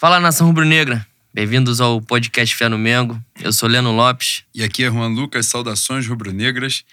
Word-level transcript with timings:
Fala 0.00 0.18
nação 0.18 0.46
rubro-negra, 0.46 1.06
bem-vindos 1.30 1.78
ao 1.78 2.00
podcast 2.00 2.56
Fé 2.56 2.70
no 2.70 2.78
Mengo. 2.78 3.22
Eu 3.38 3.52
sou 3.52 3.68
Leno 3.68 3.92
Lopes. 3.92 4.44
E 4.54 4.64
aqui 4.64 4.82
é 4.82 4.90
Juan 4.90 5.08
Lucas, 5.08 5.44
saudações 5.44 6.06
rubro-negras. 6.06 6.86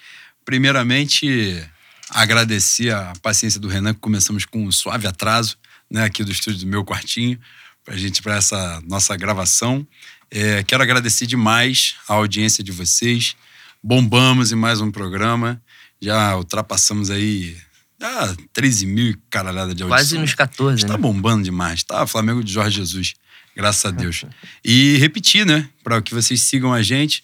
Primeiramente, 0.43 1.65
agradecer 2.09 2.93
a 2.93 3.14
paciência 3.21 3.61
do 3.61 3.70
Renan, 3.70 3.93
que 3.93 4.01
começamos 4.01 4.43
com 4.43 4.61
um 4.61 4.73
suave 4.73 5.07
atraso, 5.07 5.55
né, 5.89 6.04
aqui 6.04 6.21
do 6.21 6.33
estúdio 6.33 6.59
do 6.59 6.68
meu 6.68 6.83
quartinho, 6.83 7.39
pra 7.86 7.96
gente, 7.96 8.21
para 8.21 8.36
essa 8.36 8.82
nossa 8.86 9.15
gravação. 9.15 9.87
É, 10.29 10.61
quero 10.64 10.83
agradecer 10.83 11.25
demais 11.25 11.96
a 12.10 12.15
audiência 12.15 12.61
de 12.61 12.74
vocês. 12.74 13.37
Bombamos 13.82 14.51
em 14.51 14.55
mais 14.55 14.82
um 14.82 14.92
programa. 14.92 15.61
Já 16.01 16.36
ultrapassamos 16.36 17.10
aí 17.10 17.55
já 18.00 18.36
13 18.54 18.86
mil 18.86 19.18
caralhada 19.29 19.74
de 19.74 19.83
audição. 19.83 19.97
Quase 19.97 20.18
nos 20.18 20.33
14, 20.33 20.83
Está 20.83 20.93
né? 20.93 21.00
bombando 21.00 21.43
demais. 21.43 21.83
Tá 21.83 22.06
Flamengo 22.06 22.43
de 22.43 22.51
Jorge 22.51 22.78
Jesus. 22.78 23.15
Graças 23.56 23.86
a 23.86 23.92
Deus. 23.92 24.25
E 24.64 24.97
repetir, 24.97 25.46
né? 25.46 25.70
Para 25.83 26.01
que 26.01 26.14
vocês 26.14 26.42
sigam 26.42 26.73
a 26.73 26.82
gente 26.82 27.23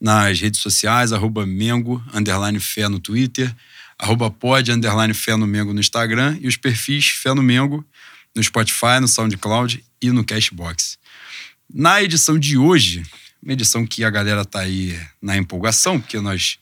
nas 0.00 0.40
redes 0.40 0.60
sociais, 0.60 1.12
arroba 1.12 1.46
Mengo, 1.46 2.02
underline 2.12 2.58
Fé 2.60 2.88
no 2.88 2.98
Twitter, 2.98 3.54
arroba 3.98 4.30
pod, 4.30 4.70
underline 4.70 5.12
Fé 5.14 5.36
no 5.36 5.46
Mengo 5.46 5.72
no 5.72 5.80
Instagram 5.80 6.38
e 6.40 6.46
os 6.46 6.56
perfis 6.56 7.08
Fé 7.08 7.34
no 7.34 7.42
Mengo 7.42 7.84
no 8.34 8.42
Spotify, 8.42 9.00
no 9.00 9.08
SoundCloud 9.08 9.84
e 10.02 10.10
no 10.10 10.24
Cashbox. 10.24 10.98
Na 11.72 12.02
edição 12.02 12.38
de 12.38 12.58
hoje, 12.58 13.02
uma 13.42 13.52
edição 13.52 13.86
que 13.86 14.04
a 14.04 14.10
galera 14.10 14.44
tá 14.44 14.60
aí 14.60 14.98
na 15.22 15.36
empolgação, 15.36 16.00
porque 16.00 16.18
nós, 16.20 16.58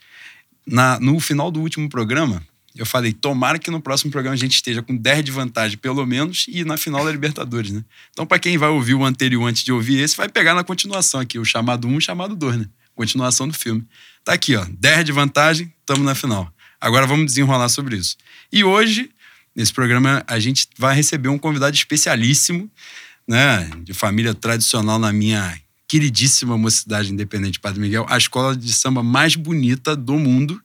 na, 0.67 1.01
no 1.01 1.19
final 1.19 1.51
do 1.51 1.61
último 1.61 1.89
programa, 1.89 2.45
eu 2.75 2.87
falei, 2.87 3.13
tomara 3.13 3.59
que 3.59 3.71
no 3.71 3.81
próximo 3.81 4.11
programa 4.11 4.35
a 4.35 4.39
gente 4.39 4.55
esteja 4.55 4.83
com 4.83 4.97
10 4.97 5.25
de 5.25 5.31
vantagem, 5.31 5.77
pelo 5.77 6.05
menos, 6.07 6.47
e 6.49 6.65
na 6.65 6.77
final 6.77 7.05
da 7.05 7.11
Libertadores, 7.11 7.71
né? 7.71 7.85
Então, 8.11 8.27
para 8.27 8.39
quem 8.39 8.57
vai 8.57 8.71
ouvir 8.71 8.95
o 8.95 9.05
anterior 9.05 9.47
antes 9.47 9.63
de 9.63 9.73
ouvir 9.73 9.99
esse, 9.99 10.17
vai 10.17 10.29
pegar 10.29 10.55
na 10.55 10.65
continuação 10.65 11.21
aqui, 11.21 11.39
o 11.39 11.45
chamado 11.45 11.87
1 11.87 11.93
e 11.93 11.97
o 11.97 12.01
chamado 12.01 12.35
2, 12.35 12.59
né? 12.59 12.67
Continuação 12.95 13.47
do 13.47 13.55
filme. 13.55 13.87
Tá 14.25 14.33
aqui, 14.33 14.57
ó, 14.57 14.65
10 14.71 15.05
de 15.05 15.13
vantagem, 15.13 15.73
estamos 15.81 16.05
na 16.05 16.15
final. 16.15 16.53
Agora 16.81 17.07
vamos 17.07 17.27
desenrolar 17.27 17.69
sobre 17.69 17.97
isso. 17.97 18.17
E 18.51 18.65
hoje, 18.65 19.11
nesse 19.55 19.73
programa, 19.73 20.25
a 20.27 20.39
gente 20.39 20.67
vai 20.79 20.95
receber 20.95 21.29
um 21.29 21.39
convidado 21.39 21.77
especialíssimo, 21.77 22.71
né? 23.29 23.71
De 23.85 23.93
família 23.93 24.35
tradicional 24.35 24.99
na 24.99 25.13
minha 25.13 25.61
queridíssima 25.87 26.57
mocidade 26.57 27.13
independente 27.13 27.61
Padre 27.61 27.79
Miguel, 27.79 28.07
a 28.09 28.17
escola 28.17 28.57
de 28.57 28.73
samba 28.73 29.03
mais 29.03 29.37
bonita 29.37 29.95
do 29.95 30.15
mundo, 30.15 30.59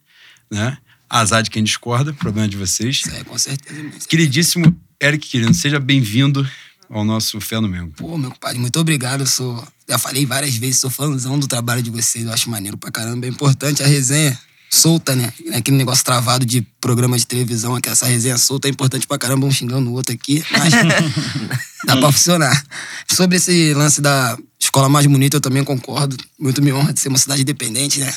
né? 0.49 0.77
Azar 1.09 1.41
de 1.43 1.49
quem 1.49 1.63
discorda, 1.63 2.13
problema 2.13 2.47
de 2.47 2.57
vocês. 2.57 3.03
É, 3.13 3.23
com 3.23 3.37
certeza. 3.37 3.81
Mas... 3.93 4.05
Queridíssimo 4.05 4.75
Eric 5.01 5.27
Quirino, 5.27 5.53
seja 5.53 5.79
bem-vindo 5.79 6.47
ao 6.89 7.03
nosso 7.03 7.39
Fé 7.39 7.59
no 7.59 7.67
Mengo. 7.67 7.93
Pô, 7.97 8.17
meu 8.17 8.31
pai, 8.31 8.55
muito 8.55 8.79
obrigado. 8.79 9.21
Eu 9.21 9.27
sou. 9.27 9.65
Já 9.87 9.97
falei 9.97 10.25
várias 10.25 10.55
vezes, 10.55 10.79
sou 10.79 10.89
fãzão 10.89 11.39
do 11.39 11.47
trabalho 11.47 11.81
de 11.81 11.89
vocês. 11.89 12.25
Eu 12.25 12.33
acho 12.33 12.49
maneiro 12.49 12.77
pra 12.77 12.91
caramba. 12.91 13.25
É 13.25 13.29
importante 13.29 13.83
a 13.83 13.87
resenha 13.87 14.37
solta, 14.69 15.15
né? 15.15 15.31
Aquele 15.53 15.77
negócio 15.77 16.03
travado 16.03 16.45
de 16.45 16.61
programa 16.81 17.17
de 17.17 17.25
televisão, 17.25 17.75
aqui, 17.75 17.89
essa 17.89 18.05
resenha 18.05 18.37
solta 18.37 18.67
é 18.67 18.71
importante 18.71 19.07
pra 19.07 19.17
caramba, 19.17 19.45
um 19.45 19.51
xingando 19.51 19.89
o 19.89 19.93
outro 19.93 20.13
aqui. 20.13 20.43
Mas 20.51 20.73
dá 21.85 21.95
pra 21.97 22.11
funcionar. 22.11 22.63
Sobre 23.11 23.37
esse 23.37 23.73
lance 23.73 24.01
da 24.01 24.37
escola 24.59 24.89
mais 24.89 25.05
bonita, 25.05 25.37
eu 25.37 25.41
também 25.41 25.63
concordo. 25.63 26.17
Muito 26.39 26.61
me 26.61 26.73
honra 26.73 26.93
de 26.93 26.99
ser 26.99 27.09
uma 27.09 27.17
cidade 27.17 27.41
independente, 27.41 27.99
né? 27.99 28.13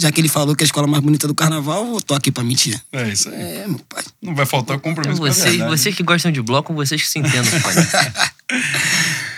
Já 0.00 0.10
que 0.10 0.18
ele 0.18 0.30
falou 0.30 0.56
que 0.56 0.62
é 0.62 0.64
a 0.64 0.66
escola 0.66 0.86
mais 0.86 1.02
bonita 1.02 1.28
do 1.28 1.34
carnaval, 1.34 1.92
eu 1.92 2.00
tô 2.00 2.14
aqui 2.14 2.32
pra 2.32 2.42
mentir. 2.42 2.80
É 2.90 3.06
isso 3.10 3.28
aí. 3.28 3.34
É, 3.34 3.68
meu 3.68 3.78
pai. 3.80 4.02
Não 4.22 4.34
vai 4.34 4.46
faltar 4.46 4.78
compromisso 4.78 5.20
com 5.20 5.26
a 5.26 5.30
Vocês, 5.30 5.50
verdade. 5.56 5.70
vocês 5.70 5.94
que 5.94 6.02
gostam 6.02 6.32
de 6.32 6.40
bloco, 6.40 6.72
vocês 6.72 7.02
que 7.02 7.06
se 7.08 7.18
entendam, 7.18 7.60
pai. 7.60 7.74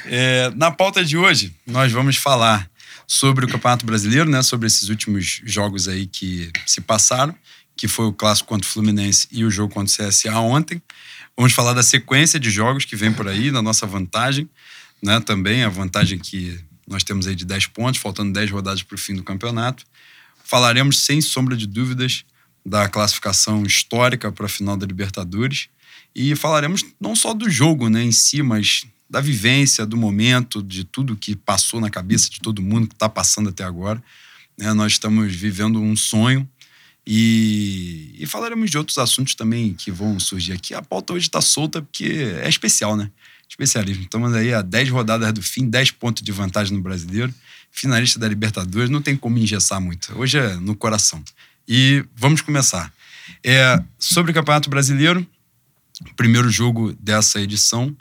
É, 0.05 0.51
na 0.57 0.71
pauta 0.71 1.03
de 1.03 1.17
hoje, 1.17 1.55
nós 1.67 1.91
vamos 1.91 2.17
falar 2.17 2.69
sobre 3.07 3.47
o 3.47 3.49
Campeonato 3.49 3.87
Brasileiro, 3.87 4.29
né? 4.29 4.43
Sobre 4.43 4.67
esses 4.67 4.89
últimos 4.91 5.41
jogos 5.45 5.89
aí 5.89 6.07
que 6.07 6.51
se 6.67 6.81
passaram, 6.83 7.35
que 7.77 7.89
foi 7.89 8.07
o 8.07 8.13
clássico 8.13 8.49
contra 8.49 8.69
o 8.69 8.71
Fluminense 8.71 9.27
e 9.31 9.45
o 9.45 9.51
jogo 9.51 9.73
contra 9.73 10.05
o 10.05 10.09
CSA 10.09 10.39
ontem. 10.39 10.83
Vamos 11.37 11.53
falar 11.53 11.73
da 11.73 11.83
sequência 11.83 12.39
de 12.39 12.51
jogos 12.51 12.85
que 12.85 12.95
vem 12.95 13.13
por 13.13 13.27
aí, 13.27 13.51
da 13.51 13.63
nossa 13.63 13.87
vantagem, 13.87 14.49
né? 15.03 15.19
Também 15.21 15.65
a 15.65 15.69
vantagem 15.71 16.19
que 16.19 16.61
nós 16.87 17.03
temos 17.03 17.27
aí 17.27 17.35
de 17.35 17.47
10 17.47 17.69
pontos, 17.69 18.01
faltando 18.01 18.33
10 18.33 18.51
rodadas 18.51 18.83
para 18.83 18.95
o 18.95 18.99
fim 18.99 19.15
do 19.15 19.23
campeonato. 19.23 19.85
Falaremos, 20.45 20.99
sem 21.01 21.21
sombra 21.21 21.57
de 21.57 21.67
dúvidas, 21.67 22.25
da 22.65 22.89
classificação 22.89 23.65
histórica 23.65 24.31
para 24.31 24.47
a 24.47 24.49
final 24.49 24.77
da 24.77 24.87
Libertadores. 24.87 25.69
E 26.15 26.37
falaremos 26.37 26.85
não 27.01 27.17
só 27.17 27.33
do 27.35 27.49
jogo 27.49 27.89
né, 27.89 28.03
em 28.03 28.13
si, 28.13 28.43
mas 28.43 28.87
da 29.09 29.21
vivência, 29.21 29.85
do 29.85 29.97
momento, 29.97 30.63
de 30.63 30.85
tudo 30.85 31.17
que 31.17 31.37
passou 31.37 31.81
na 31.81 31.91
cabeça 31.91 32.31
de 32.31 32.41
todo 32.41 32.63
mundo 32.63 32.89
que 32.89 32.95
está 32.95 33.09
passando 33.09 33.51
até 33.51 33.65
agora. 33.65 34.03
né? 34.59 34.73
nós 34.73 34.93
estamos 34.93 35.35
vivendo 35.35 35.81
um 35.81 35.97
sonho 35.97 36.49
e, 37.07 38.15
e 38.19 38.27
falaremos 38.27 38.71
de 38.71 38.79
outros 38.79 38.97
assuntos 38.97 39.35
também 39.35 39.75
que 39.75 39.91
vão 39.91 40.19
surgir 40.21 40.53
aqui. 40.53 40.73
A 40.73 40.83
pauta 40.83 41.13
hoje 41.13 41.27
está 41.27 41.41
solta 41.41 41.83
porque 41.83 42.07
é 42.43 42.49
especial, 42.49 42.97
né? 42.97 43.11
Especialismo. 43.49 44.05
Estamos 44.05 44.33
aí 44.35 44.55
a 44.55 44.63
10 44.63 44.89
rodadas 44.91 45.31
do 45.33 45.43
fim, 45.43 45.69
10 45.69 45.91
pontos 45.93 46.23
de 46.23 46.33
vantagem 46.33 46.75
no 46.75 46.83
brasileiro, 46.83 47.35
finalista 47.73 48.19
da 48.19 48.29
Libertadores, 48.29 48.91
não 48.91 49.03
tem 49.03 49.17
como 49.17 49.39
engessar 49.39 49.81
muito. 49.81 50.17
Hoje 50.17 50.39
é 50.39 50.55
no 50.57 50.77
coração. 50.77 51.25
E 51.67 52.05
vamos 52.15 52.41
começar. 52.43 52.93
É, 53.43 53.83
sobre 53.99 54.31
o 54.31 54.35
Campeonato 54.35 54.69
Brasileiro, 54.69 55.27
o 56.09 56.15
primeiro 56.15 56.51
jogo 56.51 56.93
dessa 57.01 57.41
edição, 57.41 57.97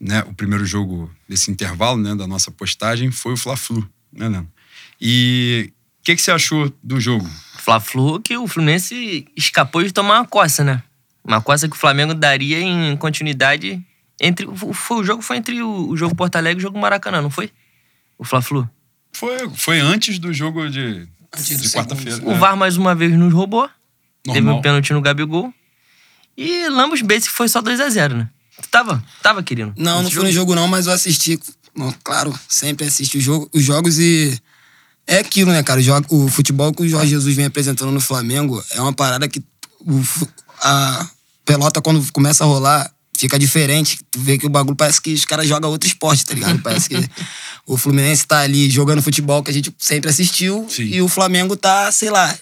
né, 0.00 0.22
o 0.26 0.32
primeiro 0.34 0.64
jogo 0.64 1.10
desse 1.28 1.50
intervalo 1.50 2.00
né, 2.00 2.14
da 2.14 2.26
nossa 2.26 2.50
postagem 2.50 3.10
foi 3.10 3.32
o 3.32 3.36
Fla-Flu, 3.36 3.86
né? 4.12 4.44
E 5.00 5.72
o 6.00 6.04
que, 6.04 6.16
que 6.16 6.22
você 6.22 6.30
achou 6.30 6.72
do 6.82 7.00
jogo? 7.00 7.28
Fla-Flu 7.58 8.20
que 8.20 8.36
o 8.36 8.46
Fluminense 8.46 9.26
escapou 9.36 9.82
de 9.82 9.92
tomar 9.92 10.20
uma 10.20 10.26
coça, 10.26 10.62
né? 10.62 10.82
Uma 11.24 11.40
coça 11.40 11.68
que 11.68 11.76
o 11.76 11.78
Flamengo 11.78 12.14
daria 12.14 12.60
em 12.60 12.96
continuidade 12.96 13.84
entre... 14.20 14.46
Foi- 14.72 15.00
o 15.00 15.04
jogo 15.04 15.22
foi 15.22 15.36
entre 15.36 15.60
o, 15.62 15.88
o 15.90 15.96
jogo 15.96 16.14
Porto 16.14 16.36
Alegre 16.36 16.60
e 16.60 16.64
o 16.64 16.68
jogo 16.68 16.78
Maracanã, 16.78 17.20
não 17.20 17.30
foi? 17.30 17.50
O 18.16 18.24
Fla-Flu. 18.24 18.68
Foi, 19.18 19.50
foi 19.50 19.80
antes 19.80 20.20
do 20.20 20.32
jogo 20.32 20.70
de, 20.70 21.08
Antes 21.36 21.60
de 21.60 21.68
quarta-feira. 21.70 22.22
O 22.22 22.30
né? 22.30 22.38
VAR 22.38 22.56
mais 22.56 22.76
uma 22.76 22.94
vez 22.94 23.12
nos 23.12 23.32
roubou. 23.32 23.68
Teve 24.22 24.40
Normal. 24.40 24.58
um 24.58 24.62
pênalti 24.62 24.92
no 24.92 25.00
Gabigol. 25.00 25.52
E 26.36 26.68
Lambos 26.68 27.02
Basic 27.02 27.28
foi 27.28 27.48
só 27.48 27.60
2x0, 27.60 28.14
né? 28.14 28.28
Tu 28.62 28.68
tava? 28.68 29.02
Tava, 29.20 29.42
querido? 29.42 29.74
Não, 29.76 30.04
não 30.04 30.10
fui 30.10 30.22
no 30.22 30.30
jogo 30.30 30.54
não, 30.54 30.68
mas 30.68 30.86
eu 30.86 30.92
assisti. 30.92 31.36
Bom, 31.76 31.92
claro, 32.04 32.32
sempre 32.48 32.86
assisto 32.86 33.18
o 33.18 33.20
jogo, 33.20 33.50
os 33.52 33.64
jogos 33.64 33.98
e... 33.98 34.40
É 35.04 35.18
aquilo, 35.18 35.50
né, 35.50 35.64
cara? 35.64 35.80
O, 35.80 35.82
jogo, 35.82 36.06
o 36.10 36.28
futebol 36.28 36.72
que 36.72 36.82
o 36.82 36.88
Jorge 36.88 37.10
Jesus 37.10 37.34
vem 37.34 37.46
apresentando 37.46 37.90
no 37.90 38.00
Flamengo 38.00 38.62
é 38.70 38.80
uma 38.80 38.92
parada 38.92 39.26
que 39.26 39.42
o 39.80 40.00
a 40.60 41.08
pelota, 41.44 41.80
quando 41.80 42.12
começa 42.12 42.44
a 42.44 42.46
rolar, 42.46 42.92
fica 43.18 43.38
diferente. 43.38 43.98
Tu 44.10 44.20
vê 44.20 44.38
que 44.38 44.46
o 44.46 44.48
bagulho 44.48 44.76
parece 44.76 45.00
que 45.02 45.12
os 45.12 45.24
caras 45.24 45.46
jogam 45.46 45.68
outro 45.70 45.86
esporte, 45.88 46.24
tá 46.24 46.34
ligado? 46.34 46.60
Parece 46.62 46.88
que 46.88 46.96
o 47.66 47.76
Fluminense 47.76 48.26
tá 48.26 48.38
ali 48.40 48.70
jogando 48.70 49.02
futebol 49.02 49.42
que 49.42 49.50
a 49.50 49.54
gente 49.54 49.74
sempre 49.78 50.08
assistiu 50.08 50.66
Sim. 50.70 50.84
e 50.84 51.02
o 51.02 51.08
Flamengo 51.08 51.56
tá, 51.56 51.90
sei 51.92 52.08
lá, 52.10 52.34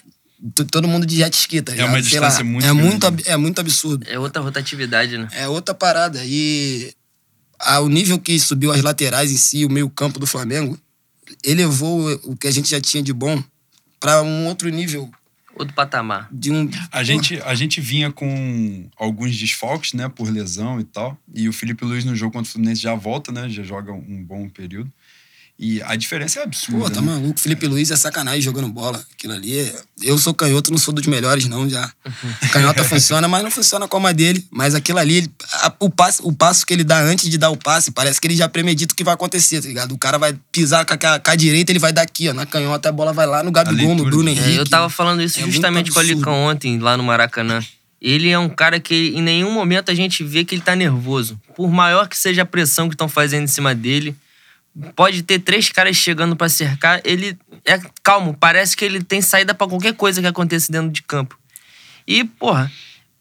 todo 0.71 0.87
mundo 0.87 1.05
de 1.05 1.17
jet 1.17 1.33
ski, 1.35 1.61
tá 1.61 1.71
É 1.71 1.75
ligado? 1.75 1.89
uma 1.89 2.03
Sei 2.03 2.19
lá, 2.19 2.27
distância 2.27 2.43
muito 2.45 2.65
é 2.67 2.71
muito, 2.71 3.05
é 3.25 3.35
muito 3.37 3.59
absurdo. 3.59 4.05
É 4.07 4.19
outra 4.19 4.41
rotatividade, 4.41 5.17
né? 5.17 5.27
É 5.31 5.47
outra 5.47 5.73
parada. 5.73 6.21
E 6.23 6.93
a- 7.59 7.79
o 7.79 7.89
nível 7.89 8.19
que 8.19 8.39
subiu 8.39 8.71
as 8.71 8.83
laterais 8.83 9.31
em 9.31 9.37
si, 9.37 9.65
o 9.65 9.69
meio-campo 9.69 10.19
do 10.19 10.27
Flamengo, 10.27 10.77
elevou 11.43 12.07
o 12.23 12.35
que 12.35 12.47
a 12.47 12.51
gente 12.51 12.69
já 12.69 12.79
tinha 12.79 13.01
de 13.01 13.11
bom 13.11 13.43
para 13.99 14.21
um 14.21 14.45
outro 14.45 14.69
nível 14.69 15.09
Outro 15.57 15.73
patamar. 15.73 16.27
de 16.31 16.51
um. 16.51 16.69
A 16.91 17.03
gente, 17.03 17.41
a 17.43 17.55
gente 17.55 17.81
vinha 17.81 18.11
com 18.11 18.89
alguns 18.97 19.37
desfalques, 19.37 19.93
né, 19.93 20.07
por 20.07 20.29
lesão 20.29 20.79
e 20.79 20.83
tal. 20.83 21.17
E 21.33 21.49
o 21.49 21.53
Felipe 21.53 21.83
Luiz 21.83 22.05
no 22.05 22.15
jogo 22.15 22.33
contra 22.33 22.49
o 22.49 22.51
Fluminense 22.51 22.81
já 22.81 22.93
volta, 22.95 23.31
né, 23.31 23.49
já 23.49 23.63
joga 23.63 23.91
um 23.91 24.23
bom 24.23 24.47
período. 24.49 24.91
E 25.59 25.81
a 25.81 25.95
diferença 25.95 26.39
é 26.39 26.43
absurda. 26.43 26.83
Pô, 26.83 26.89
tá 26.89 27.01
né? 27.01 27.07
maluco. 27.13 27.39
Felipe 27.39 27.65
Luiz 27.65 27.89
é 27.89 27.95
sacanagem 27.95 28.41
jogando 28.41 28.67
bola. 28.69 29.03
Aquilo 29.13 29.33
ali. 29.33 29.57
é- 29.57 29.75
Eu 30.03 30.15
sou 30.19 30.31
canhoto, 30.31 30.69
não 30.69 30.77
sou 30.77 30.93
dos 30.93 31.07
melhores, 31.07 31.47
não, 31.47 31.67
já. 31.67 31.91
Canhota 32.53 32.83
funciona, 32.83 33.27
mas 33.27 33.41
não 33.43 33.49
funciona 33.49 33.87
como 33.87 34.05
a 34.05 34.11
dele. 34.11 34.45
Mas 34.51 34.75
aquilo 34.75 34.99
ali, 34.99 35.15
ele- 35.17 35.31
o, 35.79 35.89
passo, 35.89 36.21
o 36.27 36.31
passo 36.31 36.63
que 36.63 36.73
ele 36.73 36.83
dá 36.83 36.99
antes 37.01 37.27
de 37.27 37.39
dar 37.39 37.49
o 37.49 37.57
passe, 37.57 37.89
parece 37.89 38.21
que 38.21 38.27
ele 38.27 38.35
já 38.35 38.47
premedita 38.47 38.93
o 38.93 38.95
que 38.95 39.03
vai 39.03 39.15
acontecer, 39.15 39.59
tá 39.59 39.67
ligado? 39.67 39.93
O 39.93 39.97
cara 39.97 40.19
vai 40.19 40.37
pisar 40.51 40.85
com 40.85 40.93
a, 40.93 40.97
com 41.19 41.31
a 41.31 41.35
direita, 41.35 41.71
ele 41.71 41.79
vai 41.79 41.91
dar 41.91 42.03
aqui, 42.03 42.29
ó. 42.29 42.33
Na 42.33 42.45
canhota, 42.45 42.89
a 42.89 42.91
bola 42.91 43.11
vai 43.11 43.25
lá 43.25 43.41
no 43.41 43.51
Gabigol, 43.51 43.95
no 43.95 44.03
Bruno 44.05 44.31
de- 44.31 44.39
É, 44.39 44.43
Henrique. 44.43 44.57
eu 44.59 44.69
tava 44.69 44.89
falando 44.91 45.23
isso 45.23 45.39
É 45.39 45.43
justamente 45.43 45.89
com 45.89 45.97
o. 45.97 46.01
Alicão 46.01 46.33
ontem, 46.45 46.77
lá 46.77 46.95
no 46.95 47.03
Maracanã. 47.03 47.65
Ele 47.99 48.29
é 48.29 48.37
um 48.37 48.47
cara 48.47 48.79
que 48.79 49.07
em 49.15 49.23
nenhum 49.23 49.51
momento 49.51 49.89
a 49.89 49.95
gente 49.95 50.23
vê 50.23 50.45
que 50.45 50.53
ele 50.53 50.61
tá 50.61 50.75
nervoso. 50.75 51.39
Por 51.55 51.71
maior 51.71 52.07
que 52.07 52.15
seja 52.15 52.43
a 52.43 52.45
pressão 52.45 52.87
que 52.87 52.93
estão 52.93 53.09
fazendo 53.09 53.45
em 53.45 53.47
cima 53.47 53.73
dele, 53.73 54.15
pode 54.95 55.23
ter 55.23 55.39
três 55.39 55.69
caras 55.69 55.95
chegando 55.95 56.35
pra 56.35 56.49
cercar, 56.49 57.01
ele 57.03 57.37
é 57.65 57.79
calmo, 58.03 58.33
parece 58.33 58.75
que 58.75 58.85
ele 58.85 59.03
tem 59.03 59.21
saída 59.21 59.53
pra 59.53 59.67
qualquer 59.67 59.93
coisa 59.93 60.21
que 60.21 60.27
aconteça 60.27 60.71
dentro 60.71 60.89
de 60.89 61.01
campo. 61.01 61.37
E, 62.07 62.23
porra, 62.23 62.71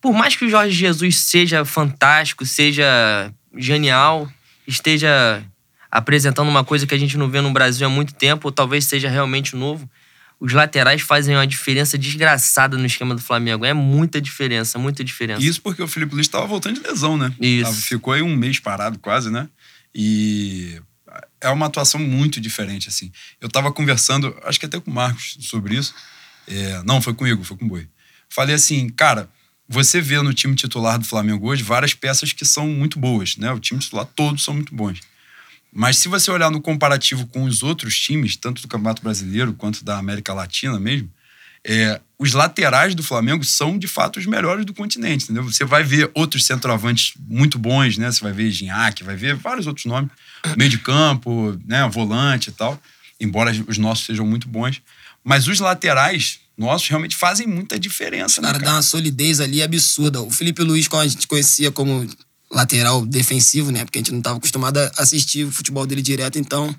por 0.01 0.13
mais 0.13 0.37
que 0.37 0.45
o 0.45 0.49
Jorge 0.49 0.77
Jesus 0.77 1.19
seja 1.19 1.65
fantástico, 1.65 2.45
seja 2.45 3.33
genial, 3.57 4.31
esteja 4.67 5.43
apresentando 5.91 6.49
uma 6.49 6.65
coisa 6.65 6.87
que 6.87 6.95
a 6.95 6.99
gente 6.99 7.17
não 7.17 7.29
vê 7.29 7.41
no 7.41 7.53
Brasil 7.53 7.87
há 7.87 7.91
muito 7.91 8.15
tempo, 8.15 8.49
ou 8.49 8.53
talvez 8.53 8.85
seja 8.85 9.09
realmente 9.09 9.57
novo. 9.57 9.89
Os 10.39 10.53
laterais 10.53 11.01
fazem 11.01 11.35
uma 11.35 11.47
diferença 11.47 11.97
desgraçada 11.97 12.77
no 12.77 12.85
esquema 12.85 13.15
do 13.15 13.23
Flamengo. 13.23 13.65
É 13.65 13.73
muita 13.73 14.21
diferença, 14.21 14.79
muita 14.79 15.03
diferença. 15.03 15.43
Isso 15.43 15.63
porque 15.63 15.83
o 15.83 15.89
Felipe 15.89 16.15
Luiz 16.15 16.27
estava 16.27 16.47
voltando 16.47 16.79
de 16.79 16.87
lesão, 16.87 17.17
né? 17.17 17.33
Isso. 17.41 17.73
Ficou 17.81 18.13
aí 18.13 18.21
um 18.21 18.37
mês 18.37 18.59
parado 18.59 18.99
quase, 18.99 19.31
né? 19.31 19.49
E 19.95 20.79
é 21.41 21.49
uma 21.51 21.67
atuação 21.67 22.01
muito 22.01 22.41
diferente, 22.41 22.89
assim. 22.89 23.13
Eu 23.41 23.49
tava 23.49 23.73
conversando, 23.73 24.37
acho 24.45 24.59
que 24.59 24.67
até 24.67 24.81
com 24.81 24.91
o 24.91 24.95
Marcos 24.95 25.37
sobre 25.41 25.77
isso. 25.77 25.95
É, 26.49 26.83
não, 26.85 27.01
foi 27.01 27.15
comigo, 27.15 27.45
foi 27.45 27.57
com 27.57 27.65
o 27.65 27.69
Boi. 27.69 27.89
Falei 28.29 28.55
assim, 28.55 28.89
cara, 28.89 29.29
você 29.69 30.01
vê 30.01 30.21
no 30.23 30.33
time 30.33 30.55
titular 30.55 30.99
do 30.99 31.05
Flamengo 31.05 31.49
hoje 31.49 31.63
várias 31.63 31.93
peças 31.93 32.33
que 32.33 32.45
são 32.45 32.69
muito 32.69 32.99
boas, 32.99 33.37
né? 33.37 33.51
O 33.53 33.59
time 33.59 33.81
titular 33.81 34.07
todos 34.07 34.43
são 34.43 34.55
muito 34.55 34.75
bons. 34.75 35.01
Mas 35.73 35.99
se 35.99 36.09
você 36.09 36.31
olhar 36.31 36.51
no 36.51 36.61
comparativo 36.61 37.27
com 37.27 37.45
os 37.45 37.63
outros 37.63 37.99
times, 37.99 38.37
tanto 38.37 38.63
do 38.63 38.69
Campeonato 38.69 39.03
Brasileiro 39.03 39.53
quanto 39.53 39.85
da 39.85 39.99
América 39.99 40.33
Latina 40.33 40.79
mesmo, 40.81 41.11
é, 41.69 42.01
os 42.17 42.33
laterais 42.33 42.95
do 42.95 43.03
Flamengo 43.03 43.45
são 43.45 43.77
de 43.77 43.89
fato 43.89 44.21
os 44.21 44.27
melhores 44.27 44.65
do 44.65 44.73
continente, 44.73 45.25
entendeu? 45.25 45.43
Você 45.43 45.65
vai 45.65 45.83
ver 45.83 46.09
outros 46.15 46.47
centroavantes 46.47 47.15
muito 47.29 47.59
bons, 47.59 47.99
né? 47.99 48.11
Você 48.11 48.21
vai 48.21 48.33
ver 48.33 48.51
Gignac, 48.53 49.03
vai 49.03 49.17
ver 49.17 49.35
vários 49.35 49.67
outros 49.67 49.85
nomes, 49.85 50.11
meio 50.57 50.71
de 50.71 50.79
campo, 50.79 51.59
né? 51.67 51.87
Volante 51.89 52.51
e 52.51 52.53
tal. 52.53 52.81
Embora 53.21 53.53
os 53.67 53.79
nossos 53.79 54.07
sejam 54.07 54.25
muito 54.25 54.49
bons, 54.49 54.81
mas 55.25 55.49
os 55.49 55.59
laterais 55.59 56.39
nossos 56.57 56.89
realmente 56.89 57.17
fazem 57.17 57.47
muita 57.47 57.79
diferença, 57.79 58.41
né, 58.41 58.47
cara 58.47 58.59
dá 58.59 58.65
cara? 58.65 58.77
uma 58.77 58.83
solidez 58.83 59.41
ali 59.41 59.63
absurda. 59.63 60.23
O 60.23 60.31
Felipe 60.31 60.63
Luiz, 60.63 60.89
como 60.89 61.03
a 61.03 61.07
gente 61.07 61.27
conhecia 61.27 61.71
como 61.71 62.09
lateral 62.51 63.05
defensivo, 63.05 63.71
né? 63.73 63.85
Porque 63.85 63.99
a 63.99 64.01
gente 64.01 64.13
não 64.13 64.19
estava 64.19 64.39
acostumado 64.39 64.79
a 64.79 64.91
assistir 64.99 65.45
o 65.45 65.51
futebol 65.51 65.85
dele 65.85 66.01
direto, 66.01 66.39
então 66.39 66.75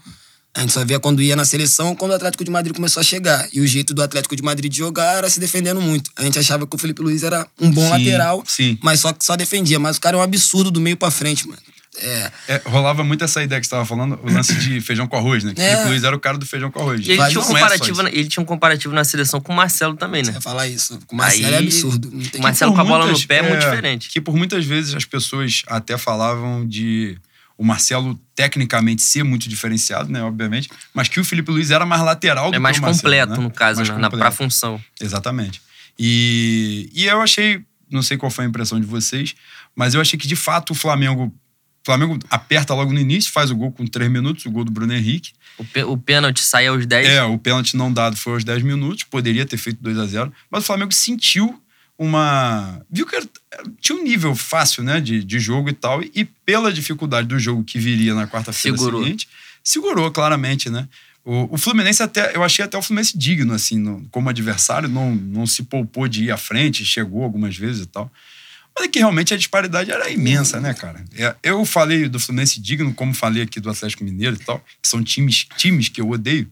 a 0.58 0.62
gente 0.62 0.74
só 0.74 0.84
via 0.84 1.00
quando 1.00 1.22
ia 1.22 1.36
na 1.36 1.46
seleção 1.46 1.96
quando 1.96 2.12
o 2.12 2.16
Atlético 2.16 2.44
de 2.44 2.52
Madrid 2.52 2.76
começou 2.76 3.00
a 3.00 3.04
chegar. 3.04 3.48
E 3.54 3.62
o 3.62 3.68
jeito 3.68 3.94
do 3.94 4.02
Atlético 4.02 4.36
de 4.36 4.42
Madrid 4.44 4.72
de 4.72 4.78
jogar 4.80 5.18
era 5.18 5.30
se 5.30 5.40
defendendo 5.40 5.80
muito. 5.80 6.10
A 6.16 6.24
gente 6.24 6.38
achava 6.40 6.66
que 6.68 6.76
o 6.76 6.80
Felipe 6.80 7.02
Luiz 7.02 7.24
era 7.24 7.48
um 7.62 7.70
bom 7.72 7.82
Sim, 7.84 7.90
lateral, 7.90 8.44
sim. 8.46 8.78
mas 8.82 9.00
só 9.00 9.14
só 9.20 9.36
defendia. 9.36 9.80
Mas 9.80 9.98
o 9.98 10.02
cara 10.02 10.18
é 10.18 10.20
um 10.20 10.24
absurdo 10.24 10.72
do 10.72 10.82
meio 10.82 10.98
pra 10.98 11.12
frente, 11.12 11.48
mano. 11.48 11.60
É, 12.00 12.32
É, 12.48 12.62
rolava 12.66 13.04
muito 13.04 13.24
essa 13.24 13.42
ideia 13.42 13.60
que 13.60 13.66
você 13.66 13.70
estava 13.70 13.84
falando, 13.86 14.20
o 14.24 14.32
lance 14.32 14.54
de 14.54 14.80
feijão 14.82 15.08
com 15.08 15.16
arroz, 15.18 15.44
né? 15.44 15.54
Que 15.56 15.60
o 15.62 15.64
É. 15.64 15.70
Felipe 15.72 15.90
Luiz 15.90 16.04
era 16.04 16.16
o 16.16 16.20
cara 16.20 16.38
do 16.38 16.46
feijão 16.46 16.70
com 16.70 16.80
arroz. 16.80 17.02
E 17.02 17.12
ele 17.12 17.28
tinha, 17.28 17.40
um 17.40 17.44
é 17.44 17.48
comparativo, 17.48 18.04
na- 18.04 18.10
ele 18.12 18.28
tinha 18.28 18.44
um 18.44 18.46
comparativo 18.46 18.94
na 18.94 19.04
seleção 19.04 19.42
com 19.42 19.52
o 19.52 19.56
Marcelo 19.56 19.96
também, 19.96 20.22
né? 20.22 20.32
você 20.32 20.38
ia 20.38 20.42
falar 20.42 20.68
isso. 20.68 21.00
Com 21.08 21.16
o 21.16 21.18
Marcelo 21.18 21.46
é 21.54 21.58
Aí, 21.58 21.64
absurdo. 21.66 22.12
Não 22.14 22.24
tem 22.24 22.40
Marcelo 22.42 22.74
com 22.76 22.82
a 22.82 22.84
bola 22.84 23.06
muitas- 23.06 23.22
no 23.24 23.28
pé 23.28 23.38
é 23.38 23.42
muito 23.42 23.60
diferente. 23.62 24.10
Que 24.10 24.22
por 24.22 24.36
muitas 24.36 24.64
vezes 24.64 24.94
as 24.94 25.06
pessoas 25.06 25.64
até 25.66 25.98
falavam 25.98 26.68
de 26.68 27.18
o 27.58 27.66
Marcelo 27.66 28.20
tecnicamente 28.36 29.02
ser 29.02 29.24
muito 29.24 29.50
diferenciado, 29.50 30.12
né? 30.12 30.22
Obviamente, 30.22 30.70
mas 30.94 31.08
que 31.08 31.20
o 31.20 31.26
Felipe 31.26 31.52
Luiz 31.52 31.72
era 31.72 31.86
mais 31.86 32.02
lateral 32.04 32.52
do 32.52 32.56
É 32.56 32.60
mais 32.60 32.78
que 32.78 32.82
o 32.82 32.86
Marcelo, 32.86 33.02
completo, 33.02 33.32
né? 33.34 33.40
no 33.40 33.52
caso, 33.52 33.78
Mais 33.78 33.90
né? 33.90 33.96
na, 33.96 34.02
completo. 34.04 34.22
pra 34.22 34.32
função. 34.32 34.82
Exatamente. 35.02 35.62
E, 35.98 36.90
e 36.94 37.06
eu 37.06 37.20
achei, 37.22 37.62
não 37.90 38.04
sei 38.04 38.16
qual 38.16 38.30
foi 38.30 38.46
a 38.46 38.48
impressão 38.48 38.80
de 38.80 38.86
vocês, 38.86 39.34
mas 39.76 39.96
eu 39.96 40.02
achei 40.02 40.20
que 40.20 40.28
de 40.28 40.36
fato 40.36 40.72
o 40.72 40.76
Flamengo. 40.76 41.34
O 41.82 41.88
Flamengo 41.88 42.20
aperta 42.30 42.74
logo 42.74 42.92
no 42.92 43.00
início, 43.00 43.32
faz 43.32 43.50
o 43.50 43.56
gol 43.56 43.72
com 43.72 43.88
três 43.88 44.12
minutos, 44.12 44.46
o 44.46 44.52
gol 44.52 44.66
do 44.66 44.72
Bruno 44.72 44.94
Henrique. 44.94 45.32
O, 45.58 45.94
o 45.94 45.98
pênalti 45.98 46.42
sai 46.42 46.68
aos 46.68 46.86
10. 46.86 47.08
É, 47.08 47.24
o 47.24 47.38
pênalti 47.40 47.78
não 47.78 47.94
dado 47.94 48.18
foi 48.18 48.34
aos 48.34 48.44
10 48.44 48.62
minutos, 48.62 49.06
poderia 49.06 49.46
ter 49.46 49.56
feito 49.56 49.82
2 49.82 49.98
a 49.98 50.06
0 50.06 50.34
mas 50.52 50.64
o 50.64 50.68
Flamengo 50.68 50.94
sentiu 50.94 51.62
uma. 51.98 52.82
Viu 52.90 53.06
que 53.06 53.16
era- 53.16 53.28
tinha 53.82 53.98
um 53.98 54.04
nível 54.04 54.36
fácil, 54.36 54.84
né, 54.84 55.00
de, 55.02 55.24
de 55.24 55.40
jogo 55.40 55.70
e 55.70 55.74
tal, 55.74 56.02
e 56.04 56.26
pela 56.46 56.72
dificuldade 56.72 57.28
do 57.28 57.40
jogo 57.40 57.64
que 57.64 57.80
viria 57.80 58.14
na 58.14 58.28
quarta-feira 58.28 58.78
seguinte, 59.04 59.28
segurou 59.64 60.12
claramente, 60.12 60.70
né? 60.70 60.88
O, 61.26 61.56
o 61.56 61.58
Fluminense 61.58 62.02
até, 62.04 62.36
eu 62.36 62.44
achei 62.44 62.64
até 62.64 62.78
o 62.78 62.82
Fluminense 62.82 63.18
digno, 63.18 63.54
assim, 63.54 63.78
no- 63.78 64.08
como 64.12 64.30
adversário, 64.30 64.88
não, 64.88 65.14
não 65.14 65.46
se 65.48 65.64
poupou 65.64 66.08
de 66.08 66.26
ir 66.26 66.32
à 66.32 66.38
frente, 66.38 66.86
chegou 66.86 67.24
algumas 67.24 67.58
vezes 67.58 67.84
e 67.84 67.86
tal. 67.88 68.12
Mas 68.76 68.86
é 68.86 68.88
que 68.90 69.00
realmente 69.00 69.34
a 69.34 69.38
disparidade 69.38 69.90
era 69.92 70.08
imensa, 70.10 70.60
né, 70.62 70.74
cara? 70.74 71.04
É, 71.18 71.36
Eu 71.42 71.66
falei 71.66 72.08
do 72.08 72.20
Fluminense 72.20 72.62
digno, 72.62 72.94
como 72.94 73.14
falei 73.14 73.42
aqui 73.42 73.60
do 73.60 73.70
Atlético 73.72 74.04
Mineiro 74.04 74.36
e 74.36 74.40
tal, 74.46 74.60
que 74.82 74.88
são 74.88 75.04
times, 75.04 75.48
times 75.58 75.90
que 75.90 76.00
eu 76.00 76.10
odeio, 76.12 76.48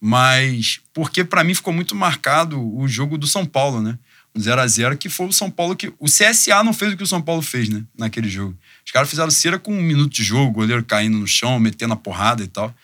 mas 0.00 0.80
porque 0.92 1.24
pra 1.24 1.42
mim 1.42 1.54
ficou 1.54 1.72
muito 1.72 1.94
marcado 1.94 2.60
o 2.76 2.86
jogo 2.86 3.16
do 3.18 3.26
São 3.26 3.44
Paulo, 3.46 3.80
né? 3.82 3.98
Um 4.34 4.40
0 4.40 4.60
a 4.60 4.66
0 4.66 4.96
que 4.96 5.08
foi 5.08 5.26
o 5.26 5.32
São 5.32 5.50
Paulo 5.50 5.74
que. 5.74 5.92
O 5.98 6.06
CSA 6.06 6.62
não 6.62 6.72
fez 6.72 6.92
o 6.92 6.96
que 6.96 7.02
o 7.02 7.06
São 7.06 7.20
Paulo 7.20 7.42
fez, 7.42 7.68
né? 7.68 7.82
Naquele 7.98 8.28
jogo. 8.28 8.56
Os 8.86 8.92
caras 8.92 9.10
fizeram 9.10 9.30
cera 9.30 9.58
com 9.58 9.72
um 9.72 9.82
minuto 9.82 10.12
de 10.12 10.22
jogo, 10.22 10.50
o 10.50 10.52
goleiro 10.52 10.84
caindo 10.84 11.18
no 11.18 11.26
chão, 11.26 11.58
metendo 11.58 11.94
a 11.94 11.96
porrada 11.96 12.42
e 12.42 12.46
tal. 12.46 12.74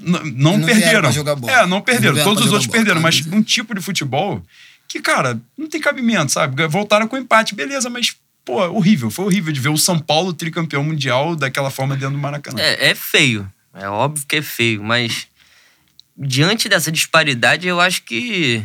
Não, 0.00 0.24
Não 0.24 0.52
vieram 0.52 0.66
perderam. 0.66 1.00
pra 1.02 1.10
jogar 1.10 1.36
bola. 1.36 1.52
É, 1.52 1.66
não 1.66 1.80
perderam. 1.82 2.16
Não 2.16 2.24
Todos 2.24 2.46
os 2.46 2.52
outros 2.52 2.66
bola, 2.66 2.78
perderam, 2.78 3.00
mas 3.00 3.26
um 3.26 3.42
tipo 3.42 3.74
de 3.74 3.80
futebol 3.82 4.42
que, 4.88 5.00
cara, 5.00 5.40
não 5.56 5.68
tem 5.68 5.80
cabimento, 5.80 6.32
sabe? 6.32 6.66
Voltaram 6.66 7.06
com 7.08 7.16
empate, 7.16 7.54
beleza, 7.54 7.88
mas, 7.88 8.16
pô, 8.44 8.62
horrível. 8.68 9.10
Foi 9.10 9.24
horrível 9.26 9.52
de 9.52 9.60
ver 9.60 9.68
o 9.70 9.76
São 9.76 9.98
Paulo 9.98 10.32
tricampeão 10.32 10.82
mundial 10.82 11.36
daquela 11.36 11.70
forma 11.70 11.94
dentro 11.94 12.14
do 12.14 12.18
Maracanã. 12.18 12.60
É, 12.60 12.90
é 12.90 12.94
feio. 12.94 13.50
É 13.74 13.88
óbvio 13.88 14.26
que 14.26 14.36
é 14.36 14.42
feio, 14.42 14.82
mas 14.82 15.26
diante 16.16 16.68
dessa 16.68 16.92
disparidade, 16.92 17.66
eu 17.66 17.80
acho 17.80 18.02
que 18.02 18.62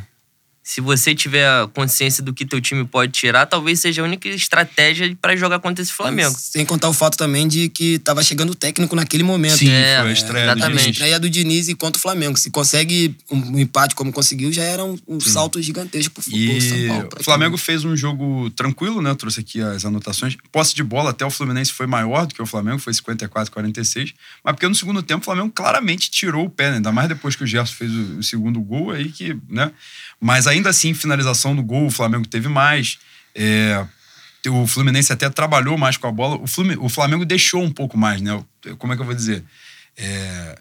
se 0.67 0.81
você 0.81 1.15
tiver 1.15 1.47
a 1.47 1.65
consciência 1.65 2.21
do 2.21 2.33
que 2.33 2.45
teu 2.45 2.59
time 2.59 2.83
pode 2.83 3.13
tirar, 3.13 3.45
talvez 3.45 3.79
seja 3.79 4.01
a 4.01 4.05
única 4.05 4.27
estratégia 4.27 5.17
pra 5.21 5.33
jogar 5.33 5.59
contra 5.59 5.81
esse 5.81 5.93
Flamengo. 5.93 6.35
Sem 6.37 6.65
contar 6.65 6.89
o 6.89 6.93
fato 6.93 7.17
também 7.17 7.47
de 7.47 7.69
que 7.69 7.97
tava 7.99 8.21
chegando 8.21 8.49
o 8.49 8.53
técnico 8.53 8.93
naquele 8.93 9.23
momento. 9.23 9.59
Sim, 9.59 9.69
É, 9.69 10.01
foi 10.01 10.09
a 10.09 10.11
estreia 10.11 10.45
do 10.47 10.57
exatamente. 10.57 10.79
Diniz. 10.81 10.95
estreia 10.97 11.19
do 11.21 11.29
Diniz 11.29 11.69
e 11.69 11.73
contra 11.73 11.97
o 11.97 12.01
Flamengo. 12.01 12.37
Se 12.37 12.51
consegue 12.51 13.15
um, 13.31 13.57
empate 13.57 13.95
como 13.95 14.11
conseguiu, 14.11 14.51
já 14.51 14.63
era 14.63 14.83
um, 14.83 14.97
um 15.07 15.21
salto 15.21 15.61
gigantesco 15.61 16.15
pro 16.15 16.21
futebol 16.21 16.57
E 16.57 16.61
São 16.61 16.87
Paulo. 16.89 17.09
o. 17.17 17.23
Flamengo 17.23 17.57
fez 17.57 17.85
um 17.85 17.95
jogo 17.95 18.49
tranquilo, 18.49 19.01
né? 19.01 19.11
Eu 19.11 19.15
trouxe 19.15 19.39
aqui 19.39 19.61
as 19.61 19.85
anotações. 19.85 20.35
Posse 20.51 20.75
de 20.75 20.83
bola 20.83 21.11
até 21.11 21.25
o 21.25 21.31
Fluminense 21.31 21.71
foi 21.71 21.87
maior 21.87 22.25
do 22.25 22.35
que 22.35 22.41
o 22.41 22.45
Flamengo, 22.45 22.77
foi 22.77 22.93
54 22.93 23.53
46. 23.53 24.13
Mas 24.43 24.53
porque 24.53 24.67
no 24.67 24.75
segundo 24.75 25.01
tempo 25.01 25.21
o 25.21 25.25
Flamengo 25.25 25.49
claramente 25.49 26.11
tirou 26.11 26.43
o 26.43 26.49
pé, 26.49 26.71
né? 26.71 26.75
Ainda 26.75 26.91
mais 26.91 27.07
depois 27.07 27.37
que 27.37 27.45
o 27.45 27.47
Gerson 27.47 27.73
fez 27.73 27.89
o, 27.89 28.17
o 28.17 28.23
segundo 28.23 28.59
gol 28.59 28.91
aí 28.91 29.07
que, 29.07 29.33
né? 29.47 29.71
Mas 30.19 30.47
ainda 30.47 30.69
assim, 30.69 30.93
finalização 30.93 31.55
do 31.55 31.61
gol, 31.63 31.85
o 31.87 31.91
Flamengo 31.91 32.27
teve 32.27 32.47
mais. 32.47 32.97
É, 33.35 33.85
o 34.47 34.65
Fluminense 34.65 35.11
até 35.11 35.29
trabalhou 35.29 35.77
mais 35.77 35.97
com 35.97 36.07
a 36.07 36.11
bola. 36.11 36.37
O, 36.37 36.47
Flumin- 36.47 36.77
o 36.79 36.89
Flamengo 36.89 37.25
deixou 37.25 37.61
um 37.61 37.71
pouco 37.71 37.97
mais, 37.97 38.21
né? 38.21 38.43
Como 38.77 38.93
é 38.93 38.95
que 38.95 39.01
eu 39.01 39.05
vou 39.05 39.13
dizer? 39.15 39.43
É, 39.95 40.57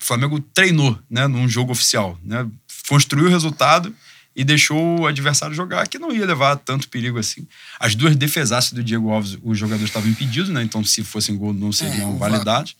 o 0.00 0.04
Flamengo 0.04 0.40
treinou, 0.40 0.98
né, 1.08 1.26
num 1.26 1.48
jogo 1.48 1.72
oficial, 1.72 2.18
né? 2.24 2.46
Construiu 2.88 3.26
o 3.26 3.30
resultado 3.30 3.94
e 4.34 4.42
deixou 4.42 5.00
o 5.00 5.06
adversário 5.06 5.54
jogar, 5.54 5.86
que 5.86 5.98
não 5.98 6.12
ia 6.12 6.24
levar 6.24 6.56
tanto 6.56 6.88
perigo 6.88 7.18
assim. 7.18 7.46
As 7.78 7.94
duas 7.94 8.16
defesaças 8.16 8.72
do 8.72 8.82
Diego 8.82 9.10
Alves, 9.10 9.36
os 9.42 9.58
jogadores 9.58 9.90
estavam 9.90 10.08
impedidos, 10.08 10.48
né? 10.50 10.62
Então, 10.62 10.82
se 10.82 11.04
fossem 11.04 11.36
gol, 11.36 11.52
não 11.52 11.70
seriam 11.72 12.14
o 12.14 12.18
validados. 12.18 12.74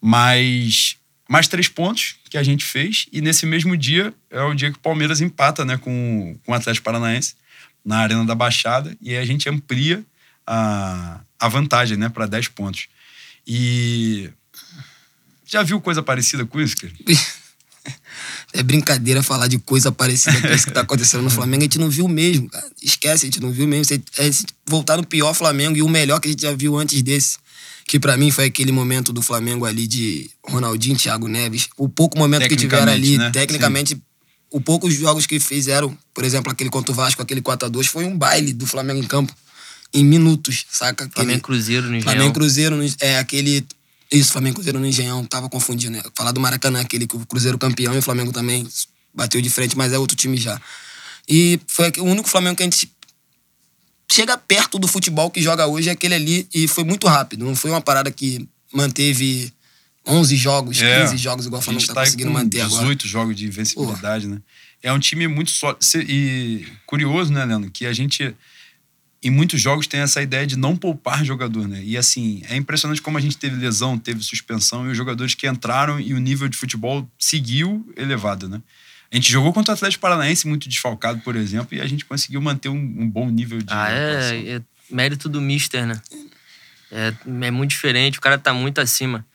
Mas 0.00 0.96
mais 1.30 1.46
três 1.46 1.68
pontos 1.68 2.16
que 2.28 2.36
a 2.36 2.42
gente 2.42 2.64
fez, 2.64 3.06
e 3.12 3.20
nesse 3.20 3.46
mesmo 3.46 3.76
dia 3.76 4.12
é 4.28 4.42
o 4.42 4.52
dia 4.52 4.72
que 4.72 4.78
o 4.78 4.80
Palmeiras 4.80 5.20
empata, 5.20 5.64
né, 5.64 5.76
com, 5.76 6.36
com 6.44 6.50
o 6.50 6.54
Atlético 6.56 6.84
Paranaense 6.84 7.34
na 7.84 7.98
Arena 7.98 8.24
da 8.24 8.34
Baixada, 8.34 8.96
e 9.00 9.10
aí 9.10 9.18
a 9.18 9.24
gente 9.24 9.48
amplia 9.48 10.04
a, 10.44 11.20
a 11.38 11.48
vantagem, 11.48 11.96
né, 11.96 12.08
para 12.08 12.26
10 12.26 12.48
pontos. 12.48 12.88
E 13.46 14.28
já 15.46 15.62
viu 15.62 15.80
coisa 15.80 16.02
parecida 16.02 16.44
com 16.44 16.60
isso, 16.60 16.76
cara? 16.76 16.92
É 18.52 18.62
brincadeira 18.64 19.22
falar 19.22 19.46
de 19.46 19.58
coisa 19.58 19.92
parecida 19.92 20.38
com 20.40 20.48
isso 20.48 20.66
que 20.66 20.72
tá 20.72 20.80
acontecendo 20.80 21.22
no 21.22 21.30
Flamengo. 21.30 21.62
A 21.62 21.64
gente 21.64 21.78
não 21.78 21.88
viu 21.88 22.08
mesmo, 22.08 22.50
cara. 22.50 22.68
Esquece, 22.82 23.24
a 23.24 23.28
gente 23.28 23.40
não 23.40 23.52
viu 23.52 23.66
mesmo. 23.66 24.02
Voltar 24.66 24.96
no 24.96 25.06
pior 25.06 25.32
Flamengo 25.34 25.76
e 25.76 25.82
o 25.82 25.88
melhor 25.88 26.18
que 26.20 26.28
a 26.28 26.30
gente 26.32 26.42
já 26.42 26.52
viu 26.52 26.76
antes 26.76 27.00
desse. 27.00 27.38
Que 27.90 27.98
pra 27.98 28.16
mim 28.16 28.30
foi 28.30 28.44
aquele 28.44 28.70
momento 28.70 29.12
do 29.12 29.20
Flamengo 29.20 29.64
ali 29.64 29.84
de 29.84 30.30
Ronaldinho, 30.46 30.96
Thiago 30.96 31.26
Neves. 31.26 31.66
O 31.76 31.88
pouco 31.88 32.16
momento 32.16 32.46
que 32.48 32.54
tiveram 32.54 32.84
ali, 32.84 33.18
Tecnicamente, 33.18 33.18
né? 33.18 33.30
tecnicamente, 33.32 34.02
o 34.48 34.60
poucos 34.60 34.94
jogos 34.94 35.26
que 35.26 35.40
fizeram, 35.40 35.98
por 36.14 36.24
exemplo, 36.24 36.52
aquele 36.52 36.70
contra 36.70 36.92
o 36.92 36.94
Vasco, 36.94 37.20
aquele 37.20 37.42
4x2, 37.42 37.86
foi 37.88 38.04
um 38.04 38.16
baile 38.16 38.52
do 38.52 38.64
Flamengo 38.64 39.00
em 39.02 39.06
campo. 39.08 39.34
Em 39.92 40.04
minutos, 40.04 40.66
saca? 40.70 41.02
Aquele- 41.06 41.14
Flamengo 41.16 41.42
Cruzeiro 41.42 41.82
no 41.88 42.00
Flamengo 42.00 42.10
Engenhão. 42.12 42.32
Cruzeiro, 42.32 42.76
no- 42.76 42.94
é 43.00 43.18
aquele. 43.18 43.66
Isso, 44.08 44.30
Flamengo 44.30 44.54
Cruzeiro 44.54 44.78
no 44.78 44.86
Engenhão, 44.86 45.24
tava 45.24 45.48
confundindo, 45.48 45.96
né? 45.96 46.02
Falar 46.14 46.30
do 46.30 46.38
Maracanã, 46.38 46.80
aquele 46.82 47.08
que 47.08 47.16
o 47.16 47.26
Cruzeiro 47.26 47.58
campeão 47.58 47.92
e 47.96 47.98
o 47.98 48.02
Flamengo 48.02 48.30
também 48.32 48.68
bateu 49.12 49.40
de 49.42 49.50
frente, 49.50 49.76
mas 49.76 49.92
é 49.92 49.98
outro 49.98 50.16
time 50.16 50.36
já. 50.36 50.60
E 51.28 51.58
foi 51.66 51.90
o 51.98 52.04
único 52.04 52.28
Flamengo 52.28 52.54
que 52.54 52.62
a 52.62 52.66
gente 52.66 52.88
chega 54.10 54.36
perto 54.36 54.78
do 54.78 54.88
futebol 54.88 55.30
que 55.30 55.40
joga 55.40 55.66
hoje, 55.66 55.88
é 55.88 55.92
aquele 55.92 56.14
ali, 56.14 56.48
e 56.52 56.66
foi 56.66 56.84
muito 56.84 57.06
rápido. 57.06 57.44
Não 57.44 57.54
foi 57.54 57.70
uma 57.70 57.80
parada 57.80 58.10
que 58.10 58.48
manteve 58.72 59.52
11 60.06 60.36
jogos, 60.36 60.80
É, 60.80 61.02
15 61.02 61.16
jogos, 61.16 61.46
igual 61.46 61.60
o 61.60 61.62
Flamengo 61.62 61.80
gente 61.80 61.88
tá 61.88 61.94
tá 61.94 62.04
conseguindo 62.04 62.30
manter 62.30 62.64
18 62.64 62.82
agora. 62.82 62.98
jogos 63.08 63.36
de 63.36 63.46
invencibilidade, 63.46 64.26
né? 64.26 64.38
É 64.82 64.92
um 64.92 64.98
time 64.98 65.28
muito 65.28 65.50
sólido. 65.50 65.80
E 66.08 66.66
curioso, 66.86 67.32
né, 67.32 67.44
Leandro? 67.44 67.70
Que 67.70 67.86
a 67.86 67.92
gente. 67.92 68.34
em 69.22 69.30
muitos 69.30 69.60
jogos 69.60 69.86
tem 69.86 70.00
essa 70.00 70.22
ideia 70.22 70.46
de 70.46 70.56
não 70.56 70.74
poupar 70.74 71.24
jogador, 71.24 71.68
né? 71.68 71.82
E 71.84 71.96
assim, 71.96 72.42
é 72.48 72.56
impressionante 72.56 73.02
como 73.02 73.18
a 73.18 73.20
gente 73.20 73.36
teve 73.36 73.56
lesão, 73.56 73.98
teve 73.98 74.22
suspensão 74.22 74.86
e 74.86 74.90
os 74.90 74.96
jogadores 74.96 75.34
que 75.34 75.46
entraram 75.46 76.00
e 76.00 76.14
o 76.14 76.18
nível 76.18 76.48
de 76.48 76.56
futebol 76.56 77.06
seguiu 77.18 77.86
elevado, 77.96 78.48
né? 78.48 78.60
A 79.12 79.16
gente 79.16 79.30
jogou 79.30 79.52
contra 79.52 79.72
o 79.72 79.74
Atlético 79.74 80.00
Paranaense 80.00 80.46
muito 80.46 80.68
desfalcado, 80.68 81.20
por 81.20 81.34
exemplo, 81.34 81.76
e 81.76 81.80
a 81.80 81.86
gente 81.86 82.04
conseguiu 82.04 82.40
manter 82.40 82.68
um, 82.68 82.76
um 82.76 83.08
bom 83.08 83.28
nível 83.28 83.58
de. 83.58 83.72
Ah, 83.72 83.90
é, 83.90 84.56
é, 84.56 84.62
mérito 84.88 85.28
do 85.28 85.40
Mister, 85.40 85.86
né? 85.86 86.00
É, 86.92 87.12
é, 87.46 87.50
muito 87.50 87.70
diferente, 87.70 88.18
o 88.18 88.20
cara 88.20 88.38
tá 88.38 88.52
muito 88.52 88.80
acima. 88.80 89.26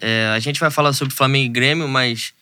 É, 0.00 0.28
a 0.34 0.38
gente 0.38 0.60
vai 0.60 0.70
falar 0.70 0.92
sobre 0.92 1.14
Flamengo 1.14 1.46
e 1.46 1.48
Grêmio, 1.48 1.88
mas 1.88 2.32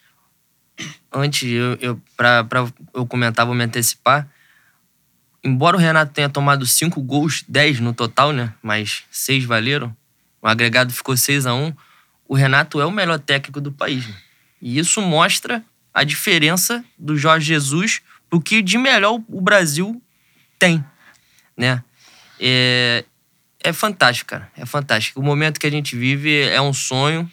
antes 1.13 1.51
eu, 1.51 1.79
eu 1.81 2.03
para 2.17 2.47
eu 2.95 3.07
comentar, 3.07 3.47
vou 3.47 3.55
me 3.55 3.65
antecipar 3.65 4.29
embora 5.43 5.77
o 5.77 5.81
Renato 5.81 6.13
tenha 6.13 6.29
tomado 6.29 6.67
cinco 6.67 7.03
gols, 7.03 7.45
10 7.49 7.81
no 7.81 7.93
total, 7.93 8.33
né? 8.33 8.55
Mas 8.63 9.05
seis 9.11 9.45
valeram. 9.45 9.95
O 10.41 10.47
agregado 10.47 10.93
ficou 10.93 11.17
6 11.17 11.47
a 11.47 11.55
1 11.55 11.73
O 12.27 12.35
Renato 12.35 12.81
é 12.81 12.87
o 12.87 12.91
melhor 12.91 13.19
técnico 13.19 13.61
do 13.61 13.71
país. 13.71 14.07
Né? 14.07 14.15
E 14.61 14.79
isso 14.79 15.01
mostra 15.01 15.65
a 15.93 16.05
diferença 16.05 16.85
do 16.99 17.17
Jorge 17.17 17.47
Jesus 17.47 18.01
pro 18.29 18.41
que 18.41 18.63
de 18.63 18.79
melhor 18.79 19.21
o 19.29 19.41
Brasil 19.41 20.03
tem, 20.59 20.85
né? 21.57 21.83
É, 22.41 23.05
é 23.63 23.73
fantástico, 23.73 24.31
cara. 24.31 24.51
É 24.57 24.65
fantástico. 24.67 25.21
O 25.21 25.23
momento 25.23 25.61
que 25.61 25.67
a 25.67 25.71
gente 25.71 25.97
vive 25.97 26.43
é 26.43 26.61
um 26.61 26.73
sonho 26.73 27.31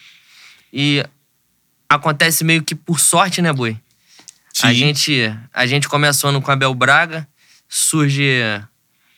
e 0.71 1.03
acontece 1.87 2.43
meio 2.43 2.63
que 2.63 2.75
por 2.75 2.99
sorte, 2.99 3.41
né, 3.41 3.51
Boi? 3.51 3.77
Sim. 4.53 4.67
A 4.67 4.73
gente, 4.73 5.37
a 5.53 5.65
gente 5.65 5.87
começou 5.87 6.31
no 6.31 6.41
com 6.41 6.51
Abel 6.51 6.73
Braga, 6.73 7.27
surge 7.67 8.41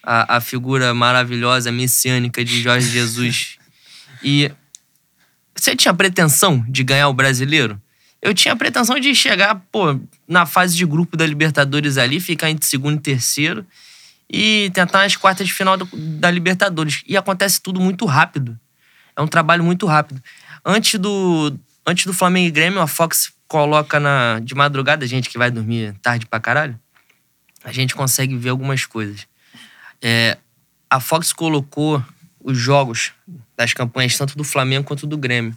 a, 0.04 0.38
a 0.38 0.42
figura 0.42 0.94
maravilhosa, 0.94 1.72
messiânica 1.72 2.44
de 2.44 2.62
Jorge 2.62 2.88
Jesus. 2.92 3.58
e 4.24 4.52
você 5.56 5.76
tinha 5.76 5.94
pretensão 5.94 6.66
de 6.68 6.84
ganhar 6.84 7.10
o 7.10 7.14
brasileiro? 7.14 7.80
Eu 8.22 8.34
tinha 8.34 8.56
pretensão 8.56 9.00
de 9.00 9.16
chegar, 9.16 9.56
pô, 9.72 10.00
na 10.28 10.46
fase 10.46 10.76
de 10.76 10.86
grupo 10.86 11.18
da 11.18 11.26
Libertadores 11.26 11.98
ali, 11.98 12.20
ficar 12.20 12.50
entre 12.50 12.68
segundo 12.68 12.98
e 12.98 13.02
terceiro 13.02 13.66
e 14.32 14.72
tentar 14.74 15.04
as 15.04 15.16
quartas 15.16 15.48
de 15.48 15.54
final 15.54 15.76
do, 15.76 15.86
da 15.94 16.30
Libertadores. 16.30 17.04
E 17.08 17.18
acontece 17.18 17.60
tudo 17.60 17.82
muito 17.82 18.06
rápido. 18.06 18.58
É 19.16 19.22
um 19.22 19.28
trabalho 19.28 19.64
muito 19.64 19.86
rápido. 19.88 20.22
Antes 20.64 21.00
do, 21.00 21.58
antes 21.86 22.06
do 22.06 22.14
Flamengo 22.14 22.48
e 22.48 22.52
Grêmio, 22.52 22.80
a 22.80 22.88
Fox 22.88 23.34
coloca 23.48 24.00
na, 24.00 24.40
de 24.40 24.56
madrugada, 24.56 25.06
gente 25.06 25.30
que 25.30 25.38
vai 25.38 25.52
dormir 25.52 25.94
tarde 26.02 26.26
pra 26.26 26.40
caralho, 26.40 26.80
a 27.64 27.72
gente 27.72 27.94
consegue 27.94 28.38
ver 28.38 28.50
algumas 28.50 28.86
coisas. 28.86 29.28
É, 30.02 30.38
a 30.90 31.00
Fox 31.00 31.34
colocou 31.34 32.04
os 32.40 32.58
jogos 32.58 33.12
das 33.58 33.74
campanhas, 33.74 34.18
tanto 34.18 34.38
do 34.38 34.44
Flamengo 34.44 34.86
quanto 34.86 35.06
do 35.06 35.18
Grêmio. 35.18 35.56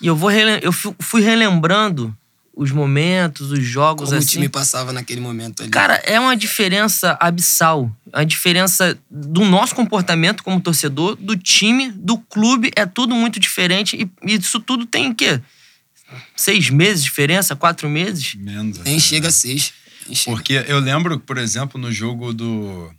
E 0.00 0.06
eu, 0.06 0.16
vou 0.16 0.30
eu 0.30 0.72
fui 0.72 1.20
relembrando 1.20 2.16
os 2.54 2.70
momentos, 2.72 3.50
os 3.52 3.64
jogos 3.64 4.10
Como 4.10 4.18
assim. 4.18 4.26
o 4.26 4.30
time 4.32 4.48
passava 4.48 4.92
naquele 4.92 5.20
momento 5.20 5.62
ali. 5.62 5.70
Cara, 5.70 5.94
é 6.04 6.18
uma 6.20 6.36
diferença 6.36 7.16
abissal. 7.20 7.90
A 8.12 8.24
diferença 8.24 8.98
do 9.10 9.44
nosso 9.44 9.74
comportamento 9.74 10.42
como 10.42 10.60
torcedor, 10.60 11.16
do 11.16 11.36
time, 11.36 11.90
do 11.92 12.18
clube, 12.18 12.70
é 12.76 12.84
tudo 12.84 13.14
muito 13.14 13.40
diferente. 13.40 14.10
E 14.22 14.34
isso 14.34 14.60
tudo 14.60 14.84
tem 14.84 15.10
o 15.10 15.14
quê? 15.14 15.40
Seis 16.36 16.70
meses 16.70 17.04
de 17.04 17.08
diferença? 17.08 17.54
Quatro 17.56 17.88
meses? 17.88 18.34
Menos. 18.34 18.78
Nem 18.80 18.98
chega 18.98 19.28
a 19.28 19.32
seis. 19.32 19.72
Porque 20.24 20.64
eu 20.66 20.80
lembro, 20.80 21.20
por 21.20 21.38
exemplo, 21.38 21.80
no 21.80 21.92
jogo 21.92 22.32
do 22.32 22.90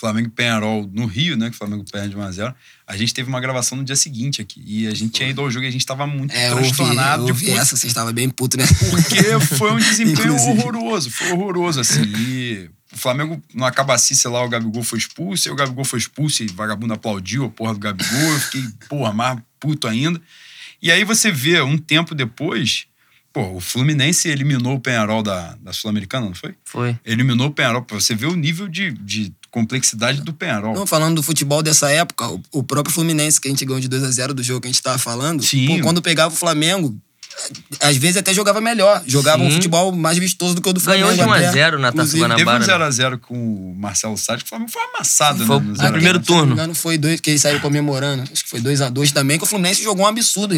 Flamengo 0.00 0.30
Penharol 0.30 0.90
no 0.92 1.04
Rio, 1.04 1.36
né? 1.36 1.50
Que 1.50 1.54
o 1.54 1.58
Flamengo 1.58 1.84
perde 1.90 2.16
1x0. 2.16 2.54
A 2.86 2.96
gente 2.96 3.12
teve 3.12 3.28
uma 3.28 3.38
gravação 3.38 3.76
no 3.76 3.84
dia 3.84 3.94
seguinte 3.94 4.40
aqui. 4.40 4.62
E 4.66 4.86
a 4.86 4.94
gente 4.94 5.12
tinha 5.12 5.28
ido 5.28 5.42
ao 5.42 5.50
jogo 5.50 5.66
e 5.66 5.68
a 5.68 5.70
gente 5.70 5.84
tava 5.84 6.06
muito 6.06 6.34
é, 6.34 6.50
transtornado. 6.50 7.28
Eu 7.28 7.34
vi, 7.34 7.48
eu 7.48 7.54
vi 7.54 7.60
essa, 7.60 7.76
você 7.76 7.86
estava 7.86 8.10
bem 8.10 8.30
puto, 8.30 8.56
né? 8.56 8.64
Porque 8.90 9.56
foi 9.56 9.72
um 9.72 9.76
desempenho 9.76 10.34
horroroso. 10.34 11.10
Foi 11.10 11.32
horroroso, 11.32 11.80
assim. 11.80 12.02
E 12.02 12.70
o 12.90 12.96
Flamengo, 12.96 13.42
no 13.54 13.64
acabacice 13.66 14.26
lá, 14.26 14.42
o 14.42 14.48
Gabigol 14.48 14.82
foi 14.82 14.98
expulso. 14.98 15.48
E 15.48 15.52
o 15.52 15.54
Gabigol 15.54 15.84
foi 15.84 15.98
expulso 15.98 16.42
e 16.42 16.46
o 16.46 16.54
vagabundo 16.54 16.94
aplaudiu 16.94 17.44
a 17.44 17.50
porra 17.50 17.74
do 17.74 17.80
Gabigol. 17.80 18.32
Eu 18.32 18.40
fiquei, 18.40 18.64
porra, 18.88 19.12
mais 19.12 19.38
puto 19.60 19.86
ainda. 19.86 20.20
E 20.80 20.90
aí 20.90 21.04
você 21.04 21.30
vê, 21.30 21.60
um 21.60 21.76
tempo 21.76 22.14
depois 22.14 22.86
Pô, 23.32 23.42
o 23.52 23.60
Fluminense 23.60 24.28
eliminou 24.28 24.74
o 24.74 24.80
Penharol 24.80 25.22
da, 25.22 25.54
da 25.60 25.72
Sul-Americana, 25.72 26.26
não 26.26 26.34
foi? 26.34 26.54
Foi. 26.64 26.98
Eliminou 27.04 27.46
o 27.46 27.52
Penharol. 27.52 27.86
Você 27.90 28.14
ver 28.14 28.26
o 28.26 28.34
nível 28.34 28.66
de, 28.66 28.90
de 28.90 29.32
complexidade 29.50 30.22
do 30.22 30.32
Penharol. 30.32 30.74
Não, 30.74 30.86
falando 30.86 31.16
do 31.16 31.22
futebol 31.22 31.62
dessa 31.62 31.90
época, 31.90 32.28
o, 32.28 32.40
o 32.52 32.62
próprio 32.62 32.94
Fluminense, 32.94 33.40
que 33.40 33.48
a 33.48 33.50
gente 33.50 33.64
ganhou 33.64 33.80
de 33.80 33.88
2 33.88 34.04
a 34.04 34.10
0 34.10 34.34
do 34.34 34.42
jogo 34.42 34.60
que 34.60 34.68
a 34.68 34.70
gente 34.70 34.82
tava 34.82 34.98
falando, 34.98 35.42
Sim. 35.42 35.66
Pô, 35.66 35.82
quando 35.82 36.00
pegava 36.00 36.32
o 36.32 36.36
Flamengo, 36.36 36.96
às 37.80 37.96
vezes 37.96 38.16
até 38.16 38.34
jogava 38.34 38.60
melhor. 38.60 39.02
Jogava 39.06 39.42
Sim. 39.42 39.48
um 39.48 39.50
futebol 39.52 39.92
mais 39.92 40.18
vistoso 40.18 40.54
do 40.54 40.60
que 40.60 40.68
o 40.68 40.72
do 40.72 40.80
Flamengo. 40.80 41.08
Ganhou 41.08 41.26
de 41.26 41.44
1x0 41.46 41.78
na 41.78 41.92
Taça 41.92 42.16
Guanabara. 42.16 42.64
Teve 42.64 42.72
um 42.72 42.88
0x0 42.88 43.18
com 43.18 43.34
o 43.34 43.74
Marcelo 43.76 44.16
Salles, 44.16 44.42
que 44.42 44.46
o 44.46 44.50
Flamengo 44.50 44.70
foi 44.70 44.82
amassado. 44.94 45.46
Foi 45.46 45.60
né, 45.60 45.86
no, 45.86 45.92
primeiro 45.92 46.20
turno. 46.20 46.54
Não 46.54 46.74
foi 46.74 46.98
dois, 46.98 47.20
que 47.20 47.30
eles 47.30 47.42
saíram 47.42 47.60
comemorando. 47.60 48.22
Acho 48.22 48.44
que 48.44 48.50
foi 48.50 48.60
2x2 48.60 49.12
também, 49.12 49.38
que 49.38 49.44
o 49.44 49.46
Fluminense 49.46 49.82
jogou 49.82 50.04
um 50.04 50.08
absurdo. 50.08 50.54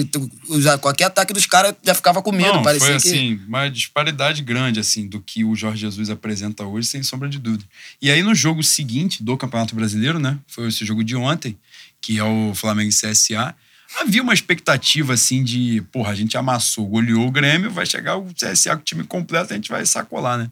Qualquer 0.81 1.05
ataque 1.05 1.33
dos 1.33 1.47
caras 1.47 1.75
já 1.83 1.95
ficava 1.95 2.23
com 2.23 2.33
medo. 2.33 2.55
Não, 2.55 2.63
parecia 2.63 2.87
foi 2.89 2.97
assim, 2.97 3.37
que... 3.37 3.45
uma 3.47 3.69
disparidade 3.69 4.43
grande 4.43 4.81
assim 4.81 5.07
do 5.07 5.21
que 5.21 5.45
o 5.45 5.55
Jorge 5.55 5.81
Jesus 5.81 6.11
apresenta 6.11 6.65
hoje, 6.65 6.89
sem 6.89 7.03
sombra 7.03 7.29
de 7.29 7.39
dúvida. 7.39 7.65
E 8.01 8.11
aí 8.11 8.23
no 8.23 8.35
jogo 8.35 8.63
seguinte 8.63 9.23
do 9.23 9.37
Campeonato 9.37 9.75
Brasileiro, 9.75 10.19
né? 10.19 10.39
Foi 10.47 10.69
esse 10.69 10.85
jogo 10.85 11.05
de 11.05 11.15
ontem, 11.17 11.57
que 12.01 12.19
é 12.19 12.25
o 12.25 12.53
Flamengo 12.55 12.91
e 12.91 12.93
CSA 12.93 13.55
havia 14.01 14.23
uma 14.23 14.35
expectativa 14.35 15.15
assim 15.15 15.43
de, 15.43 15.83
porra, 15.93 16.13
a 16.13 16.15
gente 16.15 16.37
amassou, 16.37 16.87
goleou 16.87 17.27
o 17.27 17.31
Grêmio, 17.31 17.71
vai 17.71 17.87
chegar 17.87 18.17
o 18.17 18.33
CSA 18.35 18.77
com 18.77 18.83
o 18.83 18.85
time 18.85 19.05
completo, 19.05 19.53
a 19.53 19.57
gente 19.57 19.71
vai 19.71 19.85
sacolar, 19.87 20.39
né? 20.39 20.51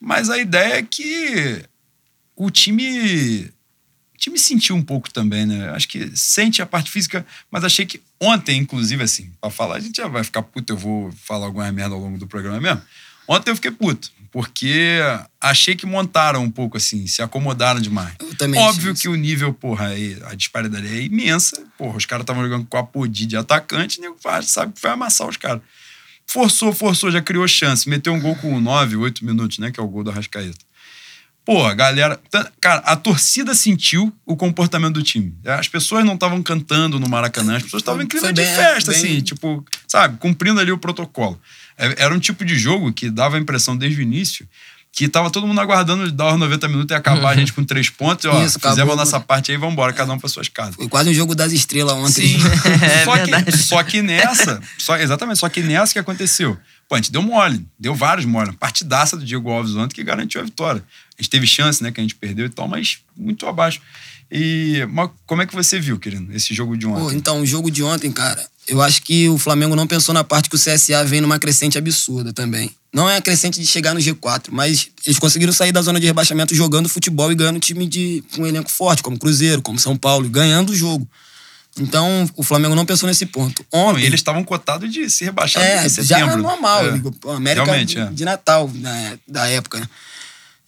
Mas 0.00 0.30
a 0.30 0.38
ideia 0.38 0.74
é 0.74 0.82
que 0.82 1.64
o 2.36 2.50
time 2.50 3.50
o 4.14 4.18
time 4.18 4.38
sentiu 4.38 4.74
um 4.74 4.82
pouco 4.82 5.10
também, 5.12 5.46
né? 5.46 5.70
Acho 5.70 5.88
que 5.88 6.10
sente 6.16 6.60
a 6.60 6.66
parte 6.66 6.90
física, 6.90 7.24
mas 7.50 7.62
achei 7.62 7.86
que 7.86 8.02
ontem, 8.20 8.58
inclusive, 8.58 9.02
assim, 9.02 9.30
para 9.40 9.48
falar, 9.48 9.76
a 9.76 9.80
gente 9.80 9.96
já 9.96 10.08
vai 10.08 10.24
ficar 10.24 10.42
puto, 10.42 10.72
eu 10.72 10.76
vou 10.76 11.12
falar 11.12 11.46
alguma 11.46 11.70
merda 11.70 11.94
ao 11.94 12.00
longo 12.00 12.18
do 12.18 12.26
programa 12.26 12.60
mesmo. 12.60 12.82
Ontem 13.28 13.50
eu 13.50 13.54
fiquei 13.54 13.70
puto 13.70 14.10
porque 14.30 14.98
achei 15.40 15.74
que 15.74 15.86
montaram 15.86 16.42
um 16.42 16.50
pouco 16.50 16.76
assim, 16.76 17.06
se 17.06 17.22
acomodaram 17.22 17.80
demais. 17.80 18.14
Óbvio 18.56 18.94
que 18.94 19.08
o 19.08 19.14
nível, 19.14 19.52
porra, 19.52 19.90
a 20.30 20.34
disparidade 20.34 20.86
é 20.86 21.02
imensa. 21.02 21.62
Porra, 21.76 21.96
os 21.96 22.06
caras 22.06 22.22
estavam 22.22 22.42
jogando 22.42 22.66
com 22.66 22.76
a 22.76 22.84
Podi 22.84 23.26
de 23.26 23.36
atacante, 23.36 24.00
nego 24.00 24.16
sabe 24.42 24.72
que 24.72 24.82
vai 24.82 24.92
amassar 24.92 25.28
os 25.28 25.36
caras. 25.36 25.62
Forçou, 26.26 26.74
forçou, 26.74 27.10
já 27.10 27.22
criou 27.22 27.48
chance. 27.48 27.88
Meteu 27.88 28.12
um 28.12 28.20
gol 28.20 28.36
com 28.36 28.60
9, 28.60 28.96
8 28.96 29.24
minutos, 29.24 29.58
né? 29.58 29.70
Que 29.70 29.80
é 29.80 29.82
o 29.82 29.88
gol 29.88 30.04
do 30.04 30.10
Arrascaeta. 30.10 30.58
Pô, 31.42 31.74
galera. 31.74 32.20
Cara, 32.60 32.80
a 32.80 32.94
torcida 32.94 33.54
sentiu 33.54 34.14
o 34.26 34.36
comportamento 34.36 34.92
do 34.92 35.02
time. 35.02 35.34
As 35.46 35.66
pessoas 35.66 36.04
não 36.04 36.12
estavam 36.12 36.42
cantando 36.42 37.00
no 37.00 37.08
Maracanã, 37.08 37.56
as 37.56 37.62
pessoas 37.62 37.80
estavam 37.80 38.02
em 38.02 38.06
clima 38.06 38.30
de 38.30 38.44
festa, 38.44 38.92
bem... 38.92 39.00
assim, 39.00 39.20
tipo, 39.22 39.64
sabe, 39.86 40.18
cumprindo 40.18 40.60
ali 40.60 40.70
o 40.70 40.76
protocolo. 40.76 41.40
É, 41.78 42.04
era 42.04 42.14
um 42.14 42.18
tipo 42.18 42.44
de 42.44 42.58
jogo 42.58 42.92
que 42.92 43.08
dava 43.08 43.36
a 43.36 43.40
impressão 43.40 43.76
desde 43.76 44.00
o 44.00 44.02
início 44.02 44.46
que 44.90 45.08
tava 45.08 45.30
todo 45.30 45.46
mundo 45.46 45.60
aguardando 45.60 46.10
dar 46.10 46.32
os 46.32 46.40
90 46.40 46.68
minutos 46.68 46.90
e 46.92 46.94
acabar 46.94 47.20
uhum. 47.20 47.28
a 47.28 47.36
gente 47.36 47.52
com 47.52 47.62
três 47.62 47.88
pontos. 47.88 48.24
Ó, 48.24 48.42
Isso, 48.42 48.58
fizemos 48.58 48.78
acabou. 48.78 48.94
a 48.94 48.96
nossa 48.96 49.20
parte 49.20 49.52
aí, 49.52 49.56
vamos 49.56 49.74
embora, 49.74 49.92
cada 49.92 50.12
um 50.12 50.18
para 50.18 50.28
suas 50.28 50.48
casas. 50.48 50.74
Foi 50.74 50.88
quase 50.88 51.10
um 51.10 51.14
jogo 51.14 51.34
das 51.34 51.52
estrelas 51.52 51.94
ontem. 51.94 52.26
Sim. 52.26 52.38
é, 52.82 53.04
só, 53.04 53.18
que, 53.18 53.56
só 53.58 53.82
que 53.84 54.02
nessa, 54.02 54.60
só, 54.76 54.96
exatamente, 54.96 55.38
só 55.38 55.48
que 55.48 55.62
nessa 55.62 55.92
que 55.92 55.98
aconteceu. 55.98 56.58
Pô, 56.88 56.96
a 56.96 56.98
gente 56.98 57.12
deu 57.12 57.22
mole, 57.22 57.64
deu 57.78 57.94
vários 57.94 58.26
mole. 58.26 58.52
Partidaça 58.56 59.16
do 59.16 59.24
Diego 59.24 59.50
Alves 59.50 59.76
ontem 59.76 59.94
que 59.94 60.02
garantiu 60.02 60.40
a 60.40 60.44
vitória. 60.44 60.82
A 61.16 61.22
gente 61.22 61.30
teve 61.30 61.46
chance, 61.46 61.82
né, 61.82 61.92
que 61.92 62.00
a 62.00 62.02
gente 62.02 62.14
perdeu 62.14 62.46
e 62.46 62.50
tal, 62.50 62.66
mas 62.66 62.98
muito 63.16 63.46
abaixo. 63.46 63.80
E 64.30 64.84
mas 64.90 65.10
como 65.26 65.42
é 65.42 65.46
que 65.46 65.54
você 65.54 65.78
viu, 65.78 65.98
querido, 65.98 66.34
esse 66.34 66.52
jogo 66.52 66.76
de 66.76 66.86
ontem? 66.86 67.02
Pô, 67.02 67.12
então, 67.12 67.40
o 67.40 67.46
jogo 67.46 67.70
de 67.70 67.82
ontem, 67.82 68.10
cara, 68.10 68.44
eu 68.68 68.82
acho 68.82 69.02
que 69.02 69.28
o 69.28 69.38
Flamengo 69.38 69.74
não 69.74 69.86
pensou 69.86 70.14
na 70.14 70.22
parte 70.22 70.50
que 70.50 70.56
o 70.56 70.58
CSA 70.58 71.04
vem 71.04 71.20
numa 71.20 71.38
crescente 71.38 71.78
absurda 71.78 72.32
também. 72.32 72.70
Não 72.92 73.08
é 73.08 73.16
a 73.16 73.22
crescente 73.22 73.60
de 73.60 73.66
chegar 73.66 73.94
no 73.94 74.00
G4, 74.00 74.48
mas 74.50 74.88
eles 75.04 75.18
conseguiram 75.18 75.52
sair 75.52 75.72
da 75.72 75.82
zona 75.82 75.98
de 75.98 76.06
rebaixamento 76.06 76.54
jogando 76.54 76.88
futebol 76.88 77.32
e 77.32 77.34
ganhando 77.34 77.58
time 77.58 77.86
de 77.86 78.22
um 78.38 78.46
elenco 78.46 78.70
forte, 78.70 79.02
como 79.02 79.18
Cruzeiro, 79.18 79.62
como 79.62 79.78
São 79.78 79.96
Paulo, 79.96 80.28
ganhando 80.28 80.70
o 80.70 80.76
jogo. 80.76 81.08
Então, 81.78 82.28
o 82.36 82.42
Flamengo 82.42 82.74
não 82.74 82.84
pensou 82.84 83.08
nesse 83.08 83.26
ponto. 83.26 83.64
Ontem, 83.72 84.00
não, 84.00 84.06
eles 84.06 84.20
estavam 84.20 84.42
cotados 84.42 84.92
de 84.92 85.08
se 85.08 85.24
rebaixar 85.24 85.62
é, 85.62 85.86
em 85.86 85.88
setembro. 85.88 86.06
Já 86.06 86.18
é 86.18 86.36
normal. 86.36 86.82
É. 86.86 87.34
América 87.34 87.84
de, 87.84 87.98
é. 87.98 88.06
de, 88.06 88.24
Natal, 88.24 88.70
né, 88.74 89.18
da 89.26 89.46
época, 89.46 89.80
né? 89.80 89.88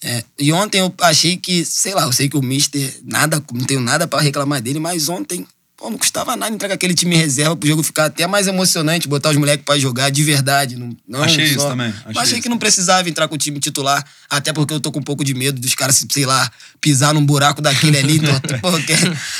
É, 0.03 0.25
e 0.39 0.51
ontem 0.53 0.79
eu 0.79 0.95
achei 1.03 1.37
que, 1.37 1.65
sei 1.65 1.95
lá, 1.95 2.03
eu 2.03 2.13
sei 2.13 2.29
que 2.29 2.37
o 2.37 2.43
Mister, 2.43 3.01
nada, 3.05 3.43
não 3.53 3.67
tenho 3.67 3.81
nada 3.81 4.07
para 4.07 4.23
reclamar 4.23 4.63
dele, 4.63 4.79
mas 4.79 5.11
ontem 5.11 5.47
Pô, 5.81 5.89
não 5.89 5.97
custava 5.97 6.37
nada 6.37 6.55
entrar 6.55 6.69
com 6.69 6.75
aquele 6.75 6.93
time 6.93 7.17
reserva 7.17 7.57
pro 7.57 7.67
jogo 7.67 7.83
ficar 7.83 8.05
até 8.05 8.27
mais 8.27 8.47
emocionante, 8.47 9.09
botar 9.09 9.31
os 9.31 9.37
moleques 9.39 9.65
pra 9.65 9.79
jogar 9.79 10.11
de 10.11 10.23
verdade. 10.23 10.77
Não, 10.77 10.95
não 11.09 11.23
Achei 11.23 11.47
só- 11.47 11.53
isso 11.57 11.67
também, 11.69 11.87
achei 11.89 12.03
Mas 12.09 12.17
achei 12.19 12.33
isso. 12.35 12.43
que 12.43 12.49
não 12.51 12.59
precisava 12.59 13.09
entrar 13.09 13.27
com 13.29 13.35
o 13.35 13.39
time 13.39 13.59
titular, 13.59 14.05
até 14.29 14.53
porque 14.53 14.75
eu 14.75 14.79
tô 14.81 14.93
com 14.93 14.99
um 15.01 15.03
pouco 15.03 15.25
de 15.25 15.33
medo 15.33 15.59
dos 15.59 15.75
caras, 15.75 16.05
sei 16.11 16.27
lá, 16.27 16.51
pisar 16.83 17.15
num 17.15 17.25
buraco 17.25 17.63
daquele 17.63 17.97
ali. 17.99 18.17
Então, 18.19 18.39
porque 18.61 18.93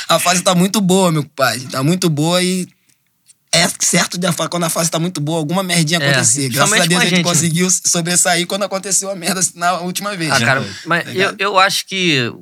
a 0.09 0.17
fase 0.17 0.41
tá 0.41 0.55
muito 0.55 0.81
boa, 0.81 1.11
meu 1.11 1.23
pai. 1.23 1.59
Tá 1.71 1.83
muito 1.83 2.09
boa 2.09 2.41
e 2.41 2.67
é 3.53 3.67
certo 3.79 4.17
de 4.17 4.25
quando 4.49 4.63
a 4.63 4.69
fase 4.69 4.89
tá 4.89 4.97
muito 4.97 5.21
boa, 5.21 5.37
alguma 5.37 5.61
merdinha 5.61 5.99
É, 5.99 6.09
acontecer. 6.09 6.49
Graças 6.49 6.73
a 6.73 6.85
Deus 6.85 6.87
com 6.87 6.95
a 6.95 6.97
a 6.97 7.01
gente, 7.03 7.09
gente, 7.17 7.17
né? 7.17 7.23
conseguiu 7.23 7.69
sobressair 7.69 8.47
quando 8.47 8.63
aconteceu 8.63 9.11
a 9.11 9.15
merda 9.15 9.41
na 9.53 9.73
última 9.81 10.15
vez. 10.17 10.31
Ah, 10.31 10.39
cara, 10.39 10.67
mas 10.87 11.03
Tá 11.03 11.11
eu, 11.11 11.35
eu 11.37 11.59
acho 11.59 11.85
que 11.85 12.33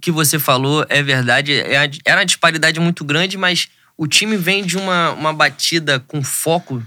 que 0.00 0.10
você 0.10 0.38
falou 0.38 0.84
é 0.88 1.02
verdade. 1.02 1.52
É 1.52 1.90
Era 2.04 2.20
uma 2.20 2.26
disparidade 2.26 2.78
muito 2.80 3.04
grande, 3.04 3.36
mas 3.36 3.68
o 3.96 4.06
time 4.06 4.36
vem 4.36 4.64
de 4.64 4.76
uma, 4.76 5.10
uma 5.12 5.32
batida 5.32 6.00
com 6.00 6.22
foco, 6.22 6.82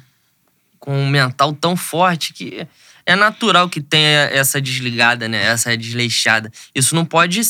com 0.79 0.97
um 0.97 1.09
mental 1.09 1.53
tão 1.53 1.75
forte 1.75 2.33
que 2.33 2.67
é 3.05 3.15
natural 3.15 3.67
que 3.67 3.81
tenha 3.81 4.29
essa 4.31 4.61
desligada, 4.61 5.27
né? 5.27 5.43
Essa 5.45 5.75
desleixada. 5.75 6.51
Isso 6.75 6.93
não 6.93 7.03
pode 7.03 7.41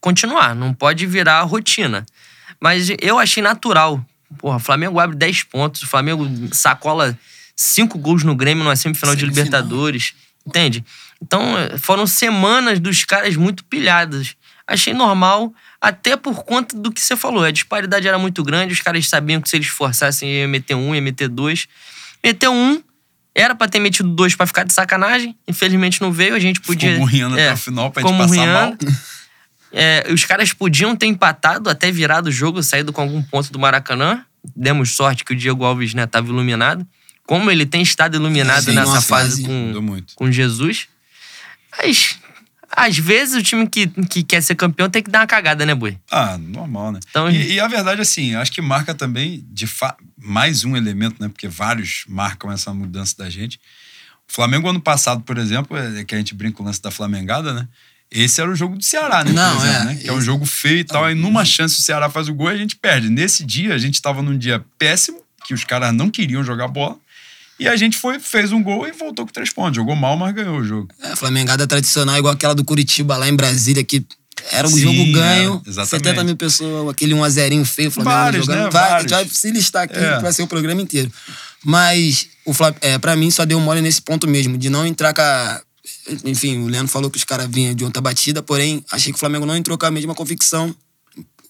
continuar, 0.00 0.54
não 0.54 0.74
pode 0.74 1.06
virar 1.06 1.40
rotina. 1.42 2.04
Mas 2.60 2.88
eu 3.00 3.18
achei 3.18 3.42
natural. 3.42 4.04
Porra, 4.38 4.56
o 4.56 4.60
Flamengo 4.60 5.00
abre 5.00 5.16
10 5.16 5.44
pontos, 5.44 5.82
o 5.82 5.86
Flamengo 5.86 6.28
sacola 6.52 7.18
5 7.54 7.98
gols 7.98 8.24
no 8.24 8.34
Grêmio 8.34 8.62
numa 8.62 8.76
semifinal 8.76 9.14
de 9.14 9.22
Semifinal. 9.22 9.44
Libertadores. 9.44 10.14
Entende? 10.46 10.84
Então, 11.20 11.54
foram 11.78 12.06
semanas 12.06 12.78
dos 12.78 13.04
caras 13.04 13.36
muito 13.36 13.64
pilhadas. 13.64 14.36
Achei 14.66 14.92
normal, 14.92 15.54
até 15.80 16.16
por 16.16 16.42
conta 16.42 16.76
do 16.76 16.90
que 16.90 17.00
você 17.00 17.16
falou. 17.16 17.44
A 17.44 17.50
disparidade 17.50 18.08
era 18.08 18.18
muito 18.18 18.42
grande, 18.42 18.72
os 18.72 18.80
caras 18.80 19.08
sabiam 19.08 19.40
que 19.40 19.48
se 19.48 19.56
eles 19.56 19.68
forçassem 19.68 20.28
ia 20.28 20.48
meter 20.48 20.74
um, 20.74 20.94
ia 20.94 21.00
meter 21.00 21.28
dois. 21.28 21.68
Meteu 22.22 22.52
um, 22.52 22.82
era 23.32 23.54
pra 23.54 23.68
ter 23.68 23.78
metido 23.78 24.08
dois 24.08 24.34
pra 24.34 24.46
ficar 24.46 24.64
de 24.64 24.72
sacanagem. 24.72 25.36
Infelizmente 25.46 26.00
não 26.00 26.10
veio, 26.10 26.34
a 26.34 26.38
gente 26.40 26.60
podia. 26.60 26.90
Ficou 26.90 27.06
murrinhando 27.06 27.38
é, 27.38 27.44
até 27.44 27.54
o 27.54 27.56
final 27.56 27.90
pra 27.90 28.02
gente 28.02 28.16
passar 28.16 28.46
mal. 28.46 28.76
É, 29.72 30.06
os 30.10 30.24
caras 30.24 30.54
podiam 30.54 30.96
ter 30.96 31.04
empatado, 31.06 31.68
até 31.68 31.90
virado 31.90 32.28
o 32.28 32.32
jogo, 32.32 32.62
saído 32.62 32.94
com 32.94 33.02
algum 33.02 33.20
ponto 33.20 33.52
do 33.52 33.58
Maracanã. 33.58 34.24
Demos 34.56 34.92
sorte 34.94 35.22
que 35.22 35.34
o 35.34 35.36
Diego 35.36 35.64
Alves 35.64 35.92
né, 35.92 36.04
estava 36.04 36.28
iluminado. 36.28 36.86
Como 37.26 37.50
ele 37.50 37.66
tem 37.66 37.82
estado 37.82 38.16
iluminado 38.16 38.64
Sim, 38.64 38.72
nessa 38.72 38.92
uma 38.92 39.02
fase 39.02 39.42
com, 39.42 40.02
com 40.14 40.32
Jesus. 40.32 40.88
Mas, 41.76 42.18
às 42.76 42.98
vezes, 42.98 43.34
o 43.34 43.42
time 43.42 43.66
que, 43.66 43.86
que 43.86 44.22
quer 44.22 44.42
ser 44.42 44.54
campeão 44.54 44.90
tem 44.90 45.02
que 45.02 45.10
dar 45.10 45.20
uma 45.20 45.26
cagada, 45.26 45.64
né, 45.64 45.74
Boi? 45.74 45.98
Ah, 46.10 46.36
normal, 46.36 46.92
né? 46.92 47.00
Então- 47.08 47.30
e, 47.30 47.54
e 47.54 47.60
a 47.60 47.66
verdade, 47.66 48.02
assim, 48.02 48.34
acho 48.34 48.52
que 48.52 48.60
marca 48.60 48.94
também, 48.94 49.42
de 49.50 49.66
fa... 49.66 49.96
mais 50.20 50.62
um 50.62 50.76
elemento, 50.76 51.16
né? 51.18 51.28
Porque 51.28 51.48
vários 51.48 52.04
marcam 52.06 52.52
essa 52.52 52.74
mudança 52.74 53.14
da 53.16 53.30
gente. 53.30 53.58
O 54.28 54.32
Flamengo, 54.32 54.68
ano 54.68 54.80
passado, 54.80 55.22
por 55.22 55.38
exemplo, 55.38 55.74
é 55.74 56.04
que 56.04 56.14
a 56.14 56.18
gente 56.18 56.34
brinca 56.34 56.58
com 56.58 56.64
o 56.64 56.66
lance 56.66 56.82
da 56.82 56.90
Flamengada, 56.90 57.54
né? 57.54 57.66
Esse 58.10 58.42
era 58.42 58.50
o 58.50 58.54
jogo 58.54 58.76
do 58.76 58.84
Ceará, 58.84 59.24
né? 59.24 59.32
Não, 59.32 59.56
exemplo, 59.56 59.80
é. 59.80 59.84
né? 59.86 59.94
Que 59.96 60.08
é 60.08 60.12
um 60.12 60.20
jogo 60.20 60.44
feio 60.44 60.80
e 60.80 60.84
tal. 60.84 61.02
Aí 61.02 61.14
numa 61.14 61.46
chance 61.46 61.78
o 61.78 61.82
Ceará 61.82 62.10
faz 62.10 62.28
o 62.28 62.34
gol 62.34 62.50
e 62.50 62.54
a 62.54 62.58
gente 62.58 62.76
perde. 62.76 63.08
Nesse 63.08 63.42
dia, 63.42 63.74
a 63.74 63.78
gente 63.78 64.02
tava 64.02 64.22
num 64.22 64.36
dia 64.36 64.62
péssimo, 64.78 65.22
que 65.46 65.54
os 65.54 65.64
caras 65.64 65.94
não 65.94 66.10
queriam 66.10 66.44
jogar 66.44 66.68
bola. 66.68 66.98
E 67.58 67.66
a 67.68 67.76
gente 67.76 67.96
foi, 67.96 68.18
fez 68.20 68.52
um 68.52 68.62
gol 68.62 68.86
e 68.86 68.92
voltou 68.92 69.24
com 69.26 69.32
três 69.32 69.50
pontos. 69.52 69.76
Jogou 69.76 69.96
mal, 69.96 70.16
mas 70.16 70.34
ganhou 70.34 70.58
o 70.58 70.64
jogo. 70.64 70.88
É, 71.02 71.16
Flamengada 71.16 71.66
tradicional, 71.66 72.16
igual 72.18 72.34
aquela 72.34 72.54
do 72.54 72.64
Curitiba 72.64 73.16
lá 73.16 73.28
em 73.28 73.34
Brasília, 73.34 73.82
que 73.82 74.04
era 74.52 74.68
um 74.68 74.70
Sim, 74.70 74.80
jogo 74.80 75.12
ganho. 75.12 75.62
é, 75.64 75.70
exatamente. 75.70 76.04
70 76.08 76.24
mil 76.24 76.36
pessoas, 76.36 76.90
aquele 76.90 77.14
1 77.14 77.24
a 77.24 77.28
0 77.30 77.64
feio, 77.64 77.88
o 77.88 77.92
Flamengo 77.92 78.16
Vários, 78.16 78.46
jogando. 78.46 78.64
né? 78.64 78.70
Vai, 78.70 78.82
a 78.84 78.88
Vários. 78.88 79.10
vai 79.10 79.28
se 79.28 79.50
listar 79.50 79.82
aqui 79.84 79.96
É. 79.98 80.18
pra 80.18 80.30
ser 80.32 80.42
o 80.42 80.46
programa 80.46 80.82
inteiro. 80.82 81.10
Mas, 81.64 82.28
o 82.44 82.52
é, 82.82 82.98
pra 82.98 83.16
mim, 83.16 83.30
só 83.30 83.44
deu 83.44 83.58
mole 83.58 83.80
nesse 83.80 84.02
ponto 84.02 84.28
mesmo, 84.28 84.58
de 84.58 84.68
não 84.70 84.86
entrar 84.86 85.14
com 85.14 85.22
a... 85.22 85.62
Enfim, 86.24 86.58
o 86.58 86.66
Leandro 86.68 86.88
falou 86.88 87.10
que 87.10 87.16
os 87.16 87.24
caras 87.24 87.48
vinham 87.50 87.74
de 87.74 87.84
outra 87.84 88.02
batida, 88.02 88.42
porém, 88.42 88.84
achei 88.90 89.12
que 89.12 89.16
o 89.16 89.20
Flamengo 89.20 89.46
não 89.46 89.56
entrou 89.56 89.78
com 89.78 89.86
a 89.86 89.90
mesma 89.90 90.14
convicção. 90.14 90.74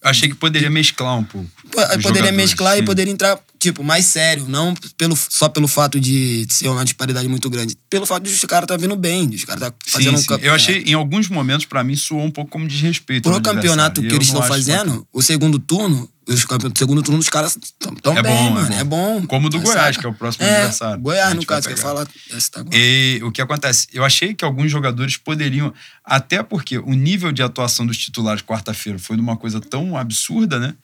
Achei 0.03 0.29
que 0.29 0.35
poderia 0.37 0.71
mesclar 0.71 1.19
um 1.19 1.25
pouco. 1.25 1.49
Poderia 1.71 2.01
jogadores, 2.01 2.37
mesclar 2.37 2.77
e 2.77 2.81
sim. 2.81 2.85
poderia 2.85 3.13
entrar, 3.13 3.39
tipo, 3.71 3.85
mais 3.85 4.05
sério. 4.07 4.47
Não 4.49 4.75
pelo, 4.97 5.17
só 5.17 5.49
pelo 5.49 5.69
fato 5.69 6.01
de 6.01 6.47
ser 6.51 6.69
uma 6.69 6.85
disparidade 6.85 7.29
muito 7.29 7.49
grande. 7.51 7.77
Pelo 7.91 8.07
fato 8.07 8.23
de 8.25 8.31
os 8.33 8.45
caras 8.45 8.67
tá 8.67 8.77
vindo 8.77 8.97
bem, 8.97 9.29
os 9.35 9.45
caras 9.45 9.61
tá 9.69 9.75
fazendo 9.87 10.11
Sim, 10.11 10.15
um 10.17 10.19
sim. 10.23 10.27
campe- 10.27 10.47
Eu 10.47 10.55
achei, 10.55 10.83
em 10.85 10.95
alguns 10.95 11.29
momentos, 11.29 11.67
pra 11.67 11.83
mim, 11.85 11.97
soou 11.97 12.23
um 12.25 12.31
pouco 12.31 12.51
como 12.51 12.67
desrespeito. 12.67 13.29
Pro 13.31 13.41
campeonato 13.41 14.01
que 14.01 14.15
eles 14.15 14.27
estão 14.29 14.43
fazendo, 14.43 14.87
bacana. 14.91 15.03
o 15.13 15.23
segundo 15.23 15.59
turno, 15.59 16.09
os 16.29 16.45
segundo 16.77 17.03
turno 17.03 17.19
dos 17.19 17.29
caras 17.29 17.57
estão 17.57 18.17
É 18.17 18.23
bem, 18.23 18.33
bom, 18.33 18.47
é 18.47 18.51
mano. 18.51 18.69
bom. 18.69 18.75
É 18.75 18.85
bom. 18.85 19.27
Como 19.27 19.47
o 19.47 19.51
do 19.51 19.59
Mas 19.59 19.67
Goiás, 19.67 19.97
que 19.97 20.07
é 20.07 20.09
o 20.09 20.15
próximo 20.15 20.45
É, 20.45 20.57
adversário. 20.59 21.01
Goiás, 21.03 21.35
no 21.35 21.45
caso, 21.47 21.67
que 21.69 21.73
eu 21.73 21.77
pegar. 21.77 21.89
falar. 21.89 22.09
Esse 22.37 22.51
tá. 22.51 22.65
E 22.73 23.21
o 23.23 23.31
que 23.31 23.41
acontece? 23.41 23.87
Eu 23.93 24.05
achei 24.05 24.35
que 24.35 24.45
alguns 24.45 24.71
jogadores 24.71 25.17
poderiam, 25.17 25.73
até 26.05 26.43
porque 26.43 26.79
o 26.79 26.93
nível 26.95 27.31
de 27.33 27.43
atuação 27.43 27.87
dos 27.87 27.97
titulares 27.97 28.43
quarta-feira 28.43 28.99
foi 28.99 29.17
de 29.17 29.23
uma 29.23 29.37
coisa 29.37 29.61
tão 29.61 29.97
absurda, 29.97 30.59
né? 30.59 30.75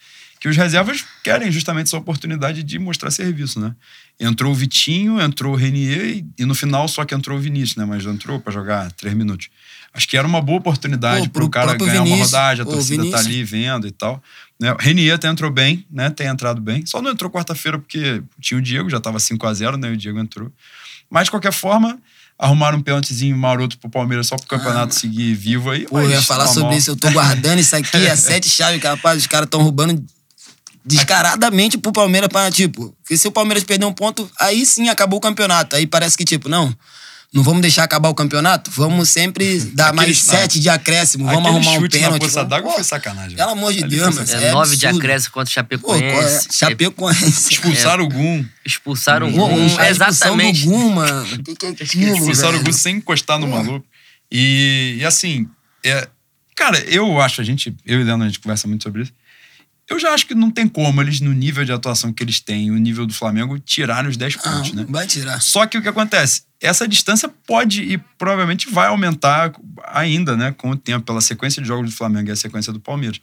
Que 0.43 0.49
os 0.49 0.57
reservas 0.57 1.05
querem 1.23 1.53
justamente 1.53 1.87
essa 1.87 1.97
oportunidade 1.97 2.65
de 2.65 2.77
mostrar 2.77 3.13
serviço, 3.13 3.61
né? 3.61 3.77
Entrou 4.19 4.51
o 4.51 4.55
Vitinho, 4.57 5.21
entrou 5.21 5.53
o 5.53 5.57
Renier 5.57 6.17
e, 6.17 6.27
e 6.37 6.45
no 6.45 6.53
final 6.53 6.89
só 6.89 7.05
que 7.05 7.15
entrou 7.15 7.39
o 7.39 7.41
Vinícius, 7.41 7.77
né? 7.77 7.85
Mas 7.85 8.05
entrou 8.05 8.41
pra 8.41 8.53
jogar 8.53 8.91
três 8.91 9.15
minutos. 9.15 9.51
Acho 9.95 10.09
que 10.09 10.17
era 10.17 10.27
uma 10.27 10.43
boa 10.43 10.59
oportunidade 10.59 11.29
pro 11.29 11.43
pro 11.43 11.49
cara 11.49 11.77
ganhar 11.77 12.01
uma 12.01 12.05
Vinícius, 12.07 12.33
rodagem, 12.33 12.65
a 12.65 12.69
o 12.69 12.73
torcida 12.73 13.09
tá 13.09 13.19
ali 13.21 13.45
vendo 13.45 13.87
e 13.87 13.93
tal. 13.93 14.21
Né? 14.59 14.73
O 14.73 14.77
Renier 14.79 15.15
até 15.15 15.29
entrou 15.29 15.49
bem, 15.49 15.87
né? 15.89 16.11
Tem 16.11 16.27
entrado 16.27 16.61
bem. 16.61 16.85
Só 16.87 17.01
não 17.01 17.13
entrou 17.13 17.31
quarta-feira 17.31 17.79
porque 17.79 18.21
tinha 18.41 18.59
o 18.59 18.61
Diego, 18.61 18.91
já 18.91 18.99
tava 18.99 19.21
5 19.21 19.47
a 19.47 19.55
0 19.55 19.77
né? 19.77 19.91
E 19.91 19.93
o 19.93 19.97
Diego 19.97 20.19
entrou. 20.19 20.51
Mas, 21.09 21.27
de 21.27 21.31
qualquer 21.31 21.53
forma, 21.53 22.01
arrumaram 22.37 22.79
um 22.79 22.83
pênaltizinho 22.83 23.37
maroto 23.37 23.79
pro 23.79 23.89
Palmeiras 23.89 24.27
só 24.27 24.35
pro 24.35 24.49
campeonato 24.49 24.93
seguir 24.93 25.35
vivo 25.35 25.71
aí. 25.71 25.85
Ah. 25.87 25.91
Pô, 25.91 26.01
eu 26.01 26.11
ia 26.11 26.21
falar 26.21 26.47
normal. 26.47 26.63
sobre 26.63 26.77
isso. 26.79 26.91
Eu 26.91 26.97
tô 26.97 27.09
guardando 27.13 27.61
isso 27.61 27.77
aqui, 27.77 27.97
é 27.97 28.17
sete 28.17 28.49
chaves, 28.49 28.83
rapaz, 28.83 29.19
os 29.19 29.29
caras 29.29 29.47
estão 29.47 29.63
roubando 29.63 30.05
descaradamente 30.85 31.79
pro 31.79 31.93
Palmeiras 31.93 32.29
pra, 32.29 32.51
tipo, 32.51 32.95
porque 33.03 33.17
se 33.17 33.27
o 33.29 33.33
Palmeiras 33.33 33.65
perder 33.65 33.87
um 33.87 33.93
ponto, 33.93 34.31
aí 34.39 34.65
sim 34.67 34.89
acabou 34.89 35.19
o 35.19 35.21
campeonato. 35.23 35.77
Aí 35.77 35.87
parece 35.87 36.17
que, 36.17 36.25
tipo, 36.25 36.49
não, 36.49 36.75
não 37.33 37.43
vamos 37.43 37.63
deixar 37.63 37.85
acabar 37.85 38.09
o 38.09 38.15
campeonato, 38.15 38.71
vamos 38.71 39.09
sempre 39.09 39.59
dar 39.75 39.93
mais 39.95 40.11
Aquele- 40.11 40.39
sete 40.39 40.61
de 40.61 40.69
acréscimo, 40.69 41.25
vamos 41.25 41.47
arrumar 41.49 41.71
um 41.73 41.81
chute 41.81 41.99
na 41.99 42.05
pênalti. 42.07 42.23
poça 42.23 42.45
d'água 42.45 42.71
Pô, 42.71 42.75
foi 42.77 42.85
sacanagem. 42.85 43.37
Pelo 43.37 43.51
amor 43.51 43.73
de 43.73 43.85
Ali 43.85 43.97
Deus, 43.97 44.03
foi 44.07 44.15
mano. 44.15 44.27
sacanagem. 44.27 44.49
É, 44.49 44.53
nove 44.53 44.77
de 44.77 44.87
acréscimo 44.87 45.33
contra 45.33 45.61
o 45.63 45.79
Pô, 45.79 45.87
qual 45.87 45.97
é? 45.97 46.01
Chapecoense. 46.01 46.49
Chapecoense. 46.53 47.53
Expulsaram 47.55 48.05
o 48.05 48.09
Gum. 48.09 48.45
Expulsaram 48.65 49.29
o 49.29 49.33
Pô, 49.33 49.49
Gum. 49.49 49.67
expulsão 49.67 49.87
Exatamente. 49.89 50.65
do 50.65 50.71
Gum, 50.71 50.89
mano. 50.91 51.27
Que 51.45 51.55
que 51.57 51.67
é 51.67 51.71
Expulsaram 52.13 52.59
o? 52.59 52.63
Gum 52.65 52.73
sem 52.73 52.97
encostar 52.97 53.39
no 53.39 53.47
maluco. 53.49 53.87
E, 54.31 54.97
e 54.99 55.05
assim, 55.05 55.47
é, 55.85 56.09
cara, 56.57 56.79
eu 56.87 57.21
acho, 57.21 57.41
a 57.41 57.45
gente, 57.45 57.75
eu 57.87 58.01
e 58.01 58.03
o 58.03 58.07
Leandro, 58.07 58.25
a 58.25 58.29
gente 58.29 58.41
conversa 58.41 58.67
muito 58.67 58.83
sobre 58.83 59.03
isso. 59.03 59.13
Eu 59.93 59.99
já 59.99 60.13
acho 60.15 60.27
que 60.27 60.35
não 60.35 60.51
tem 60.51 60.67
como 60.67 61.01
eles, 61.03 61.21
no 61.21 61.33
nível 61.33 61.65
de 61.65 61.73
atuação 61.73 62.13
que 62.13 62.23
eles 62.23 62.41
têm, 62.41 62.71
o 62.71 62.77
nível 62.79 63.05
do 63.07 63.13
Flamengo, 63.13 63.59
tirarem 63.59 64.09
os 64.11 64.17
10 64.17 64.39
Ah, 64.39 64.51
pontos, 64.51 64.73
né? 64.73 64.87
vai 64.89 65.07
tirar. 65.07 65.41
Só 65.43 65.67
que 65.67 65.77
o 65.77 65.83
que 65.83 65.89
acontece? 65.89 66.43
Essa 66.61 66.89
distância 66.89 67.29
pode 67.47 67.83
e 67.83 67.99
provavelmente 68.17 68.71
vai 68.71 68.89
aumentar 68.89 69.53
ainda, 69.87 70.37
né? 70.37 70.53
Com 70.57 70.71
o 70.71 70.77
tempo, 70.77 71.05
pela 71.05 71.21
sequência 71.21 71.61
de 71.61 71.69
jogos 71.69 71.91
do 71.91 71.97
Flamengo 71.97 72.29
e 72.29 72.33
a 72.33 72.37
sequência 72.37 72.73
do 72.73 72.81
Palmeiras. 72.81 73.21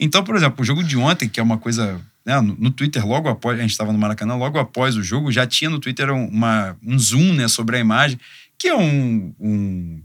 Então, 0.00 0.22
por 0.24 0.36
exemplo, 0.36 0.62
o 0.62 0.64
jogo 0.64 0.82
de 0.84 0.96
ontem, 0.96 1.28
que 1.28 1.40
é 1.40 1.42
uma 1.42 1.58
coisa. 1.58 2.00
Né, 2.24 2.40
no, 2.40 2.70
Twitter, 2.70 3.06
logo 3.06 3.28
após. 3.28 3.58
A 3.58 3.62
gente 3.62 3.70
estava 3.70 3.92
no 3.92 3.98
Maracanã, 3.98 4.34
logo 4.36 4.58
após 4.58 4.96
o 4.96 5.02
jogo, 5.02 5.30
já 5.30 5.46
tinha 5.46 5.70
no 5.70 5.78
Twitter 5.78 6.10
um- 6.10 6.26
uma, 6.28 6.76
um 6.84 6.98
zoom 6.98 7.32
né, 7.34 7.46
sobre 7.46 7.76
a 7.76 7.78
imagem, 7.78 8.18
que 8.58 8.66
é 8.68 8.74
um, 8.76 9.32
um 9.38 10.02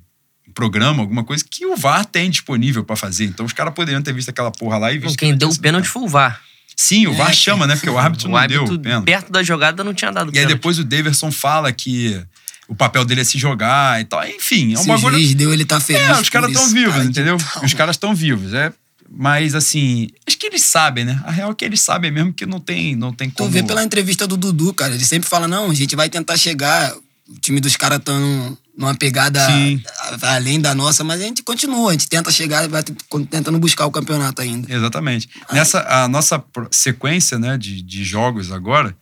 programa, 0.52 1.02
alguma 1.02 1.24
coisa 1.24 1.44
que 1.50 1.66
o 1.66 1.76
VAR 1.76 2.06
tem 2.06 2.30
disponível 2.30 2.84
para 2.84 2.96
fazer. 2.96 3.26
Então, 3.26 3.46
os 3.46 3.54
caras 3.54 3.74
poderiam 3.74 4.02
ter 4.02 4.14
visto 4.14 4.30
aquela 4.30 4.52
porra 4.52 4.78
lá 4.78 4.92
e 4.94 4.98
visto. 4.98 5.18
que 5.18 5.26
Quem 5.26 5.36
deu 5.36 5.50
o 5.50 5.60
pênalti 5.60 5.88
foi 5.88 6.04
o 6.04 6.08
VAR. 6.08 6.40
Sim, 6.76 7.08
o 7.08 7.14
VAR 7.14 7.30
É, 7.30 7.34
chama, 7.34 7.68
né? 7.68 7.76
Porque 7.76 7.90
o 7.90 7.98
árbitro 7.98 8.28
O 8.28 8.32
não 8.32 8.48
deu 8.48 8.60
árbitro, 8.60 8.76
o 8.76 8.80
pênalti. 8.80 9.06
perto 9.06 9.32
da 9.32 9.44
jogada, 9.44 9.84
não 9.84 9.94
tinha 9.94 10.12
dado 10.12 10.28
E 10.28 10.30
aí 10.30 10.34
pênalti. 10.34 10.54
depois 10.56 10.80
o 10.80 10.84
Daverson 10.84 11.32
fala 11.32 11.72
que 11.72 12.20
o 12.68 12.76
papel 12.76 13.04
dele 13.06 13.22
é 13.22 13.24
se 13.24 13.38
jogar 13.38 14.02
e 14.02 14.06
tal. 14.06 14.26
Enfim, 14.28 14.74
é 14.74 14.80
um 14.80 14.82
Se 14.82 14.88
bagulho. 14.88 15.16
o 15.16 15.20
juiz 15.20 15.34
deu, 15.36 15.54
ele 15.54 15.66
tá 15.66 15.80
feliz. 15.80 16.02
É, 16.02 16.14
os 16.20 16.30
caras 16.30 16.50
estão 16.50 16.68
vivos, 16.70 16.94
Cara, 16.94 17.04
entendeu? 17.06 17.38
então. 17.40 17.64
Os 17.66 17.74
caras 17.74 17.96
estão 17.96 18.16
vivos. 18.16 18.54
É, 18.54 18.72
mas 19.10 19.54
assim, 19.54 20.08
acho 20.26 20.38
que 20.38 20.48
eles 20.48 20.62
sabem, 20.64 21.04
né? 21.06 21.22
A 21.26 21.32
real 21.32 21.52
é 21.52 21.54
que 21.56 21.66
eles 21.66 21.82
sabem 21.82 22.10
mesmo 22.10 22.32
que 22.34 22.46
não 22.46 22.60
tem, 22.60 22.96
não 22.96 23.12
tem 23.14 23.30
Tu 23.30 23.36
como. 23.36 23.50
vê 23.50 23.62
pela 23.62 23.84
entrevista 23.84 24.26
do 24.26 24.38
Dudu, 24.38 24.74
cara. 24.74 24.94
Ele 24.96 25.04
sempre 25.06 25.28
fala: 25.30 25.48
não, 25.48 25.70
a 25.70 25.74
gente 25.74 25.96
vai 25.96 26.10
tentar 26.10 26.38
chegar. 26.38 26.94
O 27.28 27.40
time 27.40 27.60
dos 27.60 27.76
caras 27.78 28.00
tá 28.04 28.12
num- 28.14 28.58
numa 28.78 28.96
pegada 28.96 29.46
Sim. 29.46 29.82
além 30.22 30.60
da 30.60 30.74
nossa, 30.74 31.04
mas 31.04 31.20
a 31.22 31.24
gente 31.24 31.44
continua, 31.44 31.90
a 31.90 31.92
gente 31.94 32.08
tenta 32.08 32.32
chegar 32.32 32.64
e 32.64 32.68
vai 32.68 32.82
te- 32.84 32.96
tentando 33.30 33.60
buscar 33.60 33.86
o 33.86 33.92
campeonato 33.92 34.42
ainda. 34.42 34.74
Exatamente. 34.74 35.30
Nessa 35.52 35.82
a 36.04 36.08
nossa 36.08 36.44
sequência, 36.72 37.38
né, 37.38 37.58
de, 37.58 37.82
de 37.82 38.04
jogos 38.04 38.52
agora, 38.52 38.96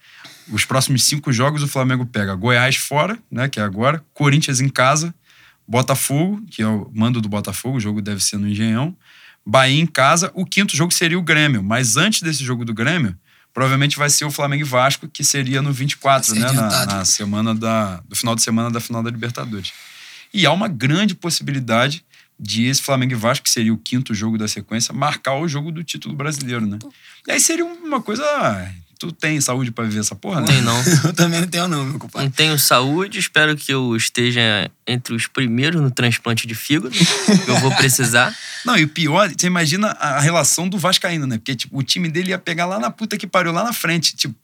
os 0.51 0.65
próximos 0.65 1.03
cinco 1.03 1.31
jogos 1.31 1.61
o 1.61 1.67
Flamengo 1.67 2.05
pega 2.05 2.33
Goiás 2.35 2.75
fora, 2.75 3.17
né, 3.31 3.47
que 3.47 3.59
é 3.59 3.63
agora, 3.63 4.03
Corinthians 4.13 4.59
em 4.59 4.69
casa, 4.69 5.13
Botafogo, 5.67 6.41
que 6.49 6.63
é 6.63 6.67
o 6.67 6.89
mando 6.93 7.21
do 7.21 7.29
Botafogo, 7.29 7.77
o 7.77 7.79
jogo 7.79 8.01
deve 8.01 8.23
ser 8.23 8.37
no 8.37 8.47
Engenhão, 8.47 8.95
Bahia 9.45 9.81
em 9.81 9.85
casa. 9.85 10.31
O 10.33 10.45
quinto 10.45 10.75
jogo 10.75 10.93
seria 10.93 11.17
o 11.17 11.21
Grêmio. 11.23 11.63
Mas 11.63 11.95
antes 11.97 12.21
desse 12.21 12.43
jogo 12.43 12.65
do 12.65 12.73
Grêmio, 12.73 13.15
provavelmente 13.53 13.97
vai 13.97 14.09
ser 14.09 14.25
o 14.25 14.31
Flamengo 14.31 14.63
e 14.63 14.65
Vasco, 14.65 15.07
que 15.07 15.23
seria 15.23 15.61
no 15.61 15.71
24, 15.71 16.33
Vai 16.33 16.43
né? 16.43 16.51
Na, 16.51 16.85
na 16.85 17.05
semana 17.05 17.55
da, 17.55 17.97
do 18.07 18.15
final 18.15 18.35
de 18.35 18.41
semana 18.41 18.69
da 18.69 18.79
final 18.79 19.03
da 19.03 19.09
Libertadores. 19.09 19.71
E 20.33 20.45
há 20.45 20.51
uma 20.51 20.67
grande 20.67 21.15
possibilidade 21.15 22.03
de 22.39 22.65
esse 22.65 22.81
Flamengo 22.81 23.13
e 23.13 23.15
Vasco, 23.15 23.43
que 23.43 23.49
seria 23.49 23.73
o 23.73 23.77
quinto 23.77 24.13
jogo 24.13 24.37
da 24.37 24.47
sequência, 24.47 24.93
marcar 24.93 25.35
o 25.35 25.47
jogo 25.47 25.71
do 25.71 25.83
título 25.83 26.15
brasileiro, 26.15 26.65
né? 26.65 26.79
E 27.27 27.31
aí 27.31 27.39
seria 27.39 27.65
uma 27.65 28.01
coisa. 28.01 28.23
Tu 28.99 29.13
tem 29.13 29.39
saúde 29.39 29.71
pra 29.71 29.85
viver 29.85 30.01
essa 30.01 30.13
porra, 30.13 30.41
Não 30.41 30.47
né? 30.47 30.53
tem, 30.55 30.61
não. 30.61 30.77
Eu 31.07 31.13
também 31.13 31.39
não 31.39 31.47
tenho, 31.47 31.67
não, 31.69 31.85
meu 31.85 31.97
compadre. 31.97 32.27
Não 32.27 32.31
tenho 32.31 32.59
saúde, 32.59 33.17
espero 33.17 33.55
que 33.55 33.71
eu 33.73 33.95
esteja 33.95 34.69
entre 34.85 35.15
os 35.15 35.25
primeiros 35.25 35.81
no 35.81 35.89
transplante 35.89 36.45
de 36.45 36.53
fígado, 36.53 36.89
que 36.91 37.49
eu 37.49 37.55
vou 37.59 37.73
precisar. 37.77 38.35
Não, 38.65 38.75
e 38.77 38.83
o 38.83 38.89
pior, 38.89 39.29
você 39.29 39.47
imagina 39.47 39.91
a 39.91 40.19
relação 40.19 40.67
do 40.67 40.77
Vascaíno, 40.77 41.25
né? 41.25 41.37
Porque, 41.37 41.55
tipo, 41.55 41.77
o 41.79 41.81
time 41.81 42.09
dele 42.09 42.31
ia 42.31 42.37
pegar 42.37 42.65
lá 42.65 42.77
na 42.77 42.91
puta 42.91 43.15
que 43.17 43.25
pariu, 43.25 43.53
lá 43.53 43.63
na 43.63 43.71
frente. 43.71 44.13
Tipo, 44.17 44.35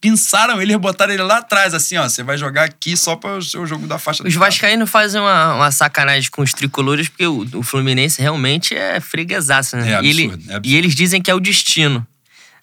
pinçaram 0.00 0.62
ele 0.62 0.72
e 0.72 0.78
botaram 0.78 1.12
ele 1.12 1.22
lá 1.22 1.38
atrás, 1.38 1.74
assim, 1.74 1.98
ó. 1.98 2.08
Você 2.08 2.22
vai 2.22 2.38
jogar 2.38 2.64
aqui 2.64 2.96
só 2.96 3.14
para 3.14 3.36
o 3.36 3.42
seu 3.42 3.66
jogo 3.66 3.86
da 3.86 3.98
faixa 3.98 4.26
Os 4.26 4.34
vascaínos 4.34 4.88
fazem 4.88 5.20
uma, 5.20 5.54
uma 5.56 5.70
sacanagem 5.70 6.30
com 6.30 6.40
os 6.40 6.54
tricolores, 6.54 7.08
porque 7.10 7.26
o, 7.26 7.46
o 7.54 7.62
Fluminense 7.62 8.22
realmente 8.22 8.74
é 8.74 9.00
freguesaço, 9.00 9.76
né? 9.76 9.88
É 9.88 9.90
E 9.90 9.94
absurdo, 9.96 10.08
ele- 10.08 10.22
é 10.30 10.34
absurdo. 10.54 10.66
E 10.66 10.76
eles 10.76 10.94
dizem 10.94 11.20
que 11.20 11.30
é 11.30 11.34
o 11.34 11.40
destino. 11.40 12.06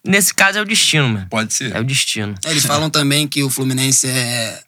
Nesse 0.05 0.33
caso 0.33 0.57
é 0.59 0.61
o 0.61 0.65
destino, 0.65 1.09
mano. 1.09 1.27
Pode 1.29 1.53
ser. 1.53 1.75
É 1.75 1.79
o 1.79 1.83
destino. 1.83 2.35
É, 2.45 2.51
Eles 2.51 2.65
falam 2.65 2.89
também 2.89 3.27
que 3.27 3.43
o 3.43 3.49
Fluminense 3.49 4.07
é, 4.07 4.61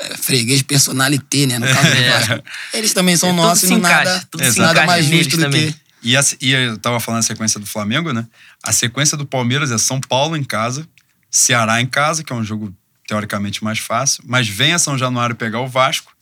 é 0.00 0.16
freguês 0.16 0.62
personalité, 0.62 1.46
né? 1.46 1.58
No 1.58 1.66
caso 1.66 1.88
do 1.90 1.96
É. 1.96 2.10
Vasco. 2.10 2.44
Eles 2.72 2.92
também 2.92 3.16
são 3.16 3.30
É, 3.30 3.32
nossos 3.32 3.68
e 3.70 3.76
nada, 3.76 4.28
nada 4.56 4.86
mais 4.86 5.06
justo 5.06 5.36
do 5.36 5.42
também. 5.42 5.72
que... 5.72 5.78
E, 6.02 6.16
a, 6.16 6.24
e 6.40 6.52
eu 6.52 6.78
tava 6.78 7.00
falando 7.00 7.20
a 7.20 7.22
sequência 7.22 7.58
do 7.58 7.66
Flamengo, 7.66 8.12
né? 8.12 8.24
A 8.62 8.70
sequência 8.72 9.16
do 9.16 9.26
Palmeiras 9.26 9.72
é 9.72 9.78
São 9.78 10.00
Paulo 10.00 10.36
em 10.36 10.44
casa, 10.44 10.86
Ceará 11.30 11.80
em 11.80 11.86
casa, 11.86 12.22
que 12.22 12.32
é 12.32 12.36
um 12.36 12.44
jogo 12.44 12.72
teoricamente 13.08 13.62
mais 13.64 13.78
fácil, 13.80 14.22
mas 14.26 14.46
vem 14.48 14.72
a 14.72 14.78
São 14.78 14.96
Januário 14.96 15.34
pegar 15.34 15.60
o 15.60 15.66
Vasco, 15.68 16.12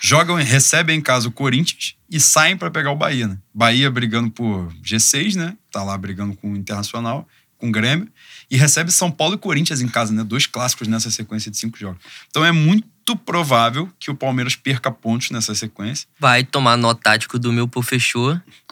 jogam, 0.00 0.36
recebem 0.36 0.98
em 0.98 1.00
casa 1.00 1.28
o 1.28 1.32
Corinthians 1.32 1.94
e 2.10 2.20
saem 2.20 2.56
para 2.56 2.70
pegar 2.70 2.90
o 2.90 2.96
Bahia, 2.96 3.26
né? 3.28 3.38
Bahia 3.54 3.90
brigando 3.90 4.30
por 4.30 4.70
G6, 4.84 5.34
né? 5.34 5.54
Tá 5.70 5.82
lá 5.82 5.96
brigando 5.96 6.34
com 6.36 6.52
o 6.52 6.56
Internacional, 6.56 7.26
com 7.62 7.68
o 7.68 7.72
Grêmio, 7.72 8.08
e 8.50 8.56
recebe 8.56 8.90
São 8.90 9.08
Paulo 9.08 9.36
e 9.36 9.38
Corinthians 9.38 9.80
em 9.80 9.86
casa, 9.86 10.12
né? 10.12 10.24
Dois 10.24 10.46
clássicos 10.46 10.88
nessa 10.88 11.12
sequência 11.12 11.48
de 11.48 11.56
cinco 11.56 11.78
jogos. 11.78 12.02
Então 12.28 12.44
é 12.44 12.50
muito 12.50 13.16
provável 13.24 13.88
que 14.00 14.10
o 14.10 14.16
Palmeiras 14.16 14.56
perca 14.56 14.90
pontos 14.90 15.30
nessa 15.30 15.54
sequência. 15.54 16.08
Vai 16.18 16.42
tomar 16.42 16.76
nó 16.76 16.92
tático 16.92 17.38
do 17.38 17.52
meu 17.52 17.70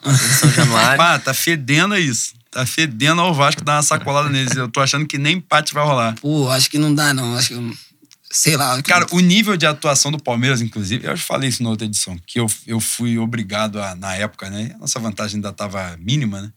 em 0.05 0.17
São 0.35 0.51
Januário. 0.51 0.99
Pá, 0.99 1.21
tá 1.21 1.33
fedendo 1.33 1.97
isso. 1.97 2.35
Tá 2.51 2.67
fedendo 2.67 3.21
ao 3.21 3.33
Vasco 3.33 3.63
dar 3.63 3.77
uma 3.77 3.83
sacolada 3.83 4.29
neles. 4.29 4.57
Eu 4.57 4.69
tô 4.69 4.81
achando 4.81 5.07
que 5.07 5.17
nem 5.17 5.37
empate 5.37 5.73
vai 5.73 5.85
rolar. 5.85 6.17
Pô, 6.21 6.51
acho 6.51 6.69
que 6.69 6.77
não 6.77 6.93
dá, 6.93 7.15
não. 7.15 7.37
Acho 7.37 7.51
que... 7.51 7.79
Sei 8.33 8.57
lá. 8.57 8.83
Cara, 8.83 9.07
o 9.13 9.21
nível 9.21 9.57
de 9.57 9.67
atuação 9.67 10.11
do 10.11 10.19
Palmeiras, 10.19 10.61
inclusive, 10.61 11.07
eu 11.07 11.17
já 11.17 11.23
falei 11.23 11.49
isso 11.49 11.63
na 11.63 11.71
outra 11.71 11.87
edição, 11.87 12.19
que 12.27 12.41
eu, 12.41 12.47
eu 12.67 12.81
fui 12.81 13.19
obrigado 13.19 13.81
a, 13.81 13.95
na 13.95 14.15
época, 14.17 14.51
né? 14.51 14.73
A 14.75 14.79
nossa 14.79 14.99
vantagem 14.99 15.37
ainda 15.37 15.53
tava 15.53 15.97
mínima, 16.01 16.43
né? 16.43 16.53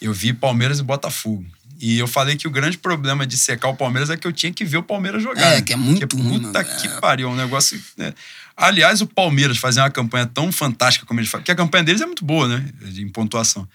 Eu 0.00 0.12
vi 0.12 0.32
Palmeiras 0.32 0.78
e 0.78 0.82
Botafogo. 0.82 1.44
E 1.84 1.98
eu 1.98 2.06
falei 2.06 2.36
que 2.36 2.46
o 2.46 2.50
grande 2.50 2.78
problema 2.78 3.26
de 3.26 3.36
secar 3.36 3.66
o 3.68 3.74
Palmeiras 3.74 4.08
é 4.08 4.16
que 4.16 4.24
eu 4.24 4.32
tinha 4.32 4.52
que 4.52 4.64
ver 4.64 4.76
o 4.76 4.82
Palmeiras 4.84 5.20
jogar. 5.20 5.42
É, 5.42 5.56
né? 5.56 5.62
que 5.62 5.72
é 5.72 5.76
muito 5.76 6.06
Porque, 6.06 6.22
ruim, 6.22 6.38
Puta 6.40 6.62
mano. 6.62 6.80
que 6.80 6.86
É. 6.86 7.00
pariu, 7.00 7.28
é 7.28 7.32
um 7.32 7.34
negócio. 7.34 7.82
né? 7.96 8.14
Aliás, 8.56 9.00
o 9.00 9.06
Palmeiras 9.08 9.58
fazer 9.58 9.80
uma 9.80 9.90
campanha 9.90 10.24
tão 10.24 10.52
fantástica 10.52 11.04
como 11.04 11.18
eles 11.18 11.28
fazem, 11.28 11.42
porque 11.42 11.50
a 11.50 11.56
campanha 11.56 11.82
deles 11.82 12.00
é 12.00 12.06
muito 12.06 12.24
boa, 12.24 12.46
né? 12.46 12.64
Em 12.96 13.08
pontuação. 13.08 13.66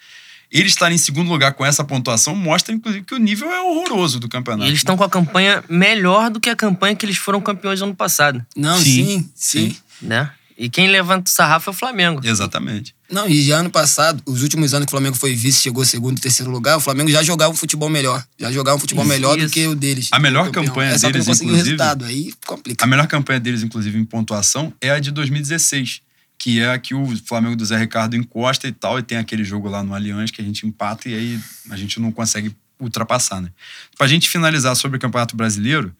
Eles 0.50 0.72
estarem 0.72 0.96
em 0.96 0.98
segundo 0.98 1.30
lugar 1.30 1.52
com 1.52 1.66
essa 1.66 1.84
pontuação 1.84 2.34
mostra, 2.34 2.74
inclusive, 2.74 3.04
que 3.04 3.14
o 3.14 3.18
nível 3.18 3.52
é 3.52 3.60
horroroso 3.60 4.18
do 4.22 4.28
E 4.28 4.30
campeonato. 4.30 4.70
eles 4.70 4.80
estão 4.80 4.96
com 4.96 5.04
a 5.04 5.10
campanha 5.10 5.62
melhor 5.68 6.30
do 6.30 6.40
que 6.40 6.50
a 6.50 6.56
campanha 6.56 6.96
que 6.96 7.06
eles 7.06 7.18
foram 7.18 7.42
campeões 7.42 7.82
ano 7.82 7.94
passado, 7.94 8.46
Não, 8.56 8.78
Sim, 8.78 8.84
sim, 9.04 9.30
sim. 9.36 9.70
sim. 9.72 9.78
né? 10.08 10.32
E 10.58 10.70
quem 10.70 10.88
levanta 10.88 11.30
o 11.30 11.34
sarrafo 11.34 11.70
é 11.70 11.72
o 11.72 11.74
Flamengo. 11.74 12.22
Exatamente. 12.24 12.96
Não, 13.10 13.28
e 13.28 13.42
já 13.44 13.60
ano 13.60 13.70
passado, 13.70 14.22
os 14.26 14.44
últimos 14.44 14.74
anos 14.74 14.86
que 14.86 14.90
o 14.90 14.92
Flamengo 14.92 15.16
foi 15.16 15.34
vice, 15.34 15.62
chegou 15.62 15.86
segundo 15.86 16.18
e 16.18 16.22
terceiro 16.22 16.52
lugar, 16.52 16.76
o 16.78 16.80
Flamengo 16.82 17.10
já 17.10 17.24
jogava 17.24 17.54
um 17.54 17.56
futebol 17.56 17.90
melhor. 17.90 18.24
Já 18.38 18.52
jogava 18.52 18.76
um 18.76 18.80
futebol 18.80 19.04
Isso, 19.06 19.14
melhor 19.14 19.38
do 19.38 19.44
isso. 19.46 19.54
que 19.54 19.66
o 19.68 19.76
deles. 19.76 20.10
A 20.12 20.20
melhor 20.20 20.52
campanha 20.52 20.92
é 20.92 20.98
só 20.98 21.08
que 21.08 21.14
deles, 21.14 21.28
inclusive- 21.28 21.56
resultado, 21.64 22.04
aí 22.06 22.34
complica. 22.46 22.84
A 22.84 22.88
melhor 22.88 23.08
campanha 23.08 23.40
deles, 23.40 23.64
inclusive, 23.64 23.98
em 23.98 24.04
pontuação, 24.04 24.74
é 24.82 24.92
a 24.92 25.00
de 25.00 25.12
2016, 25.12 26.02
que 26.38 26.60
é 26.60 26.70
a 26.72 26.78
que 26.78 26.94
o 26.94 27.16
Flamengo 27.26 27.56
do 27.56 27.66
Zé 27.66 27.78
Ricardo 27.78 28.16
encosta 28.16 28.68
e 28.68 28.72
tal, 28.74 29.00
e 29.00 29.04
tem 29.04 29.18
aquele 29.18 29.44
jogo 29.44 29.70
lá 29.70 29.82
no 29.82 29.94
Allianz 29.96 30.30
que 30.30 30.42
a 30.42 30.46
gente 30.46 30.68
empata 30.68 31.08
e 31.08 31.14
aí 31.16 31.40
a 31.70 31.78
gente 31.78 32.00
não 32.02 32.12
consegue 32.12 32.54
ultrapassar, 32.80 33.42
né? 33.42 33.50
Pra 33.98 34.06
gente 34.06 34.28
finalizar 34.30 34.76
sobre 34.76 34.98
o 34.98 35.00
Campeonato 35.00 35.36
Brasileiro, 35.36 35.96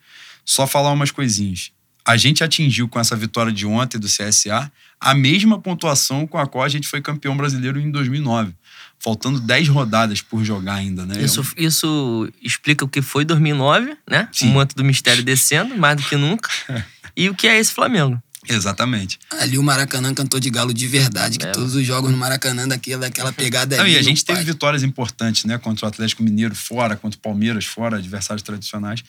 só 0.46 0.68
falar 0.68 0.92
umas 0.92 1.10
coisinhas. 1.12 1.72
A 2.08 2.16
gente 2.16 2.42
atingiu 2.44 2.88
com 2.88 3.00
essa 3.00 3.16
vitória 3.18 3.52
de 3.52 3.66
ontem 3.66 4.00
do 4.00 4.08
CSA 4.08 4.72
a 5.00 5.14
mesma 5.14 5.60
pontuação 5.60 6.26
com 6.26 6.38
a 6.38 6.48
qual 6.48 6.64
a 6.64 6.70
gente 6.70 6.88
foi 6.88 7.02
campeão 7.02 7.36
brasileiro 7.36 7.80
em 7.80 7.92
2009. 7.92 8.54
Faltando 8.98 9.40
10 9.42 9.68
rodadas 9.68 10.22
por 10.22 10.44
jogar 10.44 10.76
ainda, 10.76 11.06
né? 11.06 11.22
Isso, 11.22 11.46
isso 11.58 12.32
explica 12.42 12.84
o 12.84 12.88
que 12.88 13.02
foi 13.02 13.26
2009, 13.26 13.96
né? 14.10 14.28
Sim. 14.32 14.50
O 14.50 14.54
manto 14.54 14.76
do 14.76 14.84
mistério 14.84 15.22
descendo, 15.24 15.78
mais 15.78 15.98
do 15.98 16.04
que 16.04 16.16
nunca. 16.16 16.50
e 17.16 17.30
o 17.30 17.36
que 17.36 17.46
é 17.46 17.60
esse 17.60 17.74
Flamengo. 17.74 18.20
Exatamente. 18.50 19.20
Ali 19.40 19.58
o 19.58 19.64
Maracanã 19.64 20.14
cantou 20.14 20.40
de 20.40 20.50
galo 20.50 20.74
de 20.74 20.88
verdade, 20.88 21.38
que 21.38 21.46
É. 21.46 21.52
todos 21.52 21.76
os 21.76 21.86
jogos 21.86 22.10
no 22.10 22.18
Maracanã 22.18 22.68
daquela, 22.68 23.02
daquela 23.02 23.34
pegada 23.34 23.76
Não, 23.76 23.84
ali. 23.84 23.94
e 23.94 23.98
a 23.98 24.02
gente 24.02 24.24
teve 24.24 24.38
pai. 24.38 24.46
vitórias 24.46 24.84
importantes, 24.84 25.44
né? 25.44 25.58
Contra 25.58 25.86
o 25.86 25.90
Atlético 25.90 26.24
Mineiro 26.24 26.56
fora, 26.56 26.96
contra 26.96 27.18
o 27.18 27.22
Palmeiras 27.22 27.66
fora, 27.66 27.98
adversários 27.98 28.42
tradicionais. 28.42 29.04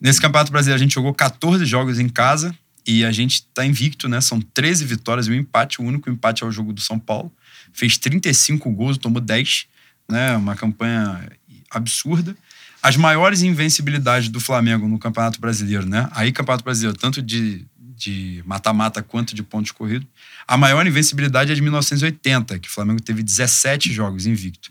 Nesse 0.00 0.20
Campeonato 0.20 0.52
Brasileiro, 0.52 0.80
a 0.80 0.82
gente 0.82 0.94
jogou 0.94 1.14
14 1.14 1.64
jogos 1.64 1.98
em 1.98 2.08
casa 2.08 2.54
e 2.86 3.04
a 3.04 3.10
gente 3.10 3.46
tá 3.46 3.64
invicto, 3.64 4.08
né? 4.08 4.20
São 4.20 4.40
13 4.40 4.84
vitórias 4.84 5.26
e 5.26 5.30
um 5.30 5.34
empate. 5.34 5.80
O 5.80 5.84
único 5.84 6.10
empate 6.10 6.44
é 6.44 6.46
o 6.46 6.52
jogo 6.52 6.72
do 6.72 6.80
São 6.80 6.98
Paulo. 6.98 7.32
Fez 7.72 7.98
35 7.98 8.70
gols, 8.70 8.98
tomou 8.98 9.20
10, 9.20 9.66
né? 10.08 10.36
Uma 10.36 10.54
campanha 10.54 11.28
absurda. 11.70 12.36
As 12.82 12.96
maiores 12.96 13.42
invencibilidades 13.42 14.28
do 14.28 14.38
Flamengo 14.38 14.86
no 14.86 14.98
Campeonato 14.98 15.40
Brasileiro, 15.40 15.86
né? 15.86 16.08
Aí, 16.12 16.30
Campeonato 16.30 16.62
Brasileiro, 16.62 16.96
tanto 16.96 17.20
de 17.20 17.66
de 17.96 18.42
mata-mata 18.44 19.02
quanto 19.02 19.34
de 19.34 19.42
pontos 19.42 19.72
corridos. 19.72 20.06
A 20.46 20.56
maior 20.56 20.86
invencibilidade 20.86 21.50
é 21.50 21.54
de 21.54 21.62
1980, 21.62 22.58
que 22.58 22.68
o 22.68 22.70
Flamengo 22.70 23.00
teve 23.00 23.22
17 23.22 23.92
jogos 23.92 24.26
invicto. 24.26 24.70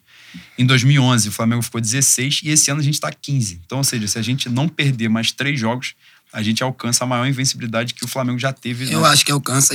Em 0.57 0.65
2011, 0.65 1.29
o 1.29 1.31
Flamengo 1.31 1.61
ficou 1.61 1.81
16 1.81 2.41
e 2.43 2.49
esse 2.49 2.71
ano 2.71 2.79
a 2.79 2.83
gente 2.83 2.95
está 2.95 3.11
15. 3.11 3.61
Então, 3.65 3.79
ou 3.79 3.83
seja, 3.83 4.07
se 4.07 4.17
a 4.17 4.21
gente 4.21 4.49
não 4.49 4.67
perder 4.67 5.09
mais 5.09 5.31
três 5.31 5.59
jogos, 5.59 5.95
a 6.31 6.41
gente 6.41 6.63
alcança 6.63 7.03
a 7.03 7.07
maior 7.07 7.27
invencibilidade 7.27 7.93
que 7.93 8.03
o 8.03 8.07
Flamengo 8.07 8.37
já 8.37 8.51
teve. 8.51 8.91
Eu 8.91 9.01
né? 9.01 9.07
acho 9.07 9.25
que 9.25 9.31
alcança, 9.31 9.73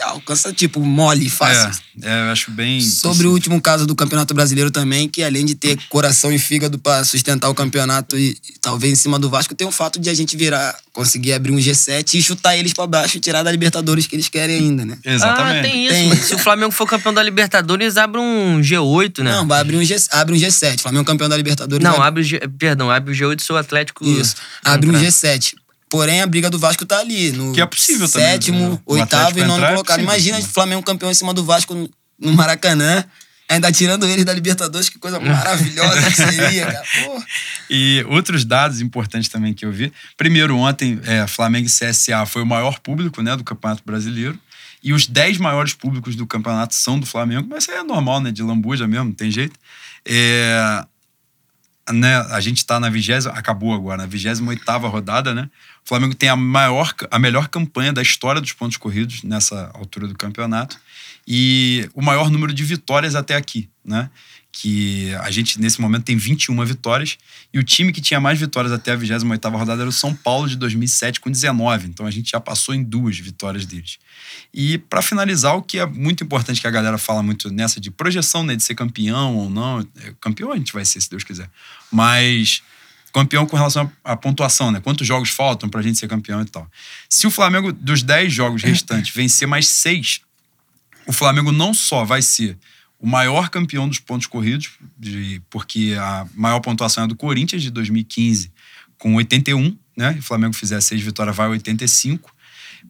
alcança 0.00 0.52
tipo, 0.52 0.80
mole, 0.80 1.28
fácil. 1.28 1.70
É, 2.02 2.08
é, 2.10 2.26
eu 2.28 2.32
acho 2.32 2.50
bem. 2.50 2.80
Sobre 2.80 3.26
o 3.26 3.32
último 3.32 3.60
caso 3.60 3.86
do 3.86 3.94
Campeonato 3.94 4.32
Brasileiro 4.34 4.70
também, 4.70 5.08
que 5.08 5.22
além 5.22 5.44
de 5.44 5.54
ter 5.54 5.78
coração 5.88 6.32
e 6.32 6.38
fígado 6.38 6.78
pra 6.78 7.04
sustentar 7.04 7.48
o 7.48 7.54
campeonato 7.54 8.16
e, 8.16 8.30
e 8.30 8.58
talvez 8.60 8.92
em 8.92 8.96
cima 8.96 9.18
do 9.18 9.28
Vasco, 9.28 9.54
tem 9.54 9.66
o 9.66 9.72
fato 9.72 9.98
de 10.00 10.08
a 10.08 10.14
gente 10.14 10.36
virar, 10.36 10.76
conseguir 10.92 11.32
abrir 11.32 11.52
um 11.52 11.56
G7 11.58 12.14
e 12.14 12.22
chutar 12.22 12.56
eles 12.56 12.72
pra 12.72 12.86
baixo 12.86 13.16
e 13.16 13.20
tirar 13.20 13.42
da 13.42 13.50
Libertadores 13.50 14.06
que 14.06 14.16
eles 14.16 14.28
querem 14.28 14.56
ainda, 14.56 14.84
né? 14.84 14.98
Exatamente. 15.04 15.58
Ah, 15.58 15.70
tem 15.70 15.86
isso. 15.86 15.94
Tem. 15.94 16.16
Se 16.16 16.34
o 16.34 16.38
Flamengo 16.38 16.70
for 16.72 16.86
campeão 16.86 17.12
da 17.12 17.22
Libertadores, 17.22 17.96
abre 17.96 18.20
um 18.20 18.60
G8, 18.60 19.18
né? 19.22 19.32
Não, 19.32 19.46
vai 19.46 19.60
abrir 19.60 19.76
um, 19.76 19.84
G, 19.84 19.96
abre 20.10 20.34
um 20.34 20.38
G7. 20.38 20.80
Flamengo 20.80 21.04
campeão 21.04 21.28
da 21.28 21.36
Libertadores. 21.36 21.82
Não, 21.84 21.96
vai- 21.96 22.08
abre 22.08 22.20
o 22.22 22.24
G, 22.24 22.38
perdão, 22.58 22.90
abre 22.90 23.12
o 23.12 23.14
G8 23.16 23.40
se 23.40 23.52
o 23.52 23.56
Atlético. 23.56 24.04
Isso. 24.06 24.36
Abre 24.64 24.88
um 24.88 24.94
entrar. 24.94 25.06
G7. 25.08 25.54
Porém, 25.90 26.22
a 26.22 26.26
briga 26.26 26.48
do 26.48 26.58
Vasco 26.58 26.86
tá 26.86 27.00
ali. 27.00 27.32
No 27.32 27.52
Que 27.52 27.60
é 27.60 27.66
possível 27.66 28.08
também, 28.08 28.28
Sétimo, 28.28 28.70
né? 28.70 28.78
Oitavo 28.86 29.38
e 29.38 29.44
nono 29.44 29.62
é 29.64 29.68
colocado. 29.70 29.96
possível, 29.96 30.04
Imagina 30.04 30.38
o 30.38 30.42
Flamengo 30.42 30.82
campeão 30.82 31.10
em 31.10 31.14
cima 31.14 31.34
do 31.34 31.44
Vasco 31.44 31.74
no- 32.18 32.32
Maracanã. 32.32 33.04
Ainda 33.48 33.72
tirando 33.72 34.06
eles 34.06 34.24
da 34.24 34.32
Libertadores, 34.32 34.88
que 34.88 34.96
coisa 34.96 35.18
maravilhosa 35.18 36.02
que 36.08 36.14
seria, 36.16 36.66
cara. 36.70 36.84
Pô. 37.04 37.20
E 37.68 38.06
outros 38.08 38.44
dados 38.44 38.80
importantes 38.80 39.28
também 39.28 39.52
que 39.52 39.64
eu 39.66 39.72
vi. 39.72 39.92
Primeiro, 40.16 40.56
ontem, 40.56 41.00
é, 41.04 41.26
Flamengo 41.26 41.66
e 41.66 41.70
CSA 41.70 42.24
foi 42.26 42.42
o 42.42 42.46
maior 42.46 42.78
público 42.78 43.20
né, 43.22 43.34
do 43.36 43.42
Campeonato 43.42 43.82
Brasileiro. 43.84 44.38
E 44.84 44.92
os 44.92 45.04
10 45.08 45.38
maiores 45.38 45.72
públicos 45.74 46.14
do 46.14 46.24
campeonato 46.28 46.76
são 46.76 47.00
do 47.00 47.04
Flamengo. 47.06 47.48
Mas 47.50 47.64
isso 47.64 47.72
aí 47.72 47.78
é 47.78 47.82
normal, 47.82 48.20
né? 48.20 48.30
De 48.30 48.40
lambuja 48.40 48.86
mesmo, 48.86 49.06
não 49.06 49.12
tem 49.12 49.32
jeito. 49.32 49.58
É, 50.06 50.84
né, 51.92 52.16
a 52.30 52.40
gente 52.40 52.64
tá 52.64 52.78
na 52.78 52.88
vigésima, 52.88 53.32
acabou 53.34 53.74
agora, 53.74 53.98
na 53.98 54.06
28 54.06 54.88
rodada, 54.88 55.34
né? 55.34 55.50
O 55.84 55.88
Flamengo 55.88 56.14
tem 56.14 56.28
a 56.28 56.36
maior, 56.36 56.94
a 57.10 57.18
melhor 57.18 57.48
campanha 57.48 57.92
da 57.92 58.02
história 58.02 58.40
dos 58.40 58.52
pontos 58.52 58.76
corridos 58.76 59.22
nessa 59.22 59.70
altura 59.74 60.06
do 60.06 60.16
campeonato 60.16 60.78
e 61.26 61.88
o 61.94 62.02
maior 62.02 62.30
número 62.30 62.52
de 62.52 62.64
vitórias 62.64 63.14
até 63.14 63.36
aqui, 63.36 63.68
né? 63.84 64.10
Que 64.52 65.14
a 65.20 65.30
gente, 65.30 65.60
nesse 65.60 65.80
momento, 65.80 66.04
tem 66.04 66.16
21 66.16 66.64
vitórias 66.64 67.16
e 67.52 67.58
o 67.58 67.62
time 67.62 67.92
que 67.92 68.00
tinha 68.00 68.18
mais 68.18 68.38
vitórias 68.38 68.72
até 68.72 68.92
a 68.92 68.96
28ª 68.96 69.56
rodada 69.56 69.82
era 69.82 69.88
o 69.88 69.92
São 69.92 70.14
Paulo 70.14 70.48
de 70.48 70.56
2007 70.56 71.20
com 71.20 71.30
19. 71.30 71.86
Então 71.86 72.04
a 72.04 72.10
gente 72.10 72.30
já 72.30 72.40
passou 72.40 72.74
em 72.74 72.82
duas 72.82 73.18
vitórias 73.18 73.64
deles. 73.64 73.98
E 74.52 74.78
para 74.78 75.00
finalizar, 75.02 75.56
o 75.56 75.62
que 75.62 75.78
é 75.78 75.86
muito 75.86 76.24
importante 76.24 76.60
que 76.60 76.66
a 76.66 76.70
galera 76.70 76.98
fala 76.98 77.22
muito 77.22 77.50
nessa 77.50 77.80
de 77.80 77.90
projeção, 77.90 78.42
né, 78.42 78.56
de 78.56 78.64
ser 78.64 78.74
campeão 78.74 79.36
ou 79.36 79.48
não, 79.48 79.80
é, 79.80 80.12
campeão 80.20 80.52
a 80.52 80.56
gente 80.56 80.72
vai 80.72 80.84
ser 80.84 81.00
se 81.00 81.08
Deus 81.08 81.22
quiser. 81.22 81.48
Mas 81.90 82.62
campeão 83.12 83.46
com 83.46 83.56
relação 83.56 83.90
à 84.04 84.16
pontuação, 84.16 84.70
né? 84.70 84.80
Quantos 84.80 85.06
jogos 85.06 85.30
faltam 85.30 85.68
pra 85.68 85.82
gente 85.82 85.98
ser 85.98 86.08
campeão 86.08 86.40
e 86.42 86.44
tal. 86.44 86.68
Se 87.08 87.26
o 87.26 87.30
Flamengo, 87.30 87.72
dos 87.72 88.02
10 88.02 88.32
jogos 88.32 88.62
restantes, 88.62 89.14
vencer 89.14 89.48
mais 89.48 89.68
6, 89.68 90.20
o 91.06 91.12
Flamengo 91.12 91.50
não 91.50 91.74
só 91.74 92.04
vai 92.04 92.22
ser 92.22 92.56
o 93.00 93.06
maior 93.06 93.48
campeão 93.48 93.88
dos 93.88 93.98
pontos 93.98 94.26
corridos, 94.26 94.70
de, 94.98 95.40
porque 95.48 95.96
a 95.98 96.26
maior 96.34 96.60
pontuação 96.60 97.04
é 97.04 97.06
do 97.06 97.16
Corinthians 97.16 97.62
de 97.62 97.70
2015, 97.70 98.52
com 98.98 99.14
81, 99.14 99.76
né? 99.96 100.14
E 100.16 100.18
o 100.18 100.22
Flamengo 100.22 100.54
fizer 100.54 100.80
6 100.80 101.00
vitórias, 101.00 101.34
vai 101.34 101.48
85, 101.48 102.30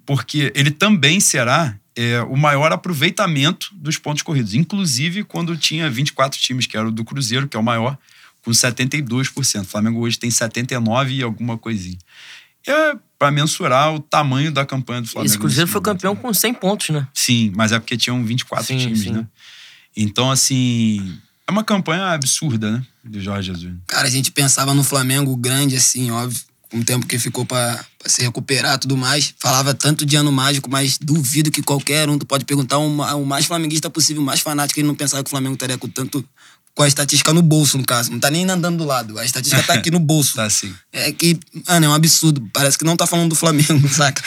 porque 0.04 0.52
ele 0.54 0.72
também 0.72 1.20
será 1.20 1.76
é, 1.94 2.20
o 2.22 2.36
maior 2.36 2.72
aproveitamento 2.72 3.70
dos 3.72 3.98
pontos 3.98 4.22
corridos, 4.22 4.54
inclusive 4.54 5.22
quando 5.22 5.56
tinha 5.56 5.88
24 5.88 6.40
times, 6.40 6.66
que 6.66 6.76
era 6.76 6.88
o 6.88 6.92
do 6.92 7.04
Cruzeiro, 7.04 7.46
que 7.46 7.56
é 7.56 7.60
o 7.60 7.62
maior, 7.62 7.96
com 8.42 8.50
72%. 8.50 9.60
O 9.60 9.64
Flamengo 9.64 10.00
hoje 10.00 10.18
tem 10.18 10.30
79 10.30 11.14
e 11.14 11.22
alguma 11.22 11.56
coisinha. 11.56 11.98
É 12.66 12.96
para 13.18 13.30
mensurar 13.30 13.94
o 13.94 14.00
tamanho 14.00 14.50
da 14.50 14.64
campanha 14.64 15.02
do 15.02 15.08
Flamengo. 15.08 15.30
Esse 15.30 15.38
Cruzeiro 15.38 15.70
foi 15.70 15.80
campeão 15.82 16.14
né? 16.14 16.20
com 16.20 16.32
100 16.32 16.54
pontos, 16.54 16.88
né? 16.88 17.06
Sim, 17.12 17.52
mas 17.54 17.70
é 17.70 17.78
porque 17.78 17.96
tinham 17.96 18.24
24 18.24 18.66
Sim, 18.66 18.78
times, 18.78 19.00
sim. 19.00 19.10
né? 19.12 19.26
Então, 19.96 20.30
assim, 20.30 21.18
é 21.46 21.50
uma 21.50 21.64
campanha 21.64 22.12
absurda, 22.12 22.70
né? 22.70 22.82
Do 23.04 23.20
Jorge 23.20 23.52
Jesus. 23.52 23.74
Cara, 23.86 24.06
a 24.06 24.10
gente 24.10 24.30
pensava 24.30 24.72
no 24.74 24.84
Flamengo 24.84 25.36
grande, 25.36 25.76
assim, 25.76 26.10
óbvio. 26.10 26.40
Com 26.70 26.78
o 26.78 26.84
tempo 26.84 27.04
que 27.04 27.18
ficou 27.18 27.44
pra, 27.44 27.84
pra 27.98 28.08
se 28.08 28.22
recuperar 28.22 28.76
e 28.76 28.78
tudo 28.78 28.96
mais. 28.96 29.34
Falava 29.40 29.74
tanto 29.74 30.06
de 30.06 30.14
ano 30.14 30.30
mágico, 30.30 30.70
mas 30.70 30.96
duvido 30.98 31.50
que 31.50 31.62
qualquer 31.62 32.08
um, 32.08 32.16
tu 32.16 32.24
pode 32.24 32.44
perguntar 32.44 32.78
o 32.78 32.86
o 33.20 33.26
mais 33.26 33.44
flamenguista 33.46 33.90
possível, 33.90 34.22
o 34.22 34.24
mais 34.24 34.38
fanático, 34.38 34.78
ele 34.78 34.86
não 34.86 34.94
pensava 34.94 35.20
que 35.24 35.26
o 35.26 35.30
Flamengo 35.30 35.54
estaria 35.54 35.76
com 35.76 35.88
tanto. 35.88 36.24
Com 36.72 36.84
a 36.84 36.86
estatística 36.88 37.32
no 37.34 37.42
bolso, 37.42 37.76
no 37.76 37.84
caso. 37.84 38.12
Não 38.12 38.20
tá 38.20 38.30
nem 38.30 38.48
andando 38.48 38.78
do 38.78 38.84
lado. 38.84 39.18
A 39.18 39.24
estatística 39.24 39.60
tá 39.64 39.74
aqui 39.74 39.90
no 39.90 39.98
bolso. 39.98 40.34
Tá 40.38 40.44
assim. 40.44 40.72
É 40.92 41.10
que, 41.10 41.36
mano, 41.66 41.86
é 41.86 41.88
um 41.88 41.94
absurdo. 41.94 42.48
Parece 42.52 42.78
que 42.78 42.84
não 42.84 42.96
tá 42.96 43.04
falando 43.08 43.30
do 43.30 43.34
Flamengo, 43.34 43.86
saca? 43.92 44.22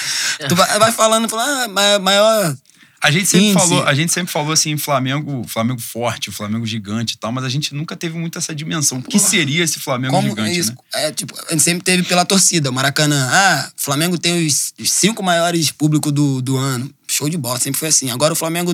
Tu 0.50 0.54
vai, 0.54 0.78
vai 0.78 0.92
falando, 0.92 1.30
fala, 1.30 1.64
ah, 1.64 1.68
ma- 1.70 2.00
maior. 2.00 2.58
A 3.04 3.12
gente 3.12 3.28
sempre 3.28 3.48
Índice. 3.48 3.68
falou, 3.68 3.84
a 3.84 3.94
gente 3.94 4.14
sempre 4.14 4.32
falou 4.32 4.54
assim, 4.54 4.78
Flamengo, 4.78 5.46
Flamengo 5.46 5.82
forte, 5.82 6.32
Flamengo 6.32 6.66
gigante 6.66 7.16
e 7.16 7.18
tal, 7.18 7.34
mas 7.34 7.44
a 7.44 7.50
gente 7.50 7.76
nunca 7.76 7.98
teve 7.98 8.18
muito 8.18 8.38
essa 8.38 8.56
dimensão. 8.56 9.00
O 9.00 9.04
que 9.04 9.20
seria 9.20 9.62
esse 9.62 9.78
Flamengo 9.78 10.14
Como 10.14 10.30
gigante, 10.30 10.52
é 10.52 10.54
isso? 10.54 10.72
né? 10.72 10.78
É, 10.94 11.12
tipo, 11.12 11.38
a 11.50 11.52
gente 11.52 11.64
sempre 11.64 11.84
teve 11.84 12.04
pela 12.04 12.24
torcida. 12.24 12.70
O 12.70 12.74
Maracanã, 12.74 13.28
ah, 13.30 13.70
o 13.78 13.82
Flamengo 13.82 14.18
tem 14.18 14.48
os, 14.48 14.74
cinco 14.86 15.22
maiores 15.22 15.70
públicos 15.70 16.14
do, 16.14 16.42
do 16.42 16.56
ano. 16.56 16.90
Show 17.06 17.28
de 17.28 17.36
bola, 17.36 17.60
sempre 17.60 17.78
foi 17.78 17.90
assim. 17.90 18.10
Agora 18.10 18.32
o 18.32 18.38
Flamengo, 18.38 18.74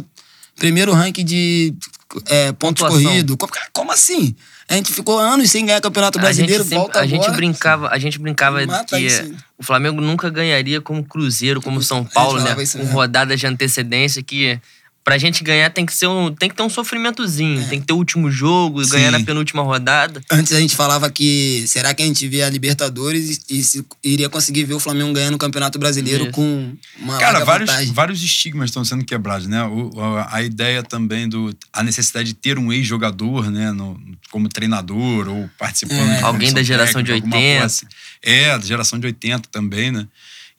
primeiro 0.56 0.94
ranking 0.94 1.26
de 1.26 1.74
é, 2.28 2.52
pontos 2.52 2.88
corridos. 2.88 3.36
Como, 3.36 3.52
como 3.74 3.92
assim? 3.92 4.36
A 4.70 4.76
gente 4.76 4.94
ficou 4.94 5.18
anos 5.20 5.50
sem 5.50 5.66
ganhar 5.66 5.82
Campeonato 5.82 6.20
Brasileiro, 6.20 6.54
a 6.54 6.58
gente, 6.64 6.70
sempre- 6.70 6.78
volta 6.84 7.00
a 7.00 7.06
gente 7.08 7.22
agora. 7.24 7.34
brincava, 7.38 7.90
a 7.90 7.98
gente 7.98 8.20
brincava 8.20 8.66
Mata 8.66 8.98
que 8.98 9.06
isso 9.06 9.34
o 9.58 9.64
Flamengo 9.64 10.00
nunca 10.00 10.30
ganharia 10.30 10.80
como 10.80 11.04
Cruzeiro, 11.04 11.62
como 11.62 11.82
São 11.82 12.06
Paulo, 12.06 12.40
né? 12.42 12.56
isso 12.64 12.78
Com 12.78 12.84
mesmo. 12.84 12.94
rodadas 12.94 13.40
de 13.40 13.46
antecedência 13.48 14.22
que 14.24 14.60
pra 15.04 15.18
gente 15.18 15.44
ganhar 15.44 15.70
tem 15.72 15.86
que 15.88 15.94
ser 15.94 16.06
um, 16.08 16.32
tem 16.32 16.48
que 16.50 16.56
ter 16.56 16.62
um 16.62 16.70
sofrimentozinho, 16.70 17.68
tem 17.68 17.80
que 17.82 17.88
ter 17.88 17.94
o 17.94 17.98
último 17.98 18.30
jogo, 18.30 18.84
Sim. 18.86 18.92
ganhar 18.92 19.12
na 19.12 19.20
penúltima 19.20 19.64
rodada. 19.64 20.22
Antes 20.32 20.54
a 20.54 20.60
gente 20.60 20.76
falava 20.76 21.10
que 21.10 21.64
será 21.68 21.94
que 21.96 22.04
a 22.04 22.06
gente 22.06 22.28
via 22.28 22.46
a 22.46 22.50
Libertadores 22.50 23.42
e 23.50 23.64
se 23.64 23.84
iria 24.04 24.30
conseguir 24.30 24.66
ver 24.66 24.76
o 24.76 24.80
Flamengo 24.80 25.12
ganhando 25.14 25.34
o 25.34 25.38
Campeonato 25.40 25.80
Brasileiro 25.80 26.26
Isso. 26.26 26.34
com 26.34 26.74
uma 27.00 27.18
Cara, 27.18 27.44
vários, 27.44 27.70
vantagem. 27.70 27.94
vários 27.94 28.22
estigmas 28.22 28.70
estão 28.70 28.86
sendo 28.86 29.04
quebrados, 29.04 29.48
né? 29.48 29.64
O- 29.64 30.00
a, 30.00 30.36
a 30.38 30.44
ideia 30.44 30.84
também 30.84 31.28
do 31.28 31.56
a 31.74 31.82
necessidade 31.82 32.28
de 32.30 32.34
ter 32.36 32.60
um 32.60 32.72
ex-jogador, 32.72 33.50
né, 33.50 33.72
no- 33.72 34.00
como 34.30 34.48
treinador 34.48 35.28
ou 35.28 35.50
participando. 35.58 36.10
É. 36.10 36.18
de 36.18 36.24
Alguém 36.24 36.54
da 36.54 36.64
geração 36.64 37.02
de 37.02 37.12
técnica, 37.12 37.36
alguma 37.36 37.42
80. 37.42 37.60
coisa 37.60 37.66
assim. 37.66 37.88
É, 38.22 38.58
da 38.58 38.66
geração 38.66 39.00
de 39.00 39.08
80 39.08 39.50
também, 39.50 39.92
né? 39.92 40.08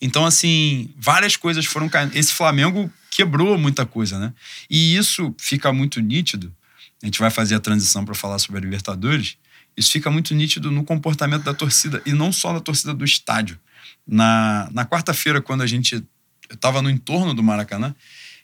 Então, 0.01 0.25
assim, 0.25 0.93
várias 0.97 1.37
coisas 1.37 1.67
foram 1.67 1.89
caindo. 1.89 2.17
Esse 2.17 2.33
Flamengo 2.33 2.91
quebrou 3.11 3.59
muita 3.59 3.85
coisa, 3.85 4.19
né? 4.19 4.33
E 4.69 4.97
isso 4.97 5.35
fica 5.39 5.73
muito 5.73 6.01
nítido. 6.01 6.55
A 7.03 7.07
gente 7.07 7.19
vai 7.19 7.31
fazer 7.31 7.55
a 7.55 7.61
transição 7.61 8.05
para 8.05 8.15
falar 8.15 8.39
sobre 8.39 8.59
a 8.59 8.61
Libertadores. 8.63 9.37
Isso 9.77 9.91
fica 9.91 10.11
muito 10.11 10.35
nítido 10.35 10.71
no 10.71 10.85
comportamento 10.85 11.43
da 11.43 11.55
torcida 11.55 12.03
e 12.07 12.13
não 12.13 12.33
só 12.33 12.53
na 12.53 12.61
torcida 12.61 12.95
do 12.95 13.05
estádio. 13.05 13.59
Na, 14.07 14.69
na 14.73 14.87
quarta-feira, 14.87 15.41
quando 15.41 15.63
a 15.63 15.67
gente 15.67 16.03
estava 16.51 16.83
no 16.83 16.91
entorno 16.91 17.35
do 17.35 17.43
Maracanã, 17.43 17.95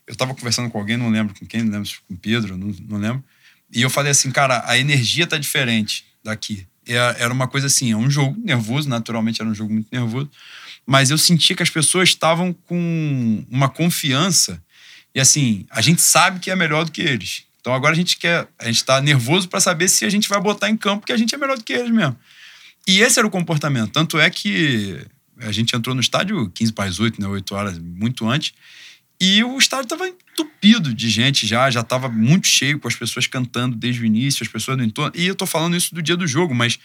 eu 0.07 0.13
estava 0.13 0.35
conversando 0.35 0.71
com 0.71 0.79
alguém, 0.79 0.97
não 0.97 1.11
lembro 1.11 1.35
com 1.39 1.45
quem, 1.47 1.63
não 1.63 1.73
lembro 1.73 1.89
se 1.89 1.97
com 2.07 2.15
o 2.15 2.17
Pedro, 2.17 2.57
não, 2.57 2.69
não 2.89 2.99
lembro. 2.99 3.25
E 3.73 3.83
eu 3.83 3.91
falei 3.91 4.13
assim, 4.13 4.31
cara, 4.31 4.63
a 4.67 4.79
energia 4.79 5.27
tá 5.27 5.39
diferente 5.39 6.05
daqui. 6.23 6.67
Era 6.87 7.33
uma 7.33 7.49
coisa 7.49 7.67
assim, 7.67 7.93
é 7.93 7.97
um 7.97 8.11
jogo 8.11 8.41
nervoso, 8.43 8.89
naturalmente 8.89 9.41
era 9.41 9.51
um 9.51 9.55
jogo 9.55 9.73
muito 9.73 9.89
nervoso, 9.91 10.31
mas 10.87 11.11
eu 11.11 11.19
sentia 11.19 11.57
que 11.57 11.63
as 11.63 11.71
pessoas 11.71 12.11
estavam 12.11 12.53
com 12.53 13.45
uma 13.51 13.69
confiança 13.69 14.63
e 15.13 15.21
assim, 15.21 15.67
a 15.71 15.81
gente 15.81 16.03
sabe 16.03 16.39
que 16.41 16.51
é 16.51 16.55
melhor 16.55 16.85
do 16.85 16.93
que 16.93 17.01
eles. 17.01 17.45
Então 17.61 17.73
agora 17.75 17.93
a 17.93 17.97
gente 17.97 18.19
quer, 18.19 18.47
a 18.59 18.67
gente 18.67 18.85
tá 18.85 19.01
nervoso 19.01 19.49
para 19.49 19.59
saber 19.59 19.89
se 19.89 20.05
a 20.05 20.11
gente 20.11 20.29
vai 20.29 20.41
botar 20.41 20.69
em 20.69 20.77
campo 20.77 21.07
que 21.07 21.13
a 21.13 21.17
gente 21.17 21.35
é 21.35 21.39
melhor 21.39 21.57
do 21.57 21.65
que 21.65 21.73
eles 21.73 21.91
mesmo. 21.91 22.17
E 22.87 23.01
esse 23.01 23.19
era 23.19 23.27
o 23.27 23.31
comportamento. 23.31 23.91
Tanto 23.91 24.19
é 24.19 24.31
que 24.31 25.01
a 25.41 25.51
gente 25.51 25.75
entrou 25.75 25.95
no 25.95 26.01
estádio 26.01 26.49
15 26.51 26.73
para 26.73 26.85
as 26.85 27.01
8, 27.01 27.21
né, 27.21 27.27
8 27.27 27.55
horas, 27.55 27.79
muito 27.79 28.29
antes. 28.29 28.53
E 29.21 29.43
o 29.43 29.57
estádio 29.59 29.85
estava 29.85 30.07
entupido 30.09 30.93
de 30.95 31.09
gente 31.09 31.47
já, 31.47 31.71
já 31.71 31.81
estava 31.81 32.09
muito 32.09 32.47
cheio, 32.47 32.79
com 32.79 32.87
as 32.89 32.95
pessoas 32.95 33.27
cantando 33.27 33.75
desde 33.75 34.03
o 34.03 34.05
início, 34.05 34.43
as 34.43 34.49
pessoas 34.49 34.77
no 34.77 34.85
entorno. 34.85 35.13
E 35.15 35.27
eu 35.27 35.35
tô 35.35 35.47
falando 35.47 35.75
isso 35.77 35.95
do 35.95 36.03
dia 36.03 36.17
do 36.17 36.27
jogo, 36.27 36.55
mas 36.55 36.79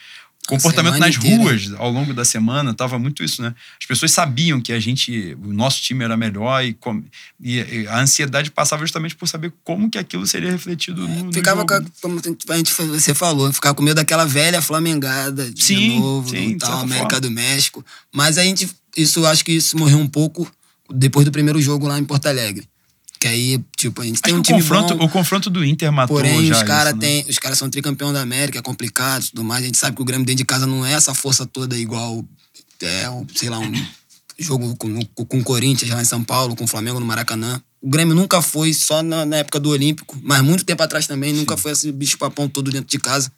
o 0.44 0.48
comportamento 0.48 0.98
nas 0.98 1.16
inteira. 1.18 1.36
ruas 1.38 1.74
ao 1.74 1.92
longo 1.92 2.14
da 2.16 2.26
semana 2.26 2.74
tava 2.74 2.98
muito 2.98 3.22
isso, 3.24 3.42
né? 3.44 3.54
As 3.80 3.86
pessoas 3.86 4.12
sabiam 4.12 4.60
que 4.62 4.72
a 4.74 4.80
gente, 4.80 5.38
o 5.44 5.54
nosso 5.54 5.82
time 5.82 6.04
era 6.04 6.16
melhor 6.18 6.64
e, 6.64 6.74
com- 6.74 7.04
e- 7.40 7.58
e 7.60 7.88
a 7.88 8.00
ansiedade 8.00 8.50
passava 8.50 8.82
justamente 8.84 9.16
por 9.16 9.28
saber 9.28 9.54
como 9.64 9.90
que 9.90 9.98
aquilo 10.00 10.26
seria 10.26 10.50
refletido 10.52 11.08
no, 11.08 11.26
no 11.26 11.34
Ficava 11.34 11.62
jogo. 11.62 11.68
com 11.68 11.76
a, 11.76 11.92
como 12.02 12.22
a 12.50 12.58
gente, 12.58 12.74
você 12.74 13.14
falou, 13.14 13.52
ficava 13.54 13.76
com 13.76 13.84
medo 13.84 13.98
daquela 13.98 14.26
velha 14.26 14.62
flamengada 14.62 15.52
de 15.52 15.64
Sim, 15.64 16.00
novo, 16.00 16.30
sim, 16.30 16.58
tal, 16.58 16.80
América 16.80 17.04
forma. 17.18 17.22
do 17.22 17.30
México. 17.32 17.86
Mas 18.12 18.38
a 18.40 18.44
gente, 18.44 18.68
isso, 18.98 19.24
acho 19.28 19.46
que 19.46 19.52
isso 19.52 19.78
morreu 19.78 20.00
um 20.00 20.08
pouco 20.08 20.52
depois 20.94 21.26
do 21.26 21.32
primeiro 21.32 21.62
jogo 21.62 21.88
lá 21.88 22.00
em 22.00 22.06
Porto 22.06 22.28
Alegre. 22.28 22.68
Que 23.20 23.28
aí, 23.28 23.64
tipo, 23.78 24.02
a 24.02 24.06
gente 24.06 24.20
tem 24.20 24.34
Acho 24.34 24.40
um 24.40 24.44
que 24.44 24.52
o 24.52 24.56
time 24.56 24.68
confronto, 24.68 24.96
bom, 24.96 25.06
o 25.06 25.10
confronto 25.10 25.50
do 25.50 25.64
Inter 25.64 25.92
matou 25.92 26.18
porém 26.18 26.44
já 26.48 26.56
os 26.56 26.64
caras 26.64 26.96
né? 26.96 27.24
os 27.30 27.38
caras 27.38 27.58
são 27.58 27.70
tricampeão 27.70 28.12
da 28.12 28.20
América, 28.20 28.58
é 28.58 28.62
complicado, 28.64 29.24
e 29.24 29.30
tudo 29.30 29.44
mais. 29.44 29.62
A 29.62 29.66
gente 29.68 29.78
sabe 29.78 29.96
que 29.96 30.02
o 30.02 30.06
Grêmio 30.06 30.26
dentro 30.26 30.40
de 30.40 30.46
casa 30.46 30.66
não 30.66 30.84
é 30.84 30.94
essa 30.94 31.14
força 31.14 31.46
toda 31.46 31.78
igual, 31.78 32.26
é, 32.82 33.08
um, 33.12 33.26
sei 33.36 33.48
lá, 33.48 33.60
um 33.60 33.72
jogo 34.40 34.76
com, 34.76 35.06
com 35.06 35.40
o 35.40 35.44
Corinthians 35.44 35.92
lá 35.92 36.02
em 36.02 36.06
São 36.06 36.24
Paulo, 36.24 36.56
com 36.56 36.64
o 36.64 36.68
Flamengo 36.68 37.00
no 37.00 37.06
Maracanã. 37.06 37.62
O 37.80 37.90
Grêmio 37.90 38.16
nunca 38.16 38.42
foi, 38.42 38.74
só 38.74 39.04
na, 39.04 39.24
na 39.24 39.38
época 39.38 39.60
do 39.60 39.70
Olímpico, 39.70 40.18
mas 40.24 40.42
muito 40.42 40.66
tempo 40.66 40.82
atrás 40.82 41.06
também, 41.06 41.32
nunca 41.32 41.56
foi 41.56 41.74
esse 41.74 41.92
bicho 41.92 42.18
papão 42.18 42.48
todo 42.48 42.72
dentro 42.72 42.90
de 42.90 42.98
casa. 42.98 43.32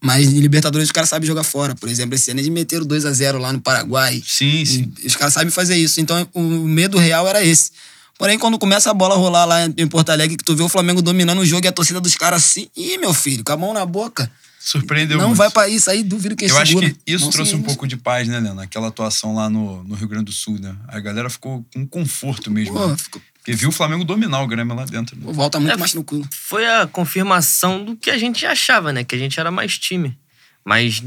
Mas 0.00 0.28
em 0.28 0.38
Libertadores 0.40 0.88
os 0.88 0.92
caras 0.92 1.08
sabem 1.10 1.26
jogar 1.26 1.42
fora. 1.42 1.74
Por 1.74 1.88
exemplo, 1.88 2.14
esse 2.14 2.30
ano 2.30 2.38
eles 2.40 2.48
meteram 2.50 2.84
2 2.86 3.04
a 3.04 3.12
0 3.12 3.38
lá 3.38 3.52
no 3.52 3.60
Paraguai. 3.60 4.22
Sim, 4.24 4.64
sim. 4.64 4.92
Os 5.04 5.16
caras 5.16 5.34
sabem 5.34 5.50
fazer 5.50 5.76
isso. 5.76 6.00
Então 6.00 6.26
o 6.32 6.40
medo 6.42 6.98
real 6.98 7.26
era 7.26 7.42
esse. 7.44 7.70
Porém, 8.16 8.38
quando 8.38 8.58
começa 8.58 8.90
a 8.90 8.94
bola 8.94 9.14
a 9.14 9.18
rolar 9.18 9.44
lá 9.44 9.64
em 9.76 9.86
Porto 9.86 10.10
Alegre, 10.10 10.36
que 10.36 10.44
tu 10.44 10.54
vê 10.56 10.62
o 10.62 10.68
Flamengo 10.68 11.00
dominando 11.00 11.38
o 11.40 11.46
jogo 11.46 11.64
e 11.66 11.68
a 11.68 11.72
torcida 11.72 12.00
dos 12.00 12.16
caras 12.16 12.44
assim, 12.44 12.68
ih, 12.76 12.98
meu 12.98 13.14
filho, 13.14 13.44
com 13.44 13.52
a 13.52 13.56
mão 13.56 13.72
na 13.72 13.86
boca. 13.86 14.30
Surpreendeu 14.60 15.16
não 15.18 15.28
muito. 15.28 15.38
vai 15.38 15.50
pra 15.50 15.68
isso 15.68 15.88
aí, 15.88 16.02
duvido 16.02 16.34
que 16.36 16.44
Eu 16.44 16.58
acho 16.58 16.66
segura. 16.72 16.90
que 16.90 16.96
isso 17.06 17.24
Não 17.24 17.30
trouxe 17.30 17.54
um 17.54 17.62
pouco 17.62 17.86
de 17.86 17.96
paz, 17.96 18.26
né, 18.28 18.38
Leandro? 18.40 18.60
Aquela 18.60 18.88
atuação 18.88 19.34
lá 19.34 19.48
no, 19.48 19.82
no 19.84 19.94
Rio 19.94 20.08
Grande 20.08 20.26
do 20.26 20.32
Sul, 20.32 20.58
né? 20.58 20.74
A 20.88 20.98
galera 21.00 21.30
ficou 21.30 21.64
com 21.72 21.86
conforto 21.86 22.50
mesmo. 22.50 22.74
Pô, 22.74 22.88
né? 22.88 22.96
ficou- 22.98 23.22
Porque 23.38 23.52
viu 23.52 23.70
o 23.70 23.72
Flamengo 23.72 24.04
dominar 24.04 24.42
o 24.42 24.46
Grêmio 24.46 24.74
lá 24.74 24.84
dentro. 24.84 25.16
né? 25.16 25.22
Volta 25.32 25.58
muito 25.58 25.72
É, 25.72 25.76
mais 25.76 25.94
no 25.94 26.04
cu. 26.04 26.26
Foi 26.30 26.66
a 26.66 26.86
confirmação 26.86 27.84
do 27.84 27.96
que 27.96 28.10
a 28.10 28.18
gente 28.18 28.44
achava, 28.44 28.92
né? 28.92 29.04
Que 29.04 29.14
a 29.14 29.18
gente 29.18 29.38
era 29.40 29.50
mais 29.50 29.78
time. 29.78 30.18
Mas 30.64 31.02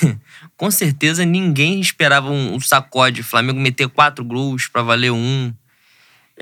com 0.56 0.70
certeza 0.70 1.24
ninguém 1.24 1.80
esperava 1.80 2.30
um, 2.30 2.54
um 2.54 2.60
sacode. 2.60 3.22
Flamengo 3.22 3.58
meter 3.58 3.88
quatro 3.88 4.24
gols 4.24 4.68
pra 4.68 4.82
valer 4.82 5.10
um. 5.10 5.52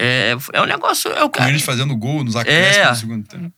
É, 0.00 0.36
é 0.52 0.60
um 0.60 0.66
negócio. 0.66 1.10
É 1.12 1.24
o 1.24 1.30
Com 1.30 1.38
cara. 1.38 1.50
eles 1.50 1.62
fazendo 1.62 1.96
gol 1.96 2.22
nos 2.22 2.36
acréscimos 2.36 2.86
É. 2.86 2.90
do 2.92 2.96
segundo 2.98 3.26
tempo. 3.26 3.52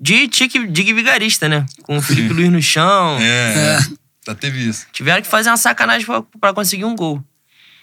De 0.00 0.28
tique 0.28 0.66
de 0.66 0.82
vigarista, 0.92 1.48
né? 1.48 1.64
Com 1.84 1.96
o 1.98 2.02
Felipe 2.02 2.32
Luiz 2.34 2.50
no 2.50 2.60
chão. 2.60 3.16
É, 3.20 3.76
É. 3.76 3.78
já 4.26 4.34
teve 4.34 4.58
isso. 4.68 4.86
Tiveram 4.92 5.22
que 5.22 5.28
fazer 5.28 5.48
uma 5.48 5.56
sacanagem 5.56 6.04
pra, 6.04 6.22
pra 6.40 6.52
conseguir 6.52 6.84
um 6.84 6.94
gol. 6.96 7.22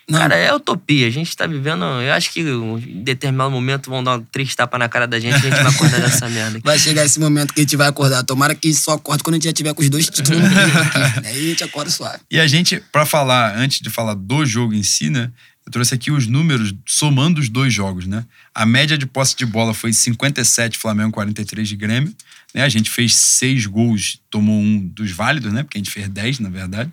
Não. 0.10 0.20
Cara, 0.20 0.36
é 0.36 0.54
utopia. 0.54 1.08
A 1.08 1.10
gente 1.10 1.36
tá 1.36 1.48
vivendo. 1.48 1.84
Eu 1.84 2.14
acho 2.14 2.32
que 2.32 2.42
em 2.42 3.04
determinado 3.04 3.50
momento 3.50 3.90
vão 3.90 4.04
dar 4.04 4.20
três 4.32 4.54
tapas 4.54 4.80
na 4.80 4.90
cara 4.90 5.08
da 5.08 5.20
gente 5.20 5.34
e 5.34 5.36
a 5.36 5.40
gente 5.40 5.64
vai 5.64 5.68
acordar 5.68 6.00
dessa 6.02 6.30
merda. 6.30 6.58
aqui. 6.58 6.66
Vai 6.66 6.78
chegar 6.78 7.06
esse 7.06 7.20
momento 7.20 7.54
que 7.54 7.62
a 7.62 7.64
gente 7.64 7.76
vai 7.76 7.88
acordar. 7.88 8.24
Tomara 8.24 8.54
que 8.54 8.74
só 8.74 8.94
acorde 8.94 9.24
quando 9.24 9.36
a 9.36 9.38
gente 9.38 9.46
já 9.46 9.54
tiver 9.54 9.74
com 9.74 9.82
os 9.82 9.90
dois 9.90 10.10
títulos 10.10 10.42
no 10.42 10.48
aqui. 10.48 11.28
Aí 11.28 11.46
a 11.46 11.50
gente 11.50 11.64
acorda 11.64 11.90
suave. 11.90 12.20
E 12.30 12.40
a 12.40 12.48
gente, 12.48 12.82
pra 12.92 13.06
falar, 13.06 13.56
antes 13.58 13.80
de 13.80 13.90
falar 13.90 14.14
do 14.14 14.46
jogo 14.46 14.74
em 14.74 14.84
si, 14.84 15.10
né? 15.10 15.32
Eu 15.66 15.72
trouxe 15.72 15.94
aqui 15.94 16.12
os 16.12 16.28
números 16.28 16.74
somando 16.86 17.40
os 17.40 17.48
dois 17.48 17.74
jogos, 17.74 18.06
né? 18.06 18.26
A 18.54 18.66
média 18.66 18.98
de 18.98 19.06
posse 19.06 19.34
de 19.36 19.46
bola 19.46 19.74
foi 19.74 19.94
57 19.94 20.78
Flamengo, 20.78 21.14
43 21.14 21.68
de 21.70 21.76
Grêmio. 21.78 22.14
Né? 22.54 22.64
A 22.64 22.70
gente 22.70 22.90
fez 22.90 23.16
seis 23.16 23.66
gols, 23.66 24.20
tomou 24.30 24.60
um 24.60 24.80
dos 24.80 25.12
válidos, 25.12 25.54
né? 25.54 25.64
Porque 25.64 25.78
a 25.78 25.80
gente 25.80 25.90
fez 25.90 26.10
10, 26.10 26.40
na 26.40 26.50
verdade. 26.50 26.92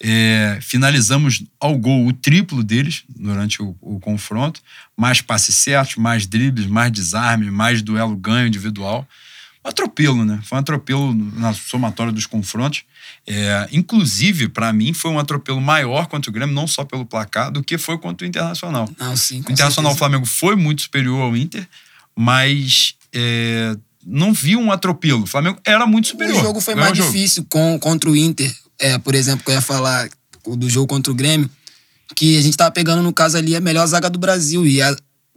É, 0.00 0.58
finalizamos 0.60 1.44
ao 1.58 1.76
gol 1.78 2.06
o 2.06 2.12
triplo 2.12 2.62
deles 2.62 3.04
durante 3.08 3.62
o, 3.62 3.76
o 3.80 3.98
confronto. 4.00 4.60
Mais 4.96 5.20
passes 5.20 5.54
certos, 5.54 5.96
mais 5.96 6.26
dribles, 6.26 6.66
mais 6.66 6.92
desarme, 6.92 7.50
mais 7.50 7.82
duelo 7.82 8.16
ganho 8.16 8.46
individual. 8.46 9.06
Um 9.64 9.68
atropelo, 9.68 10.24
né? 10.24 10.40
Foi 10.44 10.56
um 10.56 10.60
atropelo 10.60 11.14
na 11.14 11.54
somatória 11.54 12.12
dos 12.12 12.26
confrontos. 12.26 12.82
É, 13.26 13.66
inclusive, 13.72 14.48
pra 14.48 14.72
mim, 14.72 14.92
foi 14.92 15.10
um 15.10 15.18
atropelo 15.18 15.60
maior 15.60 16.06
contra 16.06 16.30
o 16.30 16.32
Grêmio, 16.32 16.54
não 16.54 16.66
só 16.66 16.84
pelo 16.84 17.06
placar, 17.06 17.50
do 17.50 17.62
que 17.62 17.78
foi 17.78 17.96
contra 17.96 18.26
o 18.26 18.28
Internacional. 18.28 18.90
Não, 18.98 19.16
sim. 19.16 19.36
O 19.36 19.52
Internacional 19.52 19.92
certeza. 19.92 19.98
Flamengo 19.98 20.26
foi 20.26 20.54
muito 20.54 20.82
superior 20.82 21.22
ao 21.22 21.34
Inter, 21.34 21.66
mas 22.14 22.94
é, 23.14 23.74
não 24.04 24.34
vi 24.34 24.54
um 24.54 24.70
atropelo. 24.70 25.22
O 25.22 25.26
Flamengo 25.26 25.58
era 25.64 25.86
muito 25.86 26.08
superior. 26.08 26.38
O 26.38 26.42
jogo 26.42 26.60
foi 26.60 26.74
mais 26.74 26.96
jogo. 26.96 27.10
difícil 27.10 27.46
com, 27.48 27.78
contra 27.78 28.10
o 28.10 28.16
Inter. 28.16 28.54
É, 28.78 28.98
por 28.98 29.14
exemplo, 29.14 29.44
que 29.44 29.50
eu 29.50 29.54
ia 29.54 29.60
falar 29.60 30.08
do 30.46 30.68
jogo 30.68 30.86
contra 30.86 31.12
o 31.12 31.14
Grêmio, 31.14 31.48
que 32.14 32.38
a 32.38 32.42
gente 32.42 32.56
tava 32.56 32.70
pegando, 32.70 33.02
no 33.02 33.12
caso 33.12 33.36
ali, 33.36 33.56
a 33.56 33.60
melhor 33.60 33.86
zaga 33.86 34.10
do 34.10 34.18
Brasil. 34.18 34.66
E 34.66 34.82
a 34.82 34.94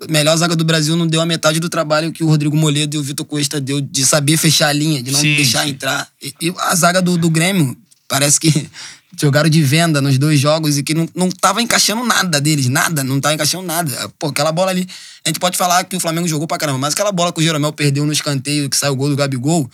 melhor 0.10 0.36
zaga 0.38 0.56
do 0.56 0.64
Brasil 0.64 0.96
não 0.96 1.08
deu 1.08 1.22
a 1.22 1.26
metade 1.26 1.60
do 1.60 1.70
trabalho 1.70 2.12
que 2.12 2.24
o 2.24 2.28
Rodrigo 2.28 2.56
Moledo 2.56 2.96
e 2.96 3.00
o 3.00 3.04
Vitor 3.04 3.26
Costa 3.26 3.60
deu 3.60 3.82
de 3.82 4.06
saber 4.06 4.38
fechar 4.38 4.68
a 4.68 4.74
linha, 4.74 5.02
de 5.02 5.12
não 5.12 5.20
Sim, 5.20 5.36
deixar 5.36 5.64
sim. 5.64 5.70
entrar. 5.70 6.08
E, 6.22 6.34
e 6.42 6.54
a 6.58 6.76
zaga 6.76 7.02
do, 7.02 7.18
do 7.18 7.30
Grêmio, 7.30 7.76
parece 8.08 8.40
que 8.40 8.70
jogaram 9.20 9.50
de 9.50 9.64
venda 9.64 10.02
nos 10.02 10.18
dois 10.18 10.40
jogos 10.40 10.78
e 10.78 10.84
que 10.84 10.94
não, 10.94 11.08
não 11.16 11.30
tava 11.30 11.62
encaixando 11.62 12.04
nada 12.04 12.40
deles, 12.40 12.68
nada, 12.68 13.04
não 13.04 13.20
tava 13.20 13.34
encaixando 13.34 13.66
nada. 13.66 13.92
Pô, 14.20 14.28
aquela 14.28 14.52
bola 14.52 14.72
ali, 14.72 14.88
a 15.26 15.30
gente 15.30 15.40
pode 15.40 15.58
falar 15.58 15.84
que 15.86 15.96
o 15.96 16.00
Flamengo 16.00 16.28
jogou 16.28 16.48
pra 16.48 16.58
caramba, 16.58 16.78
mas 16.78 16.94
aquela 16.94 17.12
bola 17.12 17.34
que 17.34 17.40
o 17.40 17.44
Jeromel 17.44 17.74
perdeu 17.74 18.06
no 18.06 18.14
escanteio, 18.14 18.70
que 18.70 18.78
saiu 18.78 18.94
o 18.94 18.96
gol 18.96 19.10
do 19.10 19.16
Gabigol, 19.16 19.70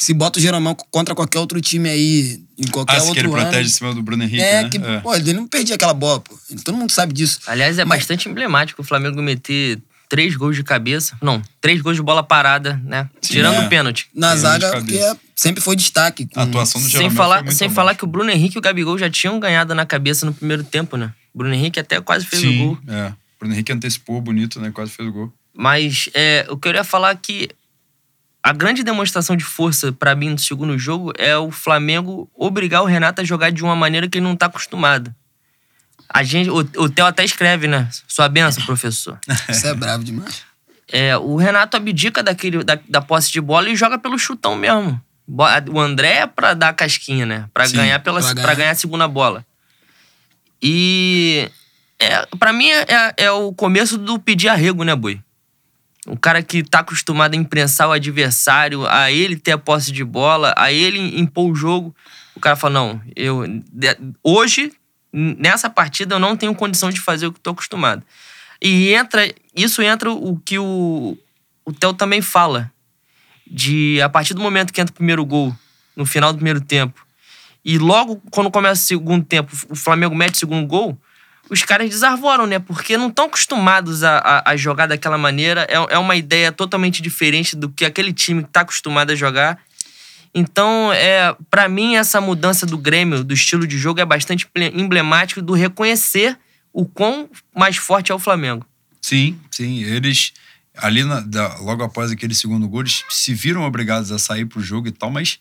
se 0.00 0.14
bota 0.14 0.38
o 0.38 0.42
Jeromel 0.42 0.76
contra 0.92 1.12
qualquer 1.14 1.40
outro 1.40 1.60
time 1.60 1.88
aí, 1.88 2.40
em 2.56 2.68
qualquer 2.68 2.96
Ah, 2.96 3.00
se 3.00 3.06
que 3.06 3.08
outro 3.10 3.26
ele 3.26 3.32
ano... 3.34 3.42
protege 3.42 3.68
em 3.68 3.72
cima 3.72 3.92
do 3.92 4.00
Bruno 4.00 4.22
Henrique, 4.22 4.40
É, 4.42 4.62
né? 4.62 4.68
que, 4.70 4.78
pô, 5.02 5.12
ele 5.14 5.32
não 5.32 5.46
perdia 5.48 5.74
aquela 5.74 5.92
bola, 5.92 6.20
pô. 6.20 6.38
Todo 6.64 6.76
mundo 6.76 6.92
sabe 6.92 7.12
disso. 7.12 7.40
Aliás, 7.48 7.78
é 7.78 7.84
Mas- 7.84 7.98
bastante 8.00 8.28
emblemático 8.28 8.80
o 8.80 8.84
Flamengo 8.84 9.20
meter 9.20 9.80
três 10.08 10.36
gols 10.36 10.54
de 10.56 10.62
cabeça. 10.62 11.18
Não, 11.20 11.42
três 11.60 11.82
gols 11.82 11.96
de 11.96 12.02
bola 12.02 12.22
parada, 12.22 12.80
né? 12.84 13.10
Sim, 13.20 13.34
Tirando 13.34 13.56
é. 13.56 13.66
o 13.66 13.68
pênalti. 13.68 14.08
Na 14.14 14.36
zaga, 14.36 14.70
porque 14.70 14.96
é- 14.96 15.16
sempre 15.34 15.60
foi 15.60 15.74
destaque. 15.74 16.26
com- 16.26 16.38
A 16.40 16.44
atuação 16.44 16.80
do 16.80 16.84
Sem 16.84 16.92
Jeromel 16.92 17.16
falar, 17.16 17.34
foi 17.38 17.44
muito 17.46 17.56
sem 17.58 17.68
falar 17.68 17.94
que 17.96 18.04
o 18.04 18.06
Bruno 18.06 18.30
Henrique 18.30 18.56
e 18.56 18.58
o 18.58 18.62
Gabigol 18.62 18.96
já 18.96 19.10
tinham 19.10 19.38
ganhado 19.40 19.74
na 19.74 19.84
cabeça 19.84 20.24
no 20.24 20.32
primeiro 20.32 20.62
tempo, 20.62 20.96
né? 20.96 21.12
O 21.34 21.38
Bruno 21.38 21.52
Henrique 21.52 21.78
até 21.80 22.00
quase 22.00 22.24
fez 22.24 22.42
o 22.42 22.46
Sim, 22.46 22.58
gol. 22.58 22.78
é. 22.88 23.08
O 23.08 23.14
Bruno 23.40 23.54
Henrique 23.54 23.72
antecipou 23.72 24.20
bonito, 24.20 24.60
né? 24.60 24.70
Quase 24.72 24.92
fez 24.92 25.08
o 25.08 25.12
gol. 25.12 25.32
Mas 25.54 26.08
é, 26.14 26.46
o 26.48 26.56
que 26.56 26.68
eu 26.68 26.72
ia 26.72 26.84
falar 26.84 27.10
é 27.10 27.18
que 27.20 27.50
a 28.48 28.52
grande 28.54 28.82
demonstração 28.82 29.36
de 29.36 29.44
força 29.44 29.92
pra 29.92 30.14
mim 30.14 30.30
no 30.30 30.38
segundo 30.38 30.78
jogo 30.78 31.12
é 31.18 31.36
o 31.36 31.50
Flamengo 31.50 32.30
obrigar 32.34 32.82
o 32.82 32.86
Renato 32.86 33.20
a 33.20 33.24
jogar 33.24 33.52
de 33.52 33.62
uma 33.62 33.76
maneira 33.76 34.08
que 34.08 34.16
ele 34.16 34.24
não 34.24 34.34
tá 34.34 34.46
acostumado. 34.46 35.14
A 36.08 36.22
gente, 36.22 36.48
o, 36.48 36.56
o 36.56 36.88
Theo 36.88 37.04
até 37.04 37.22
escreve, 37.22 37.68
né? 37.68 37.90
Sua 38.08 38.26
benção, 38.26 38.64
professor. 38.64 39.18
Isso 39.50 39.66
é 39.66 39.74
bravo 39.74 40.02
demais. 40.02 40.44
É, 40.90 41.14
o 41.18 41.36
Renato 41.36 41.76
abdica 41.76 42.22
daquele, 42.22 42.64
da, 42.64 42.78
da 42.88 43.02
posse 43.02 43.30
de 43.30 43.38
bola 43.38 43.68
e 43.68 43.76
joga 43.76 43.98
pelo 43.98 44.18
chutão 44.18 44.56
mesmo. 44.56 44.98
O 45.70 45.78
André 45.78 46.20
é 46.20 46.26
pra 46.26 46.54
dar 46.54 46.70
a 46.70 46.72
casquinha, 46.72 47.26
né? 47.26 47.50
Pra 47.52 47.66
Sim, 47.66 47.76
ganhar 47.76 47.98
pela, 47.98 48.22
pra 48.22 48.30
pra 48.30 48.42
ganhar. 48.44 48.56
ganhar 48.56 48.70
a 48.70 48.76
segunda 48.76 49.06
bola. 49.06 49.44
E 50.62 51.50
é, 52.00 52.24
para 52.38 52.54
mim 52.54 52.70
é, 52.70 53.12
é 53.14 53.30
o 53.30 53.52
começo 53.52 53.98
do 53.98 54.18
pedir 54.18 54.48
arrego, 54.48 54.84
né, 54.84 54.96
Boi? 54.96 55.20
O 56.08 56.16
cara 56.16 56.42
que 56.42 56.62
tá 56.62 56.78
acostumado 56.78 57.34
a 57.34 57.36
imprensar 57.36 57.88
o 57.88 57.92
adversário, 57.92 58.86
a 58.86 59.12
ele 59.12 59.36
ter 59.36 59.52
a 59.52 59.58
posse 59.58 59.92
de 59.92 60.02
bola, 60.02 60.54
a 60.56 60.72
ele 60.72 61.20
impor 61.20 61.50
o 61.50 61.54
jogo. 61.54 61.94
O 62.34 62.40
cara 62.40 62.56
fala: 62.56 62.74
não, 62.74 63.02
eu. 63.14 63.44
hoje, 64.24 64.72
nessa 65.12 65.68
partida, 65.68 66.14
eu 66.14 66.18
não 66.18 66.36
tenho 66.36 66.54
condição 66.54 66.90
de 66.90 67.00
fazer 67.00 67.26
o 67.26 67.32
que 67.32 67.40
tô 67.40 67.50
acostumado. 67.50 68.02
E 68.60 68.92
entra. 68.92 69.30
Isso 69.54 69.82
entra 69.82 70.10
o 70.10 70.38
que 70.38 70.58
o, 70.58 71.18
o 71.64 71.72
Theo 71.72 71.92
também 71.92 72.22
fala. 72.22 72.72
De 73.50 74.00
a 74.02 74.08
partir 74.08 74.34
do 74.34 74.42
momento 74.42 74.72
que 74.72 74.80
entra 74.80 74.92
o 74.92 74.96
primeiro 74.96 75.24
gol, 75.24 75.54
no 75.96 76.04
final 76.04 76.32
do 76.32 76.36
primeiro 76.36 76.60
tempo, 76.60 77.06
e 77.64 77.78
logo 77.78 78.22
quando 78.30 78.50
começa 78.50 78.80
o 78.80 78.84
segundo 78.84 79.24
tempo, 79.24 79.50
o 79.68 79.74
Flamengo 79.74 80.14
mete 80.14 80.34
o 80.34 80.38
segundo 80.38 80.66
gol, 80.66 80.98
os 81.50 81.62
caras 81.62 81.88
desarvoram, 81.90 82.46
né? 82.46 82.58
Porque 82.58 82.96
não 82.96 83.08
estão 83.08 83.26
acostumados 83.26 84.02
a, 84.04 84.18
a, 84.18 84.50
a 84.52 84.56
jogar 84.56 84.86
daquela 84.86 85.16
maneira. 85.18 85.66
É, 85.68 85.94
é 85.94 85.98
uma 85.98 86.16
ideia 86.16 86.52
totalmente 86.52 87.00
diferente 87.02 87.56
do 87.56 87.68
que 87.68 87.84
aquele 87.84 88.12
time 88.12 88.42
tá 88.44 88.60
acostumado 88.60 89.10
a 89.10 89.14
jogar. 89.14 89.58
Então, 90.34 90.92
é, 90.92 91.34
para 91.50 91.68
mim, 91.68 91.96
essa 91.96 92.20
mudança 92.20 92.66
do 92.66 92.76
Grêmio, 92.76 93.24
do 93.24 93.32
estilo 93.34 93.66
de 93.66 93.78
jogo, 93.78 94.00
é 94.00 94.04
bastante 94.04 94.46
emblemático 94.74 95.40
do 95.40 95.54
reconhecer 95.54 96.38
o 96.72 96.84
quão 96.84 97.28
mais 97.56 97.76
forte 97.76 98.12
é 98.12 98.14
o 98.14 98.18
Flamengo. 98.18 98.64
Sim, 99.00 99.38
sim. 99.50 99.82
Eles, 99.82 100.32
ali 100.76 101.02
na- 101.02 101.20
da- 101.20 101.56
logo 101.58 101.82
após 101.82 102.10
aquele 102.10 102.34
segundo 102.34 102.68
gol, 102.68 102.82
eles 102.82 103.04
se 103.08 103.32
viram 103.32 103.62
obrigados 103.62 104.12
a 104.12 104.18
sair 104.18 104.44
pro 104.44 104.60
jogo 104.60 104.86
e 104.88 104.92
tal, 104.92 105.10
mas 105.10 105.40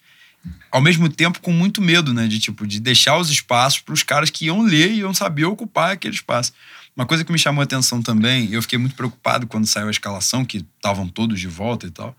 ao 0.71 0.81
mesmo 0.81 1.09
tempo 1.09 1.41
com 1.41 1.51
muito 1.51 1.81
medo, 1.81 2.13
né? 2.13 2.27
De 2.27 2.39
tipo, 2.39 2.67
de 2.67 2.79
deixar 2.79 3.17
os 3.17 3.29
espaços 3.29 3.79
para 3.79 3.93
os 3.93 4.03
caras 4.03 4.29
que 4.29 4.45
iam 4.45 4.61
ler 4.61 4.91
e 4.91 4.99
iam 4.99 5.13
saber 5.13 5.45
ocupar 5.45 5.91
aquele 5.91 6.15
espaço. 6.15 6.53
Uma 6.95 7.05
coisa 7.05 7.23
que 7.23 7.31
me 7.31 7.37
chamou 7.37 7.61
a 7.61 7.63
atenção 7.63 8.01
também, 8.01 8.51
eu 8.51 8.61
fiquei 8.61 8.77
muito 8.77 8.95
preocupado 8.95 9.45
quando 9.45 9.67
saiu 9.67 9.87
a 9.87 9.91
escalação, 9.91 10.43
que 10.43 10.65
estavam 10.75 11.07
todos 11.07 11.39
de 11.39 11.47
volta 11.47 11.85
e 11.85 11.91
tal, 11.91 12.15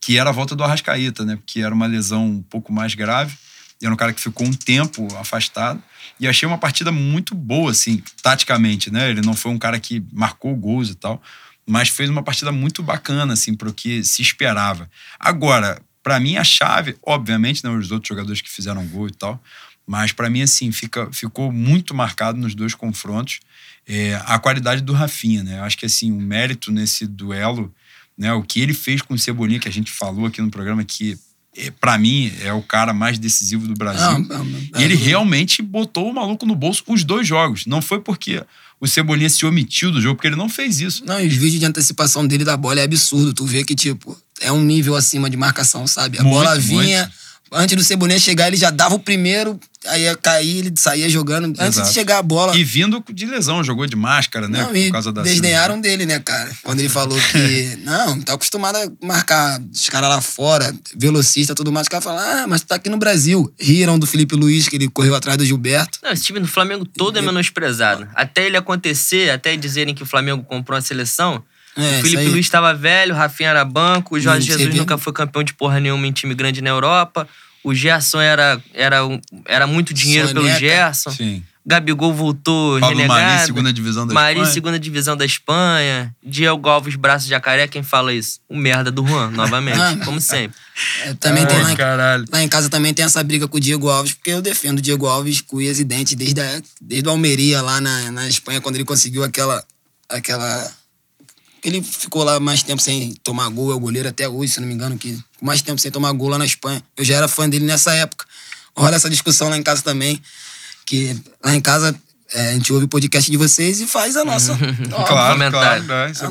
que 0.00 0.18
era 0.18 0.30
a 0.30 0.32
volta 0.32 0.56
do 0.56 0.64
Arrascaeta, 0.64 1.24
né? 1.24 1.36
Porque 1.36 1.60
era 1.60 1.74
uma 1.74 1.86
lesão 1.86 2.26
um 2.26 2.42
pouco 2.42 2.72
mais 2.72 2.94
grave. 2.94 3.36
Era 3.82 3.92
um 3.92 3.96
cara 3.96 4.12
que 4.12 4.20
ficou 4.20 4.46
um 4.46 4.52
tempo 4.52 5.06
afastado. 5.16 5.82
E 6.18 6.26
achei 6.26 6.46
uma 6.46 6.56
partida 6.56 6.90
muito 6.90 7.34
boa, 7.34 7.70
assim, 7.70 8.02
taticamente, 8.22 8.90
né? 8.90 9.10
Ele 9.10 9.20
não 9.20 9.34
foi 9.34 9.52
um 9.52 9.58
cara 9.58 9.78
que 9.78 10.02
marcou 10.12 10.54
gols 10.56 10.88
e 10.90 10.94
tal, 10.94 11.22
mas 11.66 11.88
fez 11.88 12.08
uma 12.08 12.22
partida 12.22 12.52
muito 12.52 12.82
bacana, 12.82 13.32
assim, 13.32 13.54
pro 13.54 13.74
que 13.74 14.02
se 14.04 14.22
esperava. 14.22 14.88
Agora, 15.18 15.80
pra 16.04 16.20
mim, 16.20 16.36
a 16.36 16.44
chave, 16.44 16.96
obviamente, 17.02 17.64
né? 17.64 17.70
Os 17.70 17.90
outros 17.90 18.08
jogadores 18.08 18.40
que 18.40 18.50
fizeram 18.50 18.86
gol 18.86 19.08
e 19.08 19.12
tal, 19.12 19.42
mas 19.86 20.12
pra 20.12 20.30
mim, 20.30 20.42
assim, 20.42 20.70
fica, 20.70 21.10
ficou 21.10 21.50
muito 21.50 21.94
marcado 21.94 22.38
nos 22.38 22.54
dois 22.54 22.74
confrontos 22.74 23.40
é, 23.86 24.20
a 24.26 24.38
qualidade 24.38 24.82
do 24.82 24.92
Rafinha, 24.92 25.42
né? 25.42 25.58
Eu 25.58 25.64
acho 25.64 25.76
que, 25.76 25.86
assim, 25.86 26.12
o 26.12 26.20
mérito 26.20 26.70
nesse 26.70 27.06
duelo, 27.06 27.74
né? 28.16 28.32
O 28.32 28.42
que 28.42 28.60
ele 28.60 28.72
fez 28.72 29.02
com 29.02 29.14
o 29.14 29.18
Cebolinha, 29.18 29.58
que 29.58 29.68
a 29.68 29.72
gente 29.72 29.90
falou 29.90 30.26
aqui 30.26 30.40
no 30.40 30.50
programa, 30.50 30.84
que 30.84 31.18
é, 31.56 31.70
para 31.70 31.98
mim 31.98 32.32
é 32.40 32.52
o 32.52 32.62
cara 32.62 32.92
mais 32.92 33.18
decisivo 33.18 33.66
do 33.66 33.74
Brasil. 33.74 34.20
Não, 34.20 34.20
não, 34.20 34.44
não. 34.44 34.80
E 34.80 34.82
ele 34.82 34.94
realmente 34.94 35.62
botou 35.62 36.10
o 36.10 36.14
maluco 36.14 36.46
no 36.46 36.54
bolso 36.54 36.82
os 36.86 37.04
dois 37.04 37.26
jogos. 37.26 37.66
Não 37.66 37.82
foi 37.82 38.00
porque 38.00 38.42
o 38.80 38.86
Cebolinha 38.86 39.28
se 39.28 39.44
omitiu 39.46 39.92
do 39.92 40.00
jogo, 40.00 40.16
porque 40.16 40.28
ele 40.28 40.36
não 40.36 40.48
fez 40.48 40.80
isso. 40.80 41.04
Não, 41.04 41.20
e 41.20 41.26
os 41.26 41.34
vídeos 41.34 41.60
de 41.60 41.66
antecipação 41.66 42.26
dele 42.26 42.44
da 42.44 42.56
bola 42.56 42.80
é 42.80 42.84
absurdo. 42.84 43.32
Tu 43.32 43.44
vê 43.44 43.64
que, 43.64 43.74
tipo, 43.74 44.16
é 44.40 44.52
um 44.52 44.62
nível 44.62 44.96
acima 44.96 45.30
de 45.30 45.36
marcação, 45.36 45.86
sabe? 45.86 46.18
A 46.18 46.22
Muito, 46.22 46.34
bola 46.34 46.58
vinha, 46.58 47.00
muito. 47.02 47.12
antes 47.52 47.76
do 47.76 47.84
Cebolinha 47.84 48.18
chegar, 48.18 48.48
ele 48.48 48.56
já 48.56 48.70
dava 48.70 48.94
o 48.94 48.98
primeiro, 48.98 49.58
aí 49.86 50.02
ia 50.02 50.16
cair, 50.16 50.58
ele 50.58 50.72
saía 50.76 51.08
jogando. 51.08 51.44
Antes 51.46 51.76
Exato. 51.76 51.88
de 51.88 51.94
chegar 51.94 52.18
a 52.18 52.22
bola. 52.22 52.56
E 52.56 52.64
vindo 52.64 53.02
de 53.12 53.26
lesão, 53.26 53.62
jogou 53.62 53.86
de 53.86 53.94
máscara, 53.94 54.48
né? 54.48 54.62
Não, 54.62 54.74
e 54.74 54.86
por 54.86 54.92
causa 54.92 55.12
da 55.12 55.22
desdenharam 55.22 55.80
dele, 55.80 56.04
né, 56.06 56.18
cara? 56.18 56.50
Quando 56.62 56.80
ele 56.80 56.88
falou 56.88 57.18
que, 57.30 57.76
não, 57.84 58.20
tá 58.22 58.34
acostumado 58.34 58.76
a 58.76 59.06
marcar 59.06 59.60
os 59.72 59.88
caras 59.88 60.08
lá 60.08 60.20
fora, 60.20 60.74
velocista 60.96 61.54
tudo 61.54 61.70
mais. 61.70 61.84
Os 61.84 61.88
caras 61.88 62.04
falam, 62.04 62.20
ah, 62.20 62.46
mas 62.48 62.62
tu 62.62 62.66
tá 62.66 62.74
aqui 62.76 62.88
no 62.88 62.96
Brasil. 62.96 63.52
Riram 63.60 63.98
do 63.98 64.06
Felipe 64.06 64.34
Luiz, 64.34 64.68
que 64.68 64.76
ele 64.76 64.88
correu 64.88 65.14
atrás 65.14 65.38
do 65.38 65.44
Gilberto. 65.44 65.98
Não, 66.02 66.10
esse 66.10 66.24
time 66.24 66.40
do 66.40 66.48
Flamengo 66.48 66.84
todo 66.84 67.18
é 67.18 67.22
menosprezado. 67.22 68.08
Até 68.14 68.46
ele 68.46 68.56
acontecer, 68.56 69.30
até 69.30 69.56
dizerem 69.56 69.94
que 69.94 70.02
o 70.02 70.06
Flamengo 70.06 70.42
comprou 70.42 70.76
a 70.78 70.80
seleção, 70.80 71.42
É, 71.76 71.98
o 71.98 72.02
Felipe. 72.02 72.24
Luiz 72.26 72.46
estava 72.46 72.72
velho, 72.72 73.14
o 73.14 73.16
Rafinha 73.16 73.50
era 73.50 73.64
banco, 73.64 74.16
o 74.16 74.20
Jorge 74.20 74.46
Você 74.46 74.58
Jesus 74.58 74.74
nunca 74.74 74.96
foi 74.96 75.12
campeão 75.12 75.42
de 75.42 75.54
porra 75.54 75.80
nenhuma 75.80 76.06
em 76.06 76.12
time 76.12 76.34
grande 76.34 76.62
na 76.62 76.70
Europa. 76.70 77.28
O 77.64 77.74
Gerson 77.74 78.20
era, 78.20 78.60
era, 78.74 78.98
era 79.46 79.66
muito 79.66 79.94
dinheiro 79.94 80.28
pelo 80.28 80.42
Soneca. 80.42 80.60
Gerson. 80.60 81.10
Sim. 81.10 81.42
Gabigol 81.66 82.12
voltou 82.12 82.78
Pablo 82.78 82.98
renegado. 82.98 83.20
Mari, 83.20 83.46
segunda 83.46 83.72
divisão 83.72 84.06
da 84.06 84.12
Mari, 84.12 84.34
Espanha. 84.34 84.52
segunda 84.52 84.78
divisão 84.78 85.16
da 85.16 85.24
Espanha. 85.24 86.14
Diego 86.22 86.68
Alves, 86.68 86.94
braço 86.94 87.24
de 87.24 87.30
jacaré. 87.30 87.66
Quem 87.66 87.82
fala 87.82 88.12
isso? 88.12 88.38
O 88.46 88.54
merda 88.54 88.90
do 88.90 89.06
Juan, 89.06 89.30
novamente. 89.30 89.80
Ah. 89.80 89.96
como 90.04 90.20
sempre. 90.20 90.54
É, 91.04 91.14
também 91.14 91.46
tem 91.46 91.62
lá, 91.62 91.74
caralho. 91.74 92.24
lá 92.30 92.42
em 92.42 92.48
casa 92.48 92.68
também 92.68 92.92
tem 92.92 93.06
essa 93.06 93.22
briga 93.24 93.48
com 93.48 93.56
o 93.56 93.60
Diego 93.60 93.88
Alves, 93.88 94.12
porque 94.12 94.30
eu 94.30 94.42
defendo 94.42 94.78
o 94.78 94.82
Diego 94.82 95.06
Alves 95.06 95.40
com 95.40 95.56
unhas 95.56 95.80
e 95.80 95.84
dentes 95.84 96.14
desde, 96.14 96.38
a, 96.38 96.60
desde 96.82 97.08
o 97.08 97.10
Almeria 97.10 97.62
lá 97.62 97.80
na, 97.80 98.10
na 98.10 98.28
Espanha, 98.28 98.60
quando 98.60 98.74
ele 98.74 98.84
conseguiu 98.84 99.24
aquela. 99.24 99.64
aquela 100.06 100.70
ele 101.64 101.82
ficou 101.82 102.22
lá 102.22 102.38
mais 102.38 102.62
tempo 102.62 102.82
sem 102.82 103.14
tomar 103.22 103.48
gol, 103.48 103.72
é 103.72 103.74
o 103.74 103.80
goleiro 103.80 104.08
até 104.08 104.28
hoje, 104.28 104.52
se 104.52 104.60
não 104.60 104.68
me 104.68 104.74
engano, 104.74 104.98
que 104.98 105.18
mais 105.40 105.62
tempo 105.62 105.80
sem 105.80 105.90
tomar 105.90 106.12
gol 106.12 106.28
lá 106.28 106.38
na 106.38 106.44
Espanha. 106.44 106.82
Eu 106.96 107.04
já 107.04 107.16
era 107.16 107.26
fã 107.26 107.48
dele 107.48 107.64
nessa 107.64 107.92
época. 107.94 108.26
Rola 108.76 108.96
essa 108.96 109.08
discussão 109.08 109.48
lá 109.48 109.56
em 109.56 109.62
casa 109.62 109.82
também, 109.82 110.20
que 110.84 111.16
lá 111.42 111.54
em 111.54 111.60
casa 111.60 111.98
é, 112.32 112.50
a 112.50 112.52
gente 112.54 112.72
ouve 112.72 112.86
o 112.86 112.88
podcast 112.88 113.30
de 113.30 113.36
vocês 113.36 113.80
e 113.80 113.86
faz 113.86 114.16
a 114.16 114.24
nossa. 114.24 114.52
ó, 114.92 115.04
Claro, 115.04 115.34
comentário. 115.38 115.84
claro. 115.84 116.08
é, 116.08 116.10
isso 116.10 116.24
é 116.24 116.26
a 116.26 116.30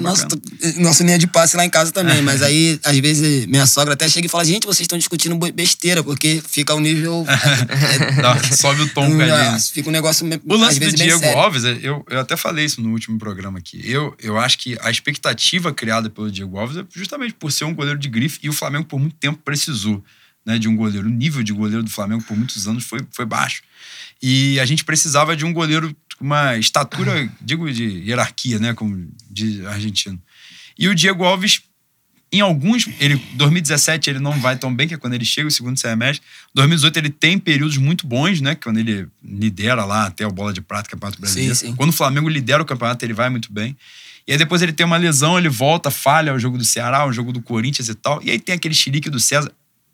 nossa, 0.80 1.04
linha 1.04 1.18
de 1.20 1.28
passe 1.28 1.56
lá 1.56 1.64
em 1.64 1.70
casa 1.70 1.92
também. 1.92 2.22
Mas 2.24 2.42
aí, 2.42 2.80
às 2.84 2.98
vezes, 2.98 3.46
minha 3.46 3.66
sogra 3.66 3.94
até 3.94 4.10
chega 4.10 4.26
e 4.26 4.30
fala: 4.30 4.44
gente, 4.44 4.66
vocês 4.66 4.82
estão 4.82 4.98
discutindo 4.98 5.38
besteira, 5.54 6.04
porque 6.04 6.42
fica 6.48 6.74
o 6.74 6.80
nível. 6.80 7.26
é, 7.30 8.22
Dá- 8.22 8.42
sobe 8.56 8.82
o 8.82 8.90
tom 8.90 9.06
um 9.06 9.12
bocadinho. 9.12 9.56
é, 9.56 9.60
fica 9.60 9.90
um 9.90 9.92
negócio. 9.92 10.28
O 10.46 10.56
lance 10.56 10.80
do 10.80 10.92
Diego. 10.92 11.26
Alves, 11.38 11.64
é, 11.64 11.78
eu, 11.82 12.04
eu 12.10 12.20
até 12.20 12.36
falei 12.36 12.66
isso 12.66 12.82
no 12.82 12.90
último 12.92 13.18
programa 13.20 13.60
aqui. 13.60 13.82
Eu, 13.84 14.16
eu 14.22 14.38
acho 14.38 14.58
que 14.58 14.78
a 14.82 14.90
expectativa 14.90 15.72
criada 15.74 16.10
pelo 16.10 16.32
Diego 16.32 16.58
Alves 16.58 16.78
é 16.78 16.84
justamente 16.94 17.34
por 17.34 17.52
ser 17.52 17.66
um 17.66 17.74
goleiro 17.74 18.00
de 18.00 18.10
grife 18.10 18.40
e 18.42 18.50
o 18.50 18.54
Flamengo 18.54 18.86
por 18.86 19.00
muito 19.00 19.16
tempo 19.16 19.40
precisou 19.44 20.04
né, 20.46 20.58
de 20.58 20.68
um 20.68 20.76
goleiro. 20.76 21.08
O 21.08 21.12
nível 21.12 21.44
de 21.44 21.54
goleiro 21.54 21.84
do 21.84 21.90
Flamengo 21.90 22.24
por 22.24 22.36
muitos 22.36 22.68
anos 22.68 22.84
foi, 22.84 23.00
foi 23.12 23.26
baixo. 23.26 23.62
E 24.26 24.58
a 24.62 24.66
gente 24.66 24.86
precisava 24.86 25.36
de 25.36 25.44
um 25.44 25.52
goleiro 25.52 25.94
com 26.18 26.24
uma 26.24 26.56
estatura, 26.58 27.30
digo, 27.42 27.70
de 27.70 27.84
hierarquia, 27.84 28.58
né, 28.58 28.74
como 28.74 29.10
de 29.30 29.66
argentino. 29.66 30.18
E 30.80 30.88
o 30.88 30.96
Diego 30.96 31.26
Alves 31.26 31.62
em 32.32 32.42
alguns, 32.42 32.90
ele 33.00 33.22
2017 33.36 34.10
ele 34.10 34.20
não 34.20 34.32
vai 34.40 34.58
tão 34.58 34.74
bem, 34.74 34.88
que 34.88 34.96
é 34.96 34.98
quando 34.98 35.14
ele 35.14 35.24
chega 35.24 35.48
o 35.48 35.52
segundo 35.52 35.78
semestre. 35.78 36.26
2018 36.56 36.98
ele 36.98 37.10
tem 37.12 37.38
períodos 37.38 37.78
muito 37.78 38.08
bons, 38.08 38.42
né? 38.42 38.56
Quando 38.56 38.80
ele 38.80 39.08
lidera 39.24 39.86
lá 39.86 40.08
até 40.08 40.26
o 40.26 40.32
bola 40.32 40.52
de 40.52 40.60
prata, 40.60 40.90
Campeonato 40.90 41.22
Brasileiro. 41.22 41.54
sim. 41.54 41.76
Quando 41.76 41.92
o 41.92 41.94
Flamengo 41.94 42.28
lidera 42.28 42.64
o 42.64 42.66
campeonato, 42.66 43.06
ele 43.06 43.14
vai 43.14 43.30
muito 43.30 43.54
bem. 43.54 43.78
E 44.28 44.32
aí 44.32 44.38
depois 44.38 44.64
ele 44.64 44.74
tem 44.74 44.84
uma 44.84 44.98
lesão, 44.98 45.38
ele 45.38 45.50
volta, 45.50 45.92
falha 45.92 46.34
o 46.34 46.40
jogo 46.40 46.58
do 46.58 46.66
Ceará, 46.66 47.06
o 47.06 47.14
jogo 47.14 47.32
do 47.32 47.40
Corinthians 47.40 47.88
e 47.88 47.94
tal. 47.94 48.20
E 48.24 48.32
aí 48.32 48.40
tem 48.40 48.56
aquele 48.56 48.74
chilique 48.74 49.12
do 49.12 49.20
César. 49.20 49.52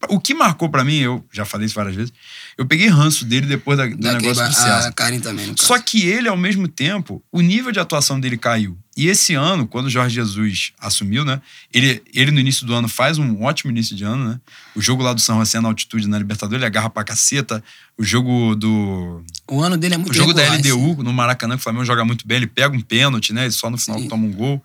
O 0.07 0.17
que 0.19 0.33
marcou 0.33 0.69
pra 0.69 0.83
mim, 0.83 0.95
eu 0.99 1.25
já 1.31 1.43
falei 1.43 1.65
isso 1.65 1.75
várias 1.75 1.93
vezes, 1.95 2.13
eu 2.57 2.65
peguei 2.65 2.87
ranço 2.87 3.25
dele 3.25 3.45
depois 3.45 3.77
da- 3.77 3.85
do 3.85 3.97
Daquele 3.97 4.29
negócio 4.33 4.63
do. 4.63 4.71
A 4.87 4.91
Karen 4.93 5.19
também. 5.19 5.53
Só 5.57 5.77
que 5.77 6.07
ele, 6.07 6.29
ao 6.29 6.37
mesmo 6.37 6.69
tempo, 6.69 7.21
o 7.31 7.41
nível 7.41 7.71
de 7.71 7.79
atuação 7.81 8.17
dele 8.17 8.37
caiu. 8.37 8.77
E 8.95 9.07
esse 9.07 9.33
ano, 9.33 9.67
quando 9.67 9.87
o 9.87 9.89
Jorge 9.89 10.15
Jesus 10.15 10.71
assumiu, 10.79 11.23
né? 11.25 11.41
Ele, 11.73 12.01
ele 12.13 12.31
no 12.31 12.39
início 12.39 12.65
do 12.65 12.73
ano 12.73 12.87
faz 12.87 13.17
um 13.17 13.43
ótimo 13.43 13.71
início 13.71 13.95
de 13.95 14.03
ano, 14.03 14.29
né? 14.29 14.39
O 14.75 14.81
jogo 14.81 15.03
lá 15.03 15.13
do 15.13 15.21
São 15.21 15.39
José 15.39 15.59
na 15.59 15.67
altitude 15.69 16.07
na 16.07 16.17
Libertadores, 16.17 16.59
ele 16.59 16.65
agarra 16.65 16.89
pra 16.89 17.03
caceta. 17.03 17.63
O 17.97 18.03
jogo 18.03 18.55
do. 18.55 19.23
O 19.49 19.61
ano 19.61 19.77
dele 19.77 19.95
é 19.95 19.97
muito 19.97 20.11
O 20.11 20.13
jogo 20.13 20.33
da 20.33 20.41
regular, 20.43 20.59
assim. 20.61 20.71
LDU 20.71 21.03
no 21.03 21.11
Maracanã, 21.13 21.55
que 21.55 21.61
o 21.61 21.63
Flamengo 21.63 21.85
joga 21.85 22.03
muito 22.05 22.25
bem, 22.27 22.37
ele 22.37 22.47
pega 22.47 22.75
um 22.75 22.81
pênalti, 22.81 23.31
né? 23.33 23.47
E 23.47 23.51
só 23.51 23.69
no 23.69 23.77
final 23.77 23.99
Sim. 23.99 24.07
toma 24.07 24.25
um 24.25 24.31
gol. 24.33 24.63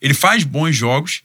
Ele 0.00 0.14
faz 0.14 0.42
bons 0.44 0.74
jogos, 0.76 1.22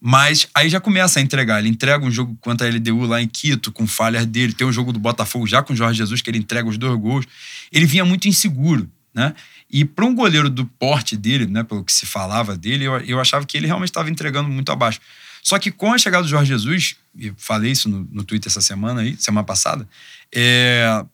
mas 0.00 0.46
aí 0.54 0.68
já 0.68 0.80
começa 0.80 1.18
a 1.18 1.22
entregar. 1.22 1.58
Ele 1.58 1.68
entrega 1.68 2.04
um 2.04 2.10
jogo 2.10 2.36
contra 2.40 2.66
a 2.66 2.70
LDU 2.70 3.04
lá 3.06 3.20
em 3.20 3.26
Quito, 3.26 3.72
com 3.72 3.86
falhas 3.86 4.24
dele. 4.26 4.52
Tem 4.52 4.66
um 4.66 4.72
jogo 4.72 4.92
do 4.92 4.98
Botafogo 4.98 5.46
já 5.46 5.62
com 5.62 5.72
o 5.72 5.76
Jorge 5.76 5.98
Jesus, 5.98 6.22
que 6.22 6.30
ele 6.30 6.38
entrega 6.38 6.68
os 6.68 6.78
dois 6.78 6.98
gols. 6.98 7.26
Ele 7.72 7.84
vinha 7.84 8.04
muito 8.04 8.28
inseguro, 8.28 8.88
né? 9.12 9.34
E 9.70 9.84
para 9.84 10.04
um 10.04 10.14
goleiro 10.14 10.48
do 10.48 10.64
porte 10.64 11.16
dele, 11.16 11.46
né, 11.46 11.62
pelo 11.62 11.84
que 11.84 11.92
se 11.92 12.06
falava 12.06 12.56
dele, 12.56 12.84
eu, 12.84 12.98
eu 13.00 13.20
achava 13.20 13.44
que 13.44 13.56
ele 13.56 13.66
realmente 13.66 13.90
estava 13.90 14.08
entregando 14.08 14.48
muito 14.48 14.72
abaixo. 14.72 15.00
Só 15.42 15.58
que 15.58 15.70
com 15.70 15.92
a 15.92 15.98
chegada 15.98 16.22
do 16.22 16.28
Jorge 16.28 16.48
Jesus, 16.48 16.96
e 17.16 17.32
falei 17.36 17.72
isso 17.72 17.88
no, 17.88 18.08
no 18.10 18.24
Twitter 18.24 18.50
essa 18.50 18.60
semana 18.60 19.02
aí, 19.02 19.16
semana 19.18 19.44
passada, 19.44 19.86
é, 20.34 21.04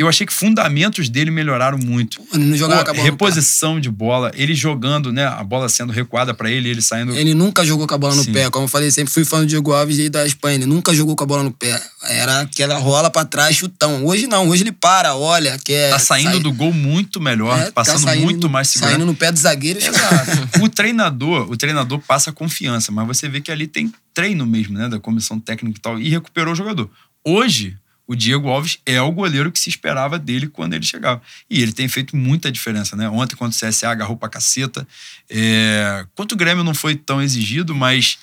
eu 0.00 0.08
achei 0.08 0.26
que 0.26 0.32
fundamentos 0.32 1.10
dele 1.10 1.30
melhoraram 1.30 1.76
muito. 1.76 2.22
Não 2.32 2.56
jogava 2.56 2.84
com 2.84 2.90
a 2.90 2.94
bola 2.94 3.04
reposição 3.04 3.78
de 3.78 3.90
bola, 3.90 4.32
ele 4.34 4.54
jogando, 4.54 5.12
né? 5.12 5.26
A 5.26 5.44
bola 5.44 5.68
sendo 5.68 5.92
recuada 5.92 6.32
para 6.32 6.50
ele, 6.50 6.70
ele 6.70 6.80
saindo. 6.80 7.14
Ele 7.14 7.34
nunca 7.34 7.64
jogou 7.64 7.86
com 7.86 7.94
a 7.94 7.98
bola 7.98 8.14
no 8.14 8.24
Sim. 8.24 8.32
pé. 8.32 8.48
Como 8.48 8.64
eu 8.64 8.68
falei, 8.68 8.90
sempre 8.90 9.12
fui 9.12 9.26
fã 9.26 9.40
do 9.40 9.46
Diego 9.46 9.72
Alves 9.72 9.98
e 9.98 10.08
da 10.08 10.26
Espanha. 10.26 10.56
Ele 10.56 10.64
nunca 10.66 10.94
jogou 10.94 11.14
com 11.14 11.22
a 11.22 11.26
bola 11.26 11.42
no 11.42 11.50
pé. 11.50 11.78
Era 12.04 12.40
aquela 12.40 12.78
rola 12.78 13.10
pra 13.10 13.26
trás, 13.26 13.56
chutão. 13.56 14.06
Hoje 14.06 14.26
não. 14.26 14.48
Hoje 14.48 14.62
ele 14.62 14.72
para, 14.72 15.14
olha, 15.14 15.58
quer. 15.62 15.90
tá 15.90 15.98
saindo 15.98 16.40
do 16.40 16.50
gol 16.50 16.72
muito 16.72 17.20
melhor, 17.20 17.58
É, 17.58 17.64
tá 17.66 17.72
passando 17.72 18.00
saindo 18.00 18.24
muito 18.24 18.48
mais 18.48 18.68
segurança. 18.68 18.96
Saindo 18.96 19.06
no 19.06 19.14
pé 19.14 19.30
do 19.30 19.38
zagueiro. 19.38 19.78
Exato. 19.78 20.62
o 20.62 20.68
treinador, 20.68 21.50
o 21.50 21.56
treinador 21.56 21.98
passa 22.00 22.32
confiança, 22.32 22.90
mas 22.90 23.06
você 23.06 23.28
vê 23.28 23.40
que 23.40 23.52
ali 23.52 23.66
tem 23.66 23.92
treino 24.14 24.46
mesmo, 24.46 24.78
né, 24.78 24.88
da 24.88 24.98
comissão 24.98 25.38
técnica 25.38 25.78
e 25.78 25.80
tal, 25.80 26.00
e 26.00 26.08
recuperou 26.08 26.52
o 26.52 26.56
jogador. 26.56 26.90
Hoje, 27.24 27.76
o 28.10 28.16
Diego 28.16 28.48
Alves 28.48 28.78
é 28.84 29.00
o 29.00 29.12
goleiro 29.12 29.52
que 29.52 29.60
se 29.60 29.68
esperava 29.68 30.18
dele 30.18 30.48
quando 30.48 30.74
ele 30.74 30.84
chegava. 30.84 31.22
E 31.48 31.62
ele 31.62 31.70
tem 31.70 31.86
feito 31.86 32.16
muita 32.16 32.50
diferença, 32.50 32.96
né? 32.96 33.08
Ontem, 33.08 33.36
contra 33.36 33.68
o 33.68 33.70
CSA, 33.70 33.88
agarrou 33.88 34.16
pra 34.16 34.28
caceta. 34.28 34.84
É... 35.30 36.04
Contra 36.16 36.34
o 36.34 36.36
Grêmio 36.36 36.64
não 36.64 36.74
foi 36.74 36.96
tão 36.96 37.22
exigido, 37.22 37.72
mas 37.72 38.18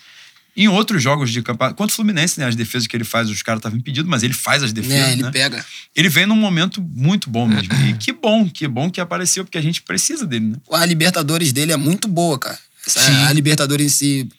em 0.57 0.67
outros 0.67 1.01
jogos 1.01 1.31
de 1.31 1.41
campeonato. 1.41 1.77
Contra 1.77 1.93
o 1.93 1.95
Fluminense, 1.95 2.37
né? 2.37 2.47
As 2.47 2.55
defesas 2.57 2.85
que 2.85 2.97
ele 2.97 3.05
faz, 3.05 3.29
os 3.29 3.41
caras 3.41 3.59
estavam 3.59 3.79
impedidos, 3.79 4.09
mas 4.11 4.23
ele 4.23 4.33
faz 4.33 4.61
as 4.61 4.73
defesas, 4.73 5.07
né? 5.07 5.13
Ele 5.13 5.23
né? 5.23 5.31
pega. 5.31 5.65
Ele 5.95 6.09
vem 6.09 6.25
num 6.25 6.35
momento 6.35 6.81
muito 6.81 7.29
bom 7.29 7.47
mesmo. 7.47 7.73
E 7.85 7.93
que 7.95 8.11
bom, 8.11 8.49
que 8.49 8.67
bom 8.67 8.91
que 8.91 8.99
apareceu, 8.99 9.45
porque 9.45 9.57
a 9.57 9.61
gente 9.61 9.81
precisa 9.81 10.25
dele, 10.25 10.47
né? 10.47 10.57
A 10.69 10.85
Libertadores 10.85 11.53
dele 11.53 11.71
é 11.71 11.77
muito 11.77 12.09
boa, 12.09 12.37
cara. 12.37 12.59
Essa-. 12.85 13.29
A 13.29 13.31
Libertadores 13.31 13.85
em 13.85 13.89
si, 13.89 14.29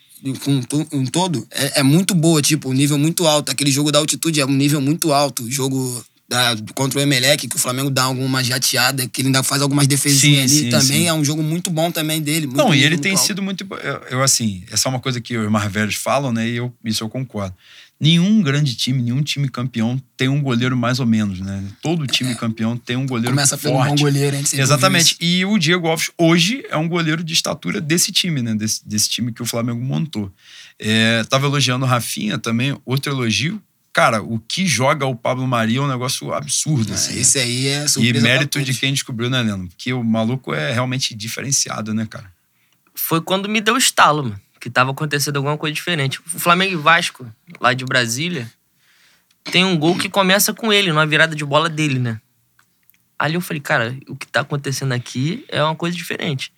com 0.44 0.62
um 0.92 1.04
todo, 1.06 1.46
é, 1.50 1.80
é 1.80 1.82
muito 1.82 2.14
boa, 2.14 2.40
tipo, 2.42 2.68
um 2.70 2.72
nível 2.72 2.98
muito 2.98 3.26
alto. 3.26 3.50
Aquele 3.52 3.70
jogo 3.70 3.90
da 3.92 3.98
altitude 3.98 4.40
é 4.40 4.46
um 4.46 4.50
nível 4.52 4.80
muito 4.80 5.12
alto. 5.12 5.44
O 5.44 5.50
jogo 5.50 6.04
da- 6.28 6.56
contra 6.74 6.98
o 6.98 7.02
Emelec, 7.02 7.48
que 7.48 7.56
o 7.56 7.58
Flamengo 7.58 7.88
dá 7.90 8.02
alguma 8.04 8.44
jateada, 8.44 9.06
que 9.08 9.20
ele 9.22 9.28
ainda 9.28 9.42
faz 9.42 9.62
algumas 9.62 9.86
defesinhas 9.86 10.50
Sim, 10.50 10.56
ali 10.56 10.64
sim, 10.64 10.70
também. 10.70 10.98
sim. 11.02 11.06
É 11.08 11.12
um 11.14 11.24
jogo 11.24 11.42
muito 11.42 11.70
bom 11.70 11.90
também 11.90 12.20
dele. 12.20 12.46
muito 12.46 12.58
Não, 12.58 12.74
e 12.74 12.82
ele 12.84 12.98
tem 12.98 13.12
alto. 13.12 13.24
sido 13.26 13.42
muito. 13.42 13.66
Eu, 13.82 14.18
eu, 14.18 14.22
assim, 14.22 14.62
essa 14.70 14.88
é 14.88 14.90
uma 14.90 15.00
coisa 15.00 15.20
que 15.20 15.36
os 15.38 15.50
mais 15.50 15.70
velhos 15.72 15.94
falam, 15.94 16.32
né? 16.32 16.46
E 16.48 16.56
eu, 16.56 16.72
isso 16.84 17.02
eu 17.02 17.08
concordo. 17.08 17.54
Nenhum 18.00 18.40
grande 18.40 18.76
time, 18.76 19.02
nenhum 19.02 19.22
time 19.22 19.48
campeão 19.48 20.00
tem 20.16 20.28
um 20.28 20.40
goleiro 20.40 20.76
mais 20.76 21.00
ou 21.00 21.06
menos, 21.06 21.40
né? 21.40 21.64
Todo 21.82 22.06
time 22.06 22.32
campeão 22.36 22.76
tem 22.76 22.96
um 22.96 23.04
goleiro 23.04 23.30
Começa 23.30 23.58
pelo 23.58 23.74
forte. 23.74 23.90
bom 23.90 23.96
goleiro, 23.96 24.36
a 24.36 24.38
gente 24.38 24.50
sempre 24.50 24.62
Exatamente. 24.62 25.16
E 25.20 25.44
o 25.44 25.58
Diego 25.58 25.88
Alves 25.88 26.10
hoje 26.16 26.62
é 26.70 26.76
um 26.76 26.88
goleiro 26.88 27.24
de 27.24 27.32
estatura 27.32 27.80
desse 27.80 28.12
time, 28.12 28.40
né? 28.40 28.54
Desse, 28.54 28.86
desse 28.86 29.08
time 29.08 29.32
que 29.32 29.42
o 29.42 29.44
Flamengo 29.44 29.82
montou. 29.82 30.32
É, 30.78 31.24
tava 31.24 31.46
elogiando 31.46 31.84
o 31.84 31.88
Rafinha 31.88 32.38
também, 32.38 32.78
outro 32.86 33.12
elogio. 33.12 33.60
Cara, 33.92 34.22
o 34.22 34.38
que 34.38 34.64
joga 34.64 35.04
o 35.04 35.16
Pablo 35.16 35.44
Maria 35.44 35.78
é 35.78 35.82
um 35.82 35.88
negócio 35.88 36.32
absurdo. 36.32 36.92
assim, 36.92 37.14
né? 37.14 37.20
Esse 37.20 37.38
aí 37.40 37.66
é 37.66 37.84
E 37.84 37.88
surpresa 37.88 38.20
pra 38.20 38.22
mérito 38.22 38.62
de 38.62 38.74
quem 38.74 38.92
descobriu, 38.92 39.28
né, 39.28 39.42
Leandro? 39.42 39.66
Porque 39.66 39.92
o 39.92 40.04
maluco 40.04 40.54
é 40.54 40.72
realmente 40.72 41.16
diferenciado, 41.16 41.92
né, 41.92 42.06
cara? 42.08 42.30
Foi 42.94 43.20
quando 43.20 43.48
me 43.48 43.60
deu 43.60 43.74
o 43.74 43.78
estalo, 43.78 44.22
mano. 44.22 44.40
Que 44.68 44.72
tava 44.72 44.90
acontecendo 44.90 45.36
alguma 45.38 45.56
coisa 45.56 45.72
diferente. 45.72 46.20
O 46.20 46.38
Flamengo 46.38 46.74
e 46.74 46.76
Vasco, 46.76 47.26
lá 47.58 47.72
de 47.72 47.86
Brasília, 47.86 48.52
tem 49.44 49.64
um 49.64 49.78
gol 49.78 49.96
que 49.96 50.10
começa 50.10 50.52
com 50.52 50.70
ele, 50.70 50.90
numa 50.90 51.06
virada 51.06 51.34
de 51.34 51.42
bola 51.42 51.70
dele, 51.70 51.98
né? 51.98 52.20
Ali 53.18 53.34
eu 53.34 53.40
falei, 53.40 53.62
cara, 53.62 53.96
o 54.06 54.14
que 54.14 54.26
tá 54.26 54.40
acontecendo 54.40 54.92
aqui 54.92 55.42
é 55.48 55.64
uma 55.64 55.74
coisa 55.74 55.96
diferente. 55.96 56.52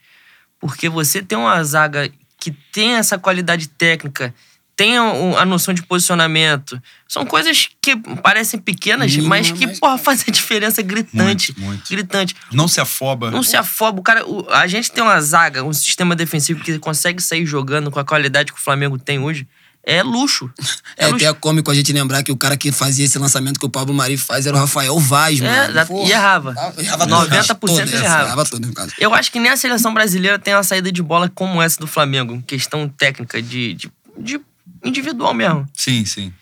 Porque 0.59 0.89
você 0.89 1.23
tem 1.23 1.39
uma 1.39 1.63
zaga 1.63 2.11
que 2.37 2.51
tem 2.51 2.95
essa 2.95 3.17
qualidade 3.17 3.69
técnica, 3.69 4.35
tem 4.81 4.97
a, 4.97 5.45
noção 5.45 5.75
de 5.75 5.83
posicionamento. 5.83 6.81
São 7.07 7.27
coisas 7.27 7.69
que 7.83 7.95
parecem 8.23 8.59
pequenas, 8.59 9.11
Mínima, 9.15 9.29
mas 9.29 9.51
que, 9.53 9.67
mas- 9.67 9.79
porra, 9.79 9.99
fazem 9.99 10.25
a 10.29 10.33
diferença 10.33 10.81
gritante. 10.81 11.53
Muito, 11.53 11.61
muito. 11.61 11.91
Gritante. 11.91 12.35
Não 12.51 12.67
se 12.67 12.81
afoba. 12.81 13.31
Não 13.31 13.43
se 13.43 13.59
afoba. 13.59 14.01
O 14.01 14.03
cara, 14.03 14.27
o- 14.27 14.49
a 14.49 14.67
gente 14.67 14.91
tem 14.91 15.05
uma 15.05 15.21
zaga, 15.21 15.63
um 15.63 15.73
sistema 15.75 16.17
defensivo 16.17 16.65
que 16.65 16.79
consegue 16.79 17.23
sair 17.23 17.45
jogando 17.45 17.91
com 17.91 18.01
a 18.01 18.05
qualidade 18.07 18.55
que 18.55 18.59
o 18.59 18.63
Flamengo 18.63 18.97
tem 18.99 19.19
hoje. 19.19 19.47
É 19.85 20.03
luxo. 20.03 20.51
É, 20.97 21.05
É 21.05 21.09
luxo. 21.09 21.27
até 21.29 21.39
cômico 21.39 21.71
a 21.71 21.75
gente 21.75 21.93
lembrar 21.93 22.23
que 22.23 22.33
o 22.33 22.37
cara 22.37 22.57
que 22.57 22.73
fazia 22.73 23.05
esse 23.05 23.19
lançamento 23.19 23.61
que 23.61 23.67
o 23.67 23.71
Pablo 23.71 23.93
Mari 23.95 24.17
faz 24.17 24.47
era 24.47 24.57
o 24.57 24.61
Rafael 24.61 24.99
Vaz, 24.99 25.41
mano. 25.41 25.71
exato. 25.71 25.89
Porra. 25.93 26.09
E 26.09 26.13
errava. 26.13 26.51
Errava 26.79 27.07
90% 27.07 27.59
todo, 27.59 27.81
ele 27.81 27.97
é, 27.97 27.99
errava. 28.01 28.25
Errava 28.29 28.45
todo, 28.47 28.67
no 28.67 28.73
caso. 28.73 28.93
Eu 28.99 29.13
acho 29.15 29.31
que 29.31 29.39
nem 29.39 29.51
a 29.53 29.57
seleção 29.59 29.93
brasileira 29.93 30.39
tem 30.39 30.55
uma 30.55 30.63
saída 30.63 30.91
de 30.91 31.03
bola 31.03 31.31
como 31.35 31.61
essa 31.61 31.79
do 31.79 31.87
Flamengo. 31.87 32.43
Questão 32.47 32.89
técnica, 32.89 33.41
de, 33.43 33.75
de, 33.75 33.91
de 34.19 34.41
individual 34.85 35.35
mesmo. 35.35 35.67
Sim, 35.75 36.05
sim. 36.05 36.33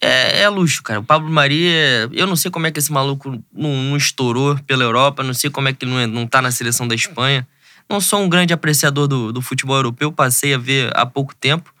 É, 0.00 0.40
é 0.42 0.48
luxo, 0.48 0.82
cara. 0.82 1.00
O 1.00 1.04
Pablo 1.04 1.30
Maria, 1.30 2.08
eu 2.12 2.26
não 2.26 2.34
sei 2.36 2.50
como 2.50 2.66
é 2.66 2.70
que 2.70 2.78
esse 2.78 2.90
maluco 2.90 3.30
não, 3.52 3.76
não 3.82 3.96
estourou 3.96 4.58
pela 4.66 4.82
Europa, 4.82 5.22
não 5.22 5.34
sei 5.34 5.50
como 5.50 5.68
é 5.68 5.72
que 5.72 5.84
ele 5.84 5.92
não, 5.92 5.98
é- 6.00 6.06
não 6.06 6.26
tá 6.26 6.40
na 6.40 6.50
seleção 6.50 6.88
da 6.88 6.94
Espanha. 6.94 7.46
Não 7.88 8.00
sou 8.00 8.22
um 8.22 8.28
grande 8.28 8.52
apreciador 8.54 9.06
do, 9.06 9.32
do 9.32 9.42
futebol 9.42 9.76
europeu, 9.76 10.10
passei 10.10 10.54
a 10.54 10.58
ver 10.58 10.90
há 10.96 11.04
pouco 11.04 11.34
tempo. 11.34 11.74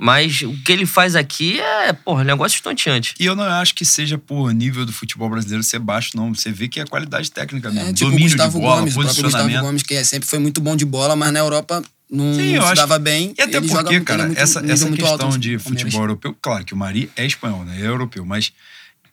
Mas 0.00 0.42
o 0.42 0.54
que 0.62 0.70
ele 0.70 0.86
faz 0.86 1.16
aqui 1.16 1.58
é, 1.60 1.92
porra, 1.92 2.22
negócio 2.22 2.54
estonteante. 2.54 3.14
E 3.18 3.26
eu 3.26 3.34
não 3.34 3.42
acho 3.42 3.74
que 3.74 3.84
seja 3.84 4.16
por 4.16 4.52
nível 4.54 4.86
do 4.86 4.92
futebol 4.92 5.28
brasileiro 5.28 5.64
ser 5.64 5.80
baixo, 5.80 6.12
não. 6.16 6.32
Você 6.32 6.52
vê 6.52 6.68
que 6.68 6.78
é 6.78 6.86
qualidade 6.86 7.30
técnica 7.32 7.68
mesmo. 7.68 7.88
É, 7.88 7.92
tipo 7.92 8.06
o 8.06 8.10
Domínio 8.12 8.28
Gustavo 8.30 8.58
de 8.58 8.64
bola, 8.64 8.76
Gomes, 8.78 8.94
o 8.94 9.00
próprio 9.00 9.08
Gustavo 9.24 9.32
posicionamento. 9.44 9.66
Gomes, 9.66 9.82
que 9.82 9.94
é- 9.94 10.04
sempre 10.04 10.28
foi 10.28 10.38
muito 10.38 10.60
bom 10.60 10.76
de 10.76 10.84
bola, 10.84 11.16
mas 11.16 11.32
na 11.32 11.40
Europa 11.40 11.82
não 12.10 12.34
Sim, 12.34 12.54
eu 12.54 12.62
se 12.62 12.68
acho 12.68 12.76
dava 12.76 12.98
bem. 12.98 13.34
E 13.36 13.42
até 13.42 13.60
porque, 13.60 14.00
cara, 14.00 14.26
muito- 14.26 14.38
essa, 14.38 14.60
essa 14.60 14.88
questão 14.90 15.28
alto 15.28 15.38
de 15.38 15.52
no 15.56 15.60
Palmeiras. 15.60 15.62
futebol 15.62 16.02
europeu, 16.02 16.36
claro 16.40 16.64
que 16.64 16.74
o 16.74 16.76
Mari 16.76 17.10
é 17.16 17.26
espanhol, 17.26 17.64
né? 17.64 17.80
É 17.80 17.86
europeu, 17.86 18.24
mas 18.24 18.52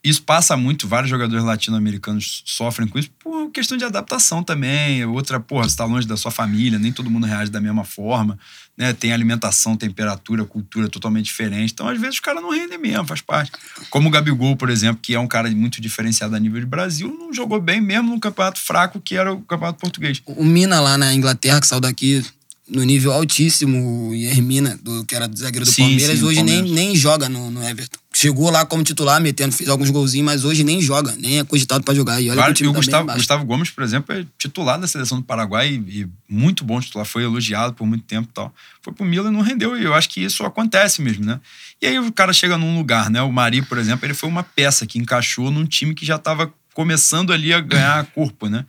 isso 0.04 0.22
passa 0.22 0.56
muito, 0.56 0.88
vários 0.88 1.10
jogadores 1.10 1.44
latino-americanos 1.44 2.44
sofrem 2.46 2.88
com 2.88 3.00
isso 3.00 3.10
por 3.20 3.50
questão 3.50 3.76
de 3.76 3.84
adaptação 3.84 4.44
também. 4.44 5.04
Outra, 5.04 5.40
porra, 5.40 5.68
você 5.68 5.76
tá 5.76 5.84
longe 5.84 6.08
da 6.08 6.16
sua 6.16 6.30
família, 6.30 6.78
nem 6.78 6.92
todo 6.92 7.10
mundo 7.10 7.26
reage 7.26 7.50
da 7.50 7.60
mesma 7.60 7.84
forma, 7.84 8.38
né? 8.78 8.94
Tem 8.94 9.12
alimentação, 9.12 9.76
temperatura, 9.76 10.46
cultura 10.46 10.88
totalmente 10.88 11.26
diferente. 11.26 11.74
Então, 11.74 11.88
às 11.88 12.00
vezes, 12.00 12.16
os 12.16 12.20
caras 12.20 12.44
não 12.44 12.52
rendem 12.52 12.78
mesmo, 12.78 13.04
faz 13.08 13.20
parte. 13.22 13.52
Como 13.90 14.08
o 14.08 14.12
Gabigol, 14.12 14.56
por 14.56 14.70
exemplo, 14.70 15.00
que 15.02 15.16
é 15.16 15.20
um 15.20 15.28
cara 15.28 15.50
muito 15.50 15.82
diferenciado 15.82 16.36
a 16.36 16.40
nível 16.40 16.60
de 16.60 16.68
Brasil, 16.68 17.08
não 17.20 17.34
jogou 17.34 17.60
bem 17.60 17.82
mesmo 17.82 18.12
no 18.12 18.20
campeonato 18.20 18.60
fraco 18.60 19.02
que 19.02 19.16
era 19.18 19.34
o 19.34 19.42
campeonato 19.42 19.80
português. 19.80 20.22
O 20.28 20.46
Mina 20.46 20.80
lá 20.80 21.00
na 21.00 21.16
Inglaterra, 21.16 21.60
que 21.60 21.66
saiu 21.66 21.82
daqui 21.82 22.24
no 22.68 22.84
nível 22.84 23.12
altíssimo, 23.12 24.10
o 24.10 24.16
Hermina, 24.16 24.78
do, 24.82 25.06
que 25.06 25.16
era 25.16 25.28
do 25.28 25.38
zagueiro 25.38 25.66
do 25.66 25.72
Sim, 25.72 25.84
Palmeiras, 25.84 26.20
sim, 26.20 26.26
hoje 26.26 26.42
nem, 26.42 26.56
Palmeiras. 26.64 26.72
nem 26.86 26.96
joga 26.96 27.30
no, 27.30 27.52
no 27.52 27.64
Everton. 27.64 28.00
Chegou 28.14 28.50
lá 28.50 28.66
como 28.66 28.82
titular, 28.84 29.22
metendo, 29.22 29.54
fez 29.54 29.70
alguns 29.70 29.90
golzinhos, 29.92 30.26
mas 30.26 30.44
hoje 30.46 30.64
nem 30.64 30.82
joga, 30.82 31.14
nem 31.18 31.38
é 31.40 31.44
cogitado 31.44 31.84
pra 31.84 31.94
jogar. 31.94 32.20
E 32.22 32.30
olha 32.30 32.38
Claro, 32.38 32.54
que 32.56 32.64
o 32.64 32.66
e 32.66 32.68
o 32.70 32.72
tá 32.72 32.78
Gustavo. 32.80 33.14
Gustavo 33.14 33.46
Gomes, 33.46 33.70
por 33.70 33.84
exemplo, 33.84 34.16
é 34.16 34.26
titular 34.38 34.80
da 34.80 34.88
seleção 34.88 35.20
do 35.20 35.24
Paraguai 35.24 35.70
e, 35.86 36.02
e 36.02 36.08
muito 36.28 36.64
bom 36.64 36.80
titular, 36.80 37.06
foi 37.06 37.24
elogiado 37.24 37.74
por 37.74 37.86
muito 37.86 38.04
tempo 38.06 38.30
e 38.32 38.34
tal. 38.34 38.54
Foi 38.82 38.94
pro 38.94 39.06
Milan 39.06 39.30
e 39.30 39.34
não 39.34 39.42
rendeu, 39.42 39.78
e 39.78 39.84
eu 39.84 39.94
acho 39.94 40.10
que 40.10 40.24
isso 40.24 40.44
acontece 40.44 41.02
mesmo, 41.02 41.26
né? 41.26 41.40
E 41.82 41.86
aí 41.86 42.00
o 42.00 42.12
cara 42.12 42.34
chega 42.34 42.58
num 42.58 42.78
lugar, 42.78 43.10
né? 43.12 43.22
O 43.22 43.32
Mari, 43.32 43.62
por 43.62 43.78
exemplo, 43.78 44.06
ele 44.08 44.14
foi 44.14 44.30
uma 44.30 44.44
peça 44.44 44.88
que 44.88 44.98
encaixou 44.98 45.52
num 45.52 45.66
time 45.66 45.94
que 45.94 46.06
já 46.06 46.16
estava 46.16 46.52
começando 46.74 47.32
ali 47.32 47.54
a 47.54 47.60
ganhar 47.60 48.04
corpo, 48.08 48.48
né? 48.48 48.66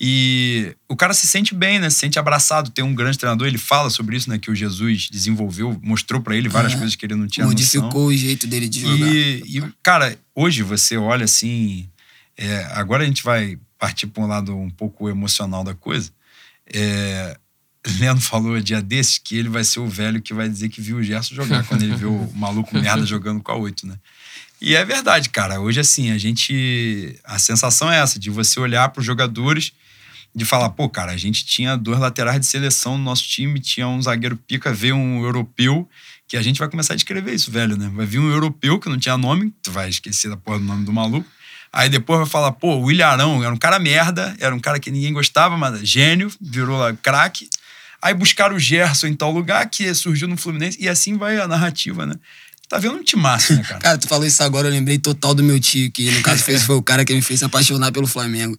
E 0.00 0.76
o 0.88 0.94
cara 0.94 1.12
se 1.12 1.26
sente 1.26 1.54
bem, 1.54 1.78
né? 1.80 1.90
Se 1.90 1.98
sente 1.98 2.18
abraçado. 2.18 2.70
Tem 2.70 2.84
um 2.84 2.94
grande 2.94 3.18
treinador, 3.18 3.46
ele 3.48 3.58
fala 3.58 3.90
sobre 3.90 4.16
isso, 4.16 4.30
né? 4.30 4.38
Que 4.38 4.50
o 4.50 4.54
Jesus 4.54 5.08
desenvolveu, 5.10 5.78
mostrou 5.82 6.20
pra 6.20 6.36
ele 6.36 6.48
várias 6.48 6.74
É. 6.74 6.76
coisas 6.76 6.94
que 6.94 7.04
ele 7.04 7.14
não 7.16 7.26
tinha 7.26 7.44
noção. 7.44 7.52
Modificou 7.82 8.06
o 8.06 8.16
jeito 8.16 8.46
dele 8.46 8.68
de 8.68 8.80
jogar. 8.80 9.08
E, 9.12 9.42
e, 9.58 9.64
cara, 9.82 10.16
hoje 10.34 10.62
você 10.62 10.96
olha 10.96 11.24
assim. 11.24 11.88
é, 12.36 12.64
agora 12.74 13.02
a 13.02 13.06
gente 13.06 13.24
vai 13.24 13.58
partir 13.78 14.06
para 14.06 14.22
um 14.22 14.26
lado 14.26 14.56
um 14.56 14.70
pouco 14.70 15.08
emocional 15.08 15.64
da 15.64 15.74
coisa. 15.74 16.10
É, 16.72 17.36
Leandro 17.98 18.22
falou 18.22 18.60
dia 18.60 18.80
desses 18.82 19.18
que 19.18 19.36
ele 19.36 19.48
vai 19.48 19.64
ser 19.64 19.80
o 19.80 19.88
velho 19.88 20.20
que 20.22 20.32
vai 20.34 20.48
dizer 20.48 20.68
que 20.68 20.80
viu 20.80 20.98
o 20.98 21.02
Gerson 21.02 21.34
jogar 21.34 21.64
quando 21.64 21.82
ele 21.82 21.96
viu 21.96 22.12
o 22.12 22.32
maluco 22.36 22.76
merda 22.78 23.04
jogando 23.06 23.42
com 23.42 23.50
a 23.50 23.56
8, 23.56 23.86
né? 23.86 23.96
E 24.60 24.74
é 24.74 24.84
verdade, 24.84 25.28
cara. 25.30 25.60
Hoje, 25.60 25.80
assim, 25.80 26.10
a 26.10 26.18
gente. 26.18 27.16
A 27.24 27.38
sensação 27.38 27.90
é 27.90 27.98
essa, 27.98 28.18
de 28.18 28.28
você 28.30 28.58
olhar 28.60 28.88
para 28.90 29.00
os 29.00 29.06
jogadores, 29.06 29.72
de 30.34 30.44
falar, 30.44 30.70
pô, 30.70 30.88
cara, 30.88 31.12
a 31.12 31.16
gente 31.16 31.44
tinha 31.44 31.76
dois 31.76 31.98
laterais 31.98 32.40
de 32.40 32.46
seleção 32.46 32.96
no 32.96 33.04
nosso 33.04 33.24
time, 33.24 33.58
tinha 33.60 33.88
um 33.88 34.00
zagueiro 34.00 34.36
pica, 34.36 34.72
veio 34.72 34.96
um 34.96 35.22
europeu, 35.24 35.88
que 36.26 36.36
a 36.36 36.42
gente 36.42 36.58
vai 36.58 36.68
começar 36.68 36.92
a 36.92 36.96
descrever 36.96 37.34
isso, 37.34 37.50
velho, 37.50 37.76
né? 37.76 37.90
Vai 37.94 38.06
vir 38.06 38.18
um 38.18 38.30
europeu 38.30 38.78
que 38.78 38.88
não 38.88 38.98
tinha 38.98 39.16
nome, 39.16 39.52
tu 39.62 39.72
vai 39.72 39.88
esquecer 39.88 40.28
da 40.28 40.36
porra 40.36 40.58
do 40.58 40.64
nome 40.64 40.84
do 40.84 40.92
maluco. 40.92 41.28
Aí 41.72 41.88
depois 41.88 42.20
vai 42.20 42.28
falar, 42.28 42.52
pô, 42.52 42.76
o 42.76 42.82
Williarão 42.84 43.42
era 43.42 43.52
um 43.52 43.56
cara 43.56 43.78
merda, 43.78 44.34
era 44.38 44.54
um 44.54 44.60
cara 44.60 44.78
que 44.78 44.90
ninguém 44.90 45.12
gostava, 45.12 45.56
mas 45.56 45.80
gênio, 45.86 46.30
virou 46.40 46.78
lá 46.78 46.92
craque. 46.94 47.48
Aí 48.00 48.14
buscaram 48.14 48.56
o 48.56 48.58
Gerson 48.58 49.08
em 49.08 49.14
tal 49.14 49.32
lugar, 49.32 49.68
que 49.68 49.92
surgiu 49.94 50.28
no 50.28 50.36
Fluminense, 50.36 50.78
e 50.80 50.88
assim 50.88 51.16
vai 51.16 51.38
a 51.38 51.48
narrativa, 51.48 52.06
né? 52.06 52.14
Tá 52.68 52.78
vendo 52.78 52.96
um 52.96 53.02
timaço, 53.02 53.54
né, 53.54 53.62
cara? 53.62 53.80
Cara, 53.80 53.98
tu 53.98 54.06
falou 54.06 54.26
isso 54.26 54.42
agora, 54.42 54.68
eu 54.68 54.72
lembrei 54.72 54.98
total 54.98 55.34
do 55.34 55.42
meu 55.42 55.58
tio, 55.58 55.90
que 55.90 56.10
no 56.10 56.22
caso 56.22 56.42
fez, 56.44 56.62
foi 56.62 56.76
o 56.76 56.82
cara 56.82 57.04
que 57.04 57.14
me 57.14 57.22
fez 57.22 57.40
se 57.40 57.44
apaixonar 57.44 57.90
pelo 57.90 58.06
Flamengo. 58.06 58.58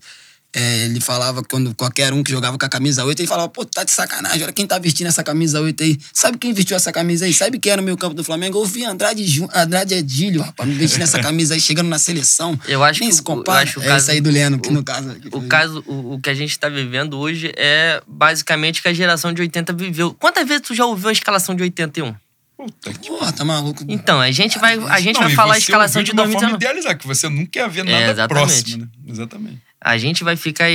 É, 0.52 0.86
ele 0.86 1.00
falava 1.00 1.44
quando 1.44 1.76
qualquer 1.76 2.12
um 2.12 2.24
que 2.24 2.32
jogava 2.32 2.58
com 2.58 2.66
a 2.66 2.70
camisa 2.70 3.06
8, 3.06 3.20
ele 3.22 3.28
falava, 3.28 3.48
pô, 3.50 3.64
tá 3.64 3.84
de 3.84 3.92
sacanagem, 3.92 4.42
olha 4.42 4.52
quem 4.52 4.66
tá 4.66 4.80
vestindo 4.80 5.06
essa 5.06 5.24
camisa 5.24 5.62
8 5.62 5.84
aí. 5.84 5.96
Sabe 6.12 6.40
quem 6.40 6.52
vestiu 6.54 6.76
essa 6.76 6.92
camisa 6.92 7.26
aí? 7.26 7.34
Sabe 7.36 7.60
quem 7.60 7.72
era 7.72 7.80
no 7.82 7.86
meu 7.86 7.96
campo 7.96 8.16
do 8.16 8.24
Flamengo? 8.24 8.58
Eu 8.60 8.66
vi 8.66 8.84
Andrade, 8.84 9.24
Ju- 9.28 9.48
Andrade 9.54 9.94
Edilho, 9.94 10.42
rapaz, 10.42 10.68
me 10.68 10.74
vestindo 10.76 11.04
essa 11.04 11.20
camisa 11.20 11.54
aí, 11.54 11.62
chegando 11.62 11.88
na 11.88 12.00
seleção. 12.00 12.60
Eu 12.68 12.84
acho 12.84 13.00
Nem 13.02 13.10
que 13.10 13.16
se 13.16 13.22
o- 13.22 13.24
compara. 13.26 13.60
eu 13.60 13.64
acho 13.64 13.80
o 13.80 13.84
é 13.84 13.86
caso- 13.86 14.02
isso 14.06 14.12
aí 14.12 14.22
do 14.22 14.32
Leno, 14.32 14.60
que 14.60 14.70
o- 14.70 14.72
no 14.72 14.84
caso... 14.84 15.16
O 15.34 15.42
caso, 15.44 15.84
o, 15.86 16.14
o 16.16 16.20
que 16.20 16.32
a 16.32 16.34
gente 16.34 16.58
tá 16.58 16.68
vivendo 16.68 17.20
hoje 17.20 17.52
é 17.56 18.02
basicamente 18.08 18.82
que 18.82 18.88
a 18.88 18.94
geração 18.94 19.32
de 19.32 19.42
80 19.44 19.72
viveu. 19.74 20.16
Quantas 20.16 20.48
vezes 20.48 20.64
tu 20.66 20.74
já 20.74 20.84
ouviu 20.86 21.10
a 21.10 21.12
escalação 21.12 21.54
de 21.56 21.62
81? 21.62 22.16
Puta 22.58 22.92
que 22.94 23.08
Porra, 23.08 23.32
tá 23.32 23.46
maluco. 23.46 23.86
Então, 23.88 24.20
a 24.20 24.32
gente 24.32 24.58
vai, 24.58 24.78
a 24.90 25.00
gente 25.00 25.16
Não, 25.16 25.28
vai 25.28 25.36
falar 25.36 25.54
a 25.54 25.58
escalação 25.60 26.02
de 26.04 26.12
uma 26.12 26.24
forma 26.24 26.34
2019. 26.40 26.56
idealizar, 26.66 26.98
que 26.98 27.08
você 27.08 27.30
não 27.30 27.46
quer 27.46 27.70
ver 27.70 27.86
nada 27.86 27.98
É, 27.98 28.10
exatamente. 28.12 28.28
próximo, 28.50 28.78
né? 28.84 28.88
Exatamente. 29.08 29.69
A 29.82 29.98
gente 29.98 30.24
vai 30.24 30.36
ficar 30.36 30.68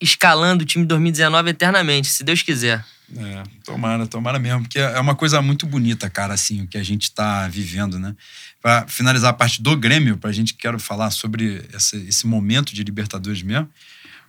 escalando 0.00 0.62
o 0.62 0.66
time 0.66 0.84
de 0.84 0.88
2019 0.88 1.50
eternamente, 1.50 2.08
se 2.08 2.24
Deus 2.24 2.42
quiser. 2.42 2.84
É, 3.16 3.42
tomara, 3.64 4.06
tomara 4.06 4.38
mesmo, 4.38 4.62
porque 4.62 4.78
é 4.78 4.98
uma 4.98 5.14
coisa 5.14 5.40
muito 5.42 5.66
bonita, 5.66 6.08
cara, 6.08 6.32
assim, 6.34 6.62
o 6.62 6.66
que 6.66 6.78
a 6.78 6.82
gente 6.82 7.10
tá 7.12 7.46
vivendo, 7.48 7.98
né? 7.98 8.14
Pra 8.62 8.86
finalizar 8.88 9.30
a 9.30 9.34
parte 9.34 9.62
do 9.62 9.76
Grêmio, 9.76 10.16
pra 10.16 10.32
gente 10.32 10.54
quero 10.54 10.78
falar 10.80 11.10
sobre 11.10 11.62
essa- 11.72 11.96
esse 11.98 12.26
momento 12.26 12.74
de 12.74 12.82
Libertadores 12.82 13.42
mesmo. 13.42 13.68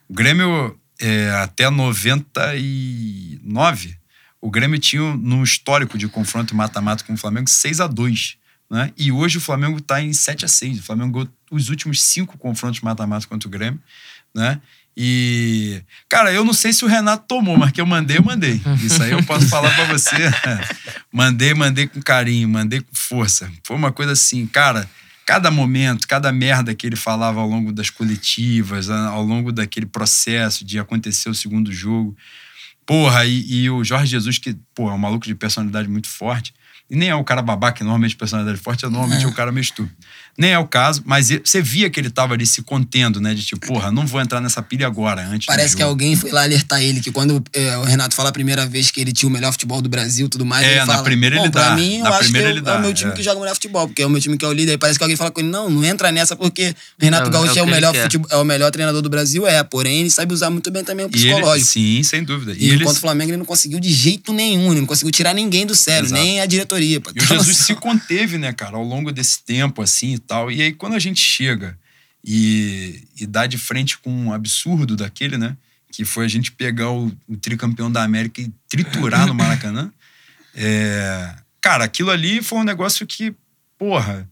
O 0.09 0.13
Grêmio, 0.13 0.77
é, 0.99 1.29
até 1.41 1.69
99, 1.69 3.97
o 4.41 4.49
Grêmio 4.51 4.77
tinha 4.79 5.15
no 5.15 5.43
histórico 5.43 5.97
de 5.97 6.07
confronto 6.07 6.55
mata-mata 6.55 7.03
com 7.03 7.13
o 7.13 7.17
Flamengo 7.17 7.49
6 7.49 7.79
a 7.79 7.87
2 7.87 8.37
né? 8.69 8.91
E 8.97 9.11
hoje 9.11 9.37
o 9.37 9.41
Flamengo 9.41 9.79
tá 9.79 10.01
em 10.01 10.11
7 10.11 10.45
a 10.45 10.47
6 10.47 10.79
O 10.79 10.83
Flamengo 10.83 11.29
os 11.51 11.69
últimos 11.69 12.01
cinco 12.01 12.37
confrontos 12.37 12.81
mata-mata 12.81 13.27
contra 13.27 13.47
o 13.47 13.51
Grêmio, 13.51 13.79
né? 14.33 14.59
E, 14.97 15.81
cara, 16.07 16.31
eu 16.31 16.45
não 16.45 16.53
sei 16.53 16.71
se 16.71 16.85
o 16.85 16.87
Renato 16.87 17.25
tomou, 17.27 17.57
mas 17.57 17.71
que 17.71 17.81
eu 17.81 17.85
mandei, 17.85 18.17
eu 18.17 18.23
mandei. 18.23 18.61
Isso 18.81 19.03
aí 19.03 19.11
eu 19.11 19.21
posso 19.23 19.47
falar 19.47 19.73
pra 19.75 19.85
você. 19.85 20.15
mandei, 21.11 21.53
mandei 21.53 21.85
com 21.85 22.01
carinho, 22.01 22.47
mandei 22.47 22.79
com 22.79 22.95
força. 22.95 23.51
Foi 23.63 23.75
uma 23.75 23.91
coisa 23.91 24.13
assim, 24.13 24.47
cara, 24.47 24.89
cada 25.25 25.51
momento, 25.51 26.07
cada 26.07 26.31
merda 26.31 26.73
que 26.73 26.87
ele 26.87 26.95
falava 26.95 27.41
ao 27.41 27.47
longo 27.47 27.73
das 27.73 27.89
coletivas, 27.89 28.89
ao 28.89 29.21
longo 29.21 29.51
daquele 29.51 29.85
processo 29.85 30.63
de 30.63 30.79
acontecer 30.79 31.29
o 31.29 31.35
segundo 31.35 31.73
jogo. 31.73 32.15
Porra, 32.85 33.25
e, 33.25 33.63
e 33.63 33.69
o 33.69 33.83
Jorge 33.83 34.11
Jesus, 34.11 34.37
que, 34.37 34.55
pô, 34.73 34.89
é 34.89 34.93
um 34.93 34.97
maluco 34.97 35.25
de 35.25 35.35
personalidade 35.35 35.89
muito 35.89 36.07
forte. 36.07 36.53
E 36.89 36.95
nem 36.95 37.09
é 37.09 37.15
o 37.15 37.23
cara 37.23 37.41
babaca, 37.41 37.77
que 37.77 37.83
normalmente 37.83 38.15
personalidade 38.15 38.59
forte, 38.59 38.85
é 38.85 38.89
normalmente 38.89 39.25
é. 39.25 39.27
o 39.27 39.33
cara 39.33 39.51
meio 39.51 39.63
estúpido. 39.63 39.95
Nem 40.37 40.51
é 40.51 40.59
o 40.59 40.67
caso, 40.67 41.01
mas 41.05 41.29
você 41.29 41.61
via 41.61 41.89
que 41.89 41.97
ele 41.99 42.09
tava 42.09 42.33
ali 42.33 42.45
se 42.45 42.61
contendo, 42.61 43.21
né? 43.21 43.33
De 43.33 43.41
tipo, 43.43 43.65
porra, 43.65 43.89
não 43.91 44.05
vou 44.05 44.19
entrar 44.19 44.41
nessa 44.41 44.61
pilha 44.61 44.85
agora, 44.85 45.25
antes 45.25 45.45
do 45.45 45.49
Parece 45.49 45.75
que 45.77 45.81
alguém 45.81 46.15
foi 46.15 46.29
lá 46.31 46.43
alertar 46.43 46.81
ele, 46.81 46.99
que 46.99 47.09
quando 47.11 47.41
é, 47.53 47.77
o 47.77 47.83
Renato 47.83 48.13
fala 48.15 48.29
a 48.29 48.31
primeira 48.33 48.65
vez 48.65 48.91
que 48.91 48.99
ele 48.99 49.13
tinha 49.13 49.29
o 49.29 49.31
melhor 49.31 49.51
futebol 49.53 49.81
do 49.81 49.87
Brasil 49.87 50.25
e 50.25 50.29
tudo 50.29 50.45
mais, 50.45 50.65
É, 50.67 50.71
ele 50.71 50.79
na 50.81 50.85
fala, 50.87 51.03
primeira 51.03 51.37
"Bom, 51.37 51.43
ele 51.43 51.51
pra 51.51 51.69
dá, 51.69 51.75
mim, 51.75 51.99
na 51.99 52.09
eu 52.09 52.13
acho 52.13 52.17
que 52.17 52.23
primeira 52.25 52.47
eu- 52.47 52.51
ele 52.51 52.59
é 52.59 52.63
dá, 52.63 52.77
o 52.77 52.81
meu 52.81 52.93
time 52.93 53.11
é. 53.11 53.13
que 53.15 53.23
joga 53.23 53.37
o 53.37 53.39
melhor 53.39 53.53
futebol, 53.53 53.87
porque 53.87 54.01
é 54.01 54.05
o 54.05 54.09
meu 54.09 54.19
time 54.19 54.37
que 54.37 54.43
é 54.43 54.47
o 54.47 54.51
líder. 54.53 54.73
E 54.73 54.77
parece 54.77 54.99
que 54.99 55.03
alguém 55.03 55.15
fala 55.15 55.31
com 55.31 55.39
ele, 55.39 55.49
não, 55.49 55.69
não 55.69 55.85
entra 55.85 56.11
nessa 56.11 56.35
porque 56.35 56.75
o 57.01 57.03
Renato 57.05 57.29
É, 57.29 57.31
Gaúcho 57.31 57.57
é 57.57 57.63
o 57.63 57.67
é, 57.67 57.71
melhor 57.71 57.95
futebol, 57.95 58.27
é 58.31 58.35
o 58.35 58.43
melhor 58.43 58.71
treinador 58.71 59.01
do 59.01 59.09
Brasil, 59.09 59.47
é, 59.47 59.63
porém 59.63 60.01
ele 60.01 60.09
sabe 60.09 60.33
usar 60.33 60.49
muito 60.49 60.69
bem 60.69 60.83
também 60.83 61.05
o 61.05 61.09
E 61.13 61.17
ele, 61.17 61.29
psicológico. 61.33 61.71
sim, 61.71 62.03
sem 62.03 62.23
dúvida. 62.25 62.51
E, 62.53 62.57
E, 62.65 62.69
ele, 62.71 62.81
enquanto 62.83 62.97
o 62.97 62.99
Flamengo 62.99 63.31
ele 63.31 63.37
não 63.37 63.45
conseguiu 63.45 63.79
de 63.79 63.89
jeito 63.91 64.33
nenhum, 64.33 64.71
ele 64.71 64.81
não 64.81 64.87
conseguiu 64.87 65.11
tirar 65.11 65.33
ninguém 65.33 65.65
do 65.65 65.73
sério, 65.75 66.07
Exato. 66.07 66.21
nem 66.21 66.41
a 66.41 66.45
diretoria. 66.45 67.01
E 67.15 67.19
o 67.21 67.25
Jesus 67.25 67.55
se 67.57 67.73
conteve, 67.75 68.37
né, 68.37 68.51
cara, 68.51 68.75
ao 68.75 68.83
longo 68.83 69.11
desse 69.13 69.41
tempo, 69.43 69.81
assim 69.81 70.15
e 70.15 70.19
tal. 70.25 70.51
E 70.51 70.61
aí, 70.61 70.73
quando 70.73 70.93
a 70.93 70.99
gente 70.99 71.21
chega 71.21 71.77
e, 72.23 73.07
e 73.19 73.25
dá 73.25 73.45
de 73.45 73.57
frente 73.57 73.97
com 73.97 74.11
um 74.11 74.33
absurdo 74.33 74.95
daquele, 74.95 75.37
né? 75.37 75.55
Que 75.91 76.03
foi 76.03 76.25
a 76.25 76.27
gente 76.27 76.51
pegar 76.51 76.89
o, 76.89 77.11
o 77.27 77.37
tricampeão 77.37 77.91
da 77.91 78.03
América 78.03 78.41
e 78.41 78.51
triturar 78.67 79.27
no 79.27 79.33
Maracanã. 79.35 79.91
É, 80.55 81.35
cara, 81.61 81.83
aquilo 81.83 82.09
ali 82.09 82.41
foi 82.41 82.59
um 82.59 82.63
negócio 82.63 83.05
que, 83.05 83.33
porra. 83.77 84.27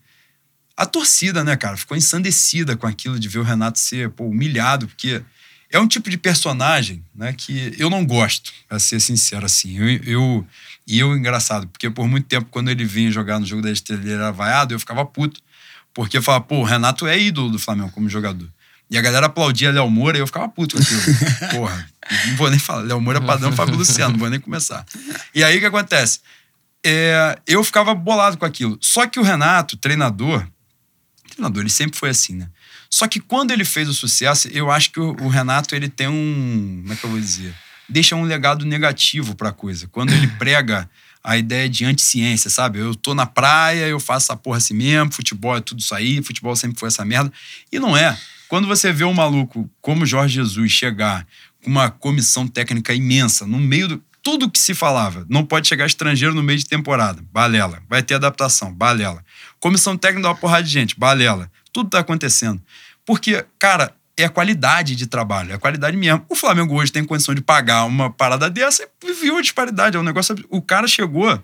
A 0.75 0.87
torcida, 0.87 1.43
né, 1.43 1.55
cara, 1.55 1.77
ficou 1.77 1.95
ensandecida 1.95 2.75
com 2.75 2.87
aquilo 2.87 3.19
de 3.19 3.29
ver 3.29 3.37
o 3.37 3.43
Renato 3.43 3.77
ser 3.77 4.09
pô, 4.09 4.25
humilhado, 4.25 4.87
porque 4.87 5.21
é 5.69 5.79
um 5.79 5.87
tipo 5.87 6.09
de 6.09 6.17
personagem, 6.17 7.03
né, 7.13 7.31
que 7.31 7.75
eu 7.77 7.91
não 7.91 8.03
gosto, 8.03 8.51
pra 8.67 8.79
ser 8.79 8.99
sincero, 8.99 9.45
assim. 9.45 9.77
Eu, 9.77 9.87
eu, 10.03 10.47
e 10.87 10.97
eu, 10.97 11.15
engraçado, 11.15 11.67
porque 11.67 11.91
por 11.91 12.07
muito 12.07 12.27
tempo, 12.27 12.47
quando 12.49 12.71
ele 12.71 12.85
vinha 12.85 13.11
jogar 13.11 13.39
no 13.39 13.45
jogo 13.45 13.61
da 13.61 13.71
Estrela, 13.71 14.01
ele 14.01 14.13
era 14.13 14.31
vaiado, 14.31 14.73
eu 14.73 14.79
ficava 14.79 15.05
puto. 15.05 15.39
Porque 15.93 16.17
eu 16.17 16.23
falava, 16.23 16.43
pô, 16.43 16.57
o 16.57 16.63
Renato 16.63 17.05
é 17.07 17.19
ídolo 17.19 17.49
do 17.49 17.59
Flamengo 17.59 17.91
como 17.91 18.09
jogador. 18.09 18.49
E 18.89 18.97
a 18.97 19.01
galera 19.01 19.27
aplaudia 19.27 19.71
Léo 19.71 19.89
Moura 19.89 20.17
e 20.17 20.21
eu 20.21 20.27
ficava 20.27 20.47
puto 20.49 20.75
com 20.75 20.81
aquilo. 20.81 21.01
Porra, 21.51 21.89
não 22.27 22.35
vou 22.35 22.49
nem 22.49 22.59
falar. 22.59 22.81
Léo 22.81 23.01
Moura 23.01 23.19
é 23.19 23.21
padrão 23.21 23.51
Fábio 23.55 23.75
Luciano, 23.75 24.13
não 24.13 24.19
vou 24.19 24.29
nem 24.29 24.39
começar. 24.39 24.85
E 25.33 25.43
aí 25.43 25.57
o 25.57 25.59
que 25.59 25.65
acontece? 25.65 26.19
É, 26.85 27.39
eu 27.47 27.63
ficava 27.63 27.95
bolado 27.95 28.37
com 28.37 28.45
aquilo. 28.45 28.77
Só 28.81 29.07
que 29.07 29.19
o 29.19 29.23
Renato, 29.23 29.77
treinador, 29.77 30.45
treinador, 31.29 31.63
ele 31.63 31.69
sempre 31.69 31.97
foi 31.97 32.09
assim, 32.09 32.35
né? 32.35 32.49
Só 32.89 33.07
que 33.07 33.19
quando 33.19 33.51
ele 33.51 33.65
fez 33.65 33.89
o 33.89 33.93
sucesso, 33.93 34.47
eu 34.49 34.69
acho 34.69 34.91
que 34.91 34.99
o, 34.99 35.15
o 35.21 35.27
Renato, 35.27 35.73
ele 35.73 35.89
tem 35.89 36.07
um. 36.07 36.81
Como 36.81 36.93
é 36.93 36.95
que 36.95 37.03
eu 37.03 37.09
vou 37.09 37.19
dizer? 37.19 37.55
Deixa 37.89 38.15
um 38.15 38.23
legado 38.23 38.65
negativo 38.65 39.33
pra 39.35 39.51
coisa. 39.51 39.87
Quando 39.87 40.13
ele 40.13 40.27
prega 40.27 40.87
a 41.23 41.37
ideia 41.37 41.69
de 41.69 41.85
anti-ciência, 41.85 42.49
sabe? 42.49 42.79
Eu 42.79 42.93
tô 42.93 43.15
na 43.15 43.25
praia, 43.25 43.87
eu 43.87 43.99
faço 43.99 44.25
essa 44.25 44.35
porra 44.35 44.57
assim 44.57 44.73
mesmo, 44.73 45.13
futebol 45.13 45.55
é 45.55 45.61
tudo 45.61 45.79
isso 45.79 45.95
aí, 45.95 46.21
futebol 46.21 46.55
sempre 46.55 46.77
foi 46.77 46.87
essa 46.87 47.05
merda. 47.05 47.31
E 47.71 47.79
não 47.79 47.95
é. 47.95 48.17
Quando 48.49 48.67
você 48.67 48.91
vê 48.91 49.05
um 49.05 49.13
maluco 49.13 49.69
como 49.81 50.05
Jorge 50.05 50.35
Jesus 50.35 50.71
chegar 50.71 51.25
com 51.63 51.69
uma 51.69 51.89
comissão 51.89 52.47
técnica 52.47 52.93
imensa, 52.93 53.47
no 53.47 53.57
meio 53.57 53.87
do. 53.87 54.03
Tudo 54.21 54.49
que 54.49 54.59
se 54.59 54.73
falava, 54.73 55.25
não 55.27 55.45
pode 55.45 55.67
chegar 55.67 55.85
estrangeiro 55.85 56.33
no 56.33 56.41
meio 56.41 56.57
de 56.57 56.65
temporada, 56.65 57.21
balela. 57.29 57.83
Vai 57.89 58.01
ter 58.01 58.13
adaptação, 58.13 58.73
balela. 58.73 59.21
Comissão 59.59 59.97
técnica 59.97 60.23
dá 60.23 60.29
uma 60.29 60.35
porrada 60.35 60.63
de 60.63 60.69
gente, 60.69 60.97
balela. 60.97 61.51
Tudo 61.73 61.89
tá 61.89 61.99
acontecendo. 61.99 62.61
Porque, 63.05 63.45
cara, 63.59 63.93
é 64.15 64.25
a 64.25 64.29
qualidade 64.29 64.95
de 64.95 65.07
trabalho, 65.07 65.51
é 65.51 65.55
a 65.55 65.57
qualidade 65.57 65.97
mesmo. 65.97 66.25
O 66.29 66.35
Flamengo 66.35 66.75
hoje 66.75 66.91
tem 66.91 67.03
condição 67.03 67.33
de 67.33 67.41
pagar 67.41 67.85
uma 67.85 68.11
parada 68.11 68.49
dessa 68.49 68.87
e 69.03 69.13
viu 69.13 69.37
a 69.37 69.41
disparidade. 69.41 69.97
É 69.97 69.99
um 69.99 70.03
negócio. 70.03 70.35
O 70.49 70.61
cara 70.61 70.87
chegou. 70.87 71.41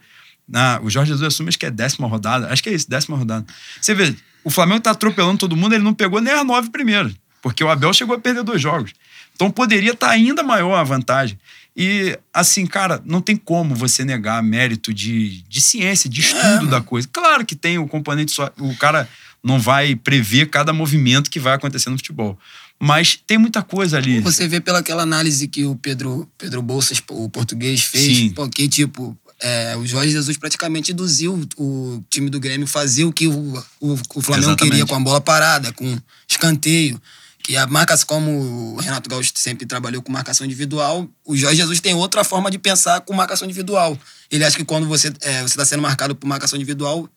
Na, 0.47 0.79
o 0.81 0.89
Jorge 0.89 1.11
Jesus 1.11 1.27
assume, 1.27 1.49
acho 1.49 1.59
que 1.59 1.65
é 1.67 1.71
décima 1.71 2.07
rodada. 2.07 2.51
Acho 2.51 2.63
que 2.63 2.69
é 2.69 2.73
isso, 2.73 2.89
décima 2.89 3.15
rodada. 3.15 3.45
Você 3.79 3.93
vê, 3.93 4.15
o 4.43 4.49
Flamengo 4.49 4.81
tá 4.81 4.89
atropelando 4.89 5.37
todo 5.37 5.55
mundo, 5.55 5.75
ele 5.75 5.83
não 5.83 5.93
pegou 5.93 6.19
nem 6.19 6.33
as 6.33 6.43
nove 6.43 6.71
primeiras. 6.71 7.13
Porque 7.39 7.63
o 7.63 7.69
Abel 7.69 7.93
chegou 7.93 8.15
a 8.15 8.19
perder 8.19 8.43
dois 8.43 8.59
jogos. 8.59 8.93
Então 9.35 9.51
poderia 9.51 9.91
estar 9.91 10.07
tá 10.07 10.13
ainda 10.13 10.41
maior 10.41 10.75
a 10.75 10.83
vantagem. 10.83 11.39
E, 11.77 12.17
assim, 12.33 12.65
cara, 12.65 13.01
não 13.05 13.21
tem 13.21 13.37
como 13.37 13.73
você 13.73 14.03
negar 14.03 14.41
mérito 14.43 14.93
de, 14.93 15.43
de 15.43 15.61
ciência, 15.61 16.09
de 16.09 16.19
estudo 16.19 16.65
é, 16.65 16.69
da 16.69 16.81
coisa. 16.81 17.07
Claro 17.11 17.45
que 17.45 17.55
tem 17.55 17.77
o 17.77 17.87
componente 17.87 18.31
só. 18.31 18.51
O 18.57 18.75
cara 18.75 19.07
não 19.43 19.59
vai 19.59 19.95
prever 19.95 20.49
cada 20.49 20.73
movimento 20.73 21.29
que 21.29 21.39
vai 21.39 21.53
acontecer 21.53 21.89
no 21.89 21.97
futebol. 21.97 22.37
Mas 22.79 23.19
tem 23.27 23.37
muita 23.37 23.61
coisa 23.61 23.97
ali. 23.97 24.21
Você 24.21 24.47
vê 24.47 24.61
pelaquela 24.61 25.03
análise 25.03 25.47
que 25.47 25.65
o 25.65 25.75
Pedro, 25.75 26.29
Pedro 26.37 26.61
Bolsas, 26.61 27.01
o 27.09 27.29
português, 27.29 27.81
fez, 27.81 28.17
Sim. 28.17 28.29
porque, 28.29 28.69
tipo, 28.69 29.17
é, 29.41 29.75
o 29.75 29.85
Jorge 29.85 30.11
Jesus 30.11 30.37
praticamente 30.37 30.91
induziu 30.91 31.45
o 31.57 32.03
time 32.09 32.29
do 32.29 32.39
Grêmio 32.39 32.67
fazer 32.67 33.03
o 33.03 33.11
que 33.11 33.27
o, 33.27 33.57
o, 33.79 33.93
o 33.93 34.21
Flamengo 34.21 34.49
Exatamente. 34.49 34.71
queria 34.71 34.85
com 34.85 34.95
a 34.95 34.99
bola 34.99 35.19
parada, 35.19 35.73
com 35.73 35.97
escanteio. 36.27 37.01
Que 37.41 37.57
a 37.57 37.67
como 38.05 38.75
o 38.75 38.79
Renato 38.79 39.09
Gaúcho 39.09 39.31
sempre 39.33 39.65
trabalhou 39.65 40.03
com 40.03 40.11
marcação 40.11 40.45
individual, 40.45 41.09
o 41.25 41.35
Jorge 41.35 41.57
Jesus 41.57 41.79
tem 41.79 41.95
outra 41.95 42.23
forma 42.23 42.51
de 42.51 42.59
pensar 42.59 43.01
com 43.01 43.13
marcação 43.13 43.45
individual. 43.45 43.97
Ele 44.29 44.43
acha 44.43 44.55
que 44.55 44.65
quando 44.65 44.87
você 44.87 45.11
é, 45.21 45.43
está 45.43 45.65
sendo 45.65 45.81
marcado 45.81 46.15
por 46.15 46.27
marcação 46.27 46.57
individual, 46.57 47.09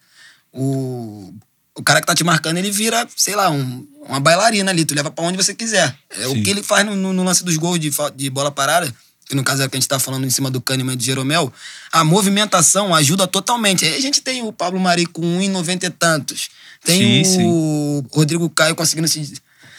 o, 0.50 1.34
o 1.74 1.82
cara 1.82 2.00
que 2.00 2.06
tá 2.06 2.14
te 2.14 2.24
marcando, 2.24 2.58
ele 2.58 2.70
vira, 2.70 3.06
sei 3.16 3.34
lá, 3.34 3.50
um, 3.50 3.86
uma 4.06 4.20
bailarina 4.20 4.70
ali. 4.70 4.84
Tu 4.84 4.94
leva 4.94 5.10
para 5.10 5.24
onde 5.24 5.36
você 5.36 5.54
quiser. 5.54 5.94
É 6.10 6.24
Sim. 6.24 6.40
o 6.40 6.42
que 6.42 6.50
ele 6.50 6.62
faz 6.62 6.84
no, 6.84 6.94
no, 6.94 7.24
lance 7.24 7.44
dos 7.44 7.56
gols 7.56 7.80
de, 7.80 7.90
de 8.14 8.30
bola 8.30 8.50
parada, 8.50 8.92
que 9.26 9.34
no 9.34 9.42
caso 9.42 9.62
é 9.62 9.68
que 9.68 9.76
a 9.76 9.80
gente 9.80 9.88
tá 9.88 9.98
falando 9.98 10.26
em 10.26 10.30
cima 10.30 10.50
do 10.50 10.60
Kahneman 10.60 10.94
e 10.94 10.96
do 10.96 11.02
Jeromel. 11.02 11.52
A 11.90 12.04
movimentação 12.04 12.94
ajuda 12.94 13.26
totalmente. 13.26 13.84
Aí 13.86 13.96
a 13.96 14.00
gente 14.00 14.20
tem 14.20 14.42
o 14.42 14.52
Pablo 14.52 14.78
Mari 14.78 15.06
com 15.06 15.22
1,90 15.22 15.84
e 15.84 15.90
tantos. 15.90 16.50
Tem 16.84 17.24
sim, 17.24 17.38
o 17.38 18.02
sim. 18.02 18.08
Rodrigo 18.12 18.48
Caio 18.50 18.74
conseguindo 18.74 19.08
se, 19.08 19.34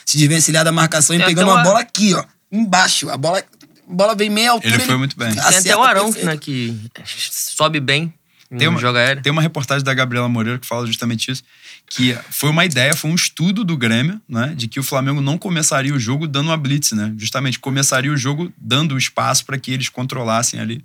se 0.06 0.18
desvencilhar 0.18 0.66
da 0.66 0.72
marcação 0.72 1.16
tem 1.16 1.24
e 1.24 1.28
pegando 1.28 1.52
uma... 1.52 1.62
bola 1.62 1.80
aqui, 1.80 2.16
ó. 2.16 2.24
Embaixo. 2.52 3.10
A 3.10 3.18
bola, 3.18 3.40
a 3.40 3.94
bola 3.94 4.16
vem 4.16 4.32
meia 4.32 4.52
altura. 4.52 4.74
Ele 4.74 4.84
foi 4.84 4.98
muito 4.98 5.16
bem. 5.16 5.32
Tem 5.32 5.44
até 5.44 5.76
o 5.76 5.84
Arão, 5.84 6.10
né, 6.12 6.38
que 6.38 6.76
sobe 7.06 7.80
bem 7.80 8.12
tem 8.58 8.68
uma, 8.68 8.80
joga 8.80 9.16
Tem 9.22 9.32
uma 9.32 9.42
reportagem 9.42 9.84
da 9.84 9.94
Gabriela 9.94 10.30
Moreira 10.30 10.60
que 10.60 10.66
fala 10.66 10.86
justamente 10.86 11.32
isso, 11.32 11.44
que 11.90 12.18
foi 12.30 12.50
uma 12.50 12.66
ideia, 12.66 12.96
foi 12.96 13.12
um 13.12 13.16
estudo 13.16 13.64
do 13.64 13.78
Grêmio, 13.78 14.22
né, 14.28 14.54
de 14.56 14.68
que 14.68 14.80
o 14.80 14.84
Flamengo 14.84 15.22
não 15.22 15.38
começaria 15.38 15.94
o 15.94 16.00
jogo 16.00 16.28
dando 16.28 16.48
uma 16.48 16.58
blitz, 16.58 16.92
né? 16.92 17.14
Justamente 17.18 17.60
começaria 17.60 18.12
o 18.12 18.18
jogo 18.18 18.52
dando 18.58 18.98
espaço 18.98 19.46
para 19.46 19.58
que 19.58 19.72
eles 19.72 19.90
controlassem 19.90 20.60
ali. 20.60 20.84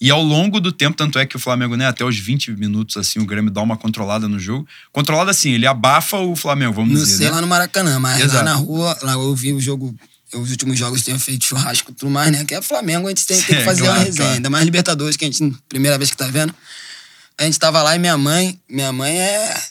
E 0.00 0.10
ao 0.10 0.22
longo 0.22 0.60
do 0.60 0.70
tempo, 0.70 0.96
tanto 0.96 1.18
é 1.18 1.24
que 1.24 1.36
o 1.36 1.38
Flamengo, 1.38 1.74
né, 1.74 1.86
até 1.86 2.04
os 2.04 2.18
20 2.18 2.52
minutos, 2.52 2.96
assim, 2.96 3.18
o 3.18 3.24
Grêmio 3.24 3.50
dá 3.50 3.62
uma 3.62 3.76
controlada 3.76 4.28
no 4.28 4.38
jogo. 4.38 4.66
Controlada 4.92 5.30
assim, 5.30 5.52
ele 5.52 5.66
abafa 5.66 6.18
o 6.18 6.36
Flamengo, 6.36 6.74
vamos 6.74 6.92
não 6.92 7.00
dizer. 7.00 7.12
Não 7.12 7.18
sei 7.18 7.26
né? 7.28 7.32
lá 7.32 7.40
no 7.40 7.46
Maracanã, 7.46 7.98
mas 7.98 8.20
Exato. 8.20 8.36
lá 8.36 8.42
na 8.44 8.54
rua, 8.54 8.98
lá 9.02 9.12
eu 9.12 9.34
vi 9.34 9.52
o 9.52 9.60
jogo 9.60 9.94
os 10.34 10.50
últimos 10.50 10.78
jogos 10.78 11.02
tenho 11.02 11.18
feito 11.18 11.44
churrasco 11.44 11.92
e 11.92 11.94
tudo 11.94 12.10
mais, 12.10 12.32
né? 12.32 12.44
Que 12.44 12.54
é 12.54 12.62
Flamengo, 12.62 13.06
a 13.06 13.10
gente 13.10 13.24
tem, 13.26 13.40
tem 13.40 13.58
que 13.58 13.62
fazer 13.64 13.82
claro, 13.82 13.96
uma 13.96 14.04
resenha. 14.04 14.16
Claro. 14.16 14.34
Ainda 14.34 14.50
mais 14.50 14.64
Libertadores, 14.64 15.16
que 15.16 15.24
a 15.24 15.30
gente, 15.30 15.56
primeira 15.68 15.96
vez 15.96 16.10
que 16.10 16.16
tá 16.16 16.26
vendo. 16.26 16.54
A 17.38 17.44
gente 17.44 17.58
tava 17.58 17.82
lá 17.82 17.94
e 17.94 17.98
minha 17.98 18.16
mãe, 18.16 18.58
minha 18.68 18.92
mãe 18.92 19.20
é 19.20 19.62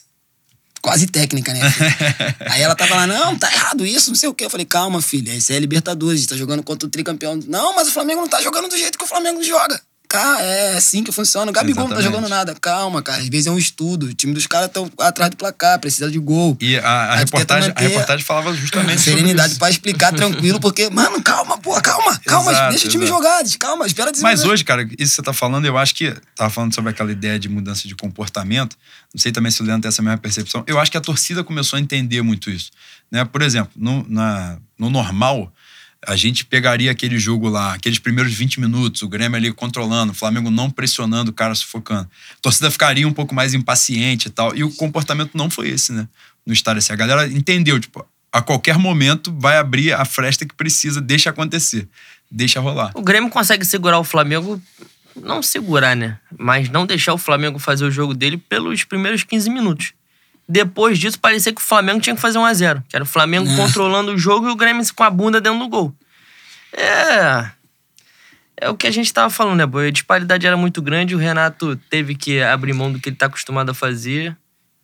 quase 0.82 1.08
técnica, 1.08 1.52
né? 1.52 1.62
Aí 2.52 2.62
ela 2.62 2.76
tava 2.76 2.94
lá, 2.94 3.08
não, 3.08 3.36
tá 3.36 3.52
errado 3.52 3.84
isso, 3.84 4.12
não 4.12 4.16
sei 4.16 4.30
o 4.30 4.36
quê. 4.36 4.46
Eu 4.46 4.52
falei, 4.52 4.68
calma, 4.68 5.02
filha, 5.02 5.34
isso 5.34 5.52
é 5.52 5.58
Libertadores, 5.58 6.20
a 6.20 6.22
gente 6.22 6.30
tá 6.30 6.38
jogando 6.38 6.62
contra 6.62 6.88
o 6.88 6.92
tricampeão. 6.92 7.40
Não, 7.48 7.74
mas 7.76 7.88
o 7.88 7.92
Flamengo 7.92 8.22
não 8.22 8.28
tá 8.28 8.40
jogando 8.40 8.70
do 8.70 8.78
jeito 8.78 8.98
que 8.98 9.04
o 9.04 9.08
Flamengo 9.08 9.44
joga. 9.44 9.82
Cara, 10.08 10.42
é 10.42 10.78
assim 10.78 11.04
que 11.04 11.12
funciona. 11.12 11.50
O 11.50 11.54
Gabigol 11.54 11.86
Exatamente. 11.86 12.06
não 12.06 12.12
tá 12.12 12.18
jogando 12.18 12.30
nada. 12.30 12.56
Calma, 12.60 13.02
cara. 13.02 13.22
Às 13.22 13.30
vezes 13.30 13.48
é 13.48 13.52
um 13.52 13.58
estudo. 13.58 14.08
O 14.08 14.14
time 14.14 14.34
dos 14.34 14.48
caras 14.48 14.68
estão 14.68 14.90
atrás 15.00 15.30
do 15.30 15.38
placar, 15.38 15.80
precisa 15.80 16.10
de 16.10 16.20
gol. 16.20 16.58
E 16.60 16.78
a, 16.78 16.90
a 16.90 17.16
reportagem, 17.16 17.74
a 17.76 17.80
reportagem 17.80 18.26
falava 18.26 18.54
justamente 18.54 19.02
Serenidade 19.02 19.56
para 19.56 19.70
explicar 19.70 20.14
tranquilo, 20.14 20.60
porque, 20.60 20.90
mano, 20.90 21.22
calma, 21.22 21.58
pô, 21.58 21.80
calma, 21.82 22.18
calma, 22.26 22.52
exato, 22.52 22.70
deixa 22.70 22.88
o 22.88 22.90
time 22.90 23.06
exato. 23.06 23.18
jogar, 23.18 23.44
calma, 23.60 23.86
espera 23.86 24.12
desenvolver. 24.12 24.38
Mas 24.38 24.46
hoje, 24.46 24.64
cara, 24.64 24.84
isso 24.84 24.96
que 24.98 25.08
você 25.08 25.22
tá 25.22 25.34
falando, 25.34 25.66
eu 25.66 25.78
acho 25.78 25.94
que. 25.96 26.16
Tava 26.36 26.50
falando 26.50 26.74
sobre 26.74 26.92
aquela 26.92 27.12
ideia 27.12 27.40
de 27.40 27.48
mudança 27.48 27.88
de 27.88 27.96
comportamento. 27.96 28.78
Não 29.14 29.22
sei 29.22 29.32
também 29.32 29.52
se 29.52 29.62
o 29.62 29.66
Leandro 29.66 29.84
tem 29.84 29.90
essa 29.90 30.02
mesma 30.02 30.18
percepção. 30.18 30.64
Eu 30.68 30.80
acho 30.80 30.92
que 30.92 30.98
a 30.98 31.02
torcida 31.02 31.44
começou 31.44 31.78
a 31.78 31.80
entender 31.80 32.22
muito 32.22 32.50
isso. 32.50 32.72
Né? 33.12 33.24
Por 33.24 33.42
exemplo, 33.42 33.72
no, 33.76 34.06
na, 34.10 34.58
no 34.78 34.90
normal 34.90 35.52
a 36.08 36.16
gente 36.16 36.46
pegaria 36.46 36.92
aquele 36.92 37.18
jogo 37.18 37.50
lá, 37.50 37.74
aqueles 37.74 38.00
primeiros 38.00 38.34
20 38.34 38.60
minutos, 38.60 39.02
o 39.02 39.08
Grêmio 39.08 39.38
ali 39.38 39.52
controlando, 39.52 40.12
o 40.12 40.16
Flamengo 40.16 40.50
não 40.50 40.70
pressionando, 40.70 41.32
o 41.32 41.34
cara 41.34 41.56
sufocando. 41.56 42.10
A 42.38 42.42
torcida 42.42 42.70
ficaria 42.70 43.08
um 43.08 43.14
pouco 43.14 43.34
mais 43.34 43.54
impaciente 43.54 44.28
e 44.28 44.32
tal. 44.32 44.56
E 44.56 44.64
o 44.64 44.74
comportamento 44.74 45.32
não 45.36 45.50
foi 45.50 45.70
esse, 45.70 45.92
né? 45.92 46.08
No 46.46 46.54
estádio 46.54 46.80
assim. 46.80 46.94
A 46.94 46.96
galera 46.96 47.28
entendeu, 47.28 47.80
tipo, 47.80 48.06
a 48.32 48.42
qualquer 48.42 48.78
momento 48.78 49.34
vai 49.40 49.58
abrir 49.58 49.94
a 49.94 50.06
fresta 50.06 50.46
que 50.46 50.54
precisa, 50.54 51.02
deixa 51.02 51.30
acontecer, 51.30 51.88
deixa 52.30 52.60
rolar. 52.60 52.92
O 52.94 53.02
Grêmio 53.02 53.30
consegue 53.30 53.66
segurar 53.66 53.98
o 53.98 54.04
Flamengo, 54.04 54.62
não 55.16 55.42
segurar, 55.42 55.96
né? 55.96 56.20
Mas 56.38 56.70
não 56.70 56.86
deixar 56.86 57.14
o 57.14 57.18
Flamengo 57.18 57.58
fazer 57.60 57.86
o 57.86 57.92
jogo 57.92 58.14
dele 58.14 58.38
pelos 58.38 58.84
primeiros 58.84 59.24
15 59.24 59.50
minutos. 59.50 59.94
Depois 60.48 61.00
disso, 61.00 61.20
parecia 61.20 61.52
que 61.54 61.62
o 61.62 61.64
Flamengo 61.64 62.00
tinha 62.00 62.16
que 62.16 62.22
fazer 62.22 62.38
1 62.38 62.46
a 62.46 62.54
0 62.54 62.84
Que 62.88 62.96
era 62.96 63.04
o 63.04 63.08
Flamengo 63.08 63.50
é. 63.50 63.56
controlando 63.56 64.14
o 64.14 64.18
jogo 64.18 64.48
e 64.48 64.52
o 64.52 64.56
Grêmio 64.56 64.86
com 64.94 65.04
a 65.04 65.10
bunda 65.10 65.42
dentro 65.42 65.60
do 65.60 65.68
gol. 65.68 65.96
É. 66.72 67.50
É 68.58 68.70
o 68.70 68.76
que 68.76 68.88
a 68.88 68.92
gente 68.92 69.12
tava 69.12 69.30
falando, 69.30 69.58
né, 69.58 69.66
boy? 69.66 69.88
A 69.88 69.92
disparidade 69.92 70.46
era 70.48 70.56
muito 70.56 70.82
grande, 70.82 71.16
o 71.16 71.18
Renato 71.18 71.76
teve 71.90 72.16
que 72.16 72.42
abrir 72.42 72.74
mão 72.74 72.92
do 72.92 73.00
que 73.00 73.10
ele 73.10 73.16
tá 73.16 73.26
acostumado 73.26 73.70
a 73.72 73.74
fazer 73.74 74.36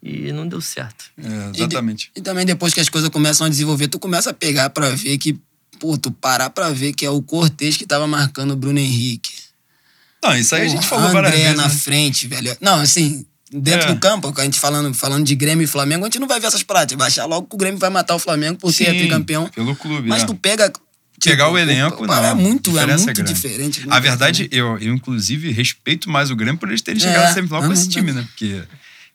e 0.04 0.32
não 0.34 0.48
deu 0.48 0.60
certo. 0.60 1.06
É, 1.18 1.58
exatamente. 1.58 2.12
E, 2.12 2.16
de, 2.16 2.20
e, 2.20 2.24
também 2.24 2.46
depois 2.46 2.74
que 2.74 2.80
as 2.80 2.90
coisas 2.90 3.10
começam 3.10 3.46
a 3.46 3.50
desenvolver, 3.50 3.88
tu 3.88 4.00
começa 4.00 4.32
a 4.32 4.34
pegar 4.34 4.70
para 4.72 4.90
ver 4.90 5.18
que, 5.18 5.40
pô, 5.80 5.98
tu 5.98 6.12
parar 6.12 6.50
pra 6.50 6.70
ver 6.72 6.94
que 6.94 7.06
é 7.06 7.10
o 7.10 7.22
Cortez 7.22 7.78
que 7.78 7.86
tava 7.86 8.08
marcando 8.08 8.52
o 8.52 8.56
Bruno 8.56 8.80
Henrique. 8.80 9.32
Não, 10.24 10.36
isso 10.36 10.54
aí 10.54 10.62
pô, 10.62 10.68
a 10.68 10.70
gente 10.70 10.88
falou 10.88 11.12
várias 11.12 11.32
vezes. 11.32 11.56
na 11.56 11.64
né? 11.64 11.70
frente, 11.70 12.28
velho. 12.28 12.58
Não, 12.60 12.82
assim, 12.82 13.26
dentro 13.52 13.90
é. 13.90 13.94
do 13.94 14.00
campo, 14.00 14.34
a 14.36 14.44
gente 14.44 14.60
falando, 14.60 14.94
falando 14.94 15.26
de 15.26 15.36
Grêmio 15.36 15.64
e 15.64 15.68
Flamengo, 15.68 16.06
a 16.06 16.08
gente 16.08 16.20
não 16.20 16.28
vai 16.28 16.40
ver 16.40 16.48
essas 16.48 16.64
práticas. 16.64 16.98
Vai 16.98 17.08
achar 17.08 17.26
logo 17.26 17.48
que 17.48 17.56
o 17.56 17.58
Grêmio 17.58 17.80
vai 17.80 17.90
matar 17.90 18.16
o 18.16 18.20
Flamengo 18.20 18.58
por 18.58 18.72
Sim, 18.72 18.86
ser 18.86 18.98
tricampeão. 18.98 19.48
Pelo 19.50 19.76
clube. 19.76 20.08
Mas 20.08 20.24
é. 20.24 20.26
tu 20.26 20.36
pega. 20.36 20.70
Tipo, 20.70 21.36
Pegar 21.36 21.50
o 21.50 21.58
elenco, 21.58 22.08
não. 22.08 22.26
É 22.26 22.34
muito, 22.34 22.78
é 22.80 22.98
muito 22.98 23.24
diferente. 23.24 23.86
a 23.88 24.00
verdade, 24.00 24.50
eu, 24.52 24.80
eu, 24.80 24.94
inclusive, 24.94 25.52
respeito 25.52 26.10
mais 26.10 26.32
o 26.32 26.36
Grêmio 26.36 26.60
por 26.60 26.70
eles 26.70 26.82
terem 26.82 27.00
é, 27.00 27.06
chegado 27.06 27.34
sempre 27.34 27.54
lá 27.54 27.62
com 27.62 27.72
esse 27.72 27.88
time, 27.88 28.12
né? 28.12 28.24
Porque 28.24 28.64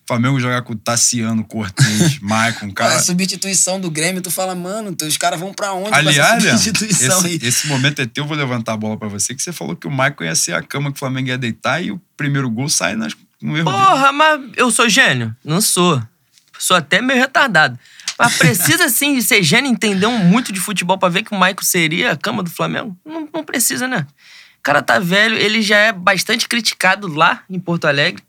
Flamengo 0.06 0.38
jogar 0.38 0.62
com 0.62 0.72
o 0.72 0.76
Tassiano, 0.76 1.42
Cortez, 1.42 2.18
Maicon, 2.22 2.70
cara. 2.72 2.94
A 2.94 3.02
substituição 3.02 3.80
do 3.80 3.90
Grêmio, 3.90 4.22
tu 4.22 4.30
fala, 4.30 4.54
mano, 4.54 4.96
os 5.02 5.16
caras 5.16 5.40
vão 5.40 5.52
pra 5.52 5.72
onde 5.72 5.92
Aliás, 5.92 6.42
com 6.44 6.48
essa 6.48 6.58
substituição 6.58 7.18
esse, 7.18 7.26
aí? 7.26 7.40
Esse 7.42 7.66
momento 7.66 8.00
é 8.00 8.06
teu, 8.06 8.22
eu 8.22 8.28
vou 8.28 8.36
levantar 8.36 8.74
a 8.74 8.76
bola 8.76 8.96
pra 8.96 9.08
você, 9.08 9.34
que 9.34 9.42
você 9.42 9.52
falou 9.52 9.74
que 9.74 9.88
o 9.88 9.90
Maicon 9.90 10.22
ia 10.22 10.34
ser 10.36 10.54
a 10.54 10.62
cama 10.62 10.92
que 10.92 10.96
o 10.96 10.98
Flamengo 11.00 11.28
ia 11.28 11.36
deitar 11.36 11.82
e 11.82 11.90
o 11.90 12.00
primeiro 12.16 12.48
gol 12.48 12.68
sai 12.68 12.94
nas 12.94 13.14
um 13.42 13.56
erro 13.56 13.70
Porra, 13.70 14.12
mas 14.12 14.40
eu 14.56 14.70
sou 14.70 14.88
gênio? 14.88 15.34
Não 15.44 15.60
sou. 15.60 16.02
Sou 16.58 16.76
até 16.76 17.00
meio 17.00 17.20
retardado. 17.20 17.78
Mas 18.18 18.38
precisa 18.38 18.88
sim 18.90 19.14
de 19.14 19.22
ser 19.22 19.42
gênio 19.42 19.70
entender 19.70 20.06
muito 20.08 20.52
de 20.52 20.60
futebol 20.60 20.98
para 20.98 21.08
ver 21.08 21.22
que 21.22 21.34
o 21.34 21.38
Maicon 21.38 21.62
seria 21.62 22.12
a 22.12 22.16
cama 22.16 22.42
do 22.42 22.50
Flamengo? 22.50 22.96
Não, 23.04 23.28
não 23.32 23.44
precisa, 23.44 23.86
né? 23.86 24.06
O 24.58 24.62
cara 24.62 24.82
tá 24.82 24.98
velho, 24.98 25.36
ele 25.36 25.62
já 25.62 25.78
é 25.78 25.92
bastante 25.92 26.48
criticado 26.48 27.06
lá 27.06 27.42
em 27.48 27.60
Porto 27.60 27.86
Alegre. 27.86 28.22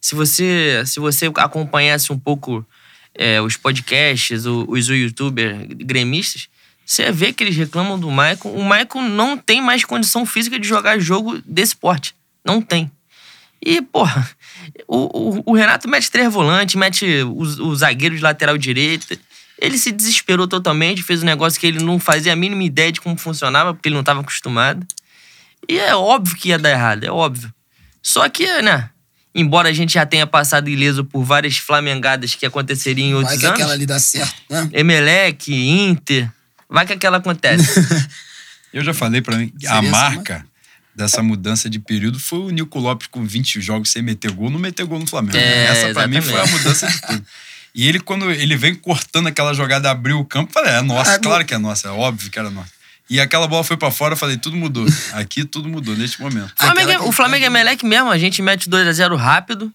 Se 0.00 0.14
você, 0.14 0.82
se 0.86 0.98
você 0.98 1.30
acompanhasse 1.36 2.12
um 2.12 2.18
pouco 2.18 2.66
é, 3.14 3.40
os 3.40 3.56
podcasts, 3.56 4.44
os, 4.44 4.64
os 4.68 4.88
youtubers 4.88 5.66
gremistas, 5.68 6.48
você 6.84 7.10
vê 7.10 7.32
que 7.32 7.42
eles 7.42 7.56
reclamam 7.56 7.98
do 7.98 8.10
Maicon. 8.10 8.50
O 8.50 8.62
Maicon 8.62 9.02
não 9.02 9.38
tem 9.38 9.62
mais 9.62 9.84
condição 9.84 10.26
física 10.26 10.58
de 10.58 10.66
jogar 10.66 10.98
jogo 10.98 11.40
desse 11.46 11.74
porte. 11.74 12.14
Não 12.44 12.60
tem. 12.60 12.90
E, 13.64 13.80
porra, 13.80 14.28
o, 14.86 15.38
o, 15.38 15.42
o 15.46 15.54
Renato 15.54 15.88
mete 15.88 16.10
três 16.10 16.30
volantes, 16.30 16.74
mete 16.74 17.22
o, 17.22 17.38
o 17.38 17.74
zagueiro 17.74 18.14
de 18.14 18.20
lateral 18.20 18.58
direito. 18.58 19.18
Ele 19.58 19.78
se 19.78 19.90
desesperou 19.90 20.46
totalmente, 20.46 21.02
fez 21.02 21.22
um 21.22 21.26
negócio 21.26 21.58
que 21.58 21.66
ele 21.66 21.82
não 21.82 21.98
fazia 21.98 22.34
a 22.34 22.36
mínima 22.36 22.62
ideia 22.62 22.92
de 22.92 23.00
como 23.00 23.16
funcionava, 23.16 23.72
porque 23.72 23.88
ele 23.88 23.94
não 23.94 24.00
estava 24.00 24.20
acostumado. 24.20 24.86
E 25.66 25.78
é 25.78 25.94
óbvio 25.96 26.36
que 26.36 26.50
ia 26.50 26.58
dar 26.58 26.70
errado, 26.72 27.04
é 27.04 27.10
óbvio. 27.10 27.50
Só 28.02 28.28
que, 28.28 28.46
né, 28.60 28.90
embora 29.34 29.70
a 29.70 29.72
gente 29.72 29.94
já 29.94 30.04
tenha 30.04 30.26
passado 30.26 30.68
ileso 30.68 31.02
por 31.02 31.24
várias 31.24 31.56
flamengadas 31.56 32.34
que 32.34 32.44
aconteceriam 32.44 33.08
em 33.08 33.12
Vai 33.14 33.22
outros 33.22 33.38
que 33.38 33.46
anos. 33.46 33.58
aquela 33.58 33.72
ali 33.72 33.86
dá 33.86 33.98
certo, 33.98 34.34
né? 34.50 34.68
Emelec, 34.74 35.54
Inter. 35.54 36.30
Vai 36.68 36.84
que 36.84 36.92
aquela 36.92 37.16
acontece. 37.16 37.80
Eu 38.74 38.84
já 38.84 38.92
falei 38.92 39.22
pra 39.22 39.38
mim, 39.38 39.50
Seria 39.58 39.78
a 39.78 39.82
marca 39.82 40.44
dessa 40.94 41.22
mudança 41.22 41.68
de 41.68 41.78
período 41.78 42.18
foi 42.18 42.38
o 42.38 42.50
Nico 42.50 42.78
Lopes 42.78 43.08
com 43.08 43.24
20 43.24 43.60
jogos 43.60 43.90
sem 43.90 44.02
meter 44.02 44.30
gol, 44.30 44.50
não 44.50 44.58
meter 44.58 44.84
gol 44.86 44.98
no 44.98 45.06
Flamengo. 45.06 45.36
É, 45.36 45.64
Essa 45.66 45.92
pra 45.92 46.06
mim 46.06 46.20
foi 46.20 46.40
a 46.40 46.46
mudança 46.46 46.86
de 46.86 47.00
tudo. 47.00 47.24
E 47.74 47.88
ele, 47.88 47.98
quando 47.98 48.30
ele 48.30 48.56
vem 48.56 48.74
cortando 48.74 49.26
aquela 49.26 49.52
jogada, 49.52 49.90
abriu 49.90 50.20
o 50.20 50.24
campo, 50.24 50.52
falei, 50.52 50.74
é 50.74 50.80
nossa, 50.80 51.14
Ah, 51.14 51.18
claro 51.18 51.44
que 51.44 51.52
é 51.52 51.58
nossa, 51.58 51.88
é 51.88 51.90
óbvio 51.90 52.30
que 52.30 52.38
era 52.38 52.48
nossa. 52.48 52.70
E 53.10 53.20
aquela 53.20 53.46
bola 53.46 53.64
foi 53.64 53.76
pra 53.76 53.90
fora, 53.90 54.14
eu 54.14 54.16
falei, 54.16 54.36
tudo 54.36 54.56
mudou. 54.56 54.86
Aqui 55.12 55.44
tudo 55.44 55.68
mudou 55.68 55.94
neste 55.96 56.20
momento. 56.20 56.52
Flamengo, 56.56 56.90
Aquela 56.90 57.08
o 57.08 57.12
Flamengo 57.12 57.44
é 57.44 57.46
Emelec 57.48 57.84
mesmo, 57.84 58.10
a 58.10 58.16
gente 58.16 58.40
mete 58.40 58.70
2x0 58.70 59.16
rápido 59.16 59.72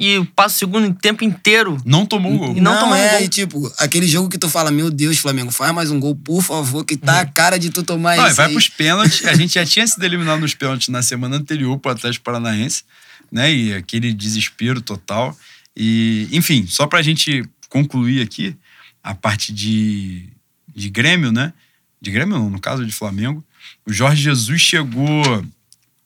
e 0.00 0.24
passa 0.36 0.54
o 0.54 0.58
segundo 0.60 0.94
tempo 0.94 1.24
inteiro. 1.24 1.76
Não 1.84 2.06
tomou 2.06 2.32
o 2.32 2.38
gol. 2.38 2.56
E 2.56 2.60
não 2.60 2.72
não 2.72 2.80
tomamos 2.82 3.04
é, 3.04 3.10
gol. 3.16 3.20
e 3.22 3.28
tipo, 3.28 3.72
aquele 3.78 4.06
jogo 4.06 4.28
que 4.28 4.38
tu 4.38 4.48
fala, 4.48 4.70
meu 4.70 4.92
Deus, 4.92 5.18
Flamengo, 5.18 5.50
faz 5.50 5.74
mais 5.74 5.90
um 5.90 5.98
gol, 5.98 6.14
por 6.14 6.40
favor, 6.40 6.84
que 6.84 6.96
tá 6.96 7.20
a 7.20 7.26
cara 7.26 7.58
de 7.58 7.68
tu 7.68 7.82
tomar 7.82 8.16
Não, 8.16 8.24
e 8.24 8.28
isso 8.28 8.36
vai 8.36 8.46
aí. 8.46 8.52
pros 8.52 8.68
pênaltis. 8.68 9.24
A 9.24 9.34
gente 9.34 9.54
já 9.54 9.66
tinha 9.66 9.84
sido 9.88 10.04
eliminado 10.04 10.38
nos 10.38 10.54
pênaltis 10.54 10.86
na 10.86 11.02
semana 11.02 11.36
anterior 11.36 11.76
pro 11.80 11.90
Atlético 11.90 12.24
Paranaense, 12.24 12.84
né? 13.30 13.52
E 13.52 13.74
aquele 13.74 14.12
desespero 14.12 14.80
total. 14.80 15.36
E, 15.76 16.28
enfim, 16.30 16.64
só 16.68 16.86
pra 16.86 17.02
gente 17.02 17.44
concluir 17.68 18.22
aqui 18.22 18.56
a 19.02 19.16
parte 19.16 19.52
de, 19.52 20.28
de 20.76 20.90
Grêmio, 20.90 21.32
né? 21.32 21.52
De 22.00 22.12
Grêmio 22.12 22.38
não, 22.38 22.48
no 22.48 22.60
caso 22.60 22.86
de 22.86 22.92
Flamengo. 22.92 23.44
O 23.84 23.92
Jorge 23.92 24.22
Jesus 24.22 24.60
chegou 24.60 25.44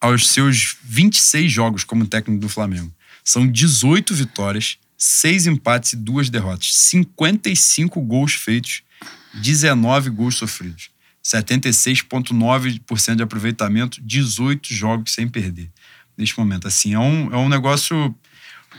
aos 0.00 0.28
seus 0.28 0.78
26 0.82 1.52
jogos 1.52 1.84
como 1.84 2.06
técnico 2.06 2.40
do 2.40 2.48
Flamengo. 2.48 2.90
São 3.24 3.46
18 3.46 4.14
vitórias, 4.14 4.78
6 4.96 5.46
empates 5.46 5.92
e 5.92 5.96
2 5.96 6.30
derrotas. 6.30 6.74
55 6.74 8.00
gols 8.00 8.34
feitos, 8.34 8.82
19 9.34 10.10
gols 10.10 10.36
sofridos. 10.36 10.90
76,9% 11.24 13.14
de 13.14 13.22
aproveitamento, 13.22 14.00
18 14.02 14.74
jogos 14.74 15.12
sem 15.12 15.28
perder. 15.28 15.70
Neste 16.16 16.36
momento, 16.38 16.66
assim, 16.66 16.94
é 16.94 16.98
um, 16.98 17.32
é 17.32 17.36
um 17.36 17.48
negócio 17.48 18.14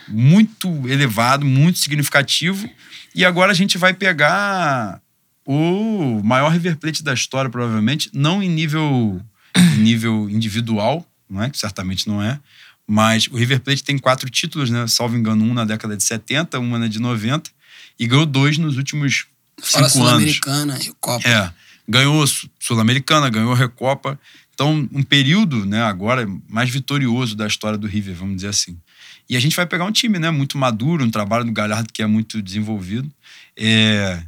muito 0.08 0.68
elevado, 0.88 1.46
muito 1.46 1.80
significativo. 1.80 2.70
E 3.16 3.24
agora 3.24 3.52
a 3.52 3.56
gente 3.56 3.78
vai 3.78 3.94
pegar 3.94 5.02
o 5.46 6.22
maior 6.24 6.52
River 6.52 6.78
Plate 6.78 7.04
da 7.04 7.14
história, 7.14 7.50
provavelmente, 7.50 8.10
não 8.14 8.42
em 8.42 8.50
nível, 8.50 9.22
nível 9.78 10.30
individual, 10.30 11.06
não 11.30 11.44
é? 11.44 11.50
que 11.50 11.58
certamente 11.58 12.08
não 12.08 12.22
é, 12.22 12.40
mas 12.88 13.28
o 13.28 13.36
River 13.36 13.60
Plate 13.62 13.84
tem 13.84 13.98
quatro 13.98 14.30
títulos, 14.30 14.70
né? 14.70 14.86
salvo 14.88 15.16
engano, 15.16 15.44
um 15.44 15.54
na 15.54 15.66
década 15.66 15.96
de 15.96 16.04
70, 16.04 16.60
uma 16.60 16.78
na 16.80 16.88
de 16.88 17.00
90, 17.00 17.50
e 18.00 18.08
ganhou 18.08 18.26
dois 18.26 18.58
nos 18.58 18.78
últimos 18.78 19.26
Fora 19.62 19.90
cinco 19.90 20.06
anos. 20.06 20.34
Sul-Americana 20.34 20.80
e 20.82 20.94
Copa. 21.00 21.28
É, 21.28 21.52
ganhou 21.88 22.26
Su- 22.28 22.50
Sul-Americana, 22.60 23.30
ganhou 23.30 23.54
Recopa. 23.54 24.20
Então, 24.54 24.88
um 24.92 25.02
período, 25.02 25.66
né, 25.66 25.82
agora 25.82 26.28
mais 26.48 26.70
vitorioso 26.70 27.36
da 27.36 27.48
história 27.48 27.78
do 27.78 27.88
River, 27.88 28.16
vamos 28.16 28.36
dizer 28.36 28.50
assim. 28.50 28.78
E 29.30 29.36
a 29.36 29.40
gente 29.40 29.56
vai 29.56 29.66
pegar 29.66 29.86
um 29.86 29.92
time, 29.92 30.20
né, 30.20 30.30
muito 30.30 30.58
maduro, 30.58 31.04
um 31.04 31.10
trabalho 31.10 31.46
do 31.46 31.52
Galhardo 31.52 31.92
que 31.92 32.04
é 32.04 32.08
muito 32.08 32.42
desenvolvido. 32.42 33.10
É... 33.58 34.22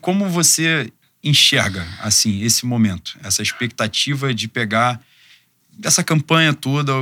Como 0.00 0.28
você 0.28 0.90
enxerga, 1.22 1.86
assim, 2.00 2.42
esse 2.42 2.64
momento, 2.64 3.18
essa 3.22 3.42
expectativa 3.42 4.32
de 4.32 4.48
pegar 4.48 5.00
dessa 5.78 6.02
campanha 6.02 6.54
toda, 6.54 6.92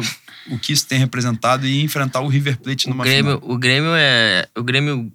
o- 0.51 0.59
que 0.59 0.73
isso 0.73 0.87
tem 0.87 0.99
representado 0.99 1.67
e 1.67 1.83
enfrentar 1.83 2.21
o 2.21 2.29
River 2.29 2.59
Plate 2.59 2.87
O 2.87 2.91
numa 2.91 3.05
Grêmio, 3.05 3.39
final? 3.41 3.51
o 3.55 3.59
Grêmio 3.59 3.91
é. 3.95 4.47
O 4.57 4.63
Grêmio 4.63 5.13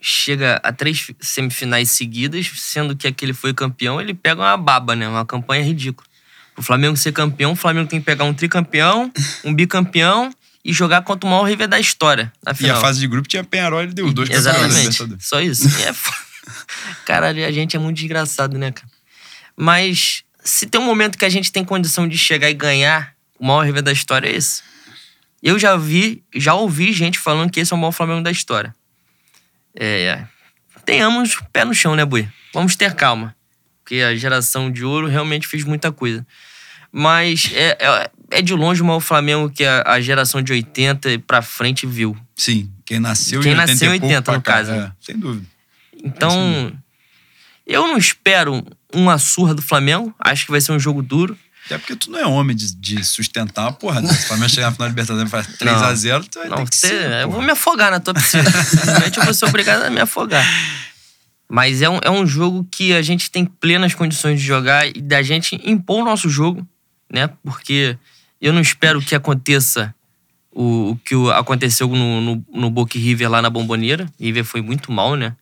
chega 0.00 0.60
a 0.62 0.72
três 0.72 1.00
fi- 1.00 1.16
semifinais 1.20 1.90
seguidas, 1.90 2.50
sendo 2.56 2.96
que 2.96 3.06
aquele 3.06 3.32
foi 3.32 3.54
campeão, 3.54 4.00
ele 4.00 4.14
pega 4.14 4.40
uma 4.40 4.56
baba, 4.56 4.96
né? 4.96 5.08
Uma 5.08 5.24
campanha 5.24 5.62
ridícula. 5.62 6.06
O 6.56 6.62
Flamengo 6.62 6.96
ser 6.96 7.12
campeão, 7.12 7.52
o 7.52 7.56
Flamengo 7.56 7.88
tem 7.88 7.98
que 8.00 8.04
pegar 8.04 8.24
um 8.24 8.34
tricampeão, 8.34 9.10
um 9.44 9.54
bicampeão 9.54 10.30
e 10.64 10.72
jogar 10.72 11.02
contra 11.02 11.26
o 11.26 11.30
maior 11.30 11.44
River 11.44 11.66
da 11.68 11.78
história. 11.80 12.32
Na 12.44 12.52
E 12.52 12.54
final. 12.56 12.76
a 12.76 12.80
fase 12.80 13.00
de 13.00 13.06
grupo 13.06 13.26
tinha 13.28 13.42
Penharol, 13.44 13.80
ele 13.82 13.92
deu 13.94 14.12
dois 14.12 14.28
Exatamente. 14.28 14.98
Só 15.20 15.40
isso. 15.40 15.68
E 15.78 15.82
é 15.84 15.94
Caralho, 17.06 17.46
a 17.46 17.50
gente 17.50 17.76
é 17.76 17.78
muito 17.78 17.96
desgraçado, 17.96 18.58
né, 18.58 18.70
cara? 18.72 18.88
Mas 19.56 20.24
se 20.42 20.66
tem 20.66 20.80
um 20.80 20.84
momento 20.84 21.16
que 21.16 21.24
a 21.24 21.28
gente 21.28 21.50
tem 21.52 21.64
condição 21.64 22.06
de 22.08 22.18
chegar 22.18 22.50
e 22.50 22.54
ganhar, 22.54 23.14
o 23.38 23.46
maior 23.46 23.64
rival 23.64 23.82
da 23.82 23.92
história 23.92 24.28
é 24.28 24.36
esse. 24.36 24.62
Eu 25.42 25.58
já 25.58 25.76
vi, 25.76 26.22
já 26.34 26.54
ouvi 26.54 26.92
gente 26.92 27.18
falando 27.18 27.50
que 27.50 27.60
esse 27.60 27.72
é 27.72 27.76
o 27.76 27.78
maior 27.78 27.92
Flamengo 27.92 28.22
da 28.22 28.30
história. 28.30 28.74
É. 29.74 30.24
Tenhamos 30.84 31.36
o 31.36 31.44
pé 31.52 31.64
no 31.64 31.74
chão, 31.74 31.96
né, 31.96 32.04
Bui? 32.04 32.28
Vamos 32.52 32.76
ter 32.76 32.94
calma. 32.94 33.34
Porque 33.82 33.96
a 33.96 34.14
geração 34.14 34.70
de 34.70 34.84
ouro 34.84 35.08
realmente 35.08 35.46
fez 35.48 35.64
muita 35.64 35.90
coisa. 35.90 36.24
Mas 36.92 37.50
é, 37.54 37.76
é, 37.80 38.10
é 38.30 38.42
de 38.42 38.54
longe 38.54 38.82
o 38.82 38.84
maior 38.84 39.00
Flamengo 39.00 39.50
que 39.50 39.64
a, 39.64 39.82
a 39.86 40.00
geração 40.00 40.42
de 40.42 40.52
80 40.52 41.18
pra 41.26 41.42
frente 41.42 41.86
viu. 41.86 42.16
Sim, 42.36 42.70
quem 42.84 43.00
nasceu 43.00 43.40
Quem 43.40 43.52
em 43.52 43.54
80 43.54 43.72
nasceu 43.72 43.92
em 43.92 43.96
e 43.96 44.00
pouco 44.00 44.14
80, 44.14 44.22
pra 44.22 44.34
no 44.34 44.42
caso, 44.42 44.70
é, 44.72 44.76
né? 44.76 44.92
sem 45.00 45.18
dúvida. 45.18 45.46
Então, 46.04 46.72
eu 47.66 47.86
não 47.86 47.96
espero 47.96 48.64
uma 48.92 49.18
surra 49.18 49.54
do 49.54 49.62
Flamengo. 49.62 50.14
Acho 50.18 50.44
que 50.44 50.50
vai 50.50 50.60
ser 50.60 50.72
um 50.72 50.78
jogo 50.78 51.02
duro. 51.02 51.36
Até 51.72 51.78
porque 51.78 51.96
tu 51.96 52.10
não 52.10 52.18
é 52.18 52.26
homem 52.26 52.54
de, 52.54 52.74
de 52.76 53.02
sustentar 53.02 53.62
uma 53.62 53.72
porra 53.72 54.02
dessa. 54.02 54.14
Se 54.14 54.24
o 54.24 54.28
Flamengo 54.28 54.50
chegar 54.50 54.66
na 54.66 54.72
final 54.72 54.88
da 54.88 54.90
Libertadores 54.90 55.28
e 55.28 55.30
faz 55.30 55.46
3x0, 55.56 56.28
tu 56.30 56.38
vai 56.38 56.48
Não, 56.48 56.56
ter 56.58 56.68
que 56.68 56.76
ser, 56.76 56.92
eu 56.92 57.10
porra. 57.10 57.26
vou 57.28 57.42
me 57.42 57.50
afogar 57.52 57.90
na 57.90 57.98
tua 57.98 58.12
piscina. 58.12 58.50
Simplesmente 58.64 59.18
eu 59.18 59.24
vou 59.24 59.32
ser 59.32 59.46
obrigado 59.46 59.82
a 59.82 59.90
me 59.90 60.00
afogar. 60.00 60.44
Mas 61.48 61.80
é 61.80 61.88
um, 61.88 61.98
é 62.02 62.10
um 62.10 62.26
jogo 62.26 62.66
que 62.70 62.92
a 62.92 63.00
gente 63.00 63.30
tem 63.30 63.44
plenas 63.46 63.94
condições 63.94 64.38
de 64.38 64.46
jogar 64.46 64.86
e 64.86 65.00
da 65.00 65.22
gente 65.22 65.58
impor 65.64 66.02
o 66.02 66.04
nosso 66.04 66.28
jogo, 66.28 66.66
né? 67.10 67.30
Porque 67.42 67.96
eu 68.40 68.52
não 68.52 68.60
espero 68.60 69.00
que 69.00 69.14
aconteça 69.14 69.94
o, 70.50 70.90
o 70.90 70.96
que 71.04 71.14
aconteceu 71.34 71.88
no, 71.88 72.20
no, 72.20 72.44
no 72.52 72.70
Boca 72.70 72.98
River 72.98 73.30
lá 73.30 73.40
na 73.40 73.48
Bomboneira. 73.48 74.06
River 74.20 74.44
foi 74.44 74.60
muito 74.60 74.92
mal, 74.92 75.16
né? 75.16 75.34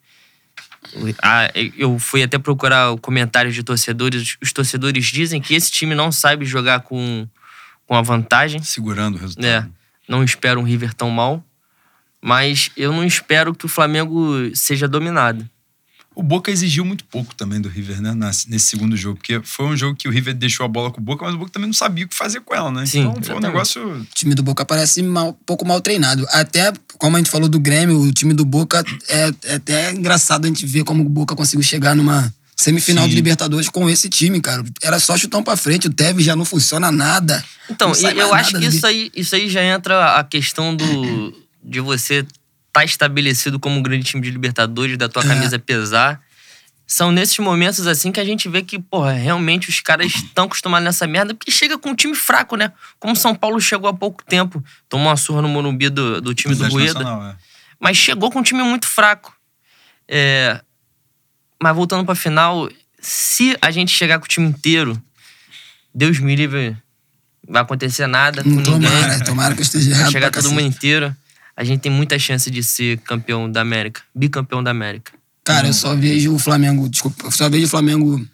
O- 0.94 1.14
ah, 1.22 1.50
eu 1.76 1.98
fui 1.98 2.22
até 2.22 2.38
procurar 2.38 2.96
comentários 2.98 3.54
de 3.54 3.62
torcedores. 3.62 4.36
Os 4.42 4.52
torcedores 4.52 5.06
dizem 5.06 5.40
que 5.40 5.54
esse 5.54 5.70
time 5.70 5.94
não 5.94 6.10
sabe 6.10 6.44
jogar 6.44 6.80
com, 6.80 7.28
com 7.86 7.94
a 7.94 8.02
vantagem. 8.02 8.62
Segurando 8.62 9.16
o 9.16 9.18
resultado. 9.18 9.44
É, 9.46 9.66
não 10.08 10.24
espero 10.24 10.58
um 10.60 10.64
River 10.64 10.94
tão 10.94 11.10
mal, 11.10 11.44
mas 12.20 12.70
eu 12.76 12.92
não 12.92 13.04
espero 13.04 13.54
que 13.54 13.66
o 13.66 13.68
Flamengo 13.68 14.54
seja 14.54 14.88
dominado. 14.88 15.48
O 16.20 16.22
Boca 16.22 16.50
exigiu 16.50 16.84
muito 16.84 17.02
pouco 17.04 17.34
também 17.34 17.58
do 17.58 17.66
River, 17.66 18.02
né? 18.02 18.14
Nesse 18.14 18.66
segundo 18.66 18.94
jogo. 18.94 19.16
Porque 19.16 19.40
foi 19.42 19.64
um 19.64 19.74
jogo 19.74 19.96
que 19.96 20.06
o 20.06 20.10
River 20.10 20.34
deixou 20.34 20.66
a 20.66 20.68
bola 20.68 20.90
com 20.90 21.00
o 21.00 21.02
Boca, 21.02 21.24
mas 21.24 21.34
o 21.34 21.38
Boca 21.38 21.50
também 21.50 21.66
não 21.66 21.72
sabia 21.72 22.04
o 22.04 22.08
que 22.08 22.14
fazer 22.14 22.40
com 22.40 22.54
ela, 22.54 22.70
né? 22.70 22.84
Sim, 22.84 23.00
então 23.00 23.22
foi 23.22 23.36
um 23.36 23.40
negócio. 23.40 23.82
O 23.82 24.06
time 24.14 24.34
do 24.34 24.42
Boca 24.42 24.62
parece 24.62 25.02
mal, 25.02 25.30
um 25.30 25.32
pouco 25.32 25.66
mal 25.66 25.80
treinado. 25.80 26.26
Até, 26.30 26.74
como 26.98 27.16
a 27.16 27.20
gente 27.20 27.30
falou 27.30 27.48
do 27.48 27.58
Grêmio, 27.58 27.98
o 27.98 28.12
time 28.12 28.34
do 28.34 28.44
Boca 28.44 28.84
é, 29.08 29.32
é 29.44 29.54
até 29.54 29.92
engraçado 29.92 30.44
a 30.44 30.48
gente 30.48 30.66
ver 30.66 30.84
como 30.84 31.02
o 31.02 31.08
Boca 31.08 31.34
conseguiu 31.34 31.62
chegar 31.62 31.96
numa 31.96 32.30
semifinal 32.54 33.04
Sim. 33.04 33.10
de 33.10 33.16
Libertadores 33.16 33.70
com 33.70 33.88
esse 33.88 34.10
time, 34.10 34.42
cara. 34.42 34.62
Era 34.82 35.00
só 35.00 35.16
chutão 35.16 35.42
pra 35.42 35.56
frente, 35.56 35.86
o 35.86 35.90
Tevez 35.90 36.26
já 36.26 36.36
não 36.36 36.44
funciona 36.44 36.92
nada. 36.92 37.42
Então, 37.70 37.92
eu 37.94 38.34
acho 38.34 38.52
nada 38.52 38.68
que 38.68 38.76
isso 38.76 38.86
aí, 38.86 39.10
isso 39.16 39.34
aí 39.34 39.48
já 39.48 39.64
entra 39.64 40.16
a 40.16 40.24
questão 40.24 40.76
do 40.76 41.32
de 41.62 41.80
você 41.80 42.26
estar 42.70 42.84
estabelecido 42.84 43.58
como 43.58 43.76
um 43.78 43.82
grande 43.82 44.04
time 44.04 44.22
de 44.22 44.30
Libertadores, 44.30 44.96
da 44.96 45.08
tua 45.08 45.22
É. 45.22 45.26
camisa 45.26 45.58
pesar. 45.58 46.20
São 46.86 47.12
nesses 47.12 47.38
momentos 47.38 47.86
assim 47.86 48.10
que 48.10 48.18
a 48.18 48.24
gente 48.24 48.48
vê 48.48 48.62
que, 48.62 48.78
porra, 48.78 49.12
realmente 49.12 49.68
os 49.68 49.80
caras 49.80 50.12
estão 50.12 50.46
acostumados 50.46 50.84
nessa 50.84 51.06
merda, 51.06 51.34
porque 51.34 51.50
chega 51.52 51.78
com 51.78 51.90
um 51.90 51.94
time 51.94 52.16
fraco, 52.16 52.56
né? 52.56 52.72
Como 52.98 53.14
São 53.14 53.32
Paulo 53.34 53.60
chegou 53.60 53.88
há 53.88 53.94
pouco 53.94 54.24
tempo, 54.24 54.62
tomou 54.88 55.06
uma 55.06 55.16
surra 55.16 55.40
no 55.42 55.48
Morumbi 55.48 55.88
do, 55.88 56.20
do 56.20 56.34
time 56.34 56.54
do 56.54 56.68
Rueda. 56.68 57.00
É. 57.00 57.36
mas 57.78 57.96
chegou 57.96 58.30
com 58.30 58.40
um 58.40 58.42
time 58.42 58.62
muito 58.64 58.86
fraco. 58.88 59.32
É, 60.08 60.60
mas 61.62 61.76
voltando 61.76 62.04
pra 62.04 62.14
final, 62.16 62.68
se 63.00 63.56
a 63.62 63.70
gente 63.70 63.92
chegar 63.92 64.18
com 64.18 64.24
o 64.24 64.28
time 64.28 64.48
inteiro, 64.48 65.00
Deus 65.94 66.18
me 66.18 66.34
livre, 66.34 66.76
vai 67.48 67.62
acontecer 67.62 68.06
nada 68.08 68.42
com 68.42 68.48
Hum, 68.50 68.56
ninguém. 68.56 68.80
Tomara, 68.90 69.24
tomara 69.24 69.54
que 69.54 69.60
eu 69.60 69.64
esteja 69.64 69.90
errado. 69.90 70.02
Vai 70.04 70.12
chegar 70.12 70.30
todo 70.30 70.42
cacete. 70.42 70.54
mundo 70.54 70.66
inteiro. 70.66 71.16
A 71.56 71.64
gente 71.64 71.80
tem 71.80 71.92
muita 71.92 72.18
chance 72.18 72.50
de 72.50 72.62
ser 72.62 72.98
campeão 72.98 73.50
da 73.50 73.60
América, 73.60 74.02
bicampeão 74.14 74.62
da 74.62 74.70
América. 74.70 75.12
Cara, 75.44 75.68
eu 75.68 75.74
só 75.74 75.94
vejo 75.94 76.34
o 76.34 76.38
Flamengo, 76.38 76.88
desculpa, 76.88 77.24
eu 77.24 77.30
só 77.30 77.48
vejo 77.48 77.66
o 77.66 77.68
Flamengo, 77.68 78.24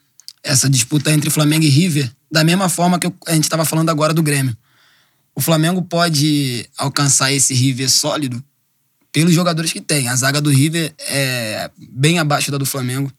essa 0.42 0.68
disputa 0.68 1.10
entre 1.12 1.30
Flamengo 1.30 1.64
e 1.64 1.68
River, 1.68 2.10
da 2.30 2.44
mesma 2.44 2.68
forma 2.68 2.98
que 2.98 3.10
a 3.26 3.34
gente 3.34 3.48
tava 3.48 3.64
falando 3.64 3.90
agora 3.90 4.12
do 4.12 4.22
Grêmio. 4.22 4.56
O 5.34 5.40
Flamengo 5.40 5.82
pode 5.82 6.68
alcançar 6.76 7.32
esse 7.32 7.52
River 7.54 7.90
sólido 7.90 8.42
pelos 9.12 9.32
jogadores 9.32 9.72
que 9.72 9.80
tem. 9.80 10.08
A 10.08 10.16
zaga 10.16 10.40
do 10.40 10.50
River 10.50 10.94
é 10.98 11.70
bem 11.90 12.18
abaixo 12.18 12.50
da 12.50 12.58
do 12.58 12.66
Flamengo. 12.66 13.12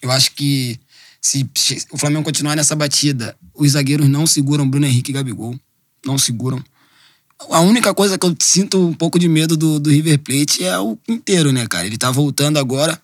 Eu 0.00 0.10
acho 0.10 0.32
que 0.32 0.78
se 1.20 1.48
o 1.90 1.98
Flamengo 1.98 2.24
continuar 2.24 2.54
nessa 2.54 2.76
batida, 2.76 3.36
os 3.54 3.72
zagueiros 3.72 4.08
não 4.08 4.26
seguram 4.26 4.68
Bruno 4.68 4.86
Henrique 4.86 5.10
e 5.10 5.14
Gabigol. 5.14 5.58
Não 6.04 6.16
seguram. 6.16 6.62
A 7.50 7.60
única 7.60 7.92
coisa 7.94 8.18
que 8.18 8.24
eu 8.26 8.34
sinto 8.40 8.88
um 8.88 8.94
pouco 8.94 9.18
de 9.18 9.28
medo 9.28 9.56
do, 9.56 9.78
do 9.78 9.90
River 9.90 10.18
Plate 10.18 10.64
é 10.64 10.78
o 10.78 10.98
inteiro, 11.08 11.52
né, 11.52 11.66
cara? 11.66 11.86
Ele 11.86 11.98
tá 11.98 12.10
voltando 12.10 12.58
agora. 12.58 13.00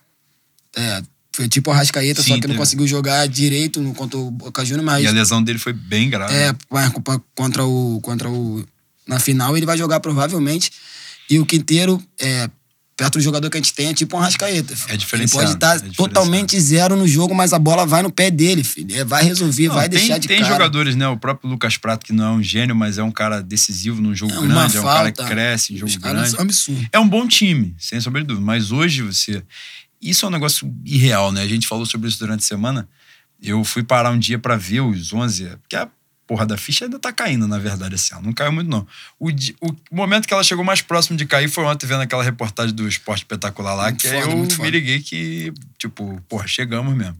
É, 0.75 1.03
foi 1.31 1.47
tipo 1.47 1.69
o 1.69 1.73
Rascaeta, 1.73 2.21
Sim, 2.21 2.29
só 2.29 2.35
que 2.35 2.41
não 2.41 2.47
teve. 2.49 2.57
conseguiu 2.57 2.87
jogar 2.87 3.27
direito 3.27 3.79
no, 3.81 3.93
contra 3.93 4.17
o 4.17 4.31
Boca 4.31 4.65
Juniors, 4.65 4.85
mas 4.85 5.03
E 5.03 5.07
a 5.07 5.11
lesão 5.11 5.41
dele 5.43 5.59
foi 5.59 5.73
bem 5.73 6.09
grave. 6.09 6.33
é, 6.33 6.53
contra 7.35 7.65
o, 7.65 7.99
contra 8.01 8.29
o. 8.29 8.65
Na 9.07 9.19
final 9.19 9.55
ele 9.55 9.65
vai 9.65 9.77
jogar 9.77 9.99
provavelmente. 9.99 10.71
E 11.29 11.39
o 11.39 11.45
Quinteiro, 11.45 12.03
é, 12.19 12.49
perto 12.95 13.13
do 13.13 13.21
jogador 13.21 13.49
que 13.49 13.57
a 13.57 13.59
gente 13.61 13.73
tem, 13.73 13.87
é 13.87 13.93
tipo 13.93 14.15
um 14.15 14.19
Rascaeta. 14.19 14.75
filho. 14.75 14.89
É 14.89 14.91
Ele 14.91 14.97
diferenciado, 14.97 15.45
pode 15.45 15.55
estar 15.55 15.67
é 15.71 15.73
diferenciado. 15.75 15.95
totalmente 16.09 16.59
zero 16.59 16.95
no 16.95 17.07
jogo, 17.07 17.33
mas 17.33 17.51
a 17.53 17.59
bola 17.59 17.85
vai 17.85 18.01
no 18.03 18.11
pé 18.11 18.29
dele, 18.31 18.63
filho. 18.63 18.95
É, 18.95 19.03
vai 19.03 19.23
resolver, 19.23 19.67
Não, 19.67 19.75
vai 19.75 19.89
tem, 19.89 19.99
deixar 19.99 20.17
de 20.17 20.27
tem 20.27 20.39
cara. 20.41 20.51
jogadores, 20.53 20.95
né? 20.95 21.07
O 21.07 21.17
próprio 21.17 21.49
Lucas 21.49 21.77
Prato, 21.77 22.05
que 22.05 22.13
não 22.13 22.25
é 22.25 22.29
um 22.31 22.43
gênio, 22.43 22.75
mas 22.75 22.97
é 22.97 23.03
um 23.03 23.11
cara 23.11 23.41
decisivo 23.41 24.01
num 24.01 24.15
jogo 24.15 24.31
É 24.33 24.47
grande, 24.47 24.77
é 24.77 24.81
um 24.81 24.83
cara 24.83 25.11
que 25.11 25.17
falta. 25.17 25.33
cresce 25.33 25.73
em 25.73 25.77
jogo 25.77 25.91
grande. 25.99 26.29
são 26.29 26.39
absurdos. 26.41 26.85
É 26.91 26.99
um 26.99 27.07
bom 27.07 27.27
time, 27.27 27.75
sem 27.79 27.99
sombra 27.99 28.21
de 28.21 28.27
dúvida. 28.27 28.45
Mas 28.45 28.71
hoje 28.71 29.01
você. 29.01 29.43
Isso 30.01 30.25
é 30.25 30.27
um 30.27 30.31
negócio 30.31 30.73
irreal, 30.85 31.31
né? 31.31 31.41
A 31.41 31.47
gente 31.47 31.65
falou 31.67 31.85
sobre 31.85 32.07
isso 32.09 32.19
durante 32.19 32.41
a 32.41 32.47
semana. 32.47 32.87
Eu 33.41 33.63
fui 33.63 33.83
parar 33.83 34.11
um 34.11 34.19
dia 34.19 34.37
pra 34.37 34.55
ver 34.55 34.81
os 34.81 35.11
11, 35.11 35.47
porque 35.61 35.75
a 35.75 35.87
porra 36.25 36.45
da 36.45 36.57
ficha 36.57 36.85
ainda 36.85 36.97
tá 36.99 37.11
caindo, 37.11 37.47
na 37.47 37.57
verdade, 37.59 37.95
assim. 37.95 38.13
Ela 38.13 38.23
não 38.23 38.33
caiu 38.33 38.51
muito, 38.51 38.69
não. 38.69 38.87
O, 39.19 39.29
o 39.29 39.75
momento 39.95 40.27
que 40.27 40.33
ela 40.33 40.43
chegou 40.43 40.63
mais 40.63 40.81
próximo 40.81 41.17
de 41.17 41.25
cair 41.25 41.49
foi 41.49 41.63
ontem, 41.65 41.85
vendo 41.85 42.01
aquela 42.01 42.23
reportagem 42.23 42.73
do 42.73 42.87
Esporte 42.87 43.19
Espetacular 43.19 43.73
lá, 43.75 43.83
Muito 43.85 44.01
que 44.01 44.07
foda, 44.07 44.25
aí 44.25 44.31
eu 44.31 44.37
me 44.37 44.51
foda. 44.53 44.69
liguei 44.69 44.99
que, 45.01 45.53
tipo, 45.77 46.21
porra, 46.29 46.47
chegamos 46.47 46.95
mesmo. 46.95 47.17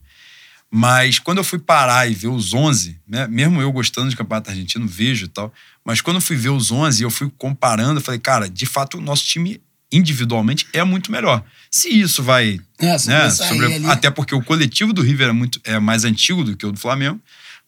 Mas 0.75 1.19
quando 1.19 1.37
eu 1.37 1.43
fui 1.43 1.59
parar 1.59 2.09
e 2.09 2.15
ver 2.15 2.29
os 2.29 2.53
11, 2.53 2.99
né, 3.07 3.27
mesmo 3.27 3.61
eu 3.61 3.71
gostando 3.71 4.09
de 4.09 4.15
campeonato 4.15 4.49
argentino, 4.49 4.87
vejo 4.87 5.25
e 5.25 5.27
tal, 5.27 5.53
mas 5.85 6.01
quando 6.01 6.17
eu 6.17 6.21
fui 6.21 6.35
ver 6.35 6.49
os 6.49 6.71
11 6.71 7.01
e 7.01 7.05
eu 7.05 7.11
fui 7.11 7.29
comparando, 7.37 7.99
eu 7.99 8.03
falei, 8.03 8.19
cara, 8.19 8.49
de 8.49 8.65
fato 8.65 8.97
o 8.97 9.01
nosso 9.01 9.23
time 9.25 9.61
individualmente 9.91 10.65
é 10.73 10.83
muito 10.83 11.11
melhor. 11.11 11.43
Se 11.69 11.87
isso 11.89 12.23
vai, 12.23 12.59
É, 12.79 12.97
né, 13.07 13.29
sobre- 13.29 13.85
até 13.85 14.09
porque 14.09 14.33
o 14.33 14.41
coletivo 14.43 14.91
do 14.91 15.03
River 15.03 15.29
é 15.29 15.31
muito 15.31 15.61
é 15.63 15.77
mais 15.77 16.03
antigo 16.03 16.43
do 16.43 16.57
que 16.57 16.65
o 16.65 16.71
do 16.71 16.79
Flamengo, 16.79 17.19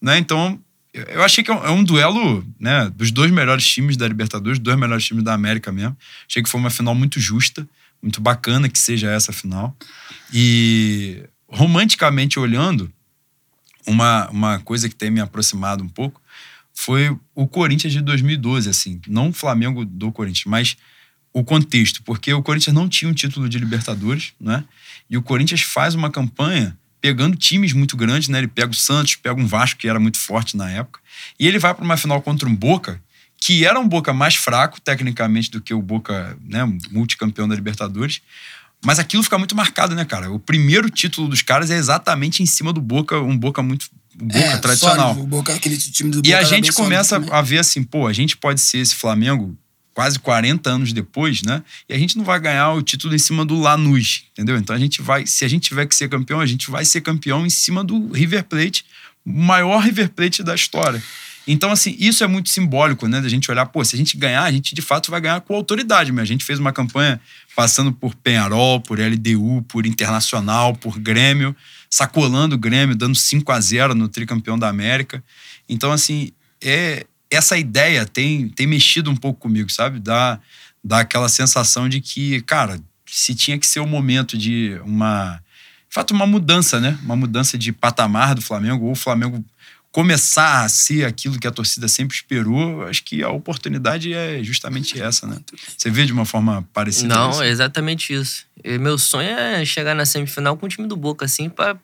né? 0.02 0.18
Então, 0.18 0.60
eu- 0.96 1.24
achei 1.24 1.44
que 1.44 1.52
é 1.52 1.54
um, 1.54 1.66
é 1.66 1.72
um 1.72 1.84
duelo, 1.84 2.46
né, 2.60 2.90
dos 2.96 3.12
dois 3.12 3.32
melhores 3.32 3.66
times 3.68 3.98
da 3.98 4.08
Libertadores, 4.08 4.60
dois 4.60 4.78
melhores 4.78 5.06
times 5.06 5.24
da 5.24 5.34
América 5.34 5.72
mesmo. 5.72 5.96
Achei 6.30 6.42
que 6.42 6.50
foi 6.50 6.60
uma 6.60 6.70
final 6.70 6.96
muito 6.96 7.20
justa, 7.20 7.68
muito 8.02 8.22
bacana 8.22 8.70
que 8.70 8.80
seja 8.80 9.10
essa 9.12 9.34
final. 9.34 9.76
E 10.34 11.24
romanticamente 11.48 12.40
olhando, 12.40 12.92
uma, 13.88 14.30
uma 14.30 14.60
coisa 14.60 14.90
que 14.90 14.96
tem 14.96 15.10
me 15.12 15.20
aproximado 15.20 15.84
um 15.84 15.90
pouco 15.90 16.22
foi 16.74 17.16
o 17.34 17.48
Corinthians 17.48 17.94
de 17.94 18.02
2012, 18.02 18.70
assim. 18.70 19.00
Não 19.08 19.30
o 19.30 19.34
Flamengo 19.34 19.86
do 19.86 20.12
Corinthians, 20.12 20.46
mas 20.46 20.78
o 21.32 21.44
contexto. 21.44 22.04
Porque 22.04 22.34
o 22.34 22.44
Corinthians 22.44 22.74
não 22.74 22.90
tinha 22.90 23.10
um 23.10 23.14
título 23.14 23.48
de 23.48 23.58
Libertadores, 23.58 24.34
né? 24.40 24.64
E 25.10 25.18
o 25.18 25.22
Corinthians 25.22 25.62
faz 25.62 25.96
uma 25.96 26.10
campanha 26.10 26.78
pegando 27.06 27.38
times 27.38 27.72
muito 27.72 27.96
grandes, 27.96 28.30
né? 28.30 28.40
Ele 28.40 28.48
pega 28.48 28.72
o 28.72 28.74
Santos, 28.74 29.16
pega 29.16 29.40
um 29.40 29.46
Vasco, 29.46 29.80
que 29.80 29.88
era 29.88 30.00
muito 30.00 30.18
forte 30.18 30.58
na 30.58 30.72
época. 30.72 31.00
E 31.40 31.48
ele 31.48 31.60
vai 31.60 31.72
para 31.72 31.86
uma 31.86 31.96
final 31.98 32.20
contra 32.20 32.50
um 32.50 32.56
Boca, 32.56 33.00
que 33.40 33.64
era 33.64 33.80
um 33.80 33.88
Boca 33.88 34.12
mais 34.12 34.34
fraco, 34.34 34.82
tecnicamente, 34.82 35.52
do 35.52 35.62
que 35.62 35.72
o 35.72 35.84
Boca, 35.84 36.36
né? 36.44 36.66
Multicampeão 36.90 37.48
da 37.48 37.54
Libertadores. 37.54 38.22
Mas 38.84 38.98
aquilo 38.98 39.22
fica 39.22 39.38
muito 39.38 39.56
marcado, 39.56 39.94
né, 39.94 40.04
cara? 40.04 40.32
O 40.32 40.40
primeiro 40.40 40.90
título 40.90 41.28
dos 41.28 41.44
caras 41.44 41.70
é 41.70 41.78
exatamente 41.78 42.42
em 42.42 42.48
cima 42.48 42.74
do 42.74 42.82
Boca, 42.82 43.20
um 43.20 43.38
Boca 43.38 43.62
muito. 43.62 43.86
Boca 44.16 44.40
É, 44.40 44.58
tradicional. 44.58 45.10
sólido, 45.10 45.24
o 45.26 45.28
Boca, 45.28 45.54
aquele 45.54 45.78
time 45.78 46.10
do 46.10 46.18
E 46.18 46.22
Boca 46.22 46.36
a 46.36 46.40
era 46.40 46.44
gente 46.44 46.74
sólido 46.74 46.84
começa 46.84 47.18
a 47.30 47.42
ver 47.44 47.60
assim, 47.60 47.84
pô, 47.84 48.08
a 48.08 48.14
gente 48.14 48.36
pode 48.36 48.60
ser 48.62 48.80
esse 48.80 48.96
Flamengo 48.96 49.56
quase 49.96 50.20
40 50.20 50.70
anos 50.70 50.92
depois, 50.92 51.42
né? 51.42 51.64
E 51.88 51.94
a 51.94 51.98
gente 51.98 52.18
não 52.18 52.26
vai 52.26 52.38
ganhar 52.38 52.74
o 52.74 52.82
título 52.82 53.16
em 53.16 53.18
cima 53.18 53.46
do 53.46 53.58
Lanús, 53.58 54.26
entendeu? 54.34 54.58
Então 54.58 54.76
a 54.76 54.80
gente 54.80 55.02
vai, 55.02 55.26
se 55.26 55.46
a 55.46 55.48
gente 55.48 55.70
tiver 55.70 55.86
que 55.86 55.96
ser 55.96 56.10
campeão, 56.10 56.42
a 56.42 56.46
gente 56.46 56.70
vai 56.70 56.84
ser 56.84 57.00
campeão 57.00 57.46
em 57.46 57.50
cima 57.50 57.82
do 57.82 58.12
River 58.12 58.44
Plate, 58.44 58.86
o 59.26 59.32
maior 59.32 59.80
River 59.80 60.10
Plate 60.10 60.44
da 60.44 60.54
história. 60.54 61.02
Então, 61.48 61.72
assim, 61.72 61.96
isso 61.98 62.24
é 62.24 62.28
muito 62.28 62.50
simbólico, 62.50 63.08
né? 63.08 63.22
Da 63.22 63.30
gente 63.30 63.50
olhar, 63.50 63.66
pô, 63.68 63.86
se 63.86 63.96
a 63.96 63.98
gente 63.98 64.18
ganhar, 64.18 64.44
a 64.44 64.52
gente 64.52 64.76
de 64.76 64.82
fato 64.82 65.10
vai 65.10 65.22
ganhar 65.22 65.40
com 65.42 65.56
autoridade, 65.56 66.12
mas 66.12 66.24
a 66.24 66.26
gente 66.26 66.44
fez 66.44 66.60
uma 66.60 66.74
campanha 66.74 67.22
passando 67.56 67.94
por 67.94 68.16
Penharol, 68.16 68.82
por 68.82 69.00
LDU, 69.00 69.64
por 69.68 69.86
Internacional, 69.86 70.76
por 70.76 71.00
Grêmio, 71.00 71.56
sacolando 71.90 72.56
o 72.56 72.58
Grêmio, 72.58 72.96
dando 72.96 73.16
5 73.16 73.50
a 73.52 73.60
0 73.62 73.96
no 73.96 74.10
tricampeão 74.10 74.60
da 74.60 74.68
América. 74.68 75.24
Então, 75.70 75.92
assim, 75.92 76.32
é 76.62 77.06
essa 77.36 77.58
ideia 77.58 78.06
tem, 78.06 78.50
tem 78.50 78.68
mexido 78.68 79.10
um 79.10 79.16
pouco 79.16 79.40
comigo, 79.40 79.72
sabe? 79.72 80.00
Dá, 80.00 80.40
dá 80.84 81.00
aquela 81.00 81.30
sensação 81.30 81.88
de 81.90 82.02
que, 82.02 82.42
cara, 82.42 82.80
se 83.06 83.36
tinha 83.36 83.58
que 83.58 83.68
ser 83.68 83.80
o 83.80 83.88
momento 83.88 84.38
de 84.38 84.80
uma. 84.84 85.42
De 85.88 85.94
fato, 85.96 86.14
uma 86.14 86.28
mudança, 86.28 86.80
né? 86.80 86.98
Uma 87.04 87.16
mudança 87.16 87.58
de 87.58 87.72
patamar 87.72 88.36
do 88.36 88.42
Flamengo, 88.42 88.86
ou 88.86 88.92
o 88.92 88.96
Flamengo 88.96 89.44
começar 89.96 90.66
a 90.66 90.68
ser 90.68 91.06
aquilo 91.06 91.40
que 91.40 91.48
a 91.48 91.52
torcida 91.52 91.88
sempre 91.88 92.18
esperou, 92.18 92.86
acho 92.86 93.02
que 93.02 93.24
a 93.24 93.30
oportunidade 93.30 94.14
é 94.14 94.44
justamente 94.44 95.02
essa, 95.02 95.26
né? 95.26 95.38
Você 95.78 95.90
vê 95.90 96.06
de 96.06 96.12
uma 96.12 96.26
forma 96.26 96.68
parecida 96.74 97.16
Não, 97.16 97.30
isso? 97.30 97.42
é 97.42 97.48
exatamente 97.48 98.14
isso. 98.14 98.46
E 98.62 98.78
meu 98.78 98.98
sonho 98.98 99.30
é 99.30 99.64
chegar 99.64 99.96
na 99.96 100.06
semifinal 100.06 100.58
com 100.58 100.66
o 100.66 100.70
time 100.70 100.86
do 100.86 100.98
Boca, 100.98 101.24
assim, 101.24 101.48
pra 101.48 101.78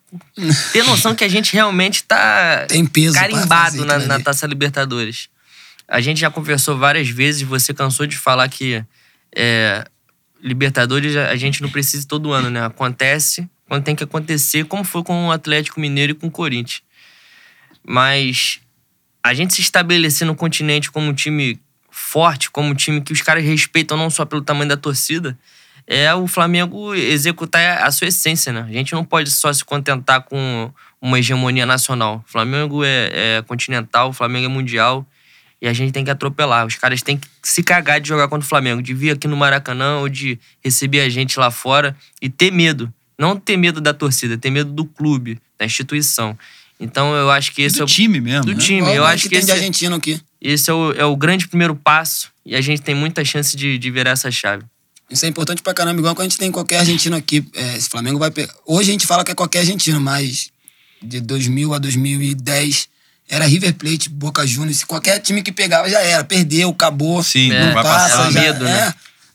ter 0.74 0.84
noção 0.84 1.16
que 1.16 1.24
a 1.24 1.30
gente 1.30 1.54
realmente 1.54 2.04
tá 2.04 2.66
Tem 2.68 2.86
peso 2.86 3.16
carimbado 3.16 3.78
fazer 3.78 3.86
na, 3.86 4.00
na. 4.00 4.20
Taça 4.20 4.46
Libertadores. 4.46 5.30
A 5.92 6.00
gente 6.00 6.22
já 6.22 6.32
conversou 6.32 6.78
várias 6.78 7.10
vezes, 7.10 7.42
você 7.42 7.74
cansou 7.74 8.08
de 8.08 8.18
falar 8.18 8.48
que 8.48 8.82
é, 9.36 9.84
Libertadores 10.42 11.18
a 11.18 11.36
gente 11.36 11.62
não 11.62 11.70
precisa 11.70 12.08
todo 12.08 12.32
ano, 12.32 12.50
né? 12.50 12.66
Acontece 12.66 13.50
quando 13.68 13.84
tem 13.84 13.94
que 13.94 14.06
acontecer, 14.06 14.64
como 14.64 14.86
foi 14.86 15.04
com 15.04 15.28
o 15.28 15.32
Atlético 15.34 15.82
Mineiro 15.82 16.14
e 16.14 16.16
com 16.16 16.28
o 16.28 16.32
Corinthians. 16.32 16.82
Mas 17.86 18.62
a 19.22 19.34
gente 19.34 19.54
se 19.54 19.60
estabelecer 19.60 20.26
no 20.26 20.34
continente 20.34 20.90
como 20.90 21.10
um 21.10 21.14
time 21.14 21.60
forte, 21.90 22.50
como 22.50 22.70
um 22.70 22.74
time 22.74 23.02
que 23.02 23.12
os 23.12 23.22
caras 23.22 23.44
respeitam 23.44 23.98
não 23.98 24.10
só 24.10 24.24
pelo 24.24 24.42
tamanho 24.42 24.70
da 24.70 24.78
torcida, 24.78 25.38
é 25.86 26.14
o 26.16 26.26
Flamengo 26.26 26.96
executar 26.96 27.84
a 27.84 27.92
sua 27.92 28.08
essência, 28.08 28.54
né? 28.54 28.62
A 28.62 28.72
gente 28.72 28.94
não 28.94 29.04
pode 29.04 29.30
só 29.30 29.52
se 29.52 29.66
contentar 29.66 30.22
com 30.22 30.72
uma 31.02 31.20
hegemonia 31.20 31.66
nacional. 31.66 32.24
O 32.26 32.32
Flamengo 32.32 32.82
é, 32.82 33.10
é 33.40 33.42
continental, 33.42 34.12
o 34.12 34.14
Flamengo 34.14 34.46
é 34.46 34.50
mundial 34.50 35.06
e 35.62 35.68
a 35.68 35.74
gente 35.74 35.92
tem 35.92 36.04
que 36.04 36.10
atropelar. 36.10 36.66
Os 36.66 36.76
caras 36.76 37.02
têm 37.02 37.18
que 37.18 37.28
se 37.44 37.62
cagar 37.62 38.02
de 38.02 38.08
jogar 38.10 38.28
contra 38.28 38.46
o 38.46 38.50
Flamengo, 38.50 38.82
de 38.82 38.94
vir 38.94 39.12
aqui 39.12 39.28
no 39.28 39.38
Maracanã 39.38 39.98
ou 40.00 40.10
de 40.10 40.40
receber 40.64 41.02
a 41.02 41.10
gente 41.10 41.40
lá 41.40 41.52
fora 41.52 41.96
e 42.22 42.30
ter 42.30 42.52
medo. 42.52 42.92
Não 43.18 43.38
ter 43.38 43.56
medo 43.58 43.80
da 43.80 43.94
torcida, 43.94 44.38
ter 44.38 44.50
medo 44.50 44.72
do 44.72 44.84
clube, 44.86 45.40
da 45.60 45.66
instituição. 45.66 46.38
Então 46.80 47.14
eu 47.14 47.30
acho 47.30 47.52
que 47.54 47.62
esse 47.62 47.76
do 47.76 47.82
é 47.82 47.84
o 47.84 47.88
time 47.88 48.20
mesmo. 48.20 48.46
do 48.46 48.54
né? 48.54 48.58
time. 48.60 48.80
Igual 48.80 48.96
Eu 48.96 49.06
acho 49.06 49.24
que 49.24 49.30
tem 49.30 49.38
esse 49.38 49.46
de 49.46 49.52
é- 49.52 49.56
argentino 49.56 49.96
aqui. 49.96 50.20
esse 50.42 50.70
é 50.72 50.74
o, 50.74 50.92
é 50.94 51.06
o 51.06 51.16
grande 51.16 51.48
primeiro 51.48 51.76
passo 51.76 52.32
e 52.44 52.56
a 52.56 52.62
gente 52.62 52.82
tem 52.82 52.96
muita 52.96 53.24
chance 53.24 53.56
de, 53.56 53.78
de 53.78 53.92
virar 53.92 54.12
essa 54.12 54.32
chave. 54.32 54.64
Isso 55.08 55.26
é 55.26 55.28
importante 55.30 55.62
pra 55.62 55.74
caramba, 55.74 56.00
igual 56.00 56.16
quando 56.16 56.26
a 56.26 56.30
gente 56.30 56.40
tem 56.40 56.52
qualquer 56.52 56.78
argentino 56.80 57.16
aqui. 57.16 57.46
É, 57.54 57.76
esse 57.78 57.88
Flamengo 57.90 58.18
vai 58.18 58.32
pegar. 58.32 58.54
Hoje 58.66 58.90
a 58.90 58.94
gente 58.94 59.06
fala 59.06 59.24
que 59.24 59.32
é 59.32 59.36
qualquer 59.36 59.60
argentino, 59.60 60.00
mas 60.02 60.50
de 61.04 61.20
2000 61.22 61.74
a 61.74 61.78
2010 61.78 62.88
era 63.32 63.46
River 63.46 63.74
Plate, 63.74 64.10
Boca 64.10 64.46
Juniors. 64.46 64.80
Se 64.80 64.86
qualquer 64.86 65.20
time 65.20 65.42
que 65.42 65.52
pegava 65.54 65.90
já 65.90 66.02
era. 66.02 66.22
Perdeu, 66.24 66.70
acabou. 66.70 67.24
Sim, 67.24 67.50
É, 67.52 67.66
não 67.66 67.74
vai 67.74 67.82
passa, 67.84 68.18
passar. 68.18 68.32
já, 68.32 68.42
medo, 68.42 68.66
né? 68.66 68.88
é. 68.90 68.94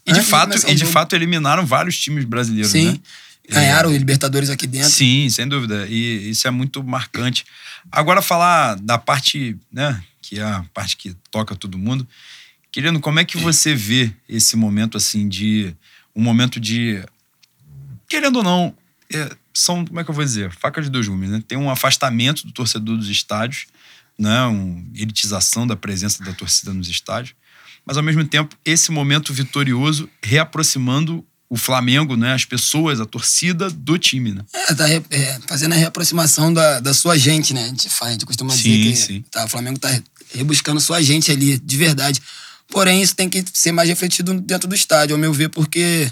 E 0.09 0.12
de, 0.12 0.20
fato, 0.22 0.57
e 0.57 0.74
de 0.74 0.80
jogo. 0.80 0.92
fato 0.92 1.16
eliminaram 1.16 1.66
vários 1.66 1.99
times 1.99 2.24
brasileiros, 2.24 2.70
Sim. 2.70 2.92
né? 2.92 2.99
Ganharam 3.49 3.90
o 3.90 3.92
Libertadores 3.97 4.51
aqui 4.51 4.66
dentro. 4.66 4.90
Sim, 4.90 5.28
sem 5.30 5.49
dúvida. 5.49 5.86
E 5.88 6.30
isso 6.30 6.47
é 6.47 6.51
muito 6.51 6.82
marcante. 6.84 7.44
Agora, 7.90 8.20
falar 8.20 8.76
da 8.76 8.99
parte, 8.99 9.57
né, 9.72 10.01
que 10.20 10.38
é 10.38 10.42
a 10.42 10.64
parte 10.74 10.97
que 10.97 11.16
toca 11.30 11.55
todo 11.57 11.78
mundo. 11.78 12.07
Querendo, 12.70 13.01
como 13.01 13.18
é 13.18 13.24
que 13.24 13.36
você 13.38 13.74
vê 13.74 14.12
esse 14.28 14.57
momento, 14.57 14.97
assim, 14.97 15.26
de. 15.28 15.74
Um 16.14 16.22
momento 16.22 16.61
de. 16.61 17.03
Querendo 18.09 18.36
ou 18.36 18.42
não, 18.42 18.74
é, 19.12 19.30
são, 19.55 19.84
como 19.84 19.99
é 19.99 20.05
que 20.05 20.11
eu 20.11 20.14
vou 20.14 20.24
dizer? 20.24 20.51
Faca 20.53 20.82
de 20.82 20.90
dois 20.90 21.09
gumes, 21.09 21.30
né? 21.30 21.42
Tem 21.49 21.57
um 21.59 21.70
afastamento 21.70 22.47
do 22.47 22.53
torcedor 22.53 22.97
dos 22.97 23.09
estádios, 23.09 23.66
né? 24.18 24.42
Uma 24.44 24.82
elitização 24.94 25.66
da 25.66 25.76
presença 25.76 26.22
da 26.24 26.32
torcida 26.32 26.72
nos 26.72 26.88
estádios. 26.88 27.34
Mas, 27.84 27.96
ao 27.96 28.02
mesmo 28.02 28.24
tempo, 28.24 28.56
esse 28.64 28.90
momento 28.90 29.32
vitorioso 29.32 30.08
reaproximando 30.22 31.24
o 31.48 31.56
Flamengo, 31.56 32.16
né? 32.16 32.32
As 32.34 32.44
pessoas, 32.44 33.00
a 33.00 33.06
torcida 33.06 33.70
do 33.70 33.96
time, 33.98 34.32
né? 34.32 34.42
É, 34.52 34.74
tá 34.74 34.86
re- 34.86 35.04
é, 35.10 35.38
fazendo 35.46 35.72
a 35.74 35.76
reaproximação 35.76 36.52
da, 36.52 36.80
da 36.80 36.92
sua 36.92 37.16
gente, 37.16 37.54
né? 37.54 37.64
A 37.64 37.68
gente, 37.68 37.88
fala, 37.88 38.10
a 38.10 38.12
gente 38.12 38.26
costuma 38.26 38.52
Sim, 38.52 38.62
dizer 38.62 38.78
que 38.82 38.96
sim. 38.96 39.24
Tá, 39.30 39.44
o 39.44 39.48
Flamengo 39.48 39.78
tá 39.78 39.88
rebuscando 40.34 40.80
sua 40.80 41.00
gente 41.02 41.30
ali, 41.30 41.58
de 41.58 41.76
verdade. 41.76 42.20
Porém, 42.68 43.00
isso 43.00 43.14
tem 43.14 43.28
que 43.28 43.44
ser 43.54 43.70
mais 43.70 43.88
refletido 43.88 44.40
dentro 44.40 44.68
do 44.68 44.74
estádio, 44.74 45.14
ao 45.14 45.20
meu 45.20 45.32
ver, 45.32 45.48
porque 45.50 46.10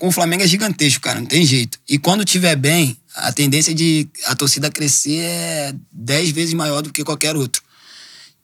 o 0.00 0.12
Flamengo 0.12 0.44
é 0.44 0.46
gigantesco, 0.46 1.00
cara, 1.00 1.18
não 1.18 1.26
tem 1.26 1.44
jeito. 1.44 1.80
E 1.88 1.98
quando 1.98 2.24
tiver 2.24 2.54
bem, 2.54 2.96
a 3.14 3.32
tendência 3.32 3.74
de 3.74 4.08
a 4.26 4.34
torcida 4.34 4.70
crescer 4.70 5.18
é 5.18 5.74
10 5.92 6.30
vezes 6.30 6.54
maior 6.54 6.82
do 6.82 6.92
que 6.92 7.04
qualquer 7.04 7.36
outro. 7.36 7.62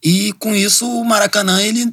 E 0.02 0.32
com 0.34 0.54
isso, 0.54 0.86
o 0.86 1.04
Maracanã, 1.04 1.60
ele 1.60 1.92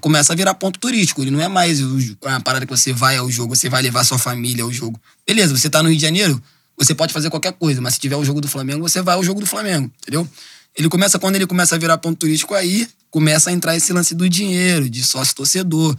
começa 0.00 0.32
a 0.32 0.36
virar 0.36 0.54
ponto 0.54 0.78
turístico. 0.78 1.22
Ele 1.22 1.30
não 1.30 1.40
é 1.40 1.48
mais 1.48 1.80
uma 1.80 2.40
parada 2.40 2.66
que 2.66 2.72
você 2.72 2.92
vai 2.92 3.16
ao 3.16 3.30
jogo, 3.30 3.54
você 3.54 3.68
vai 3.68 3.82
levar 3.82 4.04
sua 4.04 4.18
família 4.18 4.64
ao 4.64 4.72
jogo. 4.72 5.00
Beleza, 5.26 5.56
você 5.56 5.68
tá 5.68 5.82
no 5.82 5.88
Rio 5.88 5.96
de 5.96 6.02
Janeiro, 6.02 6.42
você 6.76 6.94
pode 6.94 7.12
fazer 7.12 7.30
qualquer 7.30 7.52
coisa, 7.52 7.80
mas 7.80 7.94
se 7.94 8.00
tiver 8.00 8.16
o 8.16 8.24
jogo 8.24 8.40
do 8.40 8.48
Flamengo, 8.48 8.88
você 8.88 9.02
vai 9.02 9.14
ao 9.14 9.22
jogo 9.22 9.40
do 9.40 9.46
Flamengo, 9.46 9.90
entendeu? 10.00 10.28
Ele 10.76 10.88
começa, 10.88 11.18
quando 11.18 11.36
ele 11.36 11.46
começa 11.46 11.74
a 11.74 11.78
virar 11.78 11.98
ponto 11.98 12.18
turístico, 12.18 12.54
aí 12.54 12.88
começa 13.10 13.50
a 13.50 13.52
entrar 13.52 13.76
esse 13.76 13.92
lance 13.92 14.14
do 14.14 14.28
dinheiro, 14.28 14.88
de 14.88 15.02
sócio-torcedor. 15.02 15.96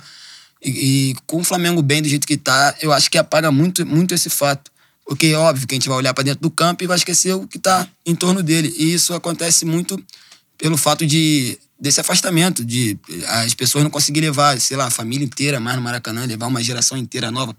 E, 0.64 0.70
e 1.12 1.16
com 1.28 1.42
o 1.42 1.44
Flamengo 1.44 1.82
bem 1.82 2.02
do 2.02 2.10
jeito 2.10 2.26
que 2.26 2.38
tá, 2.38 2.76
eu 2.82 2.92
acho 2.92 3.12
que 3.12 3.18
apaga 3.18 3.52
muito, 3.52 3.86
muito 3.86 4.14
esse 4.16 4.30
fato. 4.30 4.72
Porque 5.06 5.28
é 5.28 5.38
óbvio 5.38 5.68
que 5.68 5.74
a 5.74 5.78
gente 5.78 5.90
vai 5.90 5.98
olhar 5.98 6.14
pra 6.14 6.24
dentro 6.24 6.42
do 6.42 6.50
campo 6.50 6.84
e 6.84 6.88
vai 6.88 6.98
esquecer 6.98 7.34
o 7.34 7.48
que 7.48 7.60
tá 7.60 7.88
em 8.06 8.16
torno 8.16 8.42
dele. 8.42 8.74
E 8.78 8.94
isso 8.94 9.14
acontece 9.14 9.66
muito 9.66 10.02
pelo 10.58 10.78
fato 10.78 11.06
de 11.06 11.58
desse 11.80 12.00
afastamento, 12.00 12.64
de 12.64 12.98
as 13.28 13.54
pessoas 13.54 13.84
não 13.84 13.92
conseguirem 13.92 14.30
levar, 14.30 14.58
sei 14.62 14.78
lá, 14.78 14.86
a 14.86 14.90
família 14.90 15.26
inteira 15.26 15.60
mais 15.60 15.76
no 15.76 15.82
Maracanã, 15.82 16.26
levar 16.26 16.48
uma 16.48 16.64
geração 16.64 16.98
inteira 16.98 17.30
nova. 17.30 17.54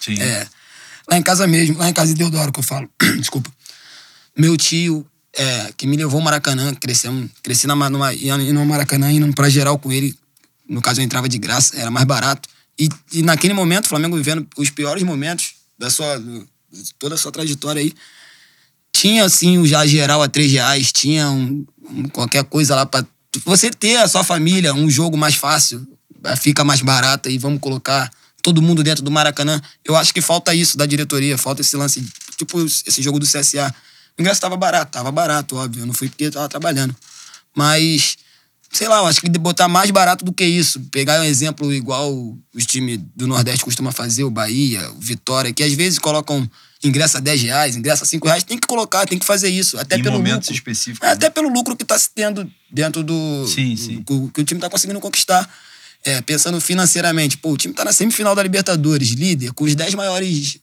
Sim. 0.00 0.14
É, 0.20 0.46
lá 1.10 1.18
em 1.18 1.22
casa 1.22 1.44
mesmo, 1.44 1.78
lá 1.78 1.88
em 1.88 1.92
casa 1.92 2.12
de 2.12 2.18
Deodoro 2.18 2.52
que 2.52 2.60
eu 2.60 2.62
falo, 2.62 2.88
desculpa. 3.18 3.50
Meu 4.36 4.56
tio, 4.56 5.04
é, 5.36 5.72
que 5.76 5.88
me 5.88 5.96
levou 5.96 6.18
ao 6.18 6.24
Maracanã, 6.24 6.72
crescemos, 6.74 7.28
cresci 7.42 7.66
na, 7.66 7.74
numa, 7.90 8.14
indo 8.14 8.52
no 8.52 8.64
Maracanã, 8.64 9.10
indo 9.10 9.32
pra 9.34 9.48
geral 9.48 9.76
com 9.76 9.90
ele. 9.90 10.16
No 10.68 10.80
caso, 10.80 11.00
eu 11.00 11.04
entrava 11.04 11.28
de 11.28 11.38
graça, 11.38 11.76
era 11.76 11.90
mais 11.90 12.06
barato. 12.06 12.48
E, 12.78 12.88
e 13.12 13.22
naquele 13.22 13.54
momento, 13.54 13.86
o 13.86 13.88
Flamengo 13.88 14.16
vivendo 14.16 14.46
os 14.56 14.70
piores 14.70 15.02
momentos 15.02 15.54
da 15.76 15.90
sua, 15.90 16.22
toda 16.98 17.14
a 17.14 17.18
sua 17.18 17.32
trajetória 17.32 17.80
aí, 17.80 17.92
tinha 18.92 19.24
assim 19.24 19.58
o 19.58 19.66
já 19.66 19.84
geral 19.86 20.22
a 20.22 20.28
três 20.28 20.50
reais, 20.52 20.92
tinha 20.92 21.28
um- 21.30 21.66
um- 21.90 22.08
qualquer 22.08 22.44
coisa 22.44 22.74
lá 22.76 22.86
pra 22.86 23.04
você 23.44 23.70
ter 23.70 23.96
a 23.96 24.06
sua 24.08 24.22
família, 24.22 24.72
um 24.74 24.88
jogo 24.88 25.16
mais 25.16 25.34
fácil, 25.34 25.86
eh, 26.24 26.36
fica 26.36 26.62
mais 26.64 26.80
barata 26.80 27.28
e 27.28 27.36
vamos 27.36 27.60
colocar 27.60 28.10
todo 28.42 28.62
mundo 28.62 28.82
dentro 28.82 29.02
do 29.02 29.10
Maracanã. 29.10 29.60
Eu 29.84 29.96
acho 29.96 30.12
que 30.14 30.20
falta 30.20 30.54
isso 30.54 30.76
da 30.76 30.86
diretoria, 30.86 31.36
falta 31.36 31.60
esse 31.62 31.76
lance, 31.76 32.06
tipo 32.36 32.64
esse 32.64 33.02
jogo 33.02 33.18
do 33.18 33.26
CSA. 33.26 33.74
O 34.16 34.22
ingresso 34.22 34.40
tava 34.40 34.56
barato, 34.56 34.92
tava 34.92 35.10
barato, 35.10 35.56
óbvio, 35.56 35.82
eu 35.82 35.86
não 35.86 35.94
fui 35.94 36.08
porque 36.08 36.24
eu 36.24 36.30
tava 36.30 36.48
trabalhando. 36.48 36.94
Mas, 37.54 38.16
sei 38.74 38.88
lá, 38.88 38.98
eu 38.98 39.06
acho 39.06 39.20
que 39.20 39.28
botar 39.30 39.68
mais 39.68 39.90
barato 39.90 40.24
do 40.24 40.32
que 40.32 40.44
isso. 40.44 40.80
Pegar 40.90 41.20
um 41.20 41.24
exemplo 41.24 41.72
igual 41.72 42.12
os 42.54 42.66
times 42.66 43.00
do 43.14 43.26
Nordeste 43.26 43.64
costumam 43.64 43.92
fazer, 43.92 44.24
o 44.24 44.30
Bahia, 44.30 44.90
o 44.90 45.00
Vitória, 45.00 45.52
que 45.52 45.62
às 45.62 45.72
vezes 45.72 45.98
colocam 45.98 46.48
ingresso 46.82 47.16
a 47.16 47.20
10 47.20 47.42
reais, 47.42 47.76
ingresso 47.76 48.02
a 48.02 48.06
5 48.06 48.26
reais, 48.26 48.42
tem 48.42 48.58
que 48.58 48.66
colocar, 48.66 49.06
tem 49.06 49.18
que 49.18 49.24
fazer 49.24 49.48
isso. 49.48 49.78
Até 49.78 49.96
em 49.96 50.02
pelo 50.02 50.16
momentos 50.18 50.48
lucro. 50.48 50.54
específicos. 50.54 51.08
É, 51.08 51.12
até 51.12 51.30
pelo 51.30 51.48
lucro 51.48 51.74
que 51.76 51.84
tá 51.84 51.98
se 51.98 52.10
tendo 52.14 52.50
dentro 52.70 53.02
do. 53.02 53.46
Sim, 53.46 53.74
sim. 53.76 54.02
do- 54.06 54.28
que 54.34 54.40
o 54.40 54.44
time 54.44 54.60
tá 54.60 54.68
conseguindo 54.68 55.00
conquistar. 55.00 55.48
É, 56.04 56.20
pensando 56.20 56.60
financeiramente, 56.60 57.38
pô, 57.38 57.52
o 57.52 57.56
time 57.56 57.72
tá 57.72 57.82
na 57.84 57.92
semifinal 57.92 58.34
da 58.34 58.42
Libertadores, 58.42 59.10
líder, 59.12 59.52
com 59.54 59.64
os 59.64 59.74
10 59.74 59.94
maiores. 59.94 60.58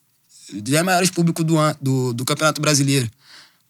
10 0.53 0.83
maiores 0.83 1.09
públicos 1.09 1.43
do, 1.45 1.55
do, 1.81 2.13
do 2.13 2.25
Campeonato 2.25 2.61
Brasileiro. 2.61 3.09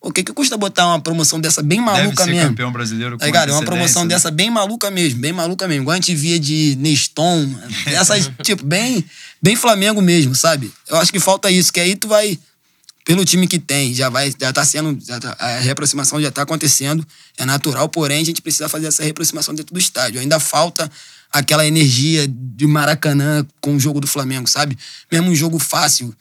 O 0.04 0.12
que, 0.12 0.24
que 0.24 0.34
custa 0.34 0.58
botar 0.58 0.88
uma 0.88 1.00
promoção 1.00 1.40
dessa 1.40 1.62
bem 1.62 1.78
Deve 1.78 1.92
maluca 1.92 2.24
ser 2.24 2.32
mesmo? 2.32 2.50
campeão 2.50 2.72
brasileiro 2.72 3.12
com 3.12 3.18
Tá 3.20 3.26
ligado? 3.28 3.50
É 3.50 3.54
uma 3.54 3.64
promoção 3.64 4.02
né? 4.02 4.10
dessa 4.10 4.32
bem 4.32 4.50
maluca 4.50 4.90
mesmo, 4.90 5.20
bem 5.20 5.32
maluca 5.32 5.68
mesmo. 5.68 5.84
Igual 5.84 5.94
a 5.94 5.98
gente 5.98 6.16
via 6.16 6.40
de 6.40 6.76
Neston, 6.80 7.48
essas, 7.86 8.32
tipo, 8.42 8.66
bem, 8.66 9.06
bem 9.40 9.56
Flamengo 9.56 10.02
mesmo, 10.02 10.34
sabe? 10.34 10.74
Eu 10.88 10.98
acho 10.98 11.12
que 11.12 11.20
falta 11.20 11.52
isso, 11.52 11.72
que 11.72 11.80
aí 11.80 11.96
tu 11.96 12.08
vai, 12.08 12.40
pelo 13.06 13.24
time 13.24 13.48
que 13.48 13.60
tem, 13.60 13.94
já 13.94 14.10
vai, 14.10 14.34
já 14.40 14.52
tá 14.52 14.66
sendo, 14.66 14.98
já 15.06 15.20
tá- 15.20 15.36
a 15.38 15.60
reaproximação 15.60 16.20
já 16.20 16.32
tá 16.32 16.42
acontecendo, 16.42 17.06
é 17.38 17.46
natural, 17.46 17.88
porém 17.88 18.22
a 18.22 18.26
gente 18.26 18.42
precisa 18.42 18.68
fazer 18.68 18.88
essa 18.88 19.04
reaproximação 19.04 19.54
dentro 19.54 19.72
do 19.72 19.80
estádio. 19.80 20.20
Ainda 20.20 20.40
falta 20.40 20.90
aquela 21.32 21.64
energia 21.66 22.28
de 22.28 22.66
Maracanã 22.66 23.46
com 23.62 23.76
o 23.76 23.80
jogo 23.80 24.02
do 24.02 24.08
Flamengo, 24.08 24.48
sabe? 24.50 24.76
Mesmo 25.12 25.30
um 25.30 25.36
jogo 25.36 25.60
fácil, 25.60 26.12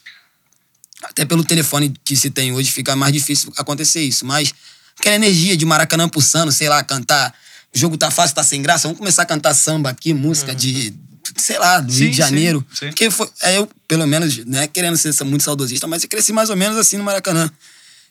até 1.02 1.24
pelo 1.24 1.44
telefone 1.44 1.94
que 2.04 2.14
se 2.16 2.30
tem 2.30 2.52
hoje 2.52 2.70
fica 2.70 2.94
mais 2.94 3.12
difícil 3.12 3.52
acontecer 3.56 4.02
isso. 4.02 4.24
Mas 4.26 4.52
aquela 4.98 5.16
energia 5.16 5.56
de 5.56 5.64
Maracanã 5.64 6.08
pulsando, 6.08 6.52
sei 6.52 6.68
lá, 6.68 6.82
cantar. 6.82 7.34
O 7.74 7.78
jogo 7.78 7.96
tá 7.96 8.10
fácil, 8.10 8.34
tá 8.34 8.42
sem 8.42 8.60
graça. 8.60 8.88
Vamos 8.88 8.98
começar 8.98 9.22
a 9.22 9.26
cantar 9.26 9.54
samba 9.54 9.90
aqui, 9.90 10.12
música 10.12 10.54
de, 10.54 10.92
sei 11.36 11.58
lá, 11.58 11.80
do 11.80 11.92
Sim, 11.92 12.00
Rio 12.00 12.08
de 12.10 12.16
sim, 12.16 12.22
Janeiro. 12.22 12.66
sim. 12.74 12.88
Porque 12.88 13.10
foi, 13.10 13.28
é, 13.42 13.58
eu, 13.58 13.68
pelo 13.86 14.06
menos, 14.06 14.44
né, 14.44 14.66
querendo 14.66 14.96
ser 14.96 15.12
muito 15.24 15.44
saudosista, 15.44 15.86
mas 15.86 16.02
eu 16.02 16.08
cresci 16.08 16.32
mais 16.32 16.50
ou 16.50 16.56
menos 16.56 16.76
assim 16.76 16.96
no 16.96 17.04
Maracanã. 17.04 17.50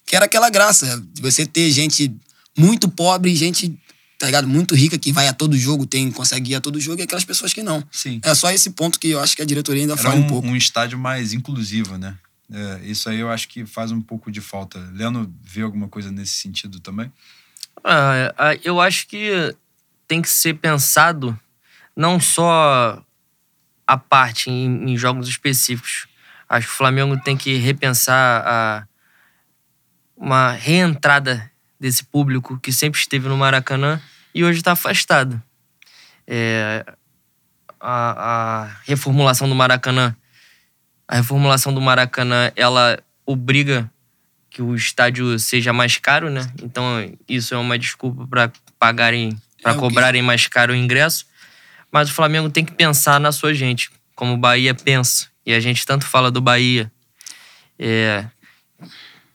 Que 0.05 0.15
era 0.15 0.25
aquela 0.25 0.49
graça 0.49 1.03
de 1.13 1.21
você 1.21 1.45
ter 1.45 1.69
gente 1.71 2.11
muito 2.57 2.87
pobre, 2.89 3.35
gente, 3.35 3.77
tá 4.17 4.25
ligado? 4.25 4.47
Muito 4.47 4.73
rica 4.75 4.97
que 4.97 5.11
vai 5.11 5.27
a 5.27 5.33
todo 5.33 5.57
jogo, 5.57 5.85
tem, 5.85 6.09
consegue 6.09 6.51
ir 6.53 6.55
a 6.55 6.61
todo 6.61 6.79
jogo, 6.79 7.01
e 7.01 7.03
aquelas 7.03 7.25
pessoas 7.25 7.53
que 7.53 7.61
não. 7.61 7.83
Sim. 7.91 8.19
É 8.23 8.33
só 8.33 8.49
esse 8.51 8.71
ponto 8.71 8.97
que 8.99 9.09
eu 9.09 9.19
acho 9.19 9.35
que 9.35 9.41
a 9.41 9.45
diretoria 9.45 9.83
ainda 9.83 9.93
Era 9.93 10.01
falha 10.01 10.15
um, 10.21 10.23
um, 10.23 10.27
pouco. 10.27 10.47
um 10.47 10.55
estádio 10.55 10.97
mais 10.97 11.31
inclusivo, 11.33 11.97
né? 11.97 12.15
É, 12.51 12.79
isso 12.83 13.09
aí 13.09 13.19
eu 13.19 13.29
acho 13.29 13.47
que 13.47 13.65
faz 13.65 13.91
um 13.91 14.01
pouco 14.01 14.31
de 14.31 14.41
falta. 14.41 14.79
Leandro 14.93 15.31
vê 15.41 15.61
alguma 15.61 15.87
coisa 15.87 16.11
nesse 16.11 16.33
sentido 16.33 16.79
também? 16.79 17.11
Ah, 17.83 18.33
ah, 18.37 18.55
eu 18.63 18.81
acho 18.81 19.07
que 19.07 19.55
tem 20.07 20.21
que 20.21 20.29
ser 20.29 20.55
pensado 20.55 21.39
não 21.95 22.19
só 22.19 23.01
a 23.85 23.97
parte 23.97 24.49
em, 24.49 24.91
em 24.91 24.97
jogos 24.97 25.27
específicos. 25.27 26.07
Acho 26.47 26.67
que 26.67 26.73
o 26.73 26.77
Flamengo 26.77 27.19
tem 27.21 27.37
que 27.37 27.57
repensar 27.57 28.43
a, 28.45 28.87
uma 30.17 30.51
reentrada 30.51 31.49
desse 31.79 32.03
público 32.03 32.59
que 32.59 32.73
sempre 32.73 32.99
esteve 32.99 33.27
no 33.27 33.37
Maracanã 33.37 34.01
e 34.33 34.43
hoje 34.43 34.59
está 34.59 34.73
afastado. 34.73 35.41
É, 36.27 36.85
a, 37.79 38.63
a 38.63 38.65
reformulação 38.85 39.47
do 39.47 39.55
Maracanã, 39.55 40.15
a 41.09 41.15
reformulação 41.15 41.73
do 41.73 41.81
Maracanã, 41.81 42.51
ela 42.55 42.99
obriga 43.25 43.91
que 44.51 44.61
o 44.61 44.75
estádio 44.75 45.37
seja 45.39 45.73
mais 45.73 45.97
caro, 45.97 46.29
né? 46.29 46.41
Então 46.61 46.83
isso 47.27 47.53
é 47.53 47.57
uma 47.57 47.77
desculpa 47.79 48.27
para 48.27 48.51
pagarem, 48.77 49.35
para 49.63 49.71
É 49.73 49.75
cobrarem 49.75 50.21
mais 50.21 50.47
caro 50.47 50.71
o 50.71 50.75
ingresso. 50.75 51.25
Mas 51.91 52.09
o 52.09 52.13
Flamengo 52.13 52.49
tem 52.51 52.63
que 52.63 52.71
pensar 52.71 53.19
na 53.19 53.31
sua 53.31 53.53
gente, 53.55 53.89
como 54.15 54.33
o 54.33 54.37
Bahia 54.37 54.75
pensa. 54.75 55.27
E 55.43 55.51
a 55.53 55.59
gente 55.59 55.83
tanto 55.85 56.05
fala 56.05 56.29
do 56.29 56.39
Bahia. 56.39 56.91
É, 57.79 58.25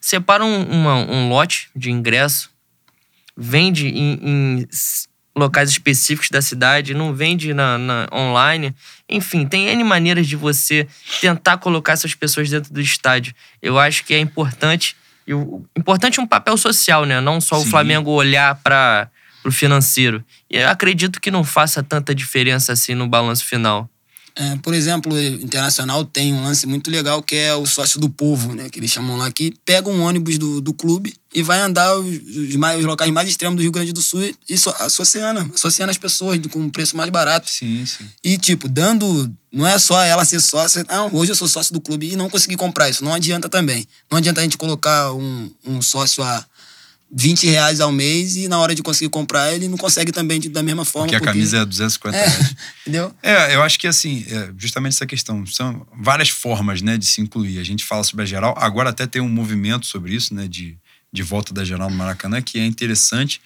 separa 0.01 0.45
um, 0.45 0.63
uma- 0.63 0.97
um 0.97 1.29
lote 1.29 1.69
de 1.75 1.91
ingresso, 1.91 2.51
vende 3.37 3.89
em, 3.89 4.21
em 4.23 4.69
locais 5.37 5.69
específicos 5.71 6.31
da 6.31 6.41
cidade, 6.41 6.95
não 6.95 7.13
vende 7.13 7.53
na, 7.53 7.77
na- 7.77 8.09
online. 8.13 8.75
Enfim, 9.09 9.47
tem 9.47 9.69
N 9.69 9.83
maneiras 9.85 10.27
de 10.27 10.37
você 10.37 10.87
tentar 11.21 11.59
colocar 11.59 11.93
essas 11.93 12.15
pessoas 12.15 12.49
dentro 12.49 12.73
do 12.73 12.81
estádio. 12.81 13.35
Eu 13.61 13.79
acho 13.79 14.05
que 14.05 14.15
é 14.15 14.19
importante. 14.19 14.97
E 15.27 15.35
o 15.35 15.65
importante 15.77 16.21
é 16.21 16.23
um 16.23 16.27
papel 16.27 16.57
social, 16.57 17.05
né? 17.05 17.21
Não 17.21 17.41
só 17.41 17.57
o 17.59 17.65
Sim. 17.65 17.71
Flamengo 17.71 18.11
olhar 18.11 18.55
para 18.63 19.09
o 19.45 19.51
financeiro. 19.51 20.25
E 20.51 20.57
eu 20.57 20.69
acredito 20.69 21.21
que 21.21 21.31
não 21.31 21.43
faça 21.43 21.83
tanta 21.83 22.15
diferença 22.15 22.73
assim 22.73 22.95
no 22.95 23.09
balanço 23.09 23.45
final. 23.45 23.89
É, 24.37 24.57
por 24.57 24.75
exemplo, 24.75 25.15
o 25.15 25.21
Internacional 25.21 26.05
tem 26.05 26.35
um 26.35 26.43
lance 26.43 26.67
muito 26.67 26.91
legal 26.91 27.23
que 27.23 27.37
é 27.37 27.55
o 27.55 27.65
sócio 27.67 28.01
do 28.01 28.11
povo, 28.11 28.53
né? 28.53 28.69
Que 28.69 28.81
eles 28.81 28.91
chamam 28.91 29.17
lá, 29.17 29.31
que 29.31 29.55
pega 29.65 29.89
um 29.89 30.03
ônibus 30.03 30.39
do, 30.39 30.61
do 30.61 30.75
clube 30.75 31.15
e 31.33 31.41
vai 31.41 31.61
andar 31.61 31.97
os, 31.97 32.07
os, 32.07 32.57
mais, 32.57 32.81
os 32.81 32.85
locais 32.85 33.13
mais 33.13 33.29
extremos 33.29 33.57
do 33.57 33.63
Rio 33.63 33.71
Grande 33.71 33.93
do 33.93 34.03
Sul 34.03 34.35
e 34.49 34.59
so, 34.59 34.75
associando, 34.81 35.53
associando 35.55 35.91
as 35.91 35.99
pessoas 35.99 36.41
com 36.51 36.59
um 36.59 36.69
preço 36.69 36.97
mais 36.97 37.11
barato. 37.11 37.49
Sim, 37.49 37.87
sim. 37.87 38.07
E, 38.25 38.37
tipo, 38.37 38.69
dando. 38.69 39.33
Não 39.53 39.65
é 39.65 39.79
só 39.79 40.03
ela 40.03 40.25
ser 40.25 40.41
sócia. 40.41 40.85
Não, 40.89 41.15
hoje 41.15 41.31
eu 41.31 41.37
sou 41.37 41.47
sócio 41.47 41.73
do 41.73 41.81
clube 41.81 42.13
e 42.13 42.17
não 42.17 42.29
consegui 42.29 42.57
comprar 42.57 42.91
isso. 42.91 43.05
Não 43.05 43.15
adianta 43.15 43.49
também. 43.49 43.87
Não 44.11 44.19
adianta 44.19 44.41
a 44.41 44.43
gente 44.43 44.59
colocar 44.59 45.13
um, 45.13 45.49
um 45.65 45.81
sócio 45.81 46.25
a 46.25 46.45
20 47.11 47.47
reais 47.47 47.81
ao 47.81 47.93
mês 47.93 48.37
e 48.37 48.49
na 48.49 48.59
hora 48.59 48.75
de 48.75 48.83
conseguir 48.83 49.09
comprar 49.11 49.53
ele 49.53 49.69
não 49.69 49.77
consegue 49.77 50.11
também 50.11 50.41
de- 50.41 50.49
da 50.49 50.63
mesma 50.63 50.85
forma. 50.85 51.07
Porque 51.07 51.17
a 51.17 51.21
camisa 51.21 51.59
é 51.59 51.65
250 51.65 52.17
reais. 52.17 52.55
Entendeu? 52.83 53.15
É, 53.23 53.55
eu 53.55 53.63
acho 53.63 53.79
que 53.79 53.87
assim, 53.87 54.25
é 54.29 54.51
justamente 54.59 54.95
essa 54.95 55.07
questão. 55.07 55.47
São 55.47 55.87
várias 55.97 56.29
formas, 56.29 56.83
né, 56.83 56.97
de 56.99 57.07
se 57.07 57.21
incluir. 57.21 57.59
A 57.59 57.65
gente 57.65 57.85
fala 57.85 58.03
sobre 58.03 58.23
a 58.25 58.27
geral, 58.27 58.55
agora 58.59 58.91
até 58.91 59.07
tem 59.07 59.23
um 59.23 59.29
movimento 59.29 59.87
sobre 59.87 60.15
isso, 60.15 60.35
né, 60.35 60.49
de, 60.49 60.77
de 61.13 61.23
volta 61.23 61.55
da 61.55 61.65
geral 61.65 61.89
no 61.89 61.97
Maracanã, 61.97 62.43
que 62.43 62.59
é 62.59 62.67
interessante, 62.67 63.41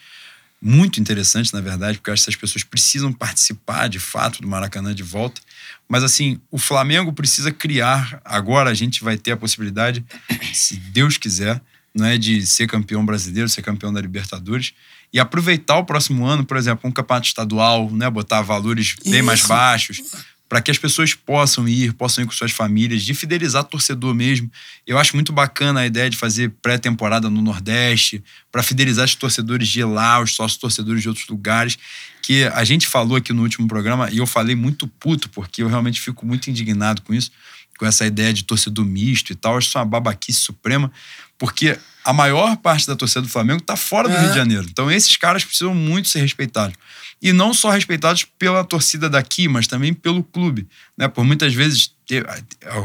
muito 0.61 0.99
interessante, 0.99 1.53
na 1.55 1.61
verdade, 1.61 1.99
porque 1.99 2.11
eu 2.11 2.15
acho 2.15 2.25
que 2.25 2.31
essas 2.31 2.41
pessoas 2.41 2.65
precisam 2.65 3.13
participar 3.13 3.89
de 3.89 3.99
fato 4.01 4.41
do 4.43 4.49
Maracanã 4.49 4.95
de 4.95 5.03
volta. 5.03 5.41
Mas 5.89 6.03
assim, 6.03 6.41
o 6.51 6.59
Flamengo 6.59 7.13
precisa 7.13 7.53
criar. 7.53 8.21
Agora 8.25 8.71
a 8.71 8.75
gente 8.75 9.05
vai 9.05 9.17
ter 9.17 9.33
a 9.33 9.37
possibilidade, 9.37 10.05
se 10.53 10.77
Deus 10.77 11.17
quiser, 11.17 11.61
não 11.99 12.07
é 12.07 12.17
de 12.17 12.47
ser 12.47 12.67
campeão 12.67 13.05
brasileiro, 13.05 13.49
ser 13.49 13.63
campeão 13.63 13.93
da 13.93 14.01
Libertadores 14.01 14.73
e 15.13 15.19
aproveitar 15.19 15.79
o 15.79 15.85
próximo 15.85 16.25
ano, 16.27 16.45
por 16.45 16.57
exemplo, 16.57 16.89
um 16.89 16.93
campeonato 16.93 17.27
estadual, 17.27 17.91
né, 17.91 18.09
botar 18.09 18.43
valores 18.43 18.95
bem 19.05 19.23
mais 19.23 19.41
Isso. 19.41 19.49
baixos, 19.49 20.03
para 20.49 20.63
que 20.63 20.71
as 20.71 20.79
pessoas 20.79 21.13
possam 21.13 21.69
ir, 21.69 21.93
possam 21.93 22.25
ir 22.25 22.27
com 22.27 22.33
suas 22.33 22.53
famílias, 22.53 23.03
de 23.03 23.13
fidelizar 23.13 23.65
torcedor 23.65 24.15
mesmo. 24.15 24.51
Eu 24.87 24.97
acho 24.99 25.15
muito 25.15 25.31
bacana 25.31 25.81
a 25.81 25.87
ideia 25.87 26.09
de 26.09 26.17
fazer 26.17 26.51
pré-temporada 26.63 27.29
no 27.29 27.43
Nordeste, 27.43 28.23
para 28.51 28.63
fidelizar 28.63 29.05
os 29.05 29.15
torcedores 29.15 29.69
de 29.69 29.85
lá, 29.85 30.21
os 30.23 30.35
sócios 30.35 30.59
torcedores 30.59 31.03
de 31.03 31.09
outros 31.09 31.29
lugares, 31.29 31.77
que 32.23 32.45
a 32.45 32.65
gente 32.65 32.87
falou 32.87 33.17
aqui 33.17 33.33
no 33.33 33.43
último 33.43 33.69
programa, 33.69 34.11
e 34.11 34.19
eu 34.19 34.27
falei 34.27 34.55
muito 34.55 34.87
puto, 34.87 35.29
porque 35.29 35.63
eu 35.63 35.69
realmente 35.69 36.01
fico 36.01 36.25
muito 36.25 36.49
indignado 36.49 37.03
com 37.03 37.13
isso, 37.13 37.31
com 37.79 37.87
essa 37.87 38.05
ideia 38.05 38.33
de 38.33 38.43
torcedor 38.43 38.85
misto 38.85 39.33
e 39.33 39.37
tal. 39.37 39.57
Acho 39.57 39.69
isso 39.69 39.79
uma 39.79 39.85
babaquice 39.85 40.41
suprema, 40.41 40.91
porque 41.39 41.79
a 42.05 42.13
maior 42.13 42.57
parte 42.57 42.87
da 42.87 42.97
torcida 42.97 43.23
do 43.23 43.29
Flamengo 43.29 43.61
está 43.61 43.77
fora 43.77 44.09
do 44.09 44.15
É. 44.15 44.21
Rio 44.21 44.29
de 44.31 44.37
Janeiro. 44.37 44.67
Então 44.71 44.91
esses 44.91 45.17
caras 45.17 45.45
precisam 45.45 45.75
muito 45.75 46.09
ser 46.09 46.21
respeitados. 46.21 46.77
E 47.21 47.33
não 47.33 47.53
só 47.53 47.71
respeitados 47.71 48.25
pela 48.39 48.65
torcida 48.65 49.09
daqui, 49.11 49.49
mas 49.49 49.67
também 49.67 49.93
pelo 49.93 50.23
clube. 50.23 50.67
Né? 50.97 51.09
Por 51.09 51.25
muitas 51.25 51.53
vezes 51.53 51.93
te- 52.07 52.23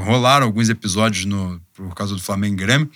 rolaram 0.06 0.46
alguns 0.48 0.70
episódios 0.70 1.26
no, 1.26 1.62
por 1.74 1.94
causa 1.96 2.16
do 2.16 2.22
Flamengo 2.22 2.56
e 2.56 2.58
Grêmio 2.58 2.90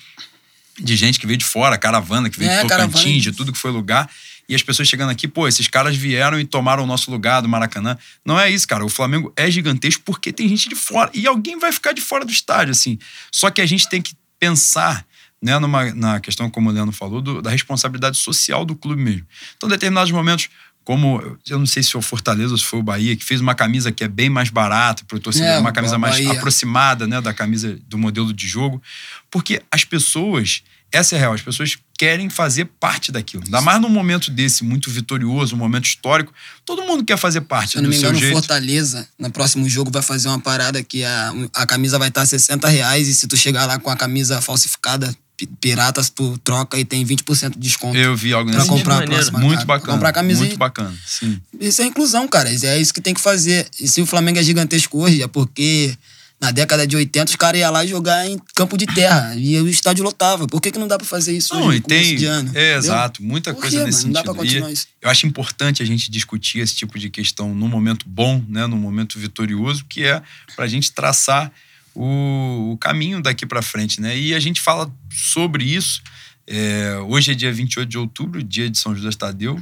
de 0.80 0.95
gente 0.95 1.20
que 1.20 1.26
veio 1.26 1.38
de 1.38 1.45
fora, 1.45 1.76
caravana, 1.78 2.30
que 2.30 2.38
veio 2.38 2.51
É, 2.51 2.62
de 2.62 2.68
caravana. 2.68 2.91
Tocantins, 2.91 3.24
de 3.24 3.32
tudo 3.32 3.51
que 3.51 3.58
foi 3.58 3.72
lugar. 3.72 4.08
E 4.49 4.53
as 4.55 4.62
pessoas 4.62 4.88
chegando 4.88 5.10
aqui, 5.10 5.28
pô, 5.28 5.47
esses 5.47 5.68
caras 5.68 5.95
vieram 5.95 6.39
e 6.39 6.45
tomaram 6.45 6.84
o 6.84 6.86
nosso 6.86 7.10
lugar 7.12 7.41
do 7.41 7.49
Maracanã. 7.49 7.97
Não 8.24 8.39
é 8.39 8.49
isso, 8.49 8.68
cara. 8.68 8.86
O 8.86 8.89
Flamengo 8.89 9.34
é 9.36 9.49
gigantesco 9.49 10.03
porque 10.05 10.32
tem 10.32 10.47
gente 10.47 10.70
de 10.70 10.76
fora. 10.76 11.10
E 11.14 11.26
alguém 11.28 11.58
vai 11.58 11.72
ficar 11.72 11.93
de 11.93 12.01
fora 12.01 12.24
do 12.24 12.32
estádio, 12.32 12.72
assim. 12.72 12.97
Só 13.32 13.49
que 13.49 13.60
a 13.60 13.66
gente 13.66 13.89
tem 13.89 14.01
que 14.01 14.14
pensar 14.39 15.03
né, 15.42 15.58
numa, 15.60 15.94
na 15.94 16.20
questão, 16.20 16.50
como 16.50 16.70
o 16.70 16.74
Leandro 16.74 16.92
falou, 16.96 17.22
do- 17.22 17.42
da 17.42 17.50
responsabilidade 17.50 18.18
social 18.18 18.66
do 18.66 18.76
clube 18.76 19.02
mesmo. 19.02 19.26
Então, 19.56 19.68
em 19.70 19.72
determinados 19.72 20.12
momentos, 20.12 20.50
como 20.84 21.38
eu 21.50 21.60
não 21.60 21.66
sei 21.66 21.84
se 21.84 21.92
foi 21.92 22.00
o 22.00 22.02
Fortaleza 22.02 22.52
ou 22.54 22.58
se 22.58 22.64
foi 22.64 22.80
o 22.80 22.84
Bahia, 22.84 23.16
que 23.16 23.24
fez 23.26 23.42
uma 23.42 23.54
camisa 23.54 23.92
que 23.92 24.04
é 24.04 24.08
bem 24.08 24.30
mais 24.30 24.50
barata 24.50 25.04
para 25.06 25.18
o 25.18 25.20
torcedor, 25.20 25.50
É, 25.50 25.60
uma 25.60 25.72
camisa 25.74 25.98
mais 25.98 26.16
Bahia. 26.16 26.32
aproximada 26.32 27.06
né, 27.06 27.20
da 27.20 27.34
camisa 27.34 27.78
do 27.88 27.98
modelo 27.98 28.32
de 28.34 28.48
jogo, 28.48 28.82
porque 29.30 29.62
as 29.70 29.84
pessoas, 29.84 30.64
essa 30.90 31.16
é 31.16 31.18
a 31.18 31.20
real, 31.22 31.34
as 31.34 31.42
pessoas 31.42 31.78
querem 32.00 32.30
fazer 32.30 32.66
parte 32.80 33.12
daquilo. 33.12 33.44
Ainda 33.44 33.60
mais 33.60 33.82
num 33.82 33.90
momento 33.90 34.32
desse, 34.32 34.64
muito 34.64 34.90
vitorioso, 34.90 35.56
um 35.56 35.58
momento 35.60 35.86
histórico, 35.88 36.34
todo 36.64 36.82
mundo 36.84 37.04
quer 37.04 37.18
fazer 37.18 37.42
parte 37.42 37.72
Se 37.72 37.78
eu 37.80 37.82
não 37.82 37.90
do 37.90 37.94
me 37.94 38.00
engano, 38.00 38.18
jeito. 38.18 38.32
Fortaleza, 38.34 39.06
no 39.20 39.30
próximo 39.30 39.68
jogo, 39.68 39.92
vai 39.92 40.02
fazer 40.02 40.30
uma 40.30 40.40
parada 40.40 40.82
que 40.82 41.04
a, 41.04 41.34
a 41.54 41.66
camisa 41.66 42.00
vai 42.00 42.08
estar 42.08 42.26
60 42.26 42.66
reais 42.70 43.10
e 43.10 43.14
se 43.14 43.28
tu 43.28 43.36
chegar 43.36 43.66
lá 43.66 43.78
com 43.78 43.90
a 43.90 43.96
camisa 43.98 44.40
falsificada, 44.40 45.14
piratas, 45.46 46.10
tu 46.10 46.38
troca 46.40 46.80
e 46.80 46.84
tem 46.86 47.06
20% 47.06 47.52
de 47.52 47.60
desconto. 47.60 47.96
Eu 47.98 48.16
vi 48.16 48.34
algo 48.34 48.50
Pra 48.52 48.66
comprar 48.66 49.04
a 49.04 49.06
próxima. 49.06 49.40
Muito 49.40 49.58
cara. 49.60 49.66
bacana. 49.68 49.94
Comprar 49.94 50.12
camisa 50.14 50.40
Muito 50.42 50.58
bacana, 50.58 50.94
sim. 51.06 51.40
Isso 51.60 51.82
é 51.82 51.86
inclusão, 51.86 52.28
cara. 52.28 52.50
É 52.50 52.80
isso 52.80 52.94
que 52.94 53.02
tem 53.02 53.14
que 53.14 53.22
fazer. 53.22 53.68
E 53.80 53.88
se 53.88 54.02
o 54.02 54.06
Flamengo 54.06 54.40
é 54.40 54.44
gigantesco 54.44 55.00
hoje, 55.00 55.22
é 55.22 55.28
porque 55.28 55.96
na 56.40 56.52
década 56.52 56.86
de 56.86 56.96
80 56.96 57.32
os 57.32 57.36
caras 57.36 57.60
iam 57.60 57.72
lá 57.72 57.84
jogar 57.86 58.28
em 58.28 58.40
campo 58.56 58.78
de 58.78 58.86
terra 58.86 59.34
e 59.36 59.60
o 59.60 59.68
estádio 59.68 60.04
lotava. 60.04 60.46
Por 60.48 60.62
que, 60.62 60.72
que 60.72 60.78
não 60.80 60.88
dá 60.88 60.96
pra 60.98 61.06
fazer 61.06 61.36
isso 61.36 61.54
Não, 61.56 61.64
hoje 61.68 61.80
e 61.80 61.82
tem. 61.82 62.16
de 62.16 62.26
ano? 62.26 62.50
É, 62.50 62.74
Entendeu? 62.74 62.78
exato, 62.78 63.24
muita 63.24 63.54
Por 63.54 63.62
coisa 63.62 63.78
quê, 63.80 63.84
nesse 63.86 63.98
mano? 64.04 64.08
Não 64.08 64.14
dá 64.14 64.20
sentido. 64.20 64.34
pra 64.36 64.44
continuar 64.44 64.70
E 64.70 64.74
isso. 64.74 64.88
eu 65.02 65.10
acho 65.10 65.26
importante 65.28 65.82
a 65.82 65.86
gente 65.86 66.12
discutir 66.12 66.60
esse 66.60 66.76
tipo 66.76 66.98
de 67.00 67.10
questão 67.10 67.54
num 67.56 67.68
momento 67.68 68.06
bom, 68.08 68.44
né, 68.48 68.68
num 68.68 68.78
momento 68.78 69.18
vitorioso, 69.20 69.84
que 69.86 70.04
é 70.04 70.22
pra 70.56 70.68
gente 70.68 70.92
traçar 70.92 71.52
o, 71.98 72.74
o 72.74 72.78
caminho 72.78 73.22
daqui 73.22 73.45
pra 73.45 73.62
frente, 73.62 74.00
né? 74.00 74.18
E 74.18 74.36
a 74.36 74.39
gente 74.39 74.62
fala 74.62 74.91
sobre 75.12 75.64
isso. 75.66 76.02
é, 76.48 76.98
hoje 77.08 77.32
é 77.32 77.36
dia 77.36 77.52
28 77.52 77.89
de 77.89 77.98
outubro, 77.98 78.43
dia 78.43 78.70
de 78.70 78.78
São 78.78 78.95
Judas 78.95 79.16
Tadeu. 79.16 79.60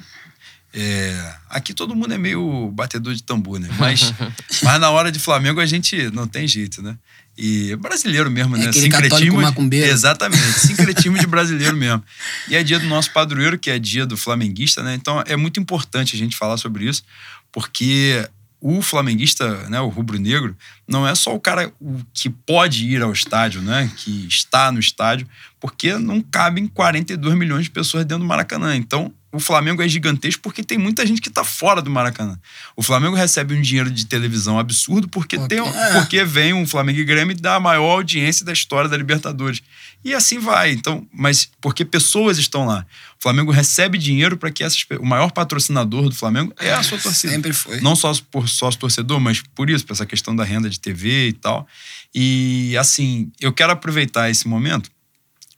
É, 0.77 1.35
aqui 1.49 1.73
todo 1.73 1.95
mundo 1.95 2.13
é 2.13 2.17
meio 2.17 2.69
batedor 2.71 3.13
de 3.15 3.23
tambor, 3.23 3.59
né? 3.59 3.69
Mas, 3.79 4.13
mas 4.61 4.79
na 4.81 4.89
hora 4.89 5.09
de 5.09 5.19
Flamengo 5.19 5.61
a 5.61 5.65
gente 5.65 6.11
não 6.11 6.27
tem 6.27 6.45
jeito, 6.45 6.81
né? 6.81 6.97
E 7.37 7.71
é 7.71 7.75
brasileiro 7.75 8.29
mesmo, 8.29 8.55
É 8.55 8.59
né? 8.59 8.71
católico 8.89 9.35
macumbeiro. 9.41 9.87
Exatamente, 9.89 10.59
sincretismo 10.59 11.17
de 11.17 11.27
brasileiro 11.27 11.75
mesmo. 11.75 12.03
E 12.49 12.55
é 12.55 12.63
dia 12.63 12.77
do 12.79 12.87
nosso 12.87 13.11
padroeiro, 13.11 13.57
que 13.57 13.69
é 13.69 13.79
dia 13.79 14.05
do 14.05 14.17
flamenguista, 14.17 14.83
né? 14.83 14.95
Então 14.95 15.23
é 15.25 15.35
muito 15.37 15.59
importante 15.59 16.15
a 16.15 16.19
gente 16.19 16.35
falar 16.35 16.57
sobre 16.57 16.85
isso, 16.89 17.03
porque 17.51 18.27
o 18.61 18.81
flamenguista, 18.81 19.67
né, 19.69 19.79
o 19.79 19.89
rubro-negro, 19.89 20.55
não 20.87 21.07
é 21.07 21.13
só 21.13 21.35
o 21.35 21.39
cara 21.39 21.71
que 22.13 22.29
pode 22.29 22.85
ir 22.85 23.01
ao 23.01 23.11
estádio, 23.11 23.61
né, 23.61 23.91
que 23.97 24.25
está 24.27 24.71
no 24.71 24.79
estádio, 24.79 25.27
porque 25.59 25.93
não 25.97 26.21
cabem 26.21 26.65
42 26.67 27.35
milhões 27.37 27.65
de 27.65 27.71
pessoas 27.71 28.05
dentro 28.05 28.23
do 28.23 28.27
Maracanã. 28.27 28.75
Então, 28.75 29.13
o 29.31 29.39
Flamengo 29.39 29.81
é 29.83 29.87
gigantesco 29.87 30.41
porque 30.41 30.63
tem 30.63 30.77
muita 30.77 31.05
gente 31.05 31.19
que 31.21 31.27
está 31.27 31.43
fora 31.43 31.81
do 31.81 31.89
Maracanã. 31.89 32.39
O 32.75 32.81
Flamengo 32.81 33.15
recebe 33.15 33.53
um 33.53 33.61
dinheiro 33.61 33.91
de 33.91 34.05
televisão 34.05 34.57
absurdo 34.57 35.09
porque, 35.09 35.37
Porque- 35.37 35.55
tem, 35.55 35.63
porque 35.93 36.23
vem 36.23 36.53
um 36.53 36.65
Flamengo 36.65 36.99
e 36.99 37.03
Grêmio 37.03 37.35
da 37.35 37.59
maior 37.59 37.91
audiência 37.97 38.45
da 38.45 38.53
história 38.53 38.89
da 38.89 38.95
Libertadores. 38.95 39.61
E 40.05 40.13
assim 40.13 40.37
vai. 40.37 40.71
Então, 40.71 41.07
mas 41.11 41.49
porque 41.59 41.83
pessoas 41.83 42.37
estão 42.37 42.63
lá. 42.67 42.85
O 43.19 43.23
Flamengo 43.23 43.51
recebe 43.51 43.97
dinheiro 43.97 44.37
para 44.37 44.51
que 44.51 44.63
essas, 44.63 44.85
o 44.99 45.05
maior 45.05 45.31
patrocinador 45.31 46.07
do 46.07 46.13
Flamengo 46.13 46.53
é 46.59 46.71
a 46.71 46.83
sua 46.83 46.99
torcida. 46.99 47.33
Sempre 47.33 47.51
foi. 47.51 47.81
Não 47.81 47.95
só 47.95 48.13
por 48.29 48.47
sócio 48.47 48.79
torcedor, 48.79 49.19
mas 49.19 49.41
por 49.55 49.67
isso, 49.67 49.83
por 49.83 49.93
essa 49.93 50.05
questão 50.05 50.35
da 50.35 50.43
renda 50.43 50.69
de 50.69 50.79
TV 50.79 51.29
e 51.29 51.33
tal. 51.33 51.67
E 52.13 52.77
assim, 52.77 53.31
eu 53.41 53.51
quero 53.51 53.71
aproveitar 53.71 54.29
esse 54.29 54.47
momento 54.47 54.91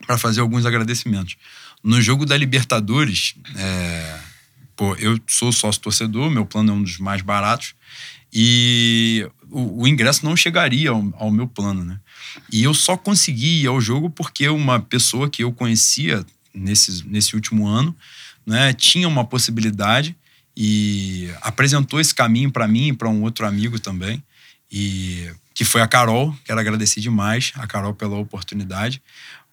para 0.06 0.18
fazer 0.18 0.40
alguns 0.40 0.66
agradecimentos. 0.66 1.36
No 1.84 2.02
jogo 2.02 2.26
da 2.26 2.38
Libertadores, 2.38 3.36
é, 3.54 4.20
pô, 4.78 4.96
eu 4.96 5.20
sou 5.28 5.52
sócio 5.52 5.82
torcedor, 5.82 6.30
meu 6.30 6.46
plano 6.46 6.72
é 6.72 6.74
um 6.74 6.84
dos 6.84 7.00
mais 7.00 7.22
baratos. 7.22 7.76
E 8.32 9.30
o, 9.50 9.82
o 9.84 9.88
ingresso 9.88 10.24
não 10.24 10.38
chegaria 10.38 10.90
ao, 10.90 11.14
ao 11.18 11.32
meu 11.32 11.48
plano, 11.48 11.84
né? 11.84 12.00
E 12.52 12.64
eu 12.64 12.74
só 12.74 12.96
consegui 12.96 13.62
ir 13.64 13.68
ao 13.68 13.82
jogo 13.82 14.10
porque 14.10 14.48
uma 14.50 14.80
pessoa 14.80 15.30
que 15.30 15.44
eu 15.44 15.52
conhecia 15.52 16.26
nesse, 16.54 17.06
nesse 17.08 17.36
último 17.36 17.68
ano 17.68 17.96
né, 18.46 18.74
tinha 18.74 19.08
uma 19.08 19.26
possibilidade 19.26 20.16
e 20.56 21.30
apresentou 21.42 22.00
esse 22.00 22.16
caminho 22.16 22.52
para 22.52 22.68
mim 22.68 22.88
e 22.88 22.94
para 22.94 23.10
um 23.10 23.22
outro 23.22 23.46
amigo 23.46 23.80
também. 23.80 24.24
E 24.72 25.30
que 25.54 25.66
foi 25.66 25.82
a 25.82 25.88
Carol, 25.88 26.36
quero 26.46 26.60
agradecer 26.60 27.02
demais 27.02 27.52
a 27.56 27.66
Carol 27.66 27.94
pela 27.94 28.16
oportunidade, 28.16 29.02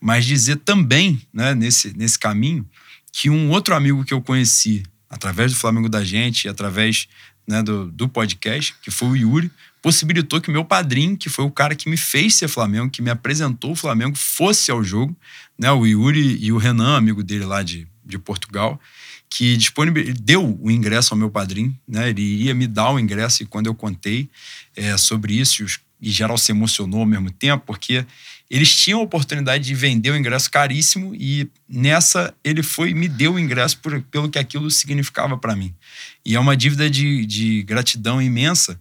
mas 0.01 0.27
dizer 0.27 0.57
também, 0.57 1.21
né, 1.33 1.55
nesse, 1.55 1.97
nesse 1.97 2.19
caminho, 2.19 2.69
que 3.11 3.31
um 3.31 3.51
outro 3.51 3.75
amigo 3.75 4.05
que 4.05 4.12
eu 4.12 4.21
conheci 4.21 4.83
através 5.09 5.53
do 5.53 5.59
Flamengo 5.59 5.89
da 5.89 6.05
Gente 6.05 6.49
através 6.49 7.09
né, 7.47 7.62
do, 7.62 7.91
do 7.91 8.09
podcast, 8.09 8.75
que 8.83 8.91
foi 8.91 9.09
o 9.09 9.17
Yuri, 9.17 9.51
possibilitou 9.85 10.41
que 10.41 10.51
meu 10.51 10.64
padrinho, 10.64 11.14
que 11.14 11.28
foi 11.28 11.45
o 11.45 11.51
cara 11.51 11.74
que 11.74 11.91
me 11.91 11.99
fez 11.99 12.37
ser 12.37 12.49
Flamengo, 12.49 12.91
que 12.91 13.03
me 13.03 13.11
apresentou 13.11 13.72
o 13.72 13.76
Flamengo, 13.76 14.16
fosse 14.16 14.70
ao 14.70 14.82
jogo, 14.82 15.14
né, 15.59 15.70
o 15.70 15.85
Yuri 15.85 16.39
e 16.41 16.51
o 16.51 16.57
Renan, 16.57 16.97
amigo 16.97 17.22
dele 17.22 17.45
lá 17.45 17.62
de, 17.62 17.87
de 18.03 18.18
Portugal, 18.18 18.80
que 19.28 19.59
disponibil... 19.59 20.14
deu 20.18 20.59
o 20.59 20.70
ingresso 20.70 21.12
ao 21.12 21.18
meu 21.18 21.28
padrinho, 21.28 21.78
né? 21.87 22.09
Ele 22.09 22.22
iria 22.22 22.55
me 22.55 22.66
dar 22.66 22.93
o 22.93 22.99
ingresso 22.99 23.43
e 23.43 23.47
quando 23.47 23.66
eu 23.66 23.74
contei 23.74 24.30
é, 24.74 24.97
sobre 24.97 25.35
isso, 25.35 25.62
os... 25.62 25.78
e 26.01 26.11
geral 26.11 26.39
se 26.39 26.51
emocionou 26.51 27.01
ao 27.01 27.07
mesmo 27.07 27.30
tempo, 27.30 27.64
porque 27.66 28.07
eles 28.49 28.74
tinham 28.74 29.01
a 29.01 29.03
oportunidade 29.03 29.64
de 29.64 29.74
vender 29.74 30.12
o 30.12 30.16
ingresso 30.16 30.51
caríssimo 30.51 31.14
e 31.14 31.47
nessa 31.68 32.32
ele 32.43 32.62
foi 32.62 32.95
me 32.95 33.07
deu 33.07 33.35
o 33.35 33.39
ingresso 33.39 33.78
por, 33.80 34.01
pelo 34.05 34.30
que 34.30 34.39
aquilo 34.39 34.70
significava 34.70 35.37
para 35.37 35.55
mim. 35.55 35.74
E 36.24 36.37
é 36.37 36.41
uma 36.41 36.57
dívida 36.57 36.89
de, 36.89 37.26
de 37.26 37.62
gratidão 37.64 38.22
imensa. 38.22 38.80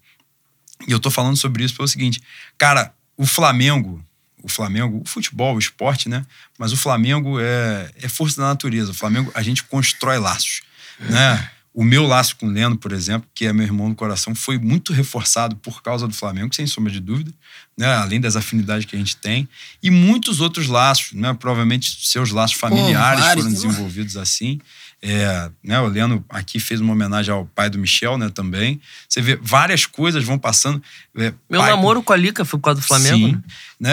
E 0.87 0.91
eu 0.91 0.99
tô 0.99 1.09
falando 1.09 1.37
sobre 1.37 1.63
isso 1.63 1.75
pelo 1.75 1.87
seguinte, 1.87 2.21
cara, 2.57 2.93
o 3.17 3.25
Flamengo, 3.25 4.03
o 4.41 4.49
Flamengo, 4.49 5.01
o 5.03 5.07
futebol, 5.07 5.55
o 5.55 5.59
esporte, 5.59 6.09
né? 6.09 6.25
Mas 6.57 6.73
o 6.73 6.77
Flamengo 6.77 7.39
é, 7.39 7.91
é 8.01 8.09
força 8.09 8.41
da 8.41 8.47
natureza. 8.47 8.91
O 8.91 8.93
Flamengo, 8.93 9.31
a 9.33 9.41
gente 9.41 9.63
constrói 9.63 10.17
laços, 10.17 10.61
né? 10.99 11.49
O 11.73 11.83
meu 11.83 12.05
laço 12.05 12.35
com 12.35 12.45
o 12.45 12.49
Leno, 12.51 12.77
por 12.77 12.91
exemplo, 12.91 13.27
que 13.33 13.47
é 13.47 13.53
meu 13.53 13.65
irmão 13.65 13.89
do 13.89 13.95
coração, 13.95 14.35
foi 14.35 14.59
muito 14.59 14.93
reforçado 14.93 15.55
por 15.55 15.81
causa 15.81 16.07
do 16.07 16.13
Flamengo, 16.13 16.53
sem 16.53 16.67
sombra 16.67 16.91
de 16.91 16.99
dúvida, 16.99 17.33
né? 17.75 17.87
além 17.95 18.21
das 18.21 18.35
afinidades 18.35 18.85
que 18.85 18.95
a 18.95 18.99
gente 18.99 19.17
tem. 19.17 19.49
E 19.81 19.89
muitos 19.89 20.39
outros 20.39 20.67
laços, 20.67 21.13
né? 21.13 21.33
provavelmente 21.33 22.07
seus 22.07 22.29
laços 22.29 22.57
familiares 22.57 23.23
vários, 23.23 23.43
foram 23.43 23.49
né? 23.49 23.55
desenvolvidos 23.55 24.17
assim. 24.17 24.61
É, 25.05 25.51
né, 25.61 25.81
o 25.81 25.87
Leno 25.87 26.23
aqui 26.29 26.61
fez 26.61 26.79
uma 26.79 26.93
homenagem 26.93 27.33
ao 27.33 27.45
pai 27.45 27.69
do 27.69 27.77
Michel, 27.77 28.17
né, 28.17 28.29
também. 28.29 28.79
Você 29.07 29.21
vê, 29.21 29.35
várias 29.35 29.85
coisas 29.85 30.23
vão 30.23 30.39
passando. 30.39 30.81
É, 31.17 31.33
Meu 31.49 31.59
pai- 31.59 31.71
namoro 31.71 32.01
com 32.01 32.13
a 32.13 32.15
Lica 32.15 32.45
foi 32.45 32.57
por 32.57 32.67
causa 32.67 32.79
do 32.79 32.87
Flamengo. 32.87 33.27
Sim, 33.27 33.33
né? 33.33 33.41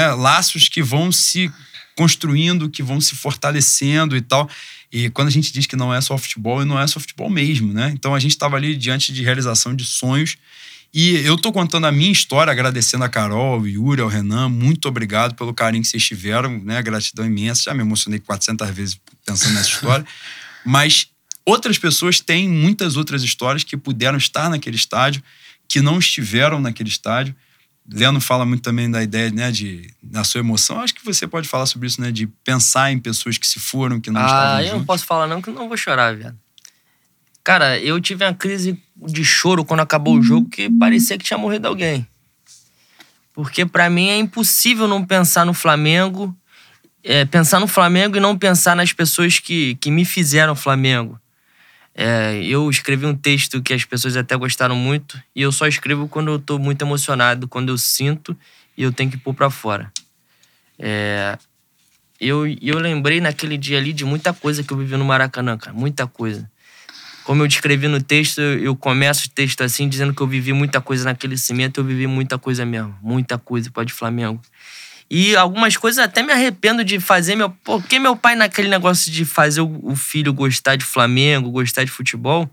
né? 0.06 0.12
Laços 0.12 0.68
que 0.68 0.80
vão 0.80 1.10
se 1.10 1.50
construindo, 1.96 2.70
que 2.70 2.80
vão 2.80 3.00
se 3.00 3.16
fortalecendo 3.16 4.16
e 4.16 4.20
tal. 4.20 4.48
E 4.92 5.10
quando 5.10 5.26
a 5.26 5.32
gente 5.32 5.52
diz 5.52 5.66
que 5.66 5.74
não 5.74 5.92
é 5.92 6.00
só 6.00 6.16
futebol, 6.16 6.62
e 6.62 6.64
não 6.64 6.78
é 6.78 6.86
só 6.86 7.00
futebol 7.00 7.28
mesmo, 7.28 7.72
né? 7.72 7.90
Então 7.92 8.14
a 8.14 8.20
gente 8.20 8.30
estava 8.32 8.56
ali 8.56 8.76
diante 8.76 9.12
de 9.12 9.24
realização 9.24 9.74
de 9.74 9.84
sonhos. 9.84 10.36
E 10.94 11.16
eu 11.24 11.36
tô 11.36 11.52
contando 11.52 11.86
a 11.86 11.92
minha 11.92 12.10
história, 12.10 12.52
agradecendo 12.52 13.04
a 13.04 13.08
Carol, 13.08 13.54
ao 13.54 13.66
Yuri, 13.66 14.00
ao 14.00 14.08
Renan. 14.08 14.48
Muito 14.48 14.88
obrigado 14.88 15.34
pelo 15.34 15.52
carinho 15.52 15.82
que 15.82 15.88
vocês 15.88 16.04
tiveram, 16.04 16.58
né? 16.64 16.80
Gratidão 16.82 17.26
imensa. 17.26 17.64
Já 17.64 17.74
me 17.74 17.80
emocionei 17.80 18.20
400 18.20 18.70
vezes 18.70 19.00
pensando 19.24 19.54
nessa 19.54 19.68
história. 19.68 20.04
Mas 20.64 21.08
outras 21.44 21.78
pessoas 21.78 22.20
têm 22.20 22.48
muitas 22.48 22.96
outras 22.96 23.22
histórias 23.22 23.64
que 23.64 23.76
puderam 23.76 24.18
estar 24.18 24.48
naquele 24.48 24.76
estádio, 24.76 25.22
que 25.68 25.80
não 25.80 25.98
estiveram 25.98 26.60
naquele 26.60 26.88
estádio. 26.88 27.34
Leno 27.92 28.20
fala 28.20 28.44
muito 28.44 28.62
também 28.62 28.90
da 28.90 29.02
ideia, 29.02 29.30
né, 29.30 29.50
de 29.50 29.92
na 30.02 30.22
sua 30.22 30.40
emoção. 30.40 30.80
Acho 30.80 30.94
que 30.94 31.04
você 31.04 31.26
pode 31.26 31.48
falar 31.48 31.66
sobre 31.66 31.88
isso, 31.88 32.00
né, 32.00 32.12
de 32.12 32.26
pensar 32.44 32.92
em 32.92 32.98
pessoas 32.98 33.36
que 33.36 33.46
se 33.46 33.58
foram, 33.58 34.00
que 34.00 34.10
não 34.10 34.20
ah, 34.20 34.26
estavam 34.26 34.58
eu 34.58 34.64
juntos. 34.64 34.78
não 34.78 34.84
posso 34.84 35.04
falar 35.04 35.26
não, 35.26 35.42
que 35.42 35.48
eu 35.48 35.54
não 35.54 35.68
vou 35.68 35.76
chorar, 35.76 36.14
viado. 36.14 36.38
Cara, 37.42 37.78
eu 37.80 38.00
tive 38.00 38.24
uma 38.24 38.34
crise 38.34 38.80
de 38.96 39.24
choro 39.24 39.64
quando 39.64 39.80
acabou 39.80 40.16
o 40.16 40.22
jogo 40.22 40.48
que 40.48 40.70
parecia 40.70 41.16
que 41.16 41.24
tinha 41.24 41.38
morrido 41.38 41.66
alguém. 41.66 42.06
Porque 43.32 43.64
pra 43.64 43.88
mim 43.88 44.08
é 44.08 44.18
impossível 44.18 44.86
não 44.86 45.04
pensar 45.04 45.46
no 45.46 45.54
Flamengo, 45.54 46.36
é, 47.02 47.24
pensar 47.24 47.60
no 47.60 47.66
Flamengo 47.66 48.16
e 48.16 48.20
não 48.20 48.36
pensar 48.36 48.76
nas 48.76 48.92
pessoas 48.92 49.38
que, 49.38 49.74
que 49.76 49.90
me 49.90 50.04
fizeram 50.04 50.54
Flamengo. 50.54 51.20
É, 51.94 52.42
eu 52.44 52.70
escrevi 52.70 53.04
um 53.04 53.14
texto 53.14 53.60
que 53.62 53.74
as 53.74 53.84
pessoas 53.84 54.16
até 54.16 54.36
gostaram 54.36 54.76
muito 54.76 55.20
e 55.34 55.42
eu 55.42 55.50
só 55.50 55.66
escrevo 55.66 56.08
quando 56.08 56.30
eu 56.30 56.38
tô 56.38 56.58
muito 56.58 56.82
emocionado, 56.82 57.48
quando 57.48 57.70
eu 57.70 57.78
sinto 57.78 58.36
e 58.76 58.82
eu 58.82 58.92
tenho 58.92 59.10
que 59.10 59.16
pôr 59.16 59.34
pra 59.34 59.50
fora. 59.50 59.92
É, 60.78 61.36
eu, 62.20 62.46
eu 62.46 62.78
lembrei 62.78 63.20
naquele 63.20 63.58
dia 63.58 63.78
ali 63.78 63.92
de 63.92 64.04
muita 64.04 64.32
coisa 64.32 64.62
que 64.62 64.72
eu 64.72 64.76
vivi 64.76 64.96
no 64.96 65.04
Maracanã, 65.04 65.58
cara, 65.58 65.76
muita 65.76 66.06
coisa. 66.06 66.50
Como 67.24 67.42
eu 67.42 67.48
descrevi 67.48 67.86
no 67.86 68.02
texto, 68.02 68.40
eu 68.40 68.74
começo 68.74 69.26
o 69.26 69.30
texto 69.30 69.62
assim, 69.62 69.88
dizendo 69.88 70.14
que 70.14 70.20
eu 70.20 70.26
vivi 70.26 70.52
muita 70.52 70.80
coisa 70.80 71.04
naquele 71.04 71.36
cimento, 71.36 71.80
eu 71.80 71.84
vivi 71.84 72.06
muita 72.06 72.38
coisa 72.38 72.64
mesmo, 72.64 72.96
muita 73.02 73.38
coisa 73.38 73.70
pode 73.70 73.92
Flamengo. 73.92 74.40
E 75.10 75.34
algumas 75.34 75.76
coisas 75.76 75.98
até 75.98 76.22
me 76.22 76.32
arrependo 76.32 76.84
de 76.84 77.00
fazer. 77.00 77.34
Meu, 77.34 77.50
porque 77.64 77.98
meu 77.98 78.14
pai, 78.14 78.36
naquele 78.36 78.68
negócio 78.68 79.10
de 79.10 79.24
fazer 79.24 79.60
o, 79.60 79.96
filho 79.96 80.32
gostar 80.32 80.76
de 80.76 80.84
Flamengo, 80.84 81.50
gostar 81.50 81.82
de 81.82 81.90
futebol. 81.90 82.48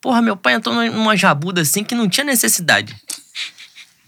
Porra, 0.00 0.22
meu 0.22 0.36
pai 0.36 0.54
entrou 0.54 0.74
numa 0.74 1.14
jabuda 1.14 1.60
assim 1.60 1.84
que 1.84 1.94
não 1.94 2.08
tinha 2.08 2.24
necessidade. 2.24 2.96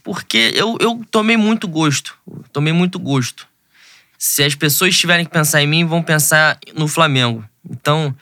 Porque 0.03 0.51
eu, 0.55 0.75
eu 0.79 1.05
tomei 1.11 1.37
muito 1.37 1.67
gosto. 1.67 2.17
Tomei 2.51 2.73
muito 2.73 2.97
gosto. 2.97 3.47
Se 4.17 4.43
as 4.43 4.55
pessoas 4.55 4.97
tiverem 4.97 5.23
que 5.23 5.31
pensar 5.31 5.61
em 5.61 5.67
mim, 5.67 5.85
vão 5.85 6.01
pensar 6.01 6.57
no 6.73 6.87
Flamengo. 6.87 7.47
Então, 7.69 8.15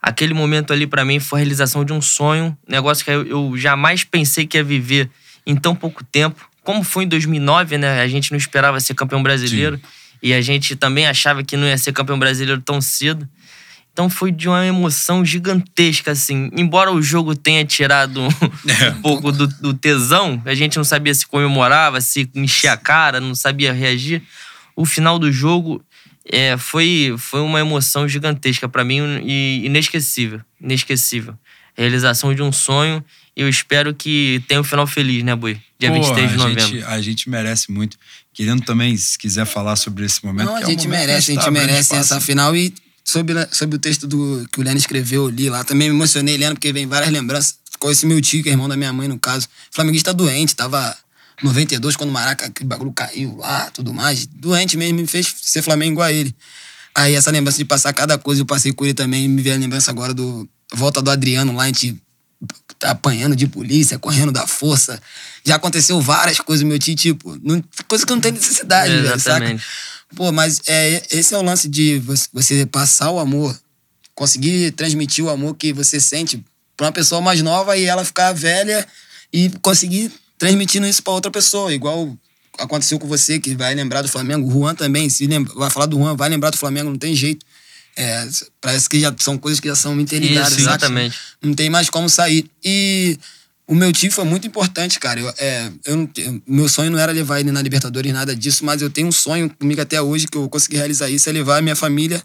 aquele 0.00 0.32
momento 0.32 0.72
ali 0.72 0.86
para 0.86 1.04
mim 1.04 1.20
foi 1.20 1.40
a 1.40 1.42
realização 1.42 1.84
de 1.84 1.92
um 1.92 2.00
sonho, 2.00 2.56
negócio 2.66 3.04
que 3.04 3.10
eu, 3.10 3.26
eu 3.26 3.56
jamais 3.58 4.04
pensei 4.04 4.46
que 4.46 4.56
ia 4.56 4.64
viver 4.64 5.10
em 5.46 5.54
tão 5.54 5.76
pouco 5.76 6.02
tempo 6.02 6.48
como 6.64 6.82
foi 6.82 7.04
em 7.04 7.08
2009, 7.08 7.78
né? 7.78 8.00
A 8.00 8.08
gente 8.08 8.32
não 8.32 8.38
esperava 8.38 8.80
ser 8.80 8.94
campeão 8.94 9.22
brasileiro. 9.22 9.76
Sim. 9.76 9.82
E 10.22 10.32
a 10.32 10.40
gente 10.40 10.74
também 10.74 11.06
achava 11.06 11.44
que 11.44 11.56
não 11.56 11.66
ia 11.66 11.76
ser 11.76 11.92
campeão 11.92 12.18
brasileiro 12.18 12.60
tão 12.60 12.80
cedo. 12.80 13.28
Então 13.92 14.10
foi 14.10 14.32
de 14.32 14.48
uma 14.48 14.66
emoção 14.66 15.24
gigantesca, 15.24 16.10
assim. 16.10 16.50
Embora 16.56 16.90
o 16.90 17.02
jogo 17.02 17.36
tenha 17.36 17.64
tirado 17.64 18.20
é. 18.66 18.90
um 18.90 19.02
pouco 19.02 19.30
do, 19.30 19.46
do, 19.46 19.74
tesão, 19.74 20.42
a 20.44 20.54
gente 20.54 20.76
não 20.76 20.82
sabia 20.82 21.14
se 21.14 21.26
comemorava, 21.26 22.00
se 22.00 22.28
enchia 22.34 22.72
a 22.72 22.76
cara, 22.76 23.20
não 23.20 23.34
sabia 23.34 23.72
reagir. 23.72 24.22
O 24.74 24.84
final 24.86 25.18
do 25.18 25.30
jogo 25.30 25.84
é, 26.28 26.56
foi, 26.56 27.14
foi 27.18 27.42
uma 27.42 27.60
emoção 27.60 28.08
gigantesca 28.08 28.68
para 28.68 28.82
mim 28.82 29.20
e 29.22 29.66
inesquecível. 29.66 30.40
Inesquecível. 30.60 31.34
Realização 31.76 32.34
de 32.34 32.42
um 32.42 32.50
sonho 32.50 33.04
eu 33.36 33.48
espero 33.48 33.92
que 33.94 34.42
tenha 34.46 34.60
um 34.60 34.64
final 34.64 34.86
feliz, 34.86 35.22
né, 35.24 35.34
Boi? 35.34 35.60
Dia 35.78 35.90
Pô, 35.90 35.96
23 35.96 36.30
de 36.30 36.36
novembro. 36.36 36.66
Gente, 36.66 36.84
a 36.84 37.00
gente 37.00 37.28
merece 37.28 37.72
muito. 37.72 37.98
Querendo 38.32 38.62
também, 38.62 38.96
se 38.96 39.18
quiser 39.18 39.44
falar 39.44 39.76
sobre 39.76 40.04
esse 40.04 40.24
momento. 40.24 40.46
Não, 40.46 40.56
a 40.56 40.62
é 40.62 40.66
gente 40.66 40.86
um 40.86 40.90
merece, 40.90 41.32
a 41.32 41.34
gente 41.34 41.50
merece 41.50 41.94
essa 41.94 42.20
final. 42.20 42.54
E 42.54 42.72
sobre, 43.04 43.34
sobre 43.50 43.76
o 43.76 43.78
texto 43.78 44.06
do, 44.06 44.46
que 44.52 44.60
o 44.60 44.62
Leno 44.62 44.78
escreveu 44.78 45.26
ali 45.26 45.50
lá, 45.50 45.64
também 45.64 45.88
me 45.88 45.94
emocionei, 45.96 46.36
Leno, 46.36 46.54
porque 46.54 46.72
vem 46.72 46.86
várias 46.86 47.10
lembranças. 47.10 47.58
Com 47.78 47.90
esse 47.90 48.06
meu 48.06 48.20
tio, 48.20 48.42
que 48.42 48.48
é 48.48 48.52
irmão 48.52 48.68
da 48.68 48.76
minha 48.76 48.92
mãe, 48.92 49.08
no 49.08 49.18
caso. 49.18 49.46
O 49.46 49.74
flamenguista 49.74 50.14
doente, 50.14 50.54
tava 50.54 50.96
92, 51.42 51.96
quando 51.96 52.10
o 52.10 52.12
Maraca, 52.12 52.46
aquele 52.46 52.68
bagulho 52.68 52.92
caiu 52.92 53.36
lá, 53.36 53.68
tudo 53.70 53.92
mais. 53.92 54.26
Doente 54.26 54.76
mesmo, 54.76 55.00
me 55.00 55.06
fez 55.06 55.34
ser 55.42 55.60
Flamengo 55.60 55.94
igual 55.94 56.06
a 56.06 56.12
ele. 56.12 56.34
Aí 56.94 57.14
essa 57.14 57.32
lembrança 57.32 57.58
de 57.58 57.64
passar 57.64 57.92
cada 57.92 58.16
coisa, 58.16 58.40
eu 58.40 58.46
passei 58.46 58.72
com 58.72 58.84
ele 58.84 58.94
também, 58.94 59.28
me 59.28 59.42
veio 59.42 59.56
a 59.56 59.58
lembrança 59.58 59.90
agora 59.90 60.14
do 60.14 60.48
volta 60.72 61.02
do 61.02 61.10
Adriano 61.10 61.54
lá, 61.54 61.64
a 61.64 61.66
gente 61.66 61.96
apanhando 62.82 63.34
de 63.34 63.46
polícia, 63.46 63.98
correndo 63.98 64.32
da 64.32 64.46
força. 64.46 65.00
Já 65.44 65.56
aconteceu 65.56 66.00
várias 66.00 66.38
coisas, 66.38 66.66
meu 66.66 66.78
tio, 66.78 66.94
tipo, 66.94 67.38
não, 67.42 67.62
coisa 67.88 68.04
que 68.06 68.12
não 68.12 68.20
tem 68.20 68.32
necessidade, 68.32 68.92
é, 68.92 69.02
velho, 69.02 69.20
saca? 69.20 69.56
Pô, 70.14 70.30
mas 70.30 70.60
é, 70.66 71.02
esse 71.10 71.34
é 71.34 71.38
o 71.38 71.42
lance 71.42 71.68
de 71.68 72.00
você 72.32 72.66
passar 72.66 73.10
o 73.10 73.18
amor, 73.18 73.58
conseguir 74.14 74.70
transmitir 74.72 75.24
o 75.24 75.30
amor 75.30 75.54
que 75.54 75.72
você 75.72 76.00
sente 76.00 76.44
pra 76.76 76.86
uma 76.86 76.92
pessoa 76.92 77.20
mais 77.20 77.42
nova 77.42 77.76
e 77.76 77.84
ela 77.84 78.04
ficar 78.04 78.32
velha 78.32 78.86
e 79.32 79.50
conseguir 79.60 80.12
transmitindo 80.38 80.86
isso 80.86 81.02
para 81.02 81.12
outra 81.12 81.30
pessoa, 81.30 81.72
igual 81.72 82.16
aconteceu 82.58 82.98
com 82.98 83.08
você, 83.08 83.40
que 83.40 83.54
vai 83.54 83.74
lembrar 83.74 84.02
do 84.02 84.08
Flamengo. 84.08 84.46
O 84.46 84.52
Juan 84.52 84.74
também, 84.74 85.08
se 85.08 85.26
lembra, 85.26 85.52
vai 85.54 85.70
falar 85.70 85.86
do 85.86 85.96
Juan, 85.96 86.14
vai 86.14 86.28
lembrar 86.28 86.50
do 86.50 86.56
Flamengo, 86.56 86.90
não 86.90 86.98
tem 86.98 87.14
jeito. 87.14 87.44
É, 87.96 88.28
parece 88.60 88.88
que 88.88 88.98
já 88.98 89.14
são 89.18 89.38
coisas 89.38 89.60
que 89.60 89.68
já 89.68 89.76
são 89.76 89.98
interligadas. 90.00 90.52
Isso, 90.52 90.60
exatamente. 90.60 91.16
Não 91.40 91.54
tem 91.54 91.70
mais 91.70 91.88
como 91.88 92.08
sair. 92.08 92.50
E 92.64 93.18
o 93.66 93.74
meu 93.74 93.92
tio 93.92 94.10
foi 94.10 94.24
muito 94.24 94.46
importante, 94.46 94.98
cara. 94.98 95.20
Eu, 95.20 95.34
é, 95.38 95.70
eu 95.86 95.96
não, 95.96 96.10
meu 96.46 96.68
sonho 96.68 96.90
não 96.90 96.98
era 96.98 97.12
levar 97.12 97.40
ele 97.40 97.50
na 97.50 97.62
Libertadores, 97.62 98.12
nada 98.12 98.34
disso, 98.34 98.64
mas 98.64 98.82
eu 98.82 98.90
tenho 98.90 99.08
um 99.08 99.12
sonho 99.12 99.48
comigo 99.48 99.80
até 99.80 100.00
hoje 100.00 100.26
que 100.26 100.36
eu 100.36 100.48
consegui 100.48 100.76
realizar 100.76 101.08
isso, 101.08 101.28
é 101.28 101.32
levar 101.32 101.58
a 101.58 101.62
minha 101.62 101.76
família 101.76 102.22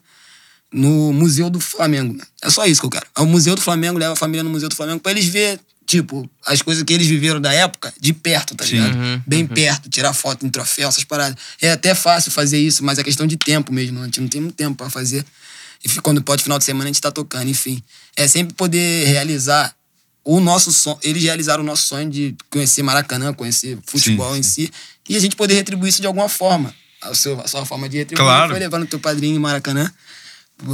no 0.72 1.12
Museu 1.14 1.50
do 1.50 1.60
Flamengo. 1.60 2.22
É 2.42 2.50
só 2.50 2.66
isso 2.66 2.82
que 2.82 2.86
eu 2.86 2.92
quero. 2.92 3.06
É 3.18 3.22
o 3.22 3.26
Museu 3.26 3.56
do 3.56 3.62
Flamengo, 3.62 3.98
leva 3.98 4.14
a 4.14 4.16
família 4.16 4.44
no 4.44 4.50
Museu 4.50 4.70
do 4.70 4.76
Flamengo 4.76 5.00
pra 5.00 5.12
eles 5.12 5.26
ver, 5.26 5.60
tipo, 5.86 6.30
as 6.46 6.62
coisas 6.62 6.84
que 6.84 6.94
eles 6.94 7.08
viveram 7.08 7.40
da 7.40 7.54
época 7.54 7.94
de 8.00 8.14
perto, 8.14 8.54
tá 8.54 8.66
ligado? 8.66 8.96
Uhum, 8.96 9.22
Bem 9.26 9.44
uhum. 9.44 9.48
perto, 9.48 9.90
tirar 9.90 10.14
foto 10.14 10.46
em 10.46 10.50
troféu, 10.50 10.90
essas 10.90 11.04
paradas. 11.04 11.38
É 11.62 11.72
até 11.72 11.96
fácil 11.96 12.32
fazer 12.32 12.60
isso, 12.60 12.84
mas 12.84 13.00
é 13.00 13.04
questão 13.04 13.26
de 13.26 13.38
tempo 13.38 13.74
mesmo. 13.74 14.00
A 14.00 14.06
gente 14.06 14.22
não 14.22 14.28
tem 14.28 14.42
muito 14.42 14.56
tempo 14.56 14.76
para 14.76 14.90
fazer. 14.90 15.26
E 15.84 16.02
quando 16.02 16.22
pode, 16.22 16.44
final 16.44 16.60
de 16.60 16.66
semana, 16.66 16.86
a 16.86 16.88
gente 16.88 17.02
tá 17.02 17.12
tocando, 17.12 17.50
enfim. 17.50 17.82
É 18.16 18.28
sempre 18.28 18.54
poder 18.54 19.08
realizar 19.08 19.74
o 20.24 20.40
nosso 20.40 20.72
sonho. 20.74 20.98
Eles 21.02 21.24
realizaram 21.24 21.64
o 21.64 21.66
nosso 21.66 21.84
sonho 21.84 22.10
de 22.10 22.36
conhecer 22.50 22.84
Maracanã, 22.84 23.34
conhecer 23.34 23.78
futebol 23.86 24.34
sim, 24.34 24.40
em 24.40 24.44
si. 24.44 24.72
E 25.08 25.16
a 25.16 25.20
gente 25.20 25.36
poder 25.36 25.56
retribuir 25.56 25.90
isso 25.90 26.02
de 26.02 26.08
alguma 26.08 26.30
forma. 26.30 26.74
A, 27.02 27.14
seu, 27.16 27.40
a 27.40 27.48
sua 27.48 27.66
forma 27.66 27.88
de 27.88 27.98
retribuir 27.98 28.26
claro. 28.26 28.52
foi 28.52 28.60
levando 28.60 28.86
teu 28.86 29.00
padrinho 29.00 29.38
em 29.38 29.40
Maracanã. 29.40 29.92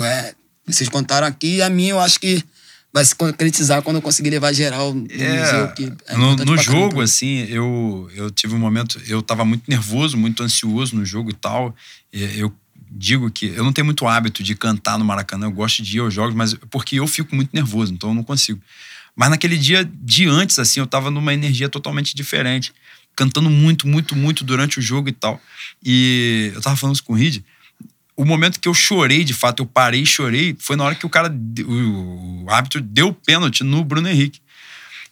É, 0.04 0.34
vocês 0.66 0.90
contaram 0.90 1.28
aqui, 1.28 1.58
e 1.58 1.62
a 1.62 1.70
minha 1.70 1.92
eu 1.92 2.00
acho 2.00 2.20
que 2.20 2.44
vai 2.92 3.06
se 3.06 3.14
concretizar 3.14 3.82
quando 3.84 3.98
eu 3.98 4.02
conseguir 4.02 4.30
levar 4.32 4.54
geral 4.54 4.94
no 4.94 5.06
é, 5.12 5.40
museu. 5.40 5.68
Que 5.74 5.94
é 6.08 6.18
no, 6.18 6.36
no 6.38 6.58
jogo, 6.58 7.02
assim, 7.02 7.46
eu, 7.50 8.10
eu 8.16 8.32
tive 8.32 8.56
um 8.56 8.58
momento, 8.58 9.00
eu 9.08 9.22
tava 9.22 9.46
muito 9.46 9.70
nervoso, 9.70 10.18
muito 10.18 10.42
ansioso 10.42 10.96
no 10.96 11.06
jogo 11.06 11.30
e 11.30 11.34
tal. 11.34 11.76
Eu 12.12 12.52
digo 12.90 13.30
que 13.32 13.48
eu 13.48 13.64
não 13.64 13.74
tenho 13.74 13.86
muito 13.86 14.08
hábito 14.08 14.44
de 14.44 14.56
cantar 14.56 14.98
no 14.98 15.06
Maracanã, 15.06 15.48
eu 15.48 15.52
gosto 15.52 15.84
de 15.84 15.98
ir 15.98 16.00
aos 16.00 16.14
jogos, 16.14 16.36
mas 16.36 16.54
porque 16.70 17.00
eu 17.00 17.08
fico 17.08 17.36
muito 17.36 17.52
nervoso, 17.54 17.94
então 17.94 18.10
eu 18.10 18.16
não 18.16 18.24
consigo. 18.24 18.62
Mas 19.16 19.30
naquele 19.30 19.58
dia 19.58 19.90
de 19.94 20.28
antes, 20.28 20.60
assim, 20.60 20.80
eu 20.80 20.88
tava 20.88 21.10
numa 21.10 21.34
energia 21.34 21.70
totalmente 21.70 22.16
diferente, 22.16 22.74
cantando 23.16 23.50
muito, 23.50 23.88
muito, 23.88 24.16
muito 24.16 24.44
durante 24.44 24.78
o 24.78 24.82
jogo 24.82 25.08
e 25.08 25.14
tal. 25.14 25.42
E 25.84 26.52
eu 26.54 26.62
tava 26.62 26.76
falando 26.76 26.96
isso 26.96 27.04
com 27.04 27.14
o 27.14 27.16
Reed. 27.16 27.42
O 28.18 28.26
momento 28.26 28.60
que 28.60 28.68
eu 28.68 28.74
chorei, 28.74 29.24
de 29.24 29.34
fato, 29.34 29.64
eu 29.64 29.66
parei 29.66 30.02
e 30.02 30.06
chorei, 30.06 30.56
foi 30.60 30.76
na 30.76 30.84
hora 30.84 30.96
que 30.96 31.06
o 31.06 31.10
cara, 31.10 31.34
o, 31.66 32.46
árbitro 32.50 32.82
deu 32.82 33.14
pênalti 33.14 33.64
no 33.64 33.84
Bruno 33.84 34.08
Henrique. 34.10 34.42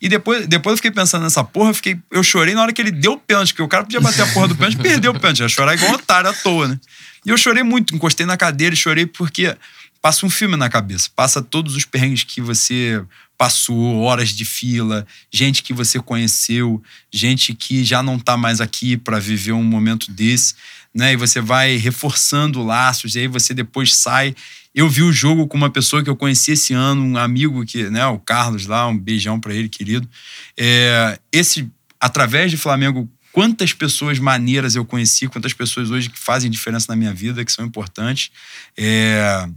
E 0.02 0.10
depois, 0.10 0.46
depois 0.48 0.74
eu 0.74 0.78
fiquei 0.78 0.92
pensando 0.92 1.24
nessa 1.24 1.44
porra, 1.46 1.70
eu, 1.70 1.74
fiquei, 1.74 1.98
eu 2.12 2.22
chorei 2.24 2.54
na 2.54 2.62
hora 2.62 2.74
que 2.74 2.82
ele 2.82 2.92
deu 2.92 3.14
o 3.14 3.18
pênalti, 3.18 3.54
porque 3.54 3.62
o 3.64 3.68
cara 3.70 3.84
podia 3.84 4.02
bater 4.02 4.22
a 4.22 4.28
porra 4.28 4.50
do 4.50 4.56
pênalti 4.56 4.76
e 4.80 4.84
perder 4.84 5.08
o 5.08 5.14
pênalti. 5.14 5.40
Ia 5.40 5.50
chorar 5.50 5.76
igual 5.76 5.92
um 5.92 5.96
otário 5.96 6.30
à 6.30 6.34
toa, 6.34 6.68
né? 6.68 6.80
E 7.26 7.30
eu 7.30 7.38
chorei 7.38 7.64
muito, 7.64 7.96
encostei 7.96 8.26
na 8.26 8.38
cadeira 8.38 8.74
e 8.74 8.78
chorei 8.78 9.06
porque 9.06 9.56
passa 10.02 10.26
um 10.26 10.30
filme 10.30 10.58
na 10.58 10.70
cabeça. 10.70 11.10
Passa 11.16 11.42
todos 11.42 11.76
os 11.76 11.86
perrengues 11.86 12.26
que 12.26 12.42
você 12.42 13.02
passou, 13.38 14.02
horas 14.02 14.30
de 14.30 14.46
fila, 14.46 15.08
gente 15.32 15.64
que 15.64 15.74
você 15.74 16.00
conheceu, 16.00 16.82
gente 17.12 17.54
que 17.54 17.84
já 17.84 18.04
não 18.04 18.20
tá 18.20 18.38
mais 18.38 18.62
aqui 18.62 18.98
para 18.98 19.20
viver 19.20 19.54
um 19.54 19.64
momento 19.64 20.12
desse, 20.12 20.56
né? 20.94 21.14
E 21.14 21.16
você 21.16 21.42
vai 21.42 21.78
reforçando 21.78 22.64
laços, 22.64 23.16
e 23.16 23.20
aí 23.20 23.28
você 23.28 23.54
depois 23.54 23.96
sai. 23.96 24.36
Eu 24.76 24.90
vi 24.90 25.04
o 25.04 25.12
jogo 25.12 25.48
com 25.48 25.56
uma 25.56 25.70
pessoa 25.70 26.04
que 26.04 26.10
eu 26.10 26.16
conheci 26.16 26.52
esse 26.52 26.74
ano, 26.74 27.04
um 27.04 27.18
amigo 27.18 27.66
que, 27.66 27.90
né, 27.90 28.06
o 28.08 28.20
Carlos 28.20 28.66
lá, 28.66 28.88
um 28.88 28.98
beijão 28.98 29.40
para 29.40 29.54
ele, 29.54 29.70
querido. 29.70 30.10
É, 30.58 31.20
esse 31.32 31.70
através 32.00 32.52
de 32.52 32.58
Flamengo 32.58 33.10
quantas 33.34 33.74
pessoas 33.74 34.20
maneiras 34.20 34.76
eu 34.76 34.86
conheci, 34.86 35.28
quantas 35.28 35.54
pessoas 35.54 35.90
hoje 35.90 36.10
que 36.10 36.20
fazem 36.20 36.50
diferença 36.50 36.86
na 36.90 36.96
minha 36.96 37.14
vida, 37.14 37.44
que 37.44 37.52
são 37.52 37.66
importantes. 37.66 38.32
É, 38.78 39.50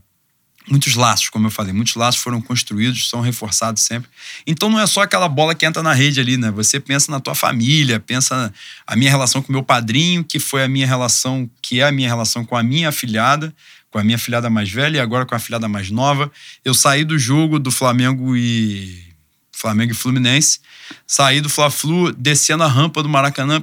muitos 0.69 0.95
laços, 0.95 1.29
como 1.29 1.47
eu 1.47 1.51
falei, 1.51 1.75
muitos 1.75 1.95
laços 1.95 2.21
foram 2.21 2.41
construídos, 2.41 3.09
são 3.09 3.21
reforçados 3.21 3.83
sempre. 3.83 4.11
Então 4.47 4.71
não 4.71 4.81
é 4.81 4.87
só 4.87 5.03
aquela 5.03 5.29
bola 5.29 5.55
que 5.55 5.67
entra 5.67 5.83
na 5.83 5.93
rede 5.93 6.19
ali, 6.19 6.39
né? 6.39 6.51
Você 6.51 6.81
pensa 6.81 7.13
na 7.13 7.21
tua 7.21 7.35
família, 7.35 8.01
pensa 8.01 8.53
a 8.87 8.97
minha 8.97 9.11
relação 9.11 9.43
com 9.43 9.53
meu 9.53 9.63
padrinho, 9.63 10.25
que 10.25 10.39
foi 10.39 10.65
a 10.65 10.69
minha 10.69 10.87
relação, 10.87 11.49
que 11.61 11.81
é 11.81 11.85
a 11.85 11.93
minha 11.93 12.09
relação 12.09 12.47
com 12.47 12.57
a 12.57 12.63
minha 12.63 12.89
afilhada, 12.89 13.55
com 13.91 13.99
a 13.99 14.05
minha 14.05 14.19
filhada 14.19 14.49
mais 14.49 14.71
velha 14.71 14.97
e 14.97 15.01
agora 15.01 15.27
com 15.27 15.35
a 15.35 15.39
filhada 15.39 15.69
mais 15.69 15.91
nova. 15.91 16.33
Eu 16.65 16.73
saí 16.73 17.05
do 17.05 17.19
jogo 17.19 17.59
do 17.59 17.71
Flamengo 17.71 18.35
e 18.35 19.05
Flamengo 19.53 19.93
e 19.93 19.95
Fluminense. 19.95 20.61
Saí 21.07 21.41
do 21.41 21.49
Fla-Flu, 21.49 22.13
descendo 22.13 22.63
a 22.63 22.69
rampa 22.69 23.03
do 23.03 23.09
Maracanã, 23.09 23.63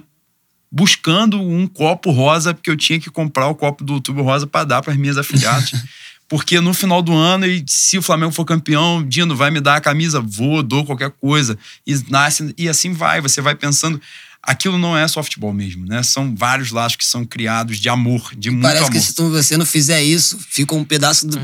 buscando 0.72 1.40
um 1.42 1.68
copo 1.68 2.12
rosa, 2.12 2.54
porque 2.54 2.70
eu 2.70 2.78
tinha 2.78 3.00
que 3.00 3.10
comprar 3.10 3.48
o 3.48 3.56
copo 3.56 3.84
do 3.84 3.94
Outubro 3.94 4.24
Rosa 4.24 4.48
para 4.48 4.66
dar 4.66 4.82
para 4.82 4.92
as 4.92 4.98
minhas 4.98 5.18
afiliadas. 5.18 5.72
porque 6.28 6.60
no 6.60 6.74
final 6.74 7.02
do 7.02 7.14
ano, 7.14 7.46
e 7.46 7.64
se 7.68 7.98
o 7.98 8.02
Flamengo 8.02 8.32
for 8.32 8.44
campeão, 8.44 9.04
Dino 9.08 9.36
vai 9.36 9.52
me 9.52 9.62
dar 9.62 9.76
a 9.76 9.82
camisa, 9.82 10.20
vou, 10.20 10.64
dou 10.64 10.84
qualquer 10.84 11.12
coisa. 11.12 11.58
E, 11.86 11.96
nasce, 12.10 12.54
e 12.58 12.68
assim 12.68 12.92
vai, 12.92 13.22
você 13.22 13.40
vai 13.40 13.54
pensando 13.54 14.02
aquilo 14.44 14.78
não 14.78 14.96
é 14.98 15.08
só 15.08 15.24
futebol 15.24 15.54
mesmo, 15.54 15.86
né? 15.86 16.04
São 16.04 16.36
vários 16.36 16.72
laços 16.72 16.98
que 16.98 17.06
são 17.06 17.26
criados 17.26 17.80
de 17.80 17.88
amor, 17.88 18.32
de 18.38 18.52
muito 18.52 18.64
Parece 18.64 18.82
amor. 18.84 18.92
que 18.92 19.00
se 19.00 19.14
você 19.14 19.56
não 19.56 19.66
fizer 19.66 20.04
isso, 20.04 20.38
fica 20.50 20.76
um 20.76 20.84
pedaço 20.84 21.26
do. 21.26 21.40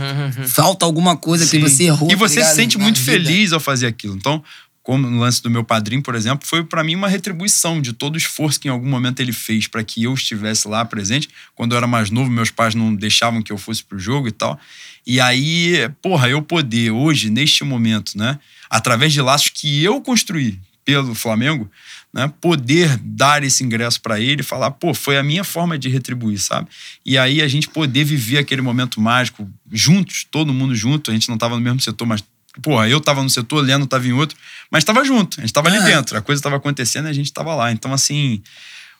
Falta 0.47 0.85
alguma 0.85 1.15
coisa 1.15 1.47
que 1.47 1.57
você 1.59 1.85
errou. 1.85 2.09
E 2.09 2.13
tá 2.13 2.17
você 2.17 2.43
se 2.43 2.55
sente 2.55 2.77
muito 2.77 2.99
vida. 2.99 3.11
feliz 3.11 3.53
ao 3.53 3.59
fazer 3.59 3.87
aquilo. 3.87 4.15
Então, 4.15 4.43
como 4.89 5.07
no 5.07 5.19
lance 5.19 5.39
do 5.43 5.51
meu 5.51 5.63
padrinho, 5.63 6.01
por 6.01 6.15
exemplo, 6.15 6.47
foi 6.47 6.63
pra 6.63 6.83
mim 6.83 6.95
uma 6.95 7.07
retribuição 7.07 7.79
de 7.79 7.93
todo 7.93 8.15
o 8.15 8.17
esforço 8.17 8.59
que 8.59 8.67
em 8.67 8.71
algum 8.71 8.89
momento 8.89 9.19
ele 9.19 9.31
fez 9.31 9.67
para 9.67 9.83
que 9.83 10.01
eu 10.01 10.15
estivesse 10.15 10.67
lá 10.67 10.83
presente. 10.83 11.29
Quando 11.53 11.73
eu 11.73 11.77
era 11.77 11.85
mais 11.85 12.09
novo, 12.09 12.27
meus 12.27 12.49
pais 12.49 12.73
não 12.73 12.95
deixavam 12.95 13.43
que 13.43 13.51
eu 13.51 13.57
fosse 13.59 13.83
pro 13.83 13.99
jogo 13.99 14.27
e 14.27 14.31
tal. 14.31 14.59
E 15.05 15.21
aí, 15.21 15.87
porra, 16.01 16.27
eu 16.27 16.41
poder 16.41 16.89
hoje, 16.89 17.29
neste 17.29 17.63
momento, 17.63 18.17
né, 18.17 18.39
através 18.67 19.13
de 19.13 19.21
laços 19.21 19.49
que 19.49 19.83
eu 19.83 20.01
construí 20.01 20.57
pelo 20.83 21.13
Flamengo, 21.13 21.69
né, 22.11 22.33
poder 22.41 22.97
dar 22.97 23.43
esse 23.43 23.63
ingresso 23.63 24.01
para 24.01 24.19
ele 24.19 24.41
falar, 24.41 24.71
pô, 24.71 24.91
foi 24.95 25.19
a 25.19 25.23
minha 25.23 25.43
forma 25.43 25.77
de 25.77 25.87
retribuir, 25.87 26.39
sabe? 26.39 26.67
E 27.05 27.15
aí 27.15 27.43
a 27.43 27.47
gente 27.47 27.69
poder 27.69 28.03
viver 28.03 28.39
aquele 28.39 28.63
momento 28.63 28.99
mágico 28.99 29.47
juntos, 29.71 30.25
todo 30.31 30.51
mundo 30.51 30.73
junto, 30.73 31.11
a 31.11 31.13
gente 31.13 31.29
não 31.29 31.37
tava 31.37 31.53
no 31.53 31.61
mesmo 31.61 31.79
setor, 31.79 32.07
mas 32.07 32.23
porra, 32.61 32.87
eu 32.89 32.99
tava 32.99 33.21
no 33.23 33.29
setor, 33.29 33.59
o 33.59 33.65
Leno 33.65 33.85
tava 33.87 34.07
em 34.07 34.13
outro, 34.13 34.37
mas 34.71 34.83
tava 34.83 35.03
junto, 35.03 35.39
a 35.39 35.41
gente 35.41 35.53
tava 35.53 35.67
ali 35.69 35.77
É. 35.77 35.95
dentro, 35.95 36.17
a 36.17 36.21
coisa 36.21 36.41
tava 36.41 36.55
acontecendo 36.57 37.07
e 37.07 37.09
a 37.09 37.13
gente 37.13 37.31
tava 37.31 37.53
lá. 37.55 37.71
Então 37.71 37.91
assim, 37.93 38.41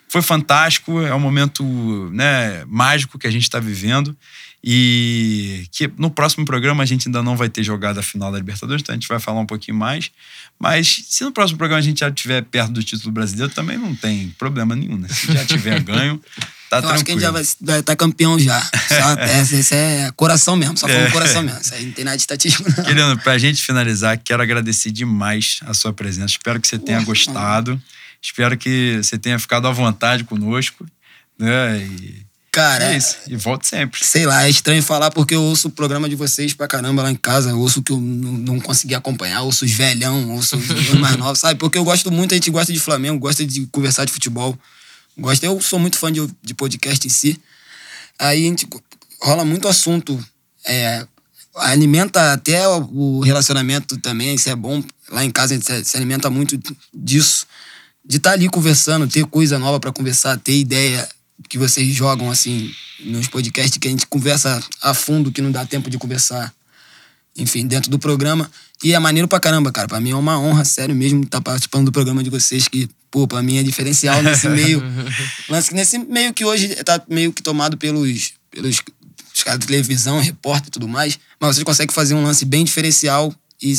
foi 0.07 0.21
fantástico, 0.21 1.01
é 1.01 1.13
um 1.13 1.19
momento, 1.19 1.63
né, 2.11 2.63
mágico 2.67 3.17
que 3.19 3.27
a 3.27 3.31
gente 3.31 3.43
está 3.43 3.59
vivendo 3.59 4.15
e 4.63 5.67
que 5.71 5.89
no 5.97 6.09
próximo 6.09 6.45
programa 6.45 6.83
a 6.83 6.85
gente 6.85 7.07
ainda 7.07 7.23
não 7.23 7.37
vai 7.37 7.47
ter 7.47 7.63
jogado 7.63 7.97
a 7.99 8.03
final 8.03 8.31
da 8.31 8.37
Libertadores, 8.37 8.81
então 8.81 8.93
a 8.93 8.97
gente 8.97 9.07
vai 9.07 9.19
falar 9.19 9.39
um 9.39 9.45
pouquinho 9.45 9.77
mais. 9.77 10.11
Mas 10.59 11.05
se 11.07 11.23
no 11.23 11.31
próximo 11.31 11.57
programa 11.57 11.79
a 11.79 11.83
gente 11.83 11.99
já 12.01 12.09
estiver 12.09 12.41
perto 12.43 12.71
do 12.73 12.83
título 12.83 13.11
brasileiro, 13.11 13.53
também 13.53 13.77
não 13.77 13.95
tem 13.95 14.29
problema 14.37 14.75
nenhum, 14.75 14.97
né? 14.97 15.07
Se 15.07 15.31
já 15.31 15.45
tiver 15.45 15.79
ganho, 15.83 16.21
tá 16.69 16.77
Eu 16.77 16.81
tranquilo. 16.81 16.93
acho 16.93 17.03
que 17.05 17.11
a 17.11 17.13
gente 17.13 17.21
já 17.23 17.31
vai 17.31 17.41
estar 17.41 17.81
tá 17.83 17.95
campeão 17.95 18.37
já. 18.39 18.61
Só, 18.61 19.11
essa, 19.21 19.55
essa 19.55 19.75
é 19.75 20.11
coração 20.15 20.55
mesmo, 20.55 20.77
só 20.77 20.87
falando 20.87 21.07
É. 21.07 21.11
coração 21.11 21.41
mesmo. 21.43 21.59
Isso 21.59 21.73
aí 21.73 21.85
não 21.85 21.91
tem 21.93 22.05
nada 22.05 22.17
de 22.17 22.21
estatístico, 22.23 22.69
não. 22.77 22.83
Querido, 22.83 23.17
pra 23.19 23.37
gente 23.37 23.61
finalizar, 23.61 24.17
quero 24.17 24.41
agradecer 24.41 24.91
demais 24.91 25.59
a 25.65 25.73
sua 25.73 25.91
presença. 25.93 26.27
Espero 26.27 26.59
que 26.59 26.67
você 26.67 26.77
tenha 26.77 27.01
gostado. 27.01 27.81
Espero 28.21 28.57
que 28.57 28.97
você 29.01 29.17
tenha 29.17 29.39
ficado 29.39 29.67
à 29.67 29.71
vontade 29.71 30.23
conosco. 30.23 30.85
Né? 31.37 31.79
E 31.79 32.29
Cara, 32.51 32.83
é 32.85 32.93
é, 32.93 32.97
isso. 32.97 33.15
E 33.27 33.35
volte 33.35 33.67
sempre. 33.67 34.03
sei 34.03 34.25
lá, 34.25 34.43
é 34.45 34.49
estranho 34.49 34.81
falar 34.81 35.11
porque 35.11 35.35
eu 35.35 35.41
ouço 35.43 35.67
o 35.67 35.71
programa 35.71 36.09
de 36.09 36.15
vocês 36.15 36.51
pra 36.53 36.67
caramba 36.67 37.03
lá 37.03 37.11
em 37.11 37.15
casa. 37.15 37.51
Eu 37.51 37.59
ouço 37.59 37.79
o 37.79 37.83
que 37.83 37.91
eu 37.91 38.01
não, 38.01 38.31
não 38.33 38.59
consegui 38.59 38.95
acompanhar, 38.95 39.41
ouço 39.41 39.63
os 39.65 39.71
velhão, 39.71 40.31
ouço 40.31 40.57
os 40.57 40.89
mais 40.99 41.15
novos, 41.15 41.39
sabe? 41.39 41.59
Porque 41.59 41.77
eu 41.77 41.83
gosto 41.83 42.11
muito, 42.11 42.33
a 42.33 42.35
gente 42.35 42.49
gosta 42.49 42.73
de 42.73 42.79
Flamengo, 42.79 43.19
gosta 43.19 43.45
de 43.45 43.67
conversar 43.67 44.03
de 44.05 44.11
futebol. 44.11 44.57
Gosta, 45.19 45.45
eu 45.45 45.59
sou 45.61 45.77
muito 45.79 45.97
fã 45.97 46.11
de, 46.11 46.25
de 46.41 46.53
podcast 46.53 47.05
em 47.05 47.09
si. 47.09 47.39
Aí 48.17 48.45
a 48.45 48.49
gente 48.49 48.67
rola 49.21 49.43
muito 49.43 49.67
assunto. 49.67 50.17
é, 50.65 51.05
alimenta 51.55 52.31
até 52.33 52.67
o 52.67 53.19
relacionamento 53.19 53.97
também, 53.97 54.35
isso 54.35 54.49
é 54.49 54.55
bom. 54.55 54.83
Lá 55.09 55.25
em 55.25 55.31
casa 55.31 55.53
a 55.53 55.57
gente 55.57 55.65
se, 55.65 55.85
se 55.85 55.97
alimenta 55.97 56.29
muito 56.29 56.57
disso. 56.93 57.45
De 58.05 58.17
estar 58.17 58.31
ali 58.31 58.47
conversando, 58.49 59.07
ter 59.07 59.25
coisa 59.25 59.59
nova 59.59 59.79
pra 59.79 59.91
conversar, 59.91 60.37
ter 60.37 60.57
ideia 60.57 61.07
que 61.47 61.57
vocês 61.57 61.93
jogam 61.93 62.31
assim 62.31 62.73
nos 63.01 63.27
podcasts 63.27 63.77
que 63.77 63.87
a 63.87 63.91
gente 63.91 64.07
conversa 64.07 64.61
a 64.81 64.93
fundo, 64.93 65.31
que 65.31 65.41
não 65.41 65.51
dá 65.51 65.65
tempo 65.65 65.89
de 65.89 65.97
conversar, 65.97 66.53
enfim, 67.37 67.65
dentro 67.67 67.89
do 67.89 67.99
programa. 67.99 68.49
E 68.83 68.93
é 68.93 68.99
maneiro 68.99 69.27
pra 69.27 69.39
caramba, 69.39 69.71
cara. 69.71 69.87
Pra 69.87 69.99
mim 69.99 70.11
é 70.11 70.15
uma 70.15 70.39
honra, 70.39 70.63
sério 70.63 70.95
mesmo, 70.95 71.23
estar 71.23 71.41
participando 71.41 71.85
do 71.85 71.91
programa 71.91 72.23
de 72.23 72.29
vocês, 72.29 72.67
que, 72.67 72.89
pô, 73.11 73.27
pra 73.27 73.41
mim 73.41 73.57
é 73.57 73.63
diferencial 73.63 74.21
nesse 74.23 74.47
meio. 74.49 74.81
Lance, 75.49 75.73
nesse 75.73 75.97
meio 75.97 76.33
que 76.33 76.45
hoje 76.45 76.69
tá 76.83 77.01
meio 77.09 77.33
que 77.33 77.41
tomado 77.41 77.77
pelos, 77.77 78.33
pelos 78.49 78.81
os 79.33 79.43
caras 79.43 79.59
de 79.59 79.67
televisão, 79.67 80.19
repórter 80.19 80.67
e 80.67 80.71
tudo 80.71 80.87
mais. 80.87 81.19
Mas 81.39 81.55
vocês 81.55 81.63
conseguem 81.63 81.93
fazer 81.93 82.13
um 82.13 82.23
lance 82.23 82.45
bem 82.45 82.63
diferencial 82.63 83.33
e 83.61 83.73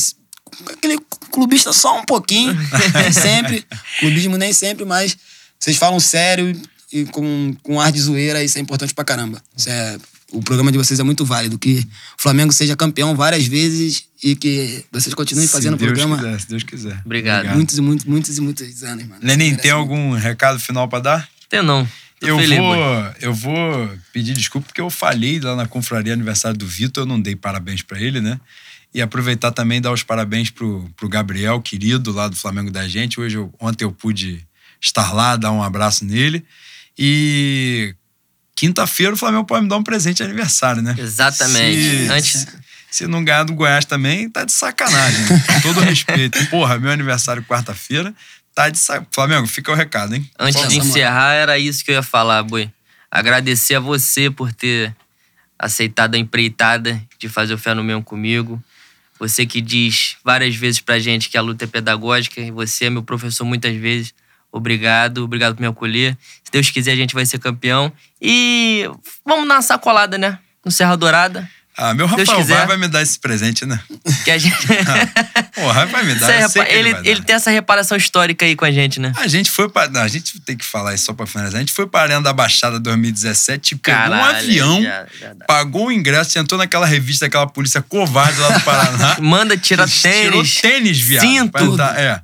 aquele 0.66 0.98
clubista 1.30 1.72
só 1.72 1.98
um 1.98 2.04
pouquinho, 2.04 2.54
nem 2.94 3.12
sempre. 3.12 3.64
Clubismo 4.00 4.36
nem 4.36 4.52
sempre, 4.52 4.84
mas 4.84 5.16
vocês 5.58 5.76
falam 5.76 6.00
sério 6.00 6.60
e 6.92 7.04
com, 7.06 7.54
com 7.62 7.80
ar 7.80 7.92
de 7.92 8.00
zoeira, 8.00 8.42
isso 8.42 8.58
é 8.58 8.60
importante 8.60 8.94
pra 8.94 9.04
caramba. 9.04 9.42
Isso 9.56 9.68
é, 9.68 9.98
o 10.32 10.42
programa 10.42 10.70
de 10.72 10.78
vocês 10.78 10.98
é 10.98 11.02
muito 11.02 11.24
válido. 11.24 11.58
Que 11.58 11.80
o 12.18 12.22
Flamengo 12.22 12.52
seja 12.52 12.76
campeão 12.76 13.14
várias 13.14 13.46
vezes 13.46 14.04
e 14.22 14.34
que 14.36 14.84
vocês 14.92 15.14
continuem 15.14 15.48
fazendo 15.48 15.74
o 15.74 15.78
se 15.78 15.84
Deus 15.84 15.92
programa 15.98 16.16
quiser, 16.22 16.40
se 16.40 16.48
Deus 16.48 16.62
quiser. 16.62 17.02
Obrigado. 17.04 17.48
muitos 17.54 17.78
e 17.78 17.80
muitos, 17.80 18.04
muitos 18.06 18.38
e 18.38 18.40
muitos 18.40 18.82
anos, 18.82 19.06
mano. 19.06 19.20
Lenin, 19.22 19.54
tem 19.56 19.72
muito. 19.72 19.72
algum 19.72 20.12
recado 20.12 20.58
final 20.58 20.88
pra 20.88 21.00
dar? 21.00 21.28
Tem 21.48 21.62
não. 21.62 21.86
Tô 22.20 22.26
Eu 22.26 22.38
feliz, 22.38 22.58
vou, 22.58 22.76
eu 23.20 23.32
vou 23.34 23.90
pedir 24.12 24.34
desculpa 24.34 24.66
porque 24.66 24.80
eu 24.80 24.90
falhei 24.90 25.40
lá 25.40 25.56
na 25.56 25.66
confraria 25.66 26.12
aniversário 26.12 26.58
do 26.58 26.66
Vitor, 26.66 27.04
eu 27.04 27.06
não 27.06 27.18
dei 27.20 27.34
parabéns 27.34 27.80
pra 27.82 27.98
ele, 27.98 28.20
né? 28.20 28.38
E 28.92 29.00
aproveitar 29.00 29.52
também 29.52 29.78
e 29.78 29.80
dar 29.80 29.90
os 29.92 30.02
parabéns 30.02 30.50
pro, 30.50 30.90
pro 30.96 31.08
Gabriel, 31.08 31.60
querido 31.62 32.12
lá 32.12 32.28
do 32.28 32.36
Flamengo 32.36 32.70
da 32.70 32.86
gente. 32.86 33.18
Hoje, 33.18 33.36
eu- 33.38 33.50
ontem 33.58 33.84
eu 33.84 33.92
pude 33.92 34.44
estar 34.80 35.12
lá, 35.14 35.34
dar 35.36 35.50
um 35.52 35.62
abraço 35.62 36.04
nele. 36.04 36.44
E 36.98 37.94
quinta-feira 38.60 39.14
o 39.14 39.16
Flamengo 39.16 39.44
pode 39.46 39.62
me 39.62 39.70
dar 39.70 39.78
um 39.78 39.82
presente 39.82 40.18
de 40.18 40.22
aniversário, 40.24 40.82
né? 40.82 40.94
Exatamente. 40.98 42.06
Se, 42.06 42.12
Antes- 42.12 42.46
se 42.90 43.06
não 43.06 43.24
ganhar 43.24 43.44
do 43.44 43.54
Goiás 43.54 43.86
também, 43.86 44.28
tá 44.28 44.44
de 44.44 44.52
sacanagem. 44.52 45.18
Né? 45.24 45.44
Com 45.46 45.60
todo 45.62 45.80
respeito. 45.80 46.44
Porra, 46.50 46.78
meu 46.78 46.90
aniversário 46.90 47.42
quarta-feira, 47.42 48.14
tá 48.54 48.68
de 48.68 48.76
sacanagem. 48.76 49.08
Flamengo, 49.12 49.46
fica 49.46 49.72
o 49.72 49.74
recado, 49.74 50.14
hein? 50.14 50.30
Antes 50.38 50.60
Pô, 50.60 50.68
de 50.68 50.76
encerrar, 50.76 51.32
era 51.32 51.58
isso 51.58 51.82
que 51.82 51.90
eu 51.90 51.94
ia 51.94 52.02
falar, 52.02 52.42
Boi. 52.42 52.70
Agradecer 53.10 53.76
a 53.76 53.80
você 53.80 54.30
por 54.30 54.52
ter 54.52 54.94
aceitado 55.58 56.14
a 56.14 56.18
empreitada 56.18 57.02
de 57.18 57.30
fazer 57.30 57.54
o 57.54 57.58
Fé 57.58 57.72
no 57.72 57.82
Mesmo 57.82 58.02
comigo. 58.02 58.62
Você 59.18 59.46
que 59.46 59.62
diz 59.62 60.16
várias 60.22 60.54
vezes 60.54 60.80
pra 60.80 60.98
gente 60.98 61.30
que 61.30 61.38
a 61.38 61.40
luta 61.40 61.64
é 61.64 61.66
pedagógica 61.66 62.42
e 62.42 62.50
você 62.50 62.86
é 62.86 62.90
meu 62.90 63.02
professor 63.02 63.46
muitas 63.46 63.74
vezes. 63.76 64.12
Obrigado, 64.52 65.24
obrigado 65.24 65.54
por 65.54 65.60
me 65.60 65.66
acolher. 65.68 66.16
Se 66.44 66.50
Deus 66.52 66.70
quiser, 66.70 66.92
a 66.92 66.96
gente 66.96 67.14
vai 67.14 67.24
ser 67.26 67.38
campeão. 67.38 67.92
E 68.20 68.88
vamos 69.24 69.46
dar 69.48 69.54
uma 69.54 69.62
sacolada, 69.62 70.18
né? 70.18 70.38
No 70.64 70.70
Serra 70.70 70.96
Dourada. 70.96 71.48
Ah, 71.82 71.94
meu 71.94 72.04
Rafael 72.06 72.36
quiser. 72.36 72.66
vai, 72.66 72.76
me 72.76 72.88
dar 72.88 73.00
esse 73.00 73.18
presente, 73.18 73.64
né? 73.64 73.80
Que 74.24 74.30
a 74.32 74.36
gente. 74.36 74.54
Porra, 75.54 75.86
vai 75.86 76.02
me 76.04 76.14
dar. 76.14 76.26
Repa- 76.26 76.68
ele, 76.68 76.78
ele, 76.90 76.92
dar. 76.92 77.06
ele 77.06 77.22
tem 77.22 77.36
essa 77.36 77.50
reparação 77.50 77.96
histórica 77.96 78.44
aí 78.44 78.54
com 78.54 78.66
a 78.66 78.70
gente, 78.70 79.00
né? 79.00 79.12
A 79.16 79.26
gente 79.26 79.50
foi 79.50 79.66
pra. 79.68 79.88
Não, 79.88 80.02
a 80.02 80.08
gente 80.08 80.38
tem 80.40 80.56
que 80.56 80.64
falar 80.64 80.94
isso 80.94 81.04
só 81.06 81.14
pra 81.14 81.26
finalizar. 81.26 81.56
A 81.56 81.60
gente 81.60 81.72
foi 81.72 81.86
pra 81.86 82.02
Arena 82.02 82.20
da 82.20 82.32
Baixada 82.34 82.78
2017, 82.78 83.76
pegou 83.76 83.98
um 83.98 84.08
Caralho, 84.10 84.36
avião, 84.36 84.82
já- 84.82 85.06
já 85.18 85.32
dá. 85.32 85.44
pagou 85.46 85.86
o 85.86 85.92
ingresso, 85.92 86.30
sentou 86.32 86.58
naquela 86.58 86.84
revista 86.84 87.24
daquela 87.24 87.46
polícia 87.46 87.80
covarde 87.80 88.38
lá 88.40 88.50
do 88.50 88.60
Paraná. 88.60 89.16
Manda 89.22 89.56
tirar 89.56 89.88
Tirou 89.88 90.42
tênis. 90.42 90.60
tênis, 90.60 91.00
viado. 91.00 91.22
cinto. 91.22 91.64
entrar, 91.64 91.98
é. 91.98 92.20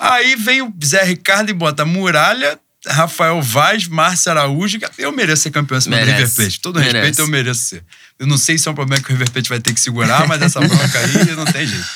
Aí 0.00 0.34
vem 0.34 0.62
o 0.62 0.72
Zé 0.82 1.04
Ricardo 1.04 1.50
e 1.50 1.52
bota 1.52 1.84
Muralha, 1.84 2.58
Rafael 2.86 3.42
Vaz, 3.42 3.86
Márcio 3.86 4.30
Araújo. 4.30 4.78
Eu 4.96 5.12
mereço 5.12 5.42
ser 5.42 5.50
campeão 5.50 5.76
acima 5.76 5.96
do 5.96 6.00
Merece. 6.00 6.22
River 6.22 6.34
Plate. 6.34 6.60
Todo 6.60 6.78
Merece. 6.80 6.96
respeito, 6.96 7.20
eu 7.20 7.26
mereço 7.28 7.64
ser. 7.64 7.84
Eu 8.18 8.26
não 8.26 8.38
sei 8.38 8.56
se 8.56 8.66
é 8.66 8.70
um 8.70 8.74
problema 8.74 9.02
que 9.02 9.10
o 9.10 9.12
River 9.12 9.30
Plate 9.30 9.48
vai 9.50 9.60
ter 9.60 9.74
que 9.74 9.80
segurar, 9.80 10.26
mas 10.26 10.40
essa 10.40 10.58
bronca 10.60 10.98
aí 10.98 11.36
não 11.36 11.44
tem 11.44 11.66
jeito. 11.66 11.88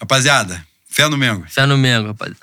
Rapaziada, 0.00 0.66
fé 0.88 1.06
no 1.08 1.18
Mengo. 1.18 1.44
Fé 1.48 1.66
no 1.66 1.76
Mengo, 1.76 2.08
rapaziada. 2.08 2.40